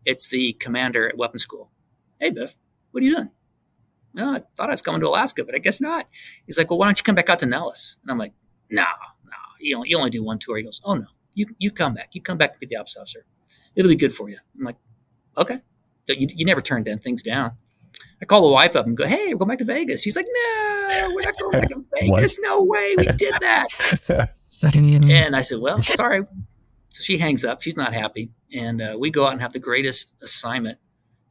It's 0.05 0.29
the 0.29 0.55
commander 0.55 1.09
at 1.09 1.19
weapons 1.19 1.43
school. 1.43 1.71
Hey, 2.19 2.31
Biff, 2.31 2.55
what 2.91 3.03
are 3.03 3.07
you 3.07 3.15
doing? 3.15 3.31
No, 4.15 4.35
I 4.35 4.43
thought 4.57 4.69
I 4.69 4.73
was 4.73 4.83
coming 4.83 5.01
to 5.01 5.09
Alaska, 5.09 5.45
but 5.45 5.55
I 5.55 5.59
guess 5.59 5.81
not. 5.81 6.09
He's 6.47 6.57
like, 6.57 6.71
well, 6.71 6.79
why 6.79 6.87
don't 6.87 6.99
you 6.99 7.05
come 7.05 7.17
back 7.17 7.29
out 7.29 7.41
to 7.41 7.47
Nellis? 7.47 7.97
And 8.03 8.11
I'm 8.11 8.19
like, 8.19 8.33
no, 8.71 8.85
you 9.59 9.77
know, 9.77 9.85
you 9.85 9.99
only 9.99 10.11
do 10.11 10.23
one 10.23 10.39
tour. 10.39 10.57
He 10.57 10.63
goes, 10.63 10.81
oh 10.85 10.95
no, 10.95 11.07
you 11.33 11.47
you 11.59 11.71
come 11.71 11.95
back. 11.95 12.11
You 12.13 12.23
come 12.23 12.39
back 12.39 12.53
to 12.53 12.59
be 12.59 12.67
the 12.67 12.77
ops 12.77 12.97
officer. 12.97 13.25
It'll 13.75 13.89
be 13.89 13.97
good 13.97 14.13
for 14.13 14.29
you. 14.29 14.39
I'm 14.57 14.65
like, 14.65 14.77
okay. 15.37 15.61
You, 16.07 16.29
you 16.33 16.45
never 16.45 16.61
turn 16.61 16.85
them 16.85 16.99
things 16.99 17.23
down. 17.23 17.57
I 18.21 18.25
call 18.25 18.43
the 18.43 18.53
wife 18.53 18.77
up 18.77 18.87
and 18.87 18.97
go, 18.97 19.07
hey, 19.07 19.29
we're 19.33 19.39
going 19.39 19.49
back 19.49 19.59
to 19.59 19.65
Vegas. 19.65 20.03
She's 20.03 20.17
like, 20.17 20.27
no, 20.29 21.11
we're 21.15 21.23
not 21.23 21.39
going 21.39 21.53
back 21.53 21.69
to 21.69 21.85
Vegas. 22.01 22.39
no 22.41 22.63
way. 22.63 22.95
We 22.97 23.05
did 23.05 23.35
that. 23.41 23.67
and 24.65 25.37
I 25.37 25.43
said, 25.43 25.61
well, 25.61 25.79
sorry. 25.79 26.25
So 26.91 27.03
she 27.03 27.19
hangs 27.19 27.45
up. 27.45 27.63
She's 27.63 27.77
not 27.77 27.93
happy. 27.93 28.33
And 28.55 28.81
uh, 28.81 28.97
we 28.99 29.11
go 29.11 29.27
out 29.27 29.33
and 29.33 29.41
have 29.41 29.53
the 29.53 29.59
greatest 29.59 30.15
assignment. 30.23 30.79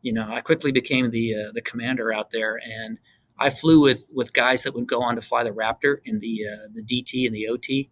You 0.02 0.14
know, 0.14 0.28
I 0.30 0.42
quickly 0.42 0.72
became 0.72 1.12
the 1.12 1.34
uh, 1.34 1.52
the 1.54 1.62
commander 1.62 2.12
out 2.12 2.32
there, 2.32 2.60
and 2.62 2.98
I 3.40 3.50
flew 3.50 3.80
with 3.80 4.10
with 4.14 4.34
guys 4.34 4.64
that 4.64 4.76
would 4.76 4.86
go 4.86 5.02
on 5.02 5.16
to 5.16 5.22
fly 5.22 5.46
the 5.46 5.52
Raptor 5.52 6.00
and 6.06 6.20
the 6.20 6.42
uh, 6.46 6.68
the 6.74 6.84
DT 6.84 7.26
and 7.26 7.34
the 7.34 7.48
OT 7.48 7.90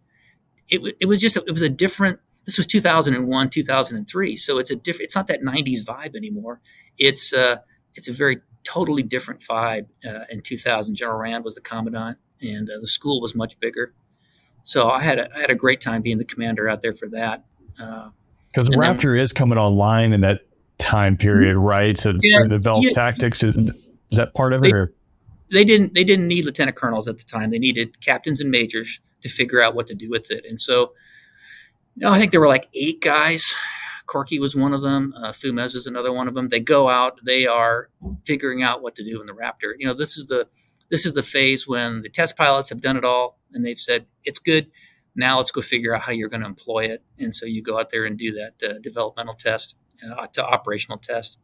it, 0.72 0.96
it 1.00 1.06
was 1.06 1.20
just 1.20 1.36
a, 1.36 1.44
it 1.46 1.52
was 1.52 1.62
a 1.62 1.68
different 1.68 2.18
this 2.46 2.56
was 2.56 2.66
2001 2.66 3.50
2003 3.50 4.36
so 4.36 4.58
it's 4.58 4.70
a 4.70 4.76
different 4.76 5.04
it's 5.04 5.14
not 5.14 5.26
that 5.26 5.42
90s 5.42 5.84
vibe 5.84 6.16
anymore 6.16 6.60
it's 6.98 7.32
uh 7.32 7.56
it's 7.94 8.08
a 8.08 8.12
very 8.12 8.40
totally 8.64 9.02
different 9.02 9.40
vibe 9.40 9.86
uh, 10.06 10.24
in 10.30 10.40
2000 10.40 10.94
general 10.94 11.18
rand 11.18 11.44
was 11.44 11.54
the 11.54 11.60
commandant 11.60 12.18
and 12.40 12.70
uh, 12.70 12.78
the 12.80 12.88
school 12.88 13.20
was 13.20 13.34
much 13.34 13.58
bigger 13.60 13.92
so 14.62 14.88
i 14.88 15.02
had 15.02 15.18
a, 15.18 15.28
I 15.36 15.40
had 15.40 15.50
a 15.50 15.54
great 15.54 15.80
time 15.80 16.02
being 16.02 16.18
the 16.18 16.24
commander 16.24 16.68
out 16.68 16.82
there 16.82 16.94
for 16.94 17.08
that 17.08 17.44
because 17.76 18.70
uh, 18.70 18.76
raptor 18.76 19.16
then, 19.16 19.18
is 19.18 19.32
coming 19.32 19.58
online 19.58 20.12
in 20.12 20.20
that 20.22 20.42
time 20.78 21.16
period 21.16 21.56
right 21.56 21.98
so 21.98 22.14
yeah, 22.22 22.42
to 22.42 22.48
develop 22.48 22.84
yeah, 22.84 22.90
tactics 22.92 23.42
is, 23.42 23.56
is, 23.56 23.72
that 24.10 24.34
part 24.34 24.52
of 24.52 24.64
it 24.64 24.72
or? 24.72 24.92
they 25.50 25.64
didn't 25.64 25.94
they 25.94 26.04
didn't 26.04 26.28
need 26.28 26.44
lieutenant 26.44 26.76
colonels 26.76 27.08
at 27.08 27.18
the 27.18 27.24
time 27.24 27.50
they 27.50 27.58
needed 27.58 28.00
captains 28.00 28.40
and 28.40 28.50
majors 28.50 29.00
to 29.22 29.28
figure 29.28 29.62
out 29.62 29.74
what 29.74 29.86
to 29.86 29.94
do 29.94 30.10
with 30.10 30.30
it. 30.30 30.44
And 30.48 30.60
so, 30.60 30.92
you 31.94 32.04
know, 32.04 32.12
I 32.12 32.18
think 32.18 32.30
there 32.32 32.40
were 32.40 32.48
like 32.48 32.68
eight 32.74 33.00
guys. 33.00 33.54
Corky 34.12 34.38
was 34.38 34.54
one 34.54 34.74
of 34.74 34.82
them. 34.82 35.14
Uh, 35.16 35.32
Fumez 35.32 35.74
is 35.74 35.86
another 35.86 36.12
one 36.12 36.28
of 36.28 36.34
them. 36.34 36.50
They 36.50 36.60
go 36.60 36.90
out. 36.90 37.20
They 37.24 37.46
are 37.46 37.88
figuring 38.26 38.62
out 38.62 38.82
what 38.82 38.94
to 38.96 39.02
do 39.02 39.22
in 39.22 39.26
the 39.26 39.32
Raptor. 39.32 39.72
You 39.78 39.86
know, 39.86 39.94
this 39.94 40.18
is 40.18 40.26
the 40.26 40.48
this 40.90 41.06
is 41.06 41.14
the 41.14 41.22
phase 41.22 41.66
when 41.66 42.02
the 42.02 42.10
test 42.10 42.36
pilots 42.36 42.68
have 42.68 42.82
done 42.82 42.98
it 42.98 43.06
all 43.06 43.38
and 43.54 43.64
they've 43.64 43.78
said 43.78 44.04
it's 44.22 44.38
good. 44.38 44.70
Now 45.16 45.38
let's 45.38 45.50
go 45.50 45.62
figure 45.62 45.94
out 45.94 46.02
how 46.02 46.12
you're 46.12 46.28
going 46.28 46.42
to 46.42 46.46
employ 46.46 46.84
it. 46.84 47.02
And 47.18 47.34
so 47.34 47.46
you 47.46 47.62
go 47.62 47.78
out 47.78 47.88
there 47.88 48.04
and 48.04 48.18
do 48.18 48.32
that 48.32 48.62
uh, 48.62 48.78
developmental 48.80 49.34
test 49.34 49.76
uh, 50.06 50.26
to 50.34 50.44
operational 50.44 50.98
test. 50.98 51.38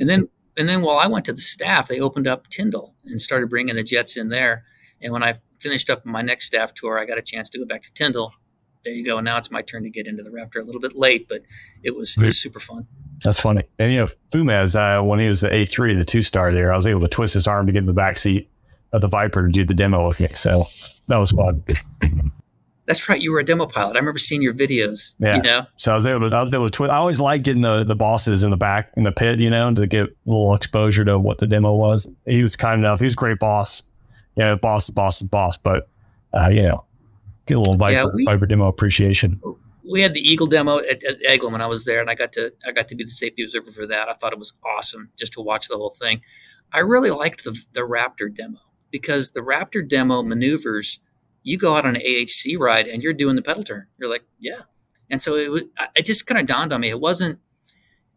And 0.00 0.08
then 0.08 0.30
and 0.56 0.66
then 0.66 0.80
while 0.80 0.98
I 0.98 1.08
went 1.08 1.26
to 1.26 1.34
the 1.34 1.42
staff, 1.42 1.88
they 1.88 2.00
opened 2.00 2.26
up 2.26 2.48
Tyndall 2.48 2.94
and 3.04 3.20
started 3.20 3.50
bringing 3.50 3.76
the 3.76 3.84
jets 3.84 4.16
in 4.16 4.30
there. 4.30 4.64
And 5.02 5.12
when 5.12 5.22
I 5.22 5.40
finished 5.60 5.90
up 5.90 6.06
my 6.06 6.22
next 6.22 6.46
staff 6.46 6.72
tour, 6.72 6.98
I 6.98 7.04
got 7.04 7.18
a 7.18 7.22
chance 7.22 7.50
to 7.50 7.58
go 7.58 7.66
back 7.66 7.82
to 7.82 7.92
Tyndall. 7.92 8.32
There 8.88 8.96
you 8.96 9.04
go. 9.04 9.20
Now 9.20 9.36
it's 9.36 9.50
my 9.50 9.60
turn 9.60 9.82
to 9.82 9.90
get 9.90 10.06
into 10.06 10.22
the 10.22 10.30
Raptor 10.30 10.62
a 10.62 10.64
little 10.64 10.80
bit 10.80 10.96
late, 10.96 11.28
but 11.28 11.42
it 11.82 11.94
was, 11.94 12.16
it 12.16 12.24
was 12.24 12.40
super 12.40 12.58
fun. 12.58 12.86
That's 13.22 13.38
funny. 13.38 13.64
And 13.78 13.92
you 13.92 13.98
know, 13.98 14.08
Fumez, 14.32 14.74
uh, 14.74 15.04
when 15.04 15.18
he 15.18 15.28
was 15.28 15.42
the 15.42 15.50
A3, 15.50 15.98
the 15.98 16.06
two 16.06 16.22
star 16.22 16.52
there, 16.52 16.72
I 16.72 16.76
was 16.76 16.86
able 16.86 17.02
to 17.02 17.08
twist 17.08 17.34
his 17.34 17.46
arm 17.46 17.66
to 17.66 17.72
get 17.72 17.80
in 17.80 17.86
the 17.86 17.92
back 17.92 18.16
seat 18.16 18.50
of 18.94 19.02
the 19.02 19.08
Viper 19.08 19.46
to 19.46 19.52
do 19.52 19.62
the 19.62 19.74
demo 19.74 20.06
with 20.06 20.20
me. 20.20 20.28
So 20.28 20.64
that 21.08 21.18
was 21.18 21.32
fun. 21.32 21.64
That's 22.86 23.06
right. 23.10 23.20
You 23.20 23.32
were 23.32 23.40
a 23.40 23.44
demo 23.44 23.66
pilot. 23.66 23.96
I 23.96 23.98
remember 23.98 24.18
seeing 24.18 24.40
your 24.40 24.54
videos. 24.54 25.14
Yeah. 25.18 25.36
You 25.36 25.42
know? 25.42 25.66
So 25.76 25.92
I 25.92 25.94
was 25.94 26.06
able 26.06 26.30
to, 26.30 26.34
I 26.34 26.40
was 26.40 26.54
able 26.54 26.64
to 26.64 26.70
twist. 26.70 26.90
I 26.90 26.96
always 26.96 27.20
like 27.20 27.42
getting 27.42 27.60
the, 27.60 27.84
the 27.84 27.94
bosses 27.94 28.42
in 28.42 28.50
the 28.50 28.56
back 28.56 28.90
in 28.96 29.02
the 29.02 29.12
pit, 29.12 29.38
you 29.38 29.50
know, 29.50 29.74
to 29.74 29.86
get 29.86 30.06
a 30.06 30.12
little 30.24 30.54
exposure 30.54 31.04
to 31.04 31.18
what 31.18 31.36
the 31.36 31.46
demo 31.46 31.74
was. 31.74 32.10
He 32.24 32.40
was 32.40 32.56
kind 32.56 32.80
enough. 32.80 33.00
He 33.00 33.04
was 33.04 33.12
a 33.12 33.16
great 33.16 33.38
boss. 33.38 33.82
Yeah, 34.36 34.44
you 34.44 34.50
know, 34.52 34.56
boss, 34.56 34.86
the 34.86 34.94
boss, 34.94 35.18
the 35.18 35.26
boss. 35.26 35.58
But 35.58 35.90
uh, 36.32 36.48
you 36.50 36.62
know, 36.62 36.86
get 37.48 37.56
a 37.56 37.60
little 37.60 37.76
Viper, 37.76 37.92
yeah, 37.92 38.06
we, 38.14 38.24
Viper 38.24 38.46
demo 38.46 38.68
appreciation. 38.68 39.40
We 39.90 40.02
had 40.02 40.14
the 40.14 40.20
Eagle 40.20 40.46
demo 40.46 40.78
at, 40.78 41.02
at 41.02 41.20
Eglin 41.22 41.52
when 41.52 41.62
I 41.62 41.66
was 41.66 41.84
there, 41.84 42.00
and 42.00 42.10
I 42.10 42.14
got 42.14 42.32
to 42.34 42.52
I 42.66 42.72
got 42.72 42.88
to 42.88 42.94
be 42.94 43.04
the 43.04 43.10
safety 43.10 43.42
observer 43.42 43.72
for 43.72 43.86
that. 43.86 44.08
I 44.08 44.14
thought 44.14 44.32
it 44.32 44.38
was 44.38 44.52
awesome 44.64 45.10
just 45.18 45.32
to 45.34 45.40
watch 45.40 45.68
the 45.68 45.76
whole 45.76 45.90
thing. 45.90 46.20
I 46.72 46.80
really 46.80 47.10
liked 47.10 47.44
the 47.44 47.58
the 47.72 47.80
Raptor 47.80 48.32
demo 48.32 48.58
because 48.90 49.30
the 49.30 49.40
Raptor 49.40 49.86
demo 49.86 50.22
maneuvers. 50.22 51.00
You 51.44 51.56
go 51.56 51.76
out 51.76 51.86
on 51.86 51.96
an 51.96 52.02
AHC 52.02 52.58
ride 52.58 52.86
and 52.86 53.02
you're 53.02 53.14
doing 53.14 53.36
the 53.36 53.42
pedal 53.42 53.62
turn. 53.62 53.86
You're 53.98 54.10
like, 54.10 54.24
yeah. 54.38 54.62
And 55.08 55.22
so 55.22 55.36
it 55.36 55.50
was. 55.50 55.62
It 55.96 56.04
just 56.04 56.26
kind 56.26 56.38
of 56.38 56.46
dawned 56.46 56.72
on 56.72 56.80
me. 56.80 56.90
It 56.90 57.00
wasn't. 57.00 57.38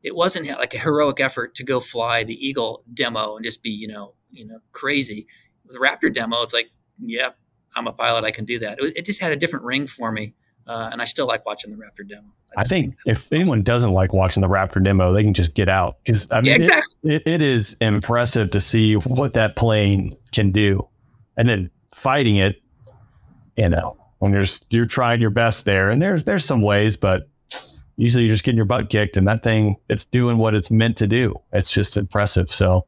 It 0.03 0.15
wasn't 0.15 0.47
like 0.47 0.73
a 0.73 0.79
heroic 0.79 1.21
effort 1.21 1.55
to 1.55 1.63
go 1.63 1.79
fly 1.79 2.23
the 2.23 2.33
Eagle 2.33 2.83
demo 2.91 3.35
and 3.35 3.45
just 3.45 3.61
be, 3.61 3.69
you 3.69 3.87
know, 3.87 4.15
you 4.31 4.45
know, 4.45 4.59
crazy. 4.71 5.27
With 5.63 5.75
the 5.75 5.79
Raptor 5.79 6.13
demo, 6.13 6.41
it's 6.41 6.55
like, 6.55 6.71
yeah, 6.99 7.29
I'm 7.75 7.87
a 7.87 7.93
pilot. 7.93 8.23
I 8.23 8.31
can 8.31 8.45
do 8.45 8.59
that. 8.59 8.79
It, 8.79 8.97
it 8.97 9.05
just 9.05 9.21
had 9.21 9.31
a 9.31 9.35
different 9.35 9.65
ring 9.65 9.87
for 9.87 10.11
me. 10.11 10.33
Uh, 10.67 10.89
and 10.91 11.01
I 11.01 11.05
still 11.05 11.25
like 11.25 11.45
watching 11.45 11.71
the 11.71 11.77
Raptor 11.77 12.07
demo. 12.07 12.27
I, 12.55 12.61
I 12.61 12.63
think, 12.63 12.93
think 12.93 12.97
if 13.05 13.25
awesome. 13.25 13.35
anyone 13.37 13.61
doesn't 13.63 13.91
like 13.91 14.13
watching 14.13 14.41
the 14.41 14.47
Raptor 14.47 14.83
demo, 14.83 15.11
they 15.11 15.23
can 15.23 15.33
just 15.33 15.55
get 15.55 15.69
out 15.69 15.97
because 16.03 16.27
I 16.31 16.41
mean, 16.41 16.51
yeah, 16.51 16.55
exactly. 16.55 17.15
it, 17.15 17.21
it, 17.25 17.27
it 17.27 17.41
is 17.41 17.75
impressive 17.81 18.51
to 18.51 18.59
see 18.59 18.93
what 18.95 19.33
that 19.33 19.55
plane 19.55 20.15
can 20.31 20.51
do, 20.51 20.87
and 21.35 21.49
then 21.49 21.71
fighting 21.93 22.37
it. 22.37 22.61
You 23.57 23.69
know, 23.69 23.97
when 24.19 24.33
you're 24.33 24.45
you're 24.69 24.85
trying 24.85 25.19
your 25.19 25.29
best 25.31 25.65
there, 25.65 25.89
and 25.89 26.01
there's 26.01 26.23
there's 26.25 26.45
some 26.45 26.61
ways, 26.61 26.95
but 26.95 27.27
usually 27.97 28.25
you're 28.25 28.33
just 28.33 28.43
getting 28.43 28.57
your 28.57 28.65
butt 28.65 28.89
kicked, 28.89 29.17
and 29.17 29.27
that 29.27 29.43
thing 29.43 29.77
it's 29.89 30.05
doing 30.05 30.37
what 30.37 30.53
it's 30.53 30.69
meant 30.69 30.97
to 30.97 31.07
do. 31.07 31.35
It's 31.51 31.71
just 31.71 31.97
impressive. 31.97 32.51
So 32.51 32.85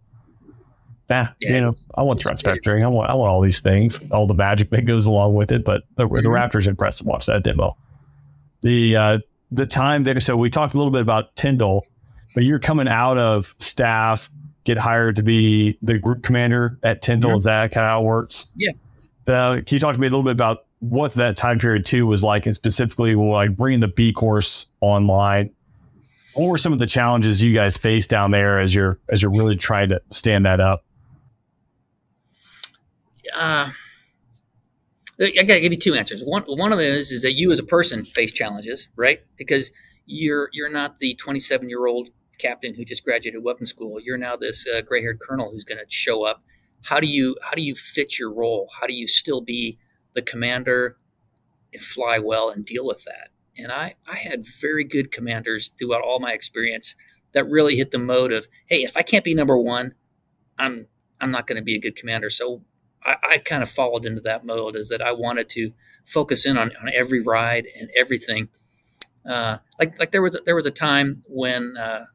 yeah, 1.09 1.29
you 1.41 1.61
know, 1.61 1.75
I 1.95 2.03
want 2.03 2.19
threat 2.19 2.37
spectering. 2.37 2.83
I 2.83 2.87
want, 2.87 3.09
I 3.09 3.13
want 3.13 3.29
all 3.29 3.41
these 3.41 3.59
things, 3.59 3.99
all 4.11 4.25
the 4.25 4.33
magic 4.33 4.69
that 4.71 4.85
goes 4.85 5.05
along 5.05 5.35
with 5.35 5.51
it. 5.51 5.65
But 5.65 5.83
the, 5.95 6.07
mm-hmm. 6.07 6.15
the 6.17 6.29
Raptors 6.29 6.67
impressed 6.67 6.99
to 6.99 7.05
watch 7.05 7.25
that 7.25 7.43
demo. 7.43 7.77
The 8.61 8.95
uh, 8.95 9.19
the 9.51 9.65
time 9.65 10.03
that 10.05 10.21
so 10.21 10.35
we 10.37 10.49
talked 10.49 10.73
a 10.73 10.77
little 10.77 10.91
bit 10.91 11.01
about 11.01 11.35
Tyndall, 11.35 11.85
but 12.33 12.43
you're 12.43 12.59
coming 12.59 12.87
out 12.87 13.17
of 13.17 13.53
staff, 13.59 14.29
get 14.63 14.77
hired 14.77 15.15
to 15.17 15.23
be 15.23 15.77
the 15.81 15.99
group 15.99 16.23
commander 16.23 16.79
at 16.83 17.01
Tyndall. 17.01 17.31
Mm-hmm. 17.31 17.37
Is 17.37 17.43
that 17.43 17.71
kind 17.71 17.85
of 17.85 17.89
how 17.89 18.01
it 18.01 18.05
works? 18.05 18.51
Yeah. 18.55 18.71
The, 19.25 19.63
can 19.65 19.75
you 19.75 19.79
talk 19.79 19.95
to 19.95 20.01
me 20.01 20.07
a 20.07 20.09
little 20.09 20.23
bit 20.23 20.31
about 20.31 20.65
what 20.83 21.13
that 21.13 21.37
time 21.37 21.59
period 21.59 21.85
too 21.85 22.05
was 22.05 22.23
like, 22.23 22.45
and 22.45 22.53
specifically 22.53 23.15
like 23.15 23.55
bringing 23.55 23.79
the 23.79 23.87
B 23.87 24.11
course 24.11 24.71
online. 24.81 25.49
What 26.33 26.49
were 26.49 26.57
some 26.57 26.73
of 26.73 26.79
the 26.79 26.87
challenges 26.87 27.41
you 27.41 27.53
guys 27.53 27.77
faced 27.77 28.09
down 28.09 28.31
there 28.31 28.59
as 28.59 28.75
you're 28.75 28.99
as 29.09 29.21
you're 29.21 29.31
really 29.31 29.55
trying 29.55 29.89
to 29.89 30.01
stand 30.09 30.45
that 30.45 30.59
up? 30.59 30.83
Uh, 33.33 33.71
I 35.19 35.43
gotta 35.43 35.59
give 35.59 35.71
you 35.71 35.79
two 35.79 35.93
answers. 35.93 36.21
One 36.21 36.43
one 36.43 36.73
of 36.73 36.79
is, 36.79 37.11
is 37.11 37.21
that 37.21 37.33
you 37.33 37.51
as 37.51 37.59
a 37.59 37.63
person 37.63 38.03
face 38.03 38.31
challenges, 38.31 38.89
right? 38.95 39.21
Because 39.37 39.71
you're 40.05 40.49
you're 40.53 40.69
not 40.69 40.99
the 40.99 41.15
27 41.15 41.69
year 41.69 41.85
old 41.85 42.09
captain 42.39 42.75
who 42.75 42.83
just 42.83 43.03
graduated 43.03 43.43
weapons 43.43 43.69
school. 43.69 43.99
You're 43.99 44.17
now 44.17 44.35
this 44.35 44.65
uh, 44.67 44.81
gray 44.81 45.01
haired 45.01 45.19
colonel 45.19 45.51
who's 45.51 45.63
going 45.63 45.77
to 45.77 45.85
show 45.87 46.25
up. 46.25 46.43
How 46.83 46.99
do 46.99 47.07
you 47.07 47.37
how 47.43 47.53
do 47.53 47.61
you 47.61 47.75
fit 47.75 48.19
your 48.19 48.33
role? 48.33 48.69
How 48.79 48.87
do 48.87 48.93
you 48.93 49.07
still 49.07 49.41
be 49.41 49.77
the 50.13 50.21
commander 50.21 50.97
and 51.71 51.81
fly 51.81 52.19
well 52.19 52.49
and 52.49 52.65
deal 52.65 52.85
with 52.85 53.03
that? 53.05 53.29
And 53.57 53.71
I 53.71 53.95
I 54.07 54.17
had 54.17 54.45
very 54.45 54.83
good 54.83 55.11
commanders 55.11 55.71
throughout 55.77 56.01
all 56.01 56.19
my 56.19 56.33
experience 56.33 56.95
that 57.33 57.49
really 57.49 57.77
hit 57.77 57.91
the 57.91 57.99
mode 57.99 58.31
of 58.31 58.47
hey, 58.67 58.83
if 58.83 58.97
I 58.97 59.03
can't 59.03 59.23
be 59.23 59.35
number 59.35 59.57
one, 59.57 59.93
I'm 60.57 60.87
I'm 61.21 61.31
not 61.31 61.47
going 61.47 61.57
to 61.57 61.63
be 61.63 61.75
a 61.75 61.79
good 61.79 61.95
commander. 61.95 62.29
So 62.29 62.63
I, 63.05 63.15
I 63.23 63.37
kind 63.37 63.63
of 63.63 63.69
followed 63.69 64.05
into 64.05 64.21
that 64.21 64.45
mode 64.45 64.75
is 64.75 64.89
that 64.89 65.01
I 65.01 65.11
wanted 65.11 65.49
to 65.49 65.73
focus 66.05 66.45
in 66.45 66.57
on, 66.57 66.71
on 66.81 66.89
every 66.93 67.21
ride 67.21 67.65
and 67.79 67.89
everything. 67.95 68.49
Uh, 69.25 69.57
like 69.79 69.97
like 69.99 70.11
there 70.11 70.21
was 70.21 70.35
a, 70.35 70.39
there 70.45 70.55
was 70.55 70.65
a 70.65 70.71
time 70.71 71.23
when 71.27 71.77
uh, 71.77 72.05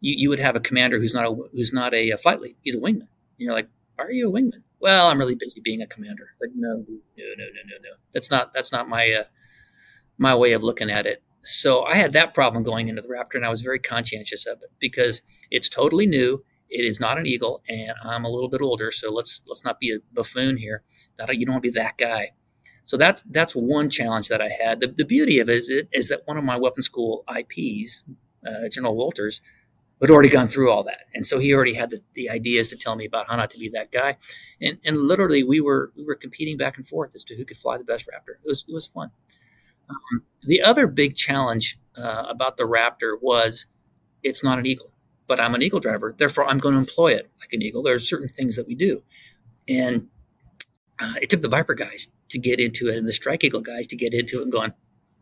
you 0.00 0.14
you 0.16 0.28
would 0.28 0.40
have 0.40 0.56
a 0.56 0.60
commander 0.60 0.98
who's 0.98 1.14
not 1.14 1.24
a 1.24 1.34
who's 1.52 1.72
not 1.72 1.94
a, 1.94 2.10
a 2.10 2.16
flight 2.16 2.40
lead. 2.40 2.56
He's 2.62 2.74
a 2.74 2.78
wingman. 2.78 3.08
And 3.08 3.08
you're 3.38 3.54
like, 3.54 3.68
are 3.98 4.10
you 4.10 4.28
a 4.28 4.32
wingman? 4.32 4.62
Well, 4.80 5.08
I'm 5.08 5.18
really 5.18 5.34
busy 5.34 5.60
being 5.60 5.82
a 5.82 5.86
commander. 5.86 6.30
Like 6.40 6.50
no, 6.54 6.68
no, 6.68 6.84
no, 7.16 7.44
no, 7.44 7.62
no, 7.66 7.76
no. 7.82 7.90
That's 8.12 8.30
not 8.30 8.52
that's 8.52 8.72
not 8.72 8.88
my 8.88 9.10
uh, 9.10 9.24
my 10.18 10.34
way 10.34 10.52
of 10.52 10.62
looking 10.62 10.90
at 10.90 11.06
it. 11.06 11.22
So 11.42 11.84
I 11.84 11.94
had 11.94 12.12
that 12.12 12.34
problem 12.34 12.62
going 12.62 12.88
into 12.88 13.00
the 13.00 13.08
Raptor, 13.08 13.36
and 13.36 13.46
I 13.46 13.50
was 13.50 13.62
very 13.62 13.78
conscientious 13.78 14.46
of 14.46 14.58
it 14.62 14.70
because 14.78 15.22
it's 15.50 15.68
totally 15.68 16.06
new. 16.06 16.44
It 16.70 16.84
is 16.84 17.00
not 17.00 17.18
an 17.18 17.26
eagle, 17.26 17.62
and 17.68 17.92
I'm 18.02 18.24
a 18.24 18.28
little 18.28 18.48
bit 18.48 18.62
older, 18.62 18.92
so 18.92 19.10
let's 19.10 19.42
let's 19.46 19.64
not 19.64 19.80
be 19.80 19.92
a 19.92 19.98
buffoon 20.12 20.56
here. 20.56 20.84
That 21.18 21.36
you 21.36 21.44
don't 21.44 21.54
want 21.54 21.64
to 21.64 21.70
be 21.70 21.78
that 21.78 21.98
guy. 21.98 22.30
So 22.84 22.96
that's 22.96 23.22
that's 23.28 23.54
one 23.54 23.90
challenge 23.90 24.28
that 24.28 24.40
I 24.40 24.48
had. 24.48 24.80
The, 24.80 24.88
the 24.88 25.04
beauty 25.04 25.40
of 25.40 25.48
it 25.48 25.56
is, 25.56 25.68
it 25.68 25.88
is 25.92 26.08
that 26.08 26.22
one 26.26 26.36
of 26.36 26.44
my 26.44 26.56
weapon 26.56 26.82
school 26.82 27.24
IPs, 27.28 28.04
uh, 28.46 28.68
General 28.68 28.94
Walters, 28.94 29.40
had 30.00 30.10
already 30.10 30.28
gone 30.28 30.46
through 30.46 30.70
all 30.70 30.84
that, 30.84 31.06
and 31.12 31.26
so 31.26 31.40
he 31.40 31.52
already 31.52 31.74
had 31.74 31.90
the, 31.90 32.02
the 32.14 32.30
ideas 32.30 32.70
to 32.70 32.76
tell 32.76 32.94
me 32.94 33.04
about 33.04 33.28
how 33.28 33.36
not 33.36 33.50
to 33.50 33.58
be 33.58 33.68
that 33.68 33.90
guy. 33.90 34.16
And 34.60 34.78
and 34.84 34.96
literally, 34.96 35.42
we 35.42 35.60
were 35.60 35.92
we 35.96 36.04
were 36.04 36.14
competing 36.14 36.56
back 36.56 36.76
and 36.76 36.86
forth 36.86 37.16
as 37.16 37.24
to 37.24 37.36
who 37.36 37.44
could 37.44 37.56
fly 37.56 37.78
the 37.78 37.84
best 37.84 38.06
Raptor. 38.06 38.36
It 38.44 38.48
was 38.48 38.64
it 38.68 38.72
was 38.72 38.86
fun. 38.86 39.10
Um, 39.88 40.22
the 40.42 40.62
other 40.62 40.86
big 40.86 41.16
challenge 41.16 41.78
uh, 41.96 42.26
about 42.28 42.56
the 42.56 42.62
Raptor 42.62 43.16
was 43.20 43.66
it's 44.22 44.44
not 44.44 44.58
an 44.58 44.66
eagle 44.66 44.92
but 45.30 45.38
I'm 45.38 45.54
an 45.54 45.62
eagle 45.62 45.78
driver. 45.78 46.12
Therefore, 46.18 46.44
I'm 46.44 46.58
going 46.58 46.72
to 46.72 46.80
employ 46.80 47.12
it 47.12 47.30
like 47.38 47.52
an 47.52 47.62
eagle. 47.62 47.84
There 47.84 47.94
are 47.94 48.00
certain 48.00 48.26
things 48.26 48.56
that 48.56 48.66
we 48.66 48.74
do. 48.74 49.04
And 49.68 50.08
uh, 50.98 51.14
it 51.22 51.30
took 51.30 51.40
the 51.40 51.48
Viper 51.48 51.74
guys 51.74 52.08
to 52.30 52.38
get 52.40 52.58
into 52.58 52.88
it 52.88 52.96
and 52.96 53.06
the 53.06 53.12
Strike 53.12 53.44
Eagle 53.44 53.60
guys 53.60 53.86
to 53.86 53.96
get 53.96 54.12
into 54.12 54.40
it 54.40 54.42
and 54.42 54.50
going, 54.50 54.72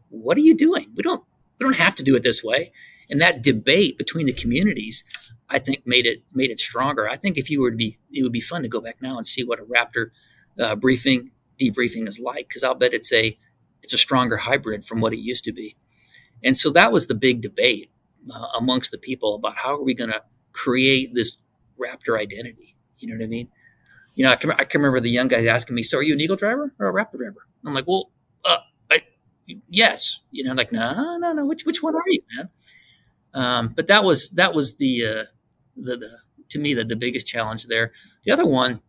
what 0.09 0.39
are 0.39 0.41
you 0.41 0.57
doing? 0.57 0.93
We 0.97 1.03
don't, 1.03 1.25
we 1.61 1.65
don't 1.65 1.77
have 1.77 1.95
to 1.97 2.03
do 2.03 2.17
it 2.17 2.23
this 2.23 2.43
way. 2.43 2.73
And 3.11 3.21
that 3.21 3.43
debate 3.43 3.99
between 3.99 4.25
the 4.25 4.33
communities, 4.33 5.05
I 5.51 5.59
think 5.59 5.87
made 5.87 6.07
it, 6.07 6.23
made 6.33 6.51
it 6.51 6.59
stronger. 6.59 7.07
I 7.07 7.17
think 7.17 7.37
if 7.37 7.51
you 7.51 7.61
were 7.61 7.71
to 7.71 7.77
be, 7.77 7.97
it 8.11 8.23
would 8.23 8.33
be 8.33 8.41
fun 8.41 8.63
to 8.63 8.69
go 8.69 8.81
back 8.81 9.03
now 9.03 9.19
and 9.19 9.27
see 9.27 9.45
what 9.45 9.61
a 9.61 9.65
Raptor 9.65 10.13
uh, 10.59 10.75
briefing, 10.75 11.33
debriefing 11.61 12.09
is 12.09 12.19
like. 12.19 12.49
Cause 12.49 12.65
I'll 12.65 12.75
bet 12.75 12.95
it's 12.95 13.13
a, 13.13 13.39
it's 13.83 13.93
a 13.93 13.99
stronger 13.99 14.39
hybrid 14.39 14.87
from 14.87 15.03
what 15.03 15.13
it 15.13 15.19
used 15.19 15.45
to 15.45 15.53
be. 15.53 15.77
And 16.43 16.57
so 16.57 16.71
that 16.71 16.93
was 16.93 17.09
the 17.09 17.15
big 17.15 17.43
debate 17.43 17.91
uh, 18.31 18.47
amongst 18.59 18.91
the 18.91 18.99
people 18.99 19.35
about 19.35 19.57
how 19.57 19.75
are 19.75 19.83
we 19.83 19.95
going 19.95 20.11
to 20.11 20.23
create 20.53 21.15
this 21.15 21.39
Raptor 21.81 22.19
identity. 22.19 22.77
You 22.99 23.09
know 23.09 23.17
what 23.17 23.25
I 23.25 23.29
mean? 23.29 23.49
You 24.15 24.25
know, 24.25 24.33
I 24.33 24.37
can, 24.37 24.51
I 24.51 24.65
can 24.65 24.81
remember 24.81 25.01
the 25.01 25.11
young 25.11 25.29
guys 25.29 25.47
asking 25.47 25.77
me, 25.77 25.83
"So 25.83 25.99
are 25.99 26.03
you 26.03 26.13
an 26.13 26.21
Eagle 26.21 26.37
driver 26.37 26.75
or 26.79 26.89
a 26.89 26.93
Raptor 26.93 27.19
driver?" 27.19 27.47
I'm 27.65 27.73
like, 27.73 27.87
"Well, 27.87 28.11
uh, 28.45 28.59
I, 28.91 29.03
yes." 29.69 30.19
You 30.33 30.45
know, 30.45 30.55
like, 30.55 30.73
no, 30.73 31.17
no, 31.19 31.33
no. 31.33 31.47
Which 31.47 31.65
which 31.65 31.83
one 31.83 31.95
are 31.95 32.03
you, 32.07 32.23
man? 32.37 32.49
Um, 33.35 33.69
but 33.69 33.87
that 33.87 34.03
was 34.03 34.31
that 34.31 34.55
was 34.55 34.77
the 34.77 35.07
uh, 35.07 35.25
the, 35.77 35.97
the 35.97 36.19
to 36.49 36.59
me 36.59 36.75
the, 36.75 36.85
the 36.85 36.97
biggest 36.97 37.27
challenge 37.27 37.67
there. 37.67 37.93
The 38.25 38.33
other 38.33 38.47
one, 38.47 38.81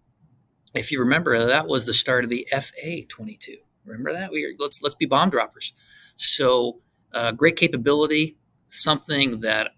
if 0.74 0.92
you 0.92 1.00
remember, 1.00 1.46
that 1.46 1.68
was 1.68 1.86
the 1.86 1.94
start 1.94 2.24
of 2.24 2.32
the 2.32 2.48
FA 2.52 3.04
22. 3.08 3.58
Remember 3.86 4.14
that? 4.14 4.32
We 4.32 4.46
were, 4.46 4.54
let's 4.58 4.82
let's 4.82 4.96
be 4.96 5.06
bomb 5.06 5.30
droppers. 5.30 5.74
So 6.16 6.82
uh, 7.14 7.32
great 7.32 7.56
capability, 7.56 8.38
something 8.70 9.42
that 9.42 9.72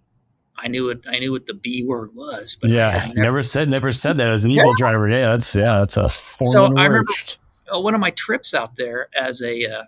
I 0.57 0.67
knew 0.67 0.89
it. 0.89 1.01
I 1.07 1.19
knew 1.19 1.31
what 1.31 1.47
the 1.47 1.53
B 1.53 1.83
word 1.83 2.11
was, 2.13 2.55
but 2.59 2.69
yeah, 2.69 3.05
never, 3.07 3.21
never, 3.21 3.43
said 3.43 3.69
never 3.69 3.91
said 3.91 4.17
that 4.17 4.31
as 4.31 4.43
an 4.43 4.51
Eagle 4.51 4.69
yeah. 4.69 4.73
driver. 4.77 5.07
Yeah, 5.07 5.27
that's 5.27 5.55
yeah, 5.55 5.79
that's 5.79 5.97
a 5.97 6.09
foreign 6.09 6.51
so 6.51 6.69
word. 6.69 6.79
I 6.79 6.85
remember 6.85 7.11
uh, 7.73 7.79
one 7.79 7.95
of 7.95 7.99
my 7.99 8.11
trips 8.11 8.53
out 8.53 8.75
there 8.75 9.07
as 9.15 9.41
a 9.41 9.65
uh, 9.65 9.83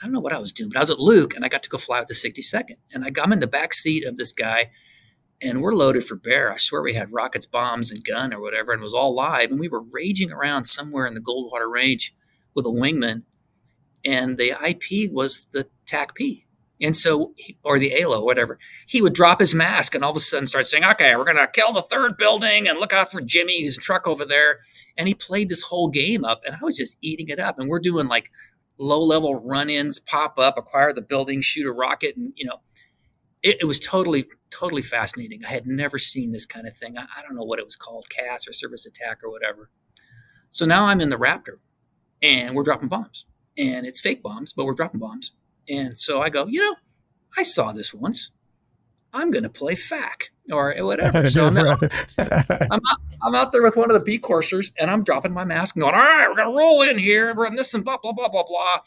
I 0.00 0.04
don't 0.04 0.12
know 0.12 0.20
what 0.20 0.32
I 0.32 0.38
was 0.38 0.52
doing, 0.52 0.70
but 0.70 0.76
I 0.76 0.80
was 0.80 0.90
at 0.90 0.98
Luke 0.98 1.34
and 1.34 1.44
I 1.44 1.48
got 1.48 1.62
to 1.62 1.70
go 1.70 1.78
fly 1.78 2.00
with 2.00 2.08
the 2.08 2.14
62nd, 2.14 2.76
and 2.92 3.04
I 3.04 3.10
got 3.10 3.32
in 3.32 3.38
the 3.40 3.46
back 3.46 3.72
seat 3.72 4.04
of 4.04 4.16
this 4.16 4.32
guy, 4.32 4.70
and 5.40 5.62
we're 5.62 5.74
loaded 5.74 6.04
for 6.04 6.16
bear. 6.16 6.52
I 6.52 6.58
swear 6.58 6.82
we 6.82 6.94
had 6.94 7.12
rockets, 7.12 7.46
bombs, 7.46 7.90
and 7.90 8.04
gun 8.04 8.34
or 8.34 8.40
whatever, 8.40 8.72
and 8.72 8.82
it 8.82 8.84
was 8.84 8.94
all 8.94 9.14
live, 9.14 9.50
and 9.50 9.60
we 9.60 9.68
were 9.68 9.82
raging 9.82 10.32
around 10.32 10.66
somewhere 10.66 11.06
in 11.06 11.14
the 11.14 11.20
Goldwater 11.20 11.70
Range 11.70 12.14
with 12.54 12.66
a 12.66 12.70
wingman, 12.70 13.22
and 14.04 14.36
the 14.36 14.50
IP 14.50 15.10
was 15.10 15.46
the 15.52 15.68
TAC 15.86 16.14
P 16.14 16.44
and 16.80 16.96
so, 16.96 17.34
or 17.64 17.78
the 17.78 18.02
ALO, 18.02 18.24
whatever, 18.24 18.58
he 18.86 19.02
would 19.02 19.12
drop 19.12 19.40
his 19.40 19.54
mask 19.54 19.94
and 19.94 20.04
all 20.04 20.12
of 20.12 20.16
a 20.16 20.20
sudden 20.20 20.46
start 20.46 20.68
saying, 20.68 20.84
okay, 20.84 21.16
we're 21.16 21.24
going 21.24 21.36
to 21.36 21.48
kill 21.48 21.72
the 21.72 21.82
third 21.82 22.16
building 22.16 22.68
and 22.68 22.78
look 22.78 22.92
out 22.92 23.10
for 23.10 23.20
Jimmy, 23.20 23.62
his 23.62 23.76
truck 23.76 24.06
over 24.06 24.24
there. 24.24 24.60
And 24.96 25.08
he 25.08 25.14
played 25.14 25.48
this 25.48 25.62
whole 25.62 25.88
game 25.88 26.24
up 26.24 26.42
and 26.46 26.54
I 26.54 26.64
was 26.64 26.76
just 26.76 26.96
eating 27.00 27.28
it 27.28 27.40
up. 27.40 27.58
And 27.58 27.68
we're 27.68 27.80
doing 27.80 28.06
like 28.06 28.30
low 28.78 29.02
level 29.02 29.34
run 29.34 29.68
ins, 29.68 29.98
pop 29.98 30.38
up, 30.38 30.56
acquire 30.56 30.92
the 30.92 31.02
building, 31.02 31.40
shoot 31.40 31.66
a 31.66 31.72
rocket. 31.72 32.16
And, 32.16 32.32
you 32.36 32.46
know, 32.46 32.60
it, 33.42 33.58
it, 33.60 33.64
was 33.64 33.80
totally, 33.80 34.26
totally 34.50 34.82
fascinating. 34.82 35.44
I 35.44 35.50
had 35.50 35.66
never 35.66 35.98
seen 35.98 36.30
this 36.30 36.46
kind 36.46 36.66
of 36.66 36.76
thing. 36.76 36.96
I, 36.96 37.06
I 37.16 37.22
don't 37.22 37.34
know 37.34 37.42
what 37.42 37.58
it 37.58 37.64
was 37.64 37.76
called, 37.76 38.06
CAS 38.08 38.46
or 38.46 38.52
surface 38.52 38.86
attack 38.86 39.18
or 39.24 39.30
whatever. 39.30 39.70
So 40.50 40.64
now 40.64 40.86
I'm 40.86 41.00
in 41.00 41.08
the 41.08 41.18
Raptor 41.18 41.58
and 42.22 42.54
we're 42.54 42.62
dropping 42.62 42.88
bombs. 42.88 43.26
And 43.56 43.84
it's 43.84 44.00
fake 44.00 44.22
bombs, 44.22 44.52
but 44.52 44.64
we're 44.64 44.74
dropping 44.74 45.00
bombs 45.00 45.32
and 45.68 45.98
so 45.98 46.20
I 46.20 46.28
go, 46.28 46.46
you 46.46 46.60
know, 46.60 46.76
I 47.36 47.42
saw 47.42 47.72
this 47.72 47.92
once. 47.92 48.30
I'm 49.12 49.30
going 49.30 49.42
to 49.42 49.50
play 49.50 49.74
FAC 49.74 50.30
or 50.52 50.74
whatever. 50.80 51.28
So 51.28 51.46
I'm 51.46 51.56
out, 51.56 51.82
I'm, 52.18 52.72
out, 52.72 52.98
I'm 53.22 53.34
out 53.34 53.52
there 53.52 53.62
with 53.62 53.76
one 53.76 53.90
of 53.90 53.98
the 53.98 54.04
B 54.04 54.18
coursers 54.18 54.72
and 54.78 54.90
I'm 54.90 55.02
dropping 55.02 55.32
my 55.32 55.44
mask 55.44 55.76
and 55.76 55.82
going, 55.82 55.94
all 55.94 56.00
right, 56.00 56.26
we're 56.28 56.36
going 56.36 56.50
to 56.50 56.56
roll 56.56 56.82
in 56.82 56.98
here, 56.98 57.30
and 57.30 57.38
run 57.38 57.56
this 57.56 57.72
and 57.74 57.84
blah, 57.84 57.96
blah, 57.98 58.12
blah, 58.12 58.28
blah, 58.28 58.44
blah. 58.44 58.80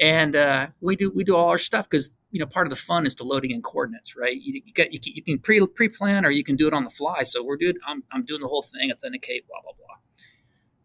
And 0.00 0.34
uh, 0.34 0.68
we 0.80 0.96
do 0.96 1.12
we 1.14 1.22
do 1.22 1.36
all 1.36 1.48
our 1.48 1.58
stuff 1.58 1.88
because 1.88 2.16
you 2.30 2.40
know 2.40 2.46
part 2.46 2.66
of 2.66 2.70
the 2.70 2.76
fun 2.76 3.04
is 3.04 3.14
to 3.16 3.24
loading 3.24 3.50
in 3.50 3.62
coordinates, 3.62 4.16
right? 4.16 4.34
You, 4.34 4.62
you, 4.64 4.72
get, 4.72 4.92
you, 4.92 4.98
can, 4.98 5.12
you 5.14 5.22
can 5.22 5.38
pre 5.38 5.64
pre 5.66 5.88
plan 5.88 6.24
or 6.24 6.30
you 6.30 6.42
can 6.42 6.56
do 6.56 6.66
it 6.66 6.72
on 6.72 6.84
the 6.84 6.90
fly. 6.90 7.22
So 7.24 7.44
we're 7.44 7.58
doing 7.58 7.74
I'm 7.86 8.02
I'm 8.10 8.24
doing 8.24 8.40
the 8.40 8.48
whole 8.48 8.62
thing, 8.62 8.90
authenticate, 8.90 9.46
blah 9.46 9.60
blah 9.62 9.72
blah. 9.76 9.96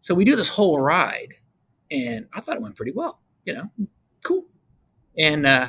So 0.00 0.14
we 0.14 0.24
do 0.24 0.36
this 0.36 0.50
whole 0.50 0.78
ride, 0.78 1.34
and 1.90 2.26
I 2.34 2.40
thought 2.40 2.56
it 2.56 2.62
went 2.62 2.76
pretty 2.76 2.92
well. 2.92 3.20
You 3.44 3.54
know, 3.54 3.70
cool. 4.22 4.44
And 5.18 5.46
uh, 5.46 5.68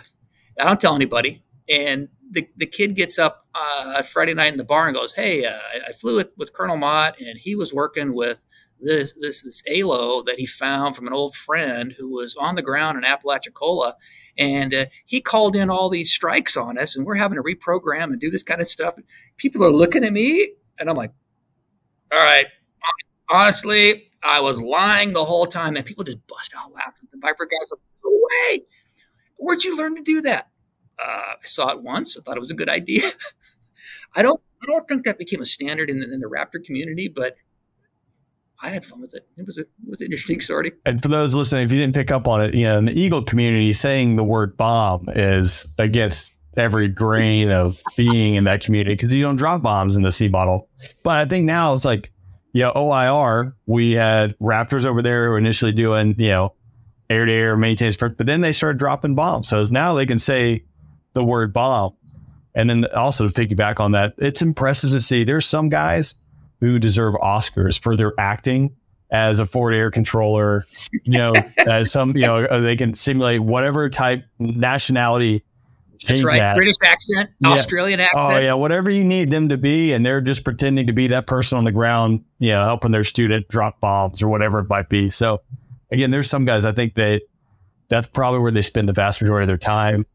I 0.60 0.66
don't 0.66 0.80
tell 0.80 0.96
anybody. 0.96 1.42
And 1.68 2.10
the, 2.32 2.48
the 2.56 2.66
kid 2.66 2.96
gets 2.96 3.18
up 3.18 3.48
uh, 3.56 4.02
Friday 4.04 4.34
night 4.34 4.52
in 4.52 4.58
the 4.58 4.64
bar 4.64 4.88
and 4.88 4.96
goes, 4.96 5.14
"Hey, 5.14 5.46
uh, 5.46 5.58
I, 5.74 5.90
I, 5.90 5.92
flew 5.94 6.16
with, 6.16 6.32
with 6.38 6.54
Colonel 6.54 6.78
Mott, 6.78 7.20
and 7.20 7.40
he 7.40 7.56
was 7.56 7.74
working 7.74 8.14
with 8.14 8.46
this 8.80 9.14
this 9.14 9.44
this 9.44 9.64
ALO 9.70 10.24
that 10.24 10.40
he 10.40 10.46
found 10.46 10.96
from 10.96 11.08
an 11.08 11.14
old 11.14 11.36
friend 11.36 11.96
who 11.98 12.10
was 12.10 12.36
on 12.36 12.56
the 12.56 12.62
ground 12.62 12.98
in 12.98 13.04
Apalachicola, 13.04 13.96
and 14.38 14.74
uh, 14.74 14.86
he 15.06 15.22
called 15.22 15.56
in 15.56 15.70
all 15.70 15.90
these 15.90 16.12
strikes 16.12 16.56
on 16.56 16.78
us, 16.78 16.96
and 16.96 17.06
we're 17.06 17.16
having 17.16 17.38
to 17.38 17.44
reprogram 17.44 18.06
and 18.06 18.20
do 18.20 18.30
this 18.32 18.44
kind 18.44 18.62
of 18.62 18.68
stuff. 18.68 18.96
People 19.38 19.64
are 19.64 19.72
looking 19.72 20.04
at 20.04 20.14
me, 20.14 20.52
and 20.80 20.90
I'm 20.90 20.96
like, 20.96 21.14
"All 22.12 22.20
right, 22.20 22.48
honestly, 23.30 24.12
I 24.24 24.40
was 24.40 24.62
lying 24.62 25.14
the 25.14 25.26
whole 25.26 25.48
time," 25.48 25.76
and 25.76 25.86
people 25.86 26.04
just 26.04 26.26
bust 26.28 26.54
out 26.58 26.74
laughing. 26.74 27.10
The 27.12 27.20
Viper 27.20 27.46
guys 27.46 27.72
are, 27.72 27.80
"No 28.04 28.12
way!" 28.12 28.64
Where'd 29.40 29.64
you 29.64 29.76
learn 29.78 29.96
to 29.96 30.04
do 30.04 30.22
that? 30.22 30.50
Uh, 31.00 31.34
I 31.42 31.46
saw 31.46 31.70
it 31.70 31.82
once. 31.82 32.18
I 32.18 32.22
thought 32.22 32.38
it 32.38 32.42
was 32.42 32.52
a 32.52 32.56
good 32.56 32.70
idea. 32.70 33.04
I 34.16 34.22
don't. 34.22 34.42
I 34.62 34.66
don't 34.66 34.88
think 34.90 35.06
that 35.06 35.18
became 35.18 35.42
a 35.42 35.46
standard 35.46 35.90
in 35.90 36.02
the, 36.02 36.14
in 36.14 36.20
the 36.20 36.28
Raptor 36.28 36.62
community, 36.64 37.08
but 37.08 37.38
I 38.62 38.70
had 38.70 38.86
fun 38.86 39.00
with 39.00 39.16
it. 39.16 39.26
It 39.38 39.46
was 39.46 39.58
a 39.58 39.62
it 39.62 39.68
was 39.88 40.02
an 40.02 40.08
interesting 40.08 40.42
story. 40.42 40.74
And 40.86 41.02
for 41.02 41.08
those 41.08 41.34
listening, 41.34 41.64
if 41.64 41.72
you 41.72 41.80
didn't 41.80 41.96
pick 41.96 42.12
up 42.12 42.28
on 42.28 42.42
it, 42.42 42.54
you 42.54 42.66
know, 42.66 42.78
in 42.78 42.86
the 42.86 43.00
Eagle 43.00 43.24
community, 43.24 43.72
saying 43.72 44.18
the 44.18 44.24
word 44.24 44.58
bomb 44.58 45.06
is 45.10 45.74
against 45.78 46.40
every 46.58 46.90
grain 46.90 47.50
of 47.52 47.82
being 47.96 48.36
in 48.36 48.44
that 48.44 48.62
community 48.62 48.96
because 48.96 49.14
you 49.14 49.22
don't 49.22 49.38
drop 49.38 49.62
bombs 49.62 49.96
in 49.96 50.04
the 50.04 50.12
C 50.12 50.28
model. 50.28 50.70
But 51.04 51.18
I 51.18 51.26
think 51.26 51.46
now 51.46 51.74
it's 51.74 51.86
like, 51.86 52.12
yeah, 52.54 52.72
OIR, 52.76 53.56
we 53.66 53.94
had 53.94 54.38
Raptors 54.40 54.86
over 54.86 55.02
there 55.02 55.30
who 55.30 55.38
initially 55.38 55.72
doing, 55.72 56.16
you 56.18 56.30
know, 56.30 56.56
air 57.10 57.26
to 57.26 57.32
air, 57.32 57.58
maintains, 57.58 57.98
but 57.98 58.18
then 58.18 58.42
they 58.42 58.52
started 58.52 58.78
dropping 58.78 59.16
bombs. 59.16 59.50
So 59.50 59.64
now 59.72 59.94
they 59.94 60.06
can 60.06 60.20
say 60.20 60.64
the 61.14 61.24
word 61.24 61.54
bomb. 61.54 61.96
And 62.56 62.70
then 62.70 62.86
also 62.96 63.28
to 63.28 63.34
piggyback 63.34 63.80
on 63.80 63.94
that, 63.94 64.16
it's 64.18 64.42
impressive 64.42 64.92
to 64.92 65.02
see 65.02 65.24
there's 65.24 65.46
some 65.46 65.70
guys 65.70 66.16
who 66.60 66.80
deserve 66.80 67.14
Oscars 67.16 67.80
for 67.80 67.96
their 67.96 68.14
acting 68.20 68.76
as 69.12 69.40
a 69.40 69.46
forward 69.46 69.74
air 69.74 69.90
controller, 69.90 70.66
you 71.04 71.18
know, 71.18 71.34
as 71.58 71.92
some, 71.92 72.16
you 72.16 72.26
know, 72.26 72.46
uh, 72.46 72.60
they 72.60 72.76
can 72.76 72.94
simulate 72.94 73.42
whatever 73.42 73.90
type 73.90 74.24
nationality. 74.40 75.44
That's 76.06 76.24
right. 76.24 76.42
At. 76.42 76.56
British 76.56 76.76
accent, 76.84 77.30
yeah. 77.40 77.50
Australian 77.50 78.00
oh, 78.00 78.04
accent. 78.04 78.24
Oh 78.24 78.38
yeah, 78.40 78.54
whatever 78.54 78.90
you 78.90 79.04
need 79.04 79.32
them 79.32 79.50
to 79.50 79.58
be, 79.58 79.92
and 79.92 80.06
they're 80.06 80.22
just 80.22 80.46
pretending 80.46 80.88
to 80.88 80.94
be 80.94 81.08
that 81.08 81.28
person 81.28 81.58
on 81.58 81.66
the 81.66 81.74
ground, 81.74 82.24
you 82.40 82.52
know, 82.52 82.64
helping 82.64 82.92
their 82.92 83.04
student 83.04 83.50
drop 83.50 83.82
bombs 83.82 84.24
or 84.24 84.30
whatever 84.30 84.60
it 84.60 84.70
might 84.70 84.88
be. 84.88 85.10
So, 85.10 85.42
again, 85.92 86.12
there's 86.12 86.30
some 86.30 86.46
guys 86.46 86.66
I 86.66 86.72
think 86.72 86.96
that 86.96 87.24
that's 87.90 88.08
probably 88.08 88.40
where 88.40 88.52
they 88.52 88.62
spend 88.62 88.88
the 88.88 88.94
vast 88.94 89.22
majority 89.22 89.44
of 89.44 89.48
their 89.48 89.58
time. 89.58 90.06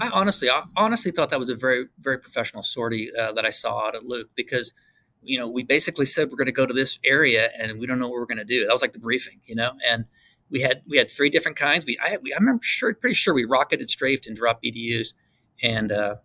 I 0.00 0.08
honestly, 0.10 0.48
I 0.48 0.62
honestly 0.76 1.10
thought 1.10 1.30
that 1.30 1.40
was 1.40 1.50
a 1.50 1.56
very, 1.56 1.86
very 1.98 2.18
professional 2.18 2.62
sortie 2.62 3.10
uh, 3.16 3.32
that 3.32 3.44
I 3.44 3.50
saw 3.50 3.88
out 3.88 3.96
at 3.96 4.04
Luke 4.04 4.30
because 4.36 4.72
you 5.22 5.38
know, 5.38 5.48
we 5.48 5.62
basically 5.62 6.04
said 6.04 6.30
we're 6.30 6.36
going 6.36 6.46
to 6.46 6.52
go 6.52 6.66
to 6.66 6.74
this 6.74 6.98
area 7.04 7.50
and 7.58 7.78
we 7.78 7.86
don't 7.86 7.98
know 7.98 8.08
what 8.08 8.18
we're 8.18 8.26
going 8.26 8.38
to 8.38 8.44
do. 8.44 8.66
That 8.66 8.72
was 8.72 8.82
like 8.82 8.92
the 8.92 8.98
briefing, 8.98 9.40
you 9.44 9.54
know, 9.54 9.72
and 9.88 10.06
we 10.50 10.62
had 10.62 10.82
we 10.88 10.96
had 10.96 11.10
three 11.10 11.30
different 11.30 11.56
kinds. 11.56 11.84
We 11.84 11.98
I, 12.02 12.18
we, 12.22 12.32
I 12.32 12.36
remember 12.36 12.62
sure 12.62 12.94
pretty 12.94 13.14
sure 13.14 13.34
we 13.34 13.44
rocketed, 13.44 13.90
strafed, 13.90 14.26
and 14.26 14.36
dropped 14.36 14.64
BDUs, 14.64 15.14
and 15.62 15.92
uh, 15.92 16.16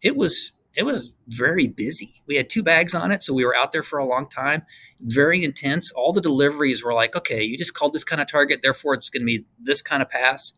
it 0.00 0.16
was 0.16 0.52
it 0.74 0.84
was 0.84 1.12
very 1.26 1.66
busy. 1.66 2.22
We 2.26 2.36
had 2.36 2.48
two 2.48 2.62
bags 2.62 2.94
on 2.94 3.10
it, 3.10 3.22
so 3.22 3.32
we 3.32 3.44
were 3.44 3.56
out 3.56 3.72
there 3.72 3.82
for 3.82 3.98
a 3.98 4.04
long 4.04 4.28
time. 4.28 4.62
Very 5.00 5.42
intense. 5.42 5.90
All 5.92 6.12
the 6.12 6.20
deliveries 6.20 6.84
were 6.84 6.94
like, 6.94 7.16
okay, 7.16 7.42
you 7.42 7.58
just 7.58 7.74
called 7.74 7.92
this 7.92 8.04
kind 8.04 8.20
of 8.20 8.28
target, 8.30 8.60
therefore 8.62 8.94
it's 8.94 9.10
going 9.10 9.22
to 9.22 9.26
be 9.26 9.44
this 9.58 9.82
kind 9.82 10.02
of 10.02 10.08
pass. 10.08 10.52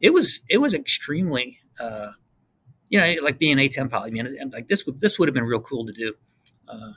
It 0.00 0.12
was 0.12 0.40
it 0.48 0.58
was 0.58 0.74
extremely, 0.74 1.60
uh, 1.78 2.12
you 2.88 3.00
know, 3.00 3.14
like 3.22 3.38
being 3.38 3.58
a 3.58 3.68
ten 3.68 3.88
pilot. 3.88 4.08
I 4.08 4.10
mean, 4.10 4.50
like 4.52 4.68
this 4.68 4.84
would 4.86 5.00
this 5.00 5.18
would 5.18 5.28
have 5.28 5.34
been 5.34 5.44
real 5.44 5.60
cool 5.60 5.86
to 5.86 5.92
do. 5.92 6.14
Uh, 6.66 6.92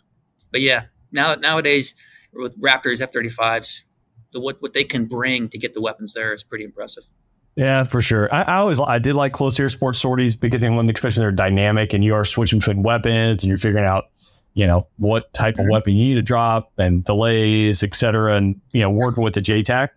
but 0.52 0.62
yeah, 0.62 0.86
now 1.12 1.36
nowadays 1.36 1.94
with 2.34 2.60
Raptors 2.60 3.02
F 3.02 3.12
thirty 3.14 3.30
fives, 3.30 3.86
what 4.34 4.62
what 4.62 4.74
they 4.74 4.84
can 4.84 5.06
bring 5.06 5.50
to 5.50 5.58
get 5.58 5.74
the 5.74 5.82
weapons 5.82 6.14
there 6.14 6.34
is 6.34 6.44
pretty 6.44 6.64
impressive. 6.64 7.10
Yeah, 7.56 7.86
for 7.86 8.02
sure. 8.02 8.34
I, 8.34 8.42
I, 8.42 8.56
always 8.58 8.80
I 8.82 9.00
did 9.00 9.16
like 9.16 9.32
close 9.32 9.60
air 9.60 9.70
support 9.70 9.96
sorties 9.96 10.36
because 10.36 10.60
then 10.60 10.76
when 10.76 10.90
especially 10.90 11.22
they're 11.22 11.32
dynamic 11.32 11.94
and 11.94 12.04
you 12.04 12.14
are 12.14 12.26
switching 12.26 12.60
between 12.60 12.84
weapons 12.84 13.44
and 13.44 13.50
you're 13.50 13.58
figuring 13.58 13.86
out, 13.86 14.10
you 14.54 14.68
know, 14.68 14.88
what 14.98 15.32
type 15.34 15.58
of 15.58 15.66
weapon 15.70 15.94
you 15.94 16.06
need 16.06 16.16
to 16.16 16.22
drop 16.22 16.72
and 16.78 17.04
delays, 17.06 17.82
et 17.82 17.94
cetera, 17.94 18.36
and 18.36 18.60
you 18.74 18.82
know, 18.82 18.90
working 18.90 19.24
with 19.24 19.34
the 19.34 19.42
JTAC 19.42 19.90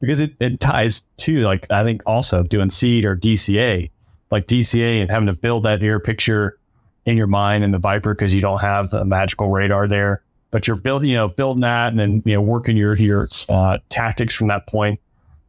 because 0.00 0.20
it, 0.20 0.34
it 0.40 0.60
ties 0.60 1.12
to 1.18 1.40
like 1.42 1.70
I 1.70 1.84
think 1.84 2.02
also 2.06 2.42
doing 2.42 2.70
SEAD 2.70 3.04
or 3.04 3.16
DCA, 3.16 3.90
like 4.30 4.46
DCA 4.46 5.00
and 5.00 5.10
having 5.10 5.26
to 5.26 5.34
build 5.34 5.64
that 5.64 5.82
air 5.82 6.00
picture 6.00 6.58
in 7.06 7.16
your 7.16 7.26
mind 7.26 7.64
in 7.64 7.70
the 7.70 7.78
Viper 7.78 8.14
because 8.14 8.34
you 8.34 8.40
don't 8.40 8.60
have 8.60 8.90
the 8.90 9.04
magical 9.04 9.48
radar 9.48 9.86
there. 9.86 10.22
But 10.50 10.68
you're 10.68 10.76
building, 10.76 11.10
you 11.10 11.16
know, 11.16 11.28
building 11.28 11.62
that 11.62 11.92
and 11.92 11.98
then 11.98 12.22
you 12.24 12.34
know 12.34 12.40
working 12.40 12.76
your 12.76 12.96
your 12.96 13.28
uh, 13.48 13.78
tactics 13.88 14.34
from 14.34 14.48
that 14.48 14.66
point. 14.66 15.00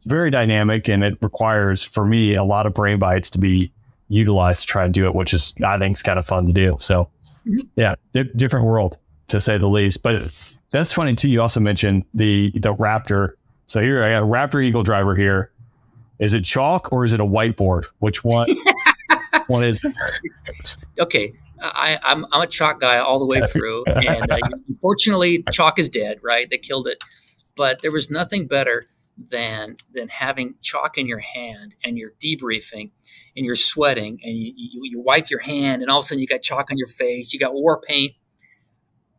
Very 0.06 0.30
dynamic 0.30 0.88
and 0.88 1.04
it 1.04 1.18
requires 1.20 1.82
for 1.82 2.06
me 2.06 2.34
a 2.34 2.44
lot 2.44 2.66
of 2.66 2.74
brain 2.74 2.98
bites 2.98 3.30
to 3.30 3.38
be 3.38 3.72
utilized 4.08 4.62
to 4.62 4.66
try 4.66 4.84
and 4.84 4.94
do 4.94 5.06
it, 5.06 5.14
which 5.14 5.34
is 5.34 5.52
I 5.64 5.78
think 5.78 5.96
is 5.96 6.02
kind 6.02 6.18
of 6.18 6.26
fun 6.26 6.46
to 6.46 6.52
do. 6.52 6.76
So 6.78 7.10
mm-hmm. 7.46 7.66
yeah, 7.76 7.96
di- 8.12 8.30
different 8.36 8.66
world 8.66 8.98
to 9.28 9.40
say 9.40 9.58
the 9.58 9.68
least. 9.68 10.02
But 10.02 10.32
that's 10.70 10.92
funny 10.92 11.14
too. 11.14 11.28
You 11.28 11.42
also 11.42 11.60
mentioned 11.60 12.04
the 12.14 12.52
the 12.54 12.74
Raptor. 12.74 13.32
So 13.66 13.80
here 13.80 14.02
I 14.02 14.10
got 14.10 14.22
a 14.22 14.26
Raptor 14.26 14.62
Eagle 14.62 14.82
driver 14.82 15.14
here. 15.14 15.50
Is 16.18 16.34
it 16.34 16.44
chalk 16.44 16.92
or 16.92 17.04
is 17.04 17.12
it 17.12 17.20
a 17.20 17.26
whiteboard? 17.26 17.86
Which 17.98 18.24
one? 18.24 18.48
one 19.48 19.64
is? 19.64 19.80
Okay, 20.98 21.34
I, 21.60 21.98
am 22.04 22.24
I'm, 22.24 22.26
I'm 22.32 22.42
a 22.42 22.46
chalk 22.46 22.80
guy 22.80 22.98
all 22.98 23.18
the 23.18 23.26
way 23.26 23.46
through, 23.48 23.84
and 23.86 24.30
uh, 24.30 24.38
unfortunately, 24.68 25.44
chalk 25.52 25.78
is 25.78 25.88
dead. 25.88 26.20
Right, 26.22 26.48
they 26.48 26.58
killed 26.58 26.86
it. 26.86 27.02
But 27.54 27.82
there 27.82 27.92
was 27.92 28.10
nothing 28.10 28.46
better 28.46 28.86
than 29.16 29.76
than 29.92 30.08
having 30.08 30.56
chalk 30.60 30.98
in 30.98 31.06
your 31.06 31.20
hand 31.20 31.74
and 31.82 31.96
you're 31.96 32.12
debriefing 32.22 32.90
and 33.34 33.46
you're 33.46 33.56
sweating 33.56 34.20
and 34.22 34.36
you, 34.36 34.52
you, 34.54 34.80
you 34.84 35.00
wipe 35.00 35.30
your 35.30 35.40
hand 35.40 35.82
and 35.82 35.90
all 35.90 36.00
of 36.00 36.04
a 36.04 36.08
sudden 36.08 36.20
you 36.20 36.26
got 36.26 36.42
chalk 36.42 36.70
on 36.70 36.76
your 36.76 36.86
face. 36.86 37.32
You 37.32 37.38
got 37.38 37.54
war 37.54 37.80
paint. 37.80 38.12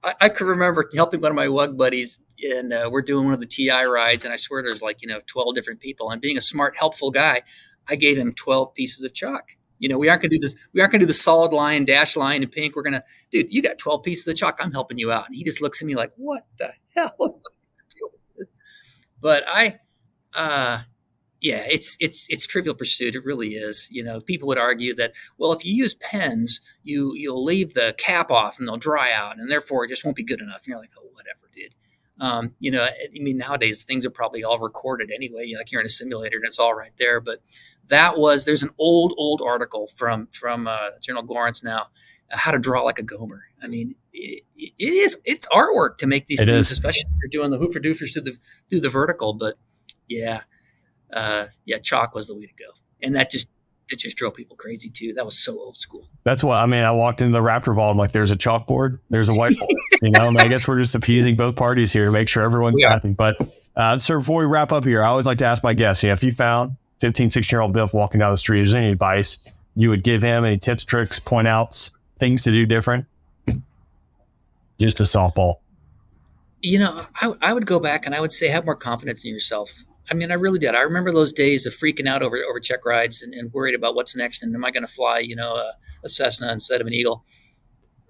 I, 0.03 0.13
I 0.21 0.29
can 0.29 0.47
remember 0.47 0.87
helping 0.93 1.21
one 1.21 1.31
of 1.31 1.35
my 1.35 1.47
WUG 1.47 1.75
buddies, 1.77 2.23
and 2.43 2.71
uh, 2.71 2.89
we're 2.91 3.01
doing 3.01 3.25
one 3.25 3.33
of 3.33 3.39
the 3.39 3.47
TI 3.47 3.83
rides, 3.85 4.23
and 4.23 4.31
I 4.31 4.37
swear 4.37 4.61
there's 4.61 4.81
like 4.83 5.01
you 5.01 5.07
know 5.07 5.21
12 5.25 5.55
different 5.55 5.79
people. 5.79 6.11
And 6.11 6.21
being 6.21 6.37
a 6.37 6.41
smart, 6.41 6.75
helpful 6.77 7.09
guy, 7.09 7.41
I 7.87 7.95
gave 7.95 8.17
him 8.17 8.33
12 8.33 8.73
pieces 8.75 9.03
of 9.03 9.13
chalk 9.13 9.57
you 9.79 9.89
know, 9.89 9.97
we 9.97 10.09
aren't 10.09 10.23
to 10.23 10.27
do 10.29 10.39
this. 10.39 10.55
We 10.73 10.81
aren't 10.81 10.93
to 10.93 10.99
do 10.99 11.05
the 11.05 11.13
solid 11.13 11.53
line, 11.53 11.85
dash 11.85 12.15
line, 12.15 12.43
and 12.43 12.51
pink. 12.51 12.75
We're 12.75 12.83
to, 12.83 13.03
dude, 13.31 13.53
you 13.53 13.61
got 13.61 13.77
12 13.77 14.03
pieces 14.03 14.27
of 14.27 14.35
chalk. 14.35 14.57
I'm 14.59 14.71
helping 14.71 14.97
you 14.97 15.11
out. 15.11 15.27
And 15.27 15.35
he 15.35 15.43
just 15.43 15.61
looks 15.61 15.81
at 15.81 15.87
me 15.87 15.95
like, 15.95 16.11
what 16.15 16.45
the 16.57 16.71
hell? 16.95 17.41
but 19.21 19.43
I, 19.47 19.79
uh, 20.33 20.79
yeah, 21.39 21.65
it's 21.69 21.97
it's 21.99 22.25
it's 22.29 22.47
trivial 22.47 22.75
pursuit. 22.75 23.15
It 23.15 23.23
really 23.23 23.49
is. 23.49 23.87
You 23.91 24.03
know, 24.03 24.19
people 24.19 24.47
would 24.47 24.57
argue 24.57 24.95
that 24.95 25.13
well, 25.37 25.53
if 25.53 25.63
you 25.63 25.73
use 25.73 25.93
pens, 25.93 26.59
you 26.83 27.13
you'll 27.15 27.43
leave 27.43 27.73
the 27.73 27.93
cap 27.97 28.31
off 28.31 28.57
and 28.59 28.67
they'll 28.67 28.77
dry 28.77 29.11
out, 29.11 29.37
and 29.37 29.49
therefore 29.49 29.85
it 29.85 29.89
just 29.89 30.03
won't 30.03 30.17
be 30.17 30.23
good 30.23 30.41
enough. 30.41 30.61
And 30.63 30.67
you're 30.67 30.79
like, 30.79 30.93
oh, 30.97 31.09
whatever, 31.13 31.49
dude. 31.53 31.75
Um, 32.19 32.55
you 32.59 32.71
know, 32.71 32.83
I 32.83 32.91
mean, 33.13 33.37
nowadays 33.37 33.83
things 33.83 34.03
are 34.03 34.09
probably 34.09 34.43
all 34.43 34.57
recorded 34.57 35.11
anyway. 35.11 35.45
You 35.45 35.53
know, 35.53 35.59
like 35.59 35.71
you're 35.71 35.81
in 35.81 35.85
a 35.85 35.89
simulator 35.89 36.37
and 36.37 36.45
it's 36.45 36.57
all 36.57 36.73
right 36.73 36.93
there. 36.97 37.19
But 37.19 37.43
that 37.87 38.17
was 38.17 38.45
there's 38.45 38.63
an 38.63 38.71
old 38.79 39.13
old 39.17 39.41
article 39.45 39.87
from 39.95 40.27
from 40.31 40.67
uh, 40.67 40.91
General 41.01 41.25
Gorenc 41.25 41.63
now 41.63 41.87
uh, 42.31 42.37
how 42.37 42.51
to 42.51 42.59
draw 42.59 42.81
like 42.81 42.99
a 42.99 43.03
Gomer. 43.03 43.43
I 43.61 43.67
mean, 43.67 43.95
it, 44.11 44.43
it 44.55 44.73
is 44.79 45.17
it's 45.25 45.47
artwork 45.47 45.97
to 45.99 46.07
make 46.07 46.27
these 46.27 46.41
it 46.41 46.45
things, 46.45 46.67
is. 46.67 46.71
especially 46.71 47.01
if 47.01 47.31
you're 47.31 47.41
doing 47.41 47.51
the 47.51 47.63
hoofer 47.63 47.83
doofers 47.83 48.13
through 48.13 48.23
the 48.23 48.37
through 48.69 48.81
the 48.81 48.89
vertical. 48.89 49.33
But 49.33 49.57
yeah, 50.07 50.41
uh, 51.11 51.47
yeah, 51.65 51.77
chalk 51.79 52.15
was 52.15 52.27
the 52.27 52.35
way 52.35 52.45
to 52.45 52.53
go, 52.53 52.71
and 53.01 53.15
that 53.15 53.31
just 53.31 53.47
it 53.91 53.99
just 53.99 54.17
drove 54.17 54.33
people 54.33 54.55
crazy 54.55 54.89
too. 54.89 55.13
That 55.13 55.25
was 55.25 55.37
so 55.37 55.57
old 55.59 55.77
school. 55.77 56.07
That's 56.23 56.43
what 56.43 56.55
I 56.55 56.65
mean. 56.65 56.83
I 56.83 56.91
walked 56.91 57.21
into 57.21 57.33
the 57.33 57.43
Raptor 57.43 57.73
Vault. 57.73 57.91
I'm 57.91 57.97
like, 57.97 58.11
there's 58.11 58.31
a 58.31 58.35
chalkboard, 58.37 58.99
there's 59.09 59.29
a 59.29 59.33
whiteboard. 59.33 59.67
you 60.01 60.11
know, 60.11 60.27
I, 60.27 60.29
mean, 60.29 60.39
I 60.39 60.47
guess 60.47 60.67
we're 60.67 60.79
just 60.79 60.95
appeasing 60.95 61.35
both 61.35 61.55
parties 61.55 61.93
here 61.93 62.05
to 62.05 62.11
make 62.11 62.27
sure 62.27 62.43
everyone's 62.43 62.79
happy. 62.83 63.11
But 63.11 63.37
uh, 63.75 63.97
sir, 63.97 64.19
before 64.19 64.41
we 64.41 64.45
wrap 64.45 64.71
up 64.71 64.83
here, 64.83 65.03
I 65.03 65.07
always 65.07 65.25
like 65.25 65.37
to 65.39 65.45
ask 65.45 65.63
my 65.63 65.73
guests, 65.73 66.03
you 66.03 66.09
know, 66.09 66.13
if 66.13 66.23
you 66.23 66.31
found 66.31 66.75
15, 66.99 67.29
16 67.29 67.55
year 67.55 67.61
old 67.61 67.73
BIF 67.73 67.93
walking 67.93 68.19
down 68.19 68.31
the 68.31 68.37
street, 68.37 68.61
is 68.61 68.71
there 68.71 68.81
any 68.81 68.91
advice 68.91 69.39
you 69.75 69.89
would 69.89 70.03
give 70.03 70.21
him? 70.21 70.43
Any 70.43 70.57
tips, 70.57 70.83
tricks, 70.83 71.19
point 71.19 71.47
outs, 71.47 71.97
things 72.19 72.43
to 72.43 72.51
do 72.51 72.65
different? 72.65 73.05
Just 74.79 74.99
a 74.99 75.03
softball. 75.03 75.55
You 76.61 76.79
know, 76.79 77.05
I, 77.21 77.33
I 77.41 77.53
would 77.53 77.65
go 77.65 77.79
back 77.79 78.05
and 78.05 78.13
I 78.13 78.19
would 78.19 78.31
say 78.31 78.47
have 78.49 78.65
more 78.65 78.75
confidence 78.75 79.23
in 79.23 79.31
yourself. 79.31 79.83
I 80.09 80.13
mean, 80.13 80.31
I 80.31 80.35
really 80.35 80.59
did. 80.59 80.73
I 80.73 80.81
remember 80.81 81.11
those 81.11 81.33
days 81.33 81.65
of 81.65 81.73
freaking 81.73 82.07
out 82.07 82.21
over 82.21 82.37
over 82.37 82.59
check 82.59 82.85
rides 82.85 83.21
and, 83.21 83.33
and 83.33 83.51
worried 83.51 83.75
about 83.75 83.95
what's 83.95 84.15
next 84.15 84.41
and 84.41 84.55
am 84.55 84.63
I 84.63 84.71
going 84.71 84.85
to 84.85 84.91
fly, 84.91 85.19
you 85.19 85.35
know, 85.35 85.55
a, 85.55 85.73
a 86.03 86.09
Cessna 86.09 86.51
instead 86.51 86.79
of 86.79 86.87
an 86.87 86.93
Eagle. 86.93 87.25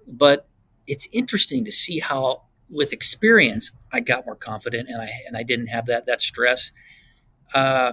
But 0.06 0.48
it's 0.86 1.08
interesting 1.12 1.64
to 1.64 1.72
see 1.72 1.98
how, 1.98 2.42
with 2.70 2.92
experience, 2.92 3.72
I 3.92 4.00
got 4.00 4.26
more 4.26 4.36
confident 4.36 4.88
and 4.88 5.02
I 5.02 5.10
and 5.26 5.36
I 5.36 5.42
didn't 5.42 5.66
have 5.68 5.86
that 5.86 6.06
that 6.06 6.20
stress. 6.20 6.72
Uh, 7.52 7.92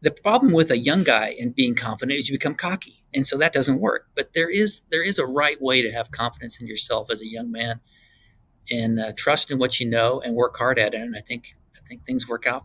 the 0.00 0.10
problem 0.10 0.52
with 0.52 0.70
a 0.70 0.78
young 0.78 1.02
guy 1.02 1.34
and 1.38 1.54
being 1.54 1.74
confident 1.74 2.18
is 2.18 2.28
you 2.28 2.34
become 2.34 2.54
cocky, 2.54 3.04
and 3.12 3.26
so 3.26 3.36
that 3.36 3.52
doesn't 3.52 3.80
work. 3.80 4.08
But 4.14 4.32
there 4.32 4.50
is 4.50 4.82
there 4.90 5.02
is 5.02 5.18
a 5.18 5.26
right 5.26 5.60
way 5.60 5.82
to 5.82 5.92
have 5.92 6.10
confidence 6.10 6.60
in 6.60 6.66
yourself 6.66 7.10
as 7.10 7.20
a 7.20 7.26
young 7.26 7.52
man, 7.52 7.80
and 8.70 8.98
uh, 8.98 9.12
trust 9.14 9.50
in 9.50 9.58
what 9.58 9.78
you 9.78 9.88
know 9.88 10.20
and 10.20 10.34
work 10.34 10.56
hard 10.56 10.78
at 10.78 10.94
it. 10.94 11.00
And 11.00 11.14
I 11.16 11.20
think 11.20 11.48
I 11.76 11.80
think 11.86 12.06
things 12.06 12.26
work 12.26 12.46
out 12.46 12.64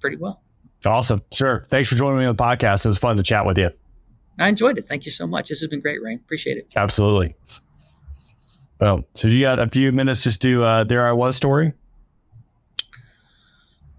pretty 0.00 0.16
well. 0.16 0.42
Awesome, 0.84 1.22
sure. 1.32 1.64
Thanks 1.68 1.88
for 1.88 1.94
joining 1.94 2.18
me 2.18 2.26
on 2.26 2.36
the 2.36 2.42
podcast. 2.42 2.84
It 2.84 2.88
was 2.88 2.98
fun 2.98 3.16
to 3.16 3.22
chat 3.22 3.46
with 3.46 3.58
you. 3.58 3.70
I 4.38 4.48
enjoyed 4.48 4.78
it. 4.78 4.82
Thank 4.82 5.06
you 5.06 5.10
so 5.10 5.26
much. 5.26 5.48
This 5.48 5.60
has 5.60 5.68
been 5.68 5.80
great, 5.80 6.02
Ray. 6.02 6.14
Appreciate 6.14 6.58
it. 6.58 6.72
Absolutely. 6.76 7.34
Well, 8.80 9.04
so 9.14 9.28
you 9.28 9.40
got 9.40 9.58
a 9.58 9.68
few 9.68 9.90
minutes 9.92 10.22
just 10.22 10.42
to 10.42 10.62
uh, 10.62 10.84
there 10.84 11.06
I 11.06 11.12
was 11.12 11.34
story. 11.36 11.72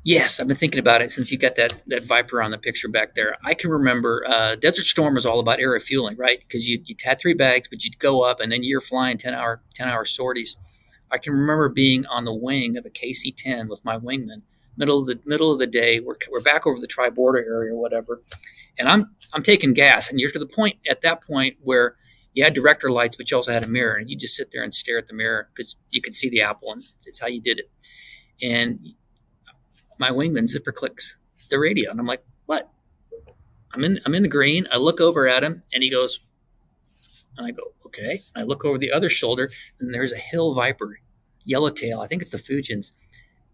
Yes, 0.04 0.40
I've 0.40 0.48
been 0.48 0.56
thinking 0.56 0.80
about 0.80 1.02
it 1.02 1.12
since 1.12 1.32
you 1.32 1.38
got 1.38 1.56
that 1.56 1.82
that 1.88 2.04
Viper 2.04 2.42
on 2.42 2.52
the 2.52 2.58
picture 2.58 2.88
back 2.88 3.16
there. 3.16 3.38
I 3.44 3.54
can 3.54 3.72
remember 3.72 4.24
uh, 4.28 4.56
Desert 4.56 4.86
Storm 4.86 5.16
was 5.16 5.26
all 5.26 5.40
about 5.40 5.60
air 5.60 5.72
refueling, 5.72 6.16
right? 6.16 6.40
Because 6.40 6.70
you 6.70 6.82
you 6.86 6.96
had 7.04 7.20
three 7.20 7.34
bags, 7.34 7.68
but 7.68 7.84
you'd 7.84 8.00
go 8.00 8.22
up 8.22 8.40
and 8.40 8.52
then 8.52 8.64
you're 8.64 8.80
flying 8.80 9.18
ten 9.18 9.34
hour 9.34 9.62
ten 9.74 9.90
hour 9.90 10.06
sorties. 10.06 10.56
I 11.12 11.18
can 11.18 11.34
remember 11.34 11.70
being 11.70 12.06
on 12.06 12.26
the 12.26 12.34
wing 12.34 12.78
of 12.78 12.86
a 12.86 12.90
KC-10 12.90 13.70
with 13.70 13.84
my 13.86 13.98
wingman, 13.98 14.42
middle 14.78 15.00
of 15.00 15.08
the 15.08 15.20
middle 15.26 15.52
of 15.52 15.60
the 15.60 15.68
day. 15.68 16.00
We're, 16.00 16.16
we're 16.30 16.42
back 16.42 16.66
over 16.66 16.80
the 16.80 16.88
tri 16.88 17.10
border 17.10 17.40
area 17.40 17.74
or 17.74 17.78
whatever, 17.78 18.24
and 18.78 18.88
I'm 18.88 19.16
I'm 19.34 19.44
taking 19.44 19.74
gas, 19.74 20.10
and 20.10 20.20
you're 20.20 20.32
to 20.32 20.40
the 20.40 20.46
point 20.48 20.78
at 20.90 21.02
that 21.02 21.24
point 21.24 21.58
where 21.62 21.96
you 22.34 22.44
had 22.44 22.54
director 22.54 22.92
lights, 22.92 23.16
but 23.16 23.30
you 23.32 23.38
also 23.38 23.52
had 23.52 23.66
a 23.66 23.70
mirror, 23.70 23.96
and 23.96 24.10
you 24.10 24.16
just 24.16 24.36
sit 24.36 24.52
there 24.52 24.64
and 24.64 24.74
stare 24.74 24.98
at 24.98 25.08
the 25.08 25.14
mirror 25.14 25.50
because 25.54 25.76
you 25.90 26.02
could 26.02 26.16
see 26.16 26.30
the 26.30 26.42
apple, 26.42 26.72
and 26.72 26.80
it's, 26.80 27.08
it's 27.08 27.20
how 27.20 27.28
you 27.28 27.42
did 27.42 27.60
it. 27.60 27.70
And 28.42 28.80
my 30.00 30.12
wingman 30.12 30.48
zipper 30.48 30.72
clicks 30.72 31.18
the 31.50 31.58
radio. 31.58 31.90
And 31.92 32.00
I'm 32.00 32.06
like, 32.06 32.24
"What?" 32.46 32.70
I'm 33.74 33.84
in 33.84 34.00
I'm 34.06 34.16
in 34.16 34.24
the 34.24 34.30
green. 34.30 34.68
I 34.72 34.78
look 34.78 35.02
over 35.02 35.28
at 35.28 35.44
him, 35.44 35.64
and 35.74 35.84
he 35.84 35.90
goes, 35.90 36.20
and 37.38 37.46
I 37.46 37.52
go, 37.52 37.74
okay. 37.86 38.22
I 38.36 38.44
look 38.44 38.66
over 38.66 38.78
the 38.78 38.92
other 38.92 39.10
shoulder, 39.10 39.50
and 39.80 39.94
there's 39.94 40.12
a 40.12 40.18
hill 40.18 40.54
viper, 40.54 41.00
yellowtail. 41.44 42.02
I 42.02 42.08
think 42.08 42.22
it's 42.22 42.32
the 42.32 42.38
Fujians. 42.38 42.92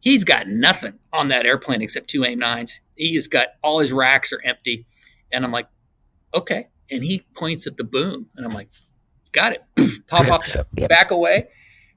He's 0.04 0.26
got 0.26 0.50
nothing 0.50 1.00
on 1.14 1.30
that 1.30 1.46
airplane 1.46 1.82
except 1.82 2.10
two 2.10 2.26
AIM 2.26 2.40
nines. 2.40 2.82
He 2.98 3.16
has 3.16 3.30
got 3.30 3.50
all 3.64 3.80
his 3.80 3.94
racks 3.94 4.34
are 4.34 4.42
empty, 4.44 4.86
and 5.32 5.46
I'm 5.46 5.52
like, 5.52 5.70
okay. 6.34 6.68
And 6.92 7.06
he 7.06 7.26
points 7.34 7.66
at 7.68 7.78
the 7.78 7.86
boom, 7.86 8.28
and 8.36 8.46
I'm 8.46 8.52
like, 8.52 8.68
got 9.32 9.54
it. 9.54 9.64
Poof, 9.78 10.06
pop 10.08 10.30
off, 10.30 10.58
back 10.90 11.10
away, 11.10 11.48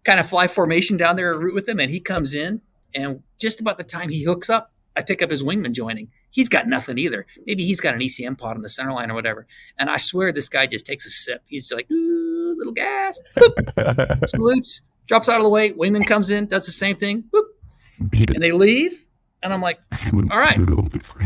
kind 0.05 0.21
of 0.21 0.29
fly 0.29 0.47
formation 0.47 0.97
down 0.97 1.17
there 1.17 1.33
and 1.33 1.43
route 1.43 1.55
with 1.57 1.69
him, 1.69 1.81
and 1.81 1.91
he 1.91 1.99
comes 1.99 2.33
in, 2.33 2.61
and 2.95 3.25
just 3.41 3.61
about 3.61 3.77
the 3.77 3.83
time 3.83 4.09
he 4.11 4.23
hooks 4.23 4.49
up, 4.49 4.73
I 4.95 5.03
pick 5.03 5.21
up 5.21 5.33
his 5.33 5.43
wingman 5.43 5.73
joining. 5.73 6.09
He's 6.31 6.49
got 6.49 6.69
nothing 6.69 6.99
either. 6.99 7.27
Maybe 7.45 7.65
he's 7.65 7.81
got 7.81 7.95
an 7.95 8.01
ECM 8.01 8.39
pod 8.39 8.55
on 8.55 8.63
the 8.63 8.69
center 8.69 8.93
line 8.93 9.11
or 9.11 9.15
whatever. 9.15 9.49
And 9.77 9.91
I 9.91 9.97
swear 9.97 10.33
this 10.33 10.49
guy 10.49 10.67
just 10.67 10.87
takes 10.87 11.05
a 11.05 11.11
sip. 11.11 11.43
He's 11.49 11.73
like, 11.73 11.91
ooh, 11.91 12.55
little 12.57 12.73
gas, 12.73 13.19
boop, 13.37 14.29
salutes, 14.29 14.81
drops 15.07 15.29
out 15.29 15.39
of 15.39 15.43
the 15.43 15.49
way. 15.49 15.73
Wingman 15.73 16.07
comes 16.07 16.31
in, 16.31 16.47
does 16.47 16.67
the 16.67 16.73
same 16.73 16.97
thing, 16.97 17.25
boop, 17.35 17.43
and 17.99 18.43
they 18.43 18.53
leave. 18.53 19.07
And 19.43 19.53
I'm 19.53 19.61
like, 19.61 19.79
all 20.13 20.39
right, 20.39 20.59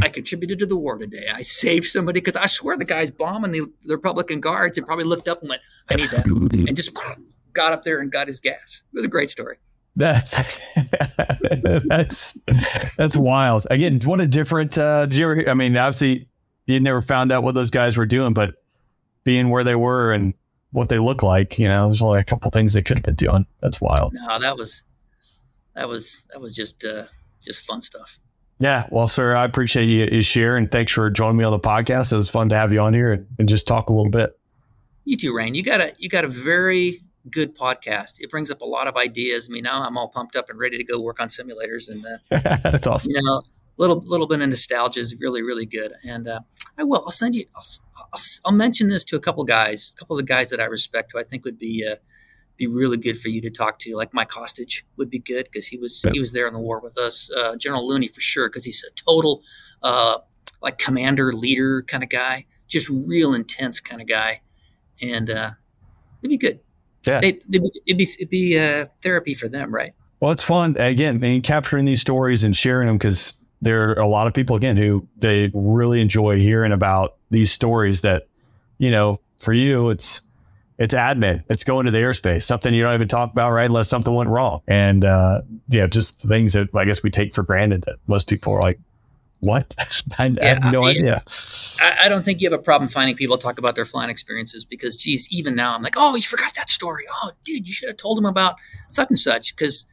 I 0.03 0.09
contributed 0.09 0.59
to 0.59 0.67
the 0.67 0.77
war 0.77 0.99
today. 0.99 1.29
I 1.33 1.43
saved 1.43 1.87
somebody 1.87 2.21
because 2.21 2.37
I 2.37 2.47
swear 2.47 2.77
the 2.77 2.85
guy's 2.85 3.11
bombing 3.11 3.53
the, 3.53 3.63
the 3.85 3.95
Republican 3.95 4.41
guards 4.41 4.77
and 4.77 4.87
probably 4.87 5.05
looked 5.05 5.29
up 5.29 5.41
and 5.41 5.49
went, 5.49 5.63
I 5.89 5.95
need 5.95 6.11
that. 6.11 6.27
And 6.27 6.77
just 6.77 6.91
got 7.53 7.73
up 7.73 7.83
there 7.83 8.01
and 8.01 8.11
got 8.11 8.27
his 8.27 8.41
gas. 8.41 8.83
It 8.93 8.97
was 8.97 9.05
a 9.05 9.09
great 9.09 9.31
story. 9.31 9.57
That's 9.97 10.61
that's 11.89 12.39
that's 12.97 13.17
wild. 13.17 13.67
Again, 13.71 14.01
what 14.05 14.21
a 14.21 14.27
different. 14.27 14.79
Uh, 14.79 15.07
did 15.07 15.17
you 15.17 15.31
ever, 15.31 15.49
I 15.49 15.55
mean, 15.55 15.77
obviously, 15.77 16.29
you 16.67 16.81
never 16.81 17.01
found 17.01 17.33
out 17.33 17.43
what 17.43 17.55
those 17.55 17.71
guys 17.71 17.97
were 17.97 18.07
doing, 18.07 18.33
but 18.33 18.55
being 19.25 19.51
where 19.51 19.65
they 19.65 19.75
were 19.75 20.13
and 20.13 20.35
what 20.73 20.89
they 20.89 20.99
look 20.99 21.23
like, 21.23 21.59
you 21.59 21.69
know, 21.69 21.87
there's 21.87 22.03
only 22.03 22.21
a 22.21 22.25
couple 22.25 22.51
things 22.51 22.73
they 22.73 22.83
could 22.83 22.99
have 22.99 23.05
been 23.05 23.15
doing. 23.17 23.47
That's 23.61 23.81
wild. 23.81 24.15
No, 24.15 24.39
that 24.39 24.57
was 24.57 24.83
that 25.81 25.89
was 25.89 26.27
that 26.31 26.43
was 26.43 26.55
just 26.55 26.85
uh, 26.85 27.05
just 27.43 27.65
fun 27.65 27.81
stuff. 27.81 28.19
Yeah, 28.59 28.87
well, 28.91 29.09
sir, 29.09 29.35
I 29.35 29.47
appreciate 29.47 29.87
you, 29.87 30.07
you 30.13 30.21
sharing. 30.21 30.69
Thanks 30.69 30.93
for 30.93 31.09
joining 31.09 31.39
me 31.39 31.45
on 31.45 31.53
the 31.53 31.59
podcast. 31.59 32.13
It 32.13 32.17
was 32.17 32.29
fun 32.29 32.51
to 32.51 32.55
have 32.55 32.71
you 32.75 32.81
on 32.81 32.93
here 32.93 33.15
and, 33.15 33.27
and 33.39 33.49
just 33.49 33.67
talk 33.67 33.89
a 33.89 33.95
little 33.95 34.11
bit. 34.11 34.39
You 35.05 35.17
too, 35.17 35.35
Rain. 35.35 35.55
You 35.55 35.63
got 35.63 35.81
a 35.81 35.95
you 35.97 36.11
got 36.11 36.25
a 36.25 36.29
very 36.29 37.01
good 37.31 37.57
podcast. 37.57 38.21
It 38.21 38.31
brings 38.31 38.51
up 38.51 38.61
a 38.61 38.67
lot 38.67 38.89
of 38.89 38.97
ideas. 38.99 39.49
I 39.49 39.55
mean, 39.55 39.63
now 39.63 39.83
I'm 39.83 39.97
all 39.97 40.09
pumped 40.09 40.37
up 40.37 40.51
and 40.51 40.59
ready 40.59 40.77
to 40.77 40.85
go 40.85 41.01
work 41.01 41.19
on 41.19 41.29
simulators, 41.29 41.89
and 41.89 42.05
uh, 42.05 42.59
that's 42.71 42.87
awesome. 42.87 43.13
You 43.15 43.23
know, 43.23 43.43
little 43.79 44.03
little 44.05 44.27
bit 44.27 44.43
of 44.43 44.51
nostalgia 44.51 45.01
is 45.01 45.17
really 45.19 45.41
really 45.41 45.65
good. 45.65 45.95
And 46.07 46.29
uh, 46.29 46.41
I 46.77 46.85
will. 46.85 47.03
I'll 47.07 47.11
send 47.11 47.35
you. 47.35 47.47
I'll, 47.57 47.65
I'll, 48.13 48.21
I'll, 48.45 48.53
mention 48.53 48.91
this 48.91 49.03
to 49.05 49.17
a 49.17 49.21
couple 49.21 49.45
guys, 49.45 49.95
a 49.97 49.99
couple 49.99 50.19
of 50.19 50.27
the 50.27 50.31
guys 50.31 50.51
that 50.51 50.61
I 50.61 50.65
respect, 50.65 51.13
who 51.13 51.19
I 51.19 51.25
think 51.25 51.47
would 51.47 51.59
be 51.59 51.89
uh, 51.91 51.97
be 52.61 52.67
really 52.67 52.99
good 52.99 53.19
for 53.19 53.29
you 53.29 53.41
to 53.41 53.51
talk 53.51 53.79
to. 53.81 53.97
Like 53.97 54.13
Mike 54.13 54.31
Hostage 54.31 54.87
would 54.97 55.11
be 55.11 55.19
good 55.19 55.47
because 55.47 55.67
he 55.67 55.79
was 55.79 56.03
yeah. 56.05 56.13
he 56.13 56.21
was 56.21 56.33
there 56.33 56.47
in 56.47 56.53
the 56.53 56.61
war 56.61 56.79
with 56.79 56.97
us. 56.99 57.31
Uh, 57.37 57.57
General 57.57 57.89
Looney 57.89 58.07
for 58.07 58.21
sure 58.21 58.49
because 58.49 58.65
he's 58.65 58.85
a 58.85 58.93
total 59.03 59.43
uh, 59.83 60.19
like 60.63 60.79
commander 60.79 61.33
leader 61.33 61.83
kind 61.83 62.05
of 62.05 62.11
guy, 62.11 62.47
just 62.69 62.89
real 62.91 63.35
intense 63.35 63.81
kind 63.81 64.01
of 64.01 64.07
guy, 64.07 64.43
and 65.01 65.31
uh, 65.31 65.51
it'd 66.23 66.31
be 66.31 66.37
good. 66.37 66.61
Yeah, 67.07 67.21
they, 67.21 67.29
it'd 67.29 67.51
be, 67.51 67.71
it'd 67.87 67.99
be, 67.99 68.09
it'd 68.19 68.31
be 68.31 68.59
uh, 68.59 68.87
therapy 69.03 69.33
for 69.33 69.49
them, 69.49 69.75
right? 69.75 69.95
Well, 70.21 70.31
it's 70.31 70.45
fun 70.45 70.77
again. 70.79 71.17
I 71.17 71.19
mean, 71.19 71.43
capturing 71.43 71.87
these 71.87 72.03
stories 72.03 72.45
and 72.45 72.55
sharing 72.55 72.89
them 72.89 72.99
because 72.99 73.41
there 73.63 73.91
are 73.91 73.95
a 73.95 74.07
lot 74.07 74.27
of 74.27 74.35
people 74.35 74.55
again 74.55 74.77
who 74.77 75.09
they 75.17 75.51
really 75.55 76.03
enjoy 76.03 76.39
hearing 76.39 76.73
about 76.73 77.17
these 77.31 77.51
stories. 77.51 78.03
That 78.03 78.29
you 78.77 78.91
know, 78.91 79.19
for 79.39 79.55
you, 79.55 79.89
it's 79.89 80.21
it's 80.81 80.95
admin. 80.95 81.45
It's 81.51 81.63
going 81.63 81.85
to 81.85 81.93
the 81.93 81.99
airspace, 81.99 82.43
something 82.43 82.73
you 82.73 82.83
don't 82.83 82.95
even 82.95 83.07
talk 83.07 83.31
about, 83.31 83.53
right? 83.53 83.67
Unless 83.67 83.89
something 83.89 84.15
went 84.15 84.31
wrong, 84.31 84.63
and 84.67 85.05
uh, 85.05 85.43
yeah, 85.69 85.87
just 85.87 86.23
things 86.23 86.55
that 86.55 86.75
I 86.75 86.87
guess 86.87 87.03
we 87.03 87.11
take 87.11 87.35
for 87.35 87.43
granted 87.43 87.83
that 87.83 87.97
most 88.07 88.29
people 88.29 88.55
are 88.55 88.61
like, 88.63 88.81
what? 89.41 89.75
I, 90.19 90.29
yeah, 90.29 90.43
I 90.43 90.49
have 90.49 90.73
no 90.73 90.85
I, 90.85 90.91
idea. 90.91 91.23
I, 91.83 91.97
I, 92.05 92.09
don't 92.09 92.25
think 92.25 92.41
you 92.41 92.51
have 92.51 92.59
a 92.59 92.63
problem 92.63 92.89
finding 92.89 93.15
people 93.15 93.37
talk 93.37 93.59
about 93.59 93.75
their 93.75 93.85
flying 93.85 94.09
experiences 94.09 94.65
because, 94.65 94.97
geez, 94.97 95.29
even 95.31 95.55
now 95.55 95.75
I'm 95.75 95.83
like, 95.83 95.97
oh, 95.99 96.15
you 96.15 96.23
forgot 96.23 96.55
that 96.55 96.71
story. 96.71 97.05
Oh, 97.23 97.33
dude, 97.45 97.67
you 97.69 97.75
should 97.75 97.89
have 97.89 97.99
told 97.99 98.17
them 98.17 98.25
about 98.25 98.57
such 98.89 99.11
and 99.11 99.21
such 99.21 99.55
because, 99.55 99.87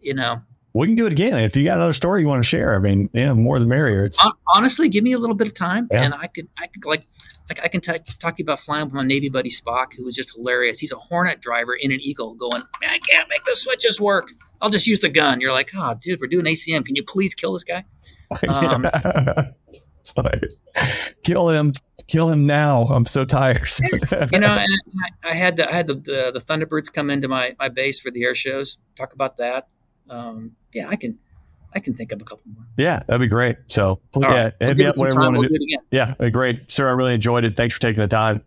you 0.00 0.12
know. 0.12 0.42
We 0.74 0.88
can 0.88 0.96
do 0.96 1.06
it 1.06 1.12
again 1.12 1.42
if 1.44 1.56
you 1.56 1.64
got 1.64 1.78
another 1.78 1.92
story 1.94 2.20
you 2.20 2.28
want 2.28 2.42
to 2.42 2.48
share. 2.48 2.74
I 2.74 2.78
mean, 2.78 3.08
yeah, 3.14 3.32
more 3.32 3.58
the 3.58 3.66
merrier. 3.66 4.04
It's 4.04 4.22
honestly, 4.54 4.88
give 4.88 5.04
me 5.04 5.12
a 5.12 5.18
little 5.18 5.36
bit 5.36 5.46
of 5.46 5.54
time, 5.54 5.88
yeah. 5.90 6.02
and 6.02 6.12
I 6.12 6.26
could, 6.26 6.48
I 6.58 6.66
could 6.66 6.84
like, 6.84 7.06
like 7.48 7.60
I 7.62 7.68
can 7.68 7.80
t- 7.80 7.92
talk 8.18 8.36
to 8.36 8.42
you 8.42 8.44
about 8.44 8.60
flying 8.60 8.86
with 8.86 8.94
my 8.94 9.02
Navy 9.02 9.28
buddy 9.28 9.50
Spock, 9.50 9.94
who 9.96 10.04
was 10.04 10.16
just 10.16 10.34
hilarious. 10.34 10.78
He's 10.78 10.92
a 10.92 10.96
Hornet 10.96 11.40
driver 11.40 11.74
in 11.74 11.92
an 11.92 12.00
Eagle, 12.00 12.34
going, 12.34 12.62
I 12.82 12.98
can't 12.98 13.28
make 13.28 13.44
the 13.44 13.54
switches 13.54 14.00
work. 14.00 14.30
I'll 14.60 14.70
just 14.70 14.86
use 14.86 15.00
the 15.00 15.10
gun. 15.10 15.40
You're 15.40 15.52
like, 15.52 15.70
oh, 15.74 15.94
dude, 16.00 16.20
we're 16.20 16.26
doing 16.26 16.46
ACM. 16.46 16.84
Can 16.86 16.96
you 16.96 17.04
please 17.04 17.34
kill 17.34 17.52
this 17.52 17.64
guy? 17.64 17.84
Um, 18.48 18.84
kill 21.24 21.48
him, 21.48 21.72
kill 22.08 22.28
him 22.28 22.44
now. 22.44 22.82
I'm 22.84 23.06
so 23.06 23.24
tired. 23.24 23.68
you 24.32 24.38
know, 24.38 24.48
I, 24.48 24.66
I, 25.22 25.34
had 25.34 25.56
the, 25.56 25.68
I 25.68 25.72
had 25.72 25.86
the, 25.86 25.94
the, 25.94 26.30
the 26.34 26.40
Thunderbirds 26.40 26.92
come 26.92 27.10
into 27.10 27.28
my 27.28 27.54
my 27.58 27.68
base 27.68 27.98
for 27.98 28.10
the 28.10 28.22
air 28.24 28.34
shows. 28.34 28.78
Talk 28.96 29.12
about 29.12 29.36
that. 29.38 29.68
Um, 30.10 30.52
yeah, 30.72 30.88
I 30.88 30.96
can. 30.96 31.18
I 31.74 31.80
can 31.80 31.94
think 31.94 32.12
of 32.12 32.20
a 32.20 32.24
couple 32.24 32.44
more. 32.54 32.64
Yeah, 32.76 33.02
that'd 33.06 33.20
be 33.20 33.26
great. 33.26 33.56
So, 33.66 34.00
yeah, 34.16 34.44
right. 34.44 34.52
hit 34.60 34.76
me 34.76 34.84
up 34.84 34.96
whatever 34.96 35.20
you 35.20 35.24
want 35.24 35.34
to 35.34 35.40
we'll 35.40 35.48
do. 35.48 35.58
do 35.58 35.78
yeah, 35.90 36.14
great, 36.30 36.70
sir. 36.70 36.88
I 36.88 36.92
really 36.92 37.14
enjoyed 37.14 37.44
it. 37.44 37.56
Thanks 37.56 37.74
for 37.74 37.80
taking 37.80 38.00
the 38.00 38.08
time. 38.08 38.44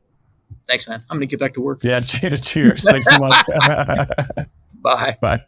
Thanks, 0.67 0.87
man. 0.87 1.03
I'm 1.09 1.17
gonna 1.17 1.25
get 1.25 1.39
back 1.39 1.53
to 1.55 1.61
work. 1.61 1.83
Yeah, 1.83 1.99
cheers. 2.01 2.41
cheers. 2.41 2.83
Thanks 2.83 3.07
so 3.07 3.17
much. 3.19 3.45
Bye. 4.81 5.17
Bye. 5.21 5.45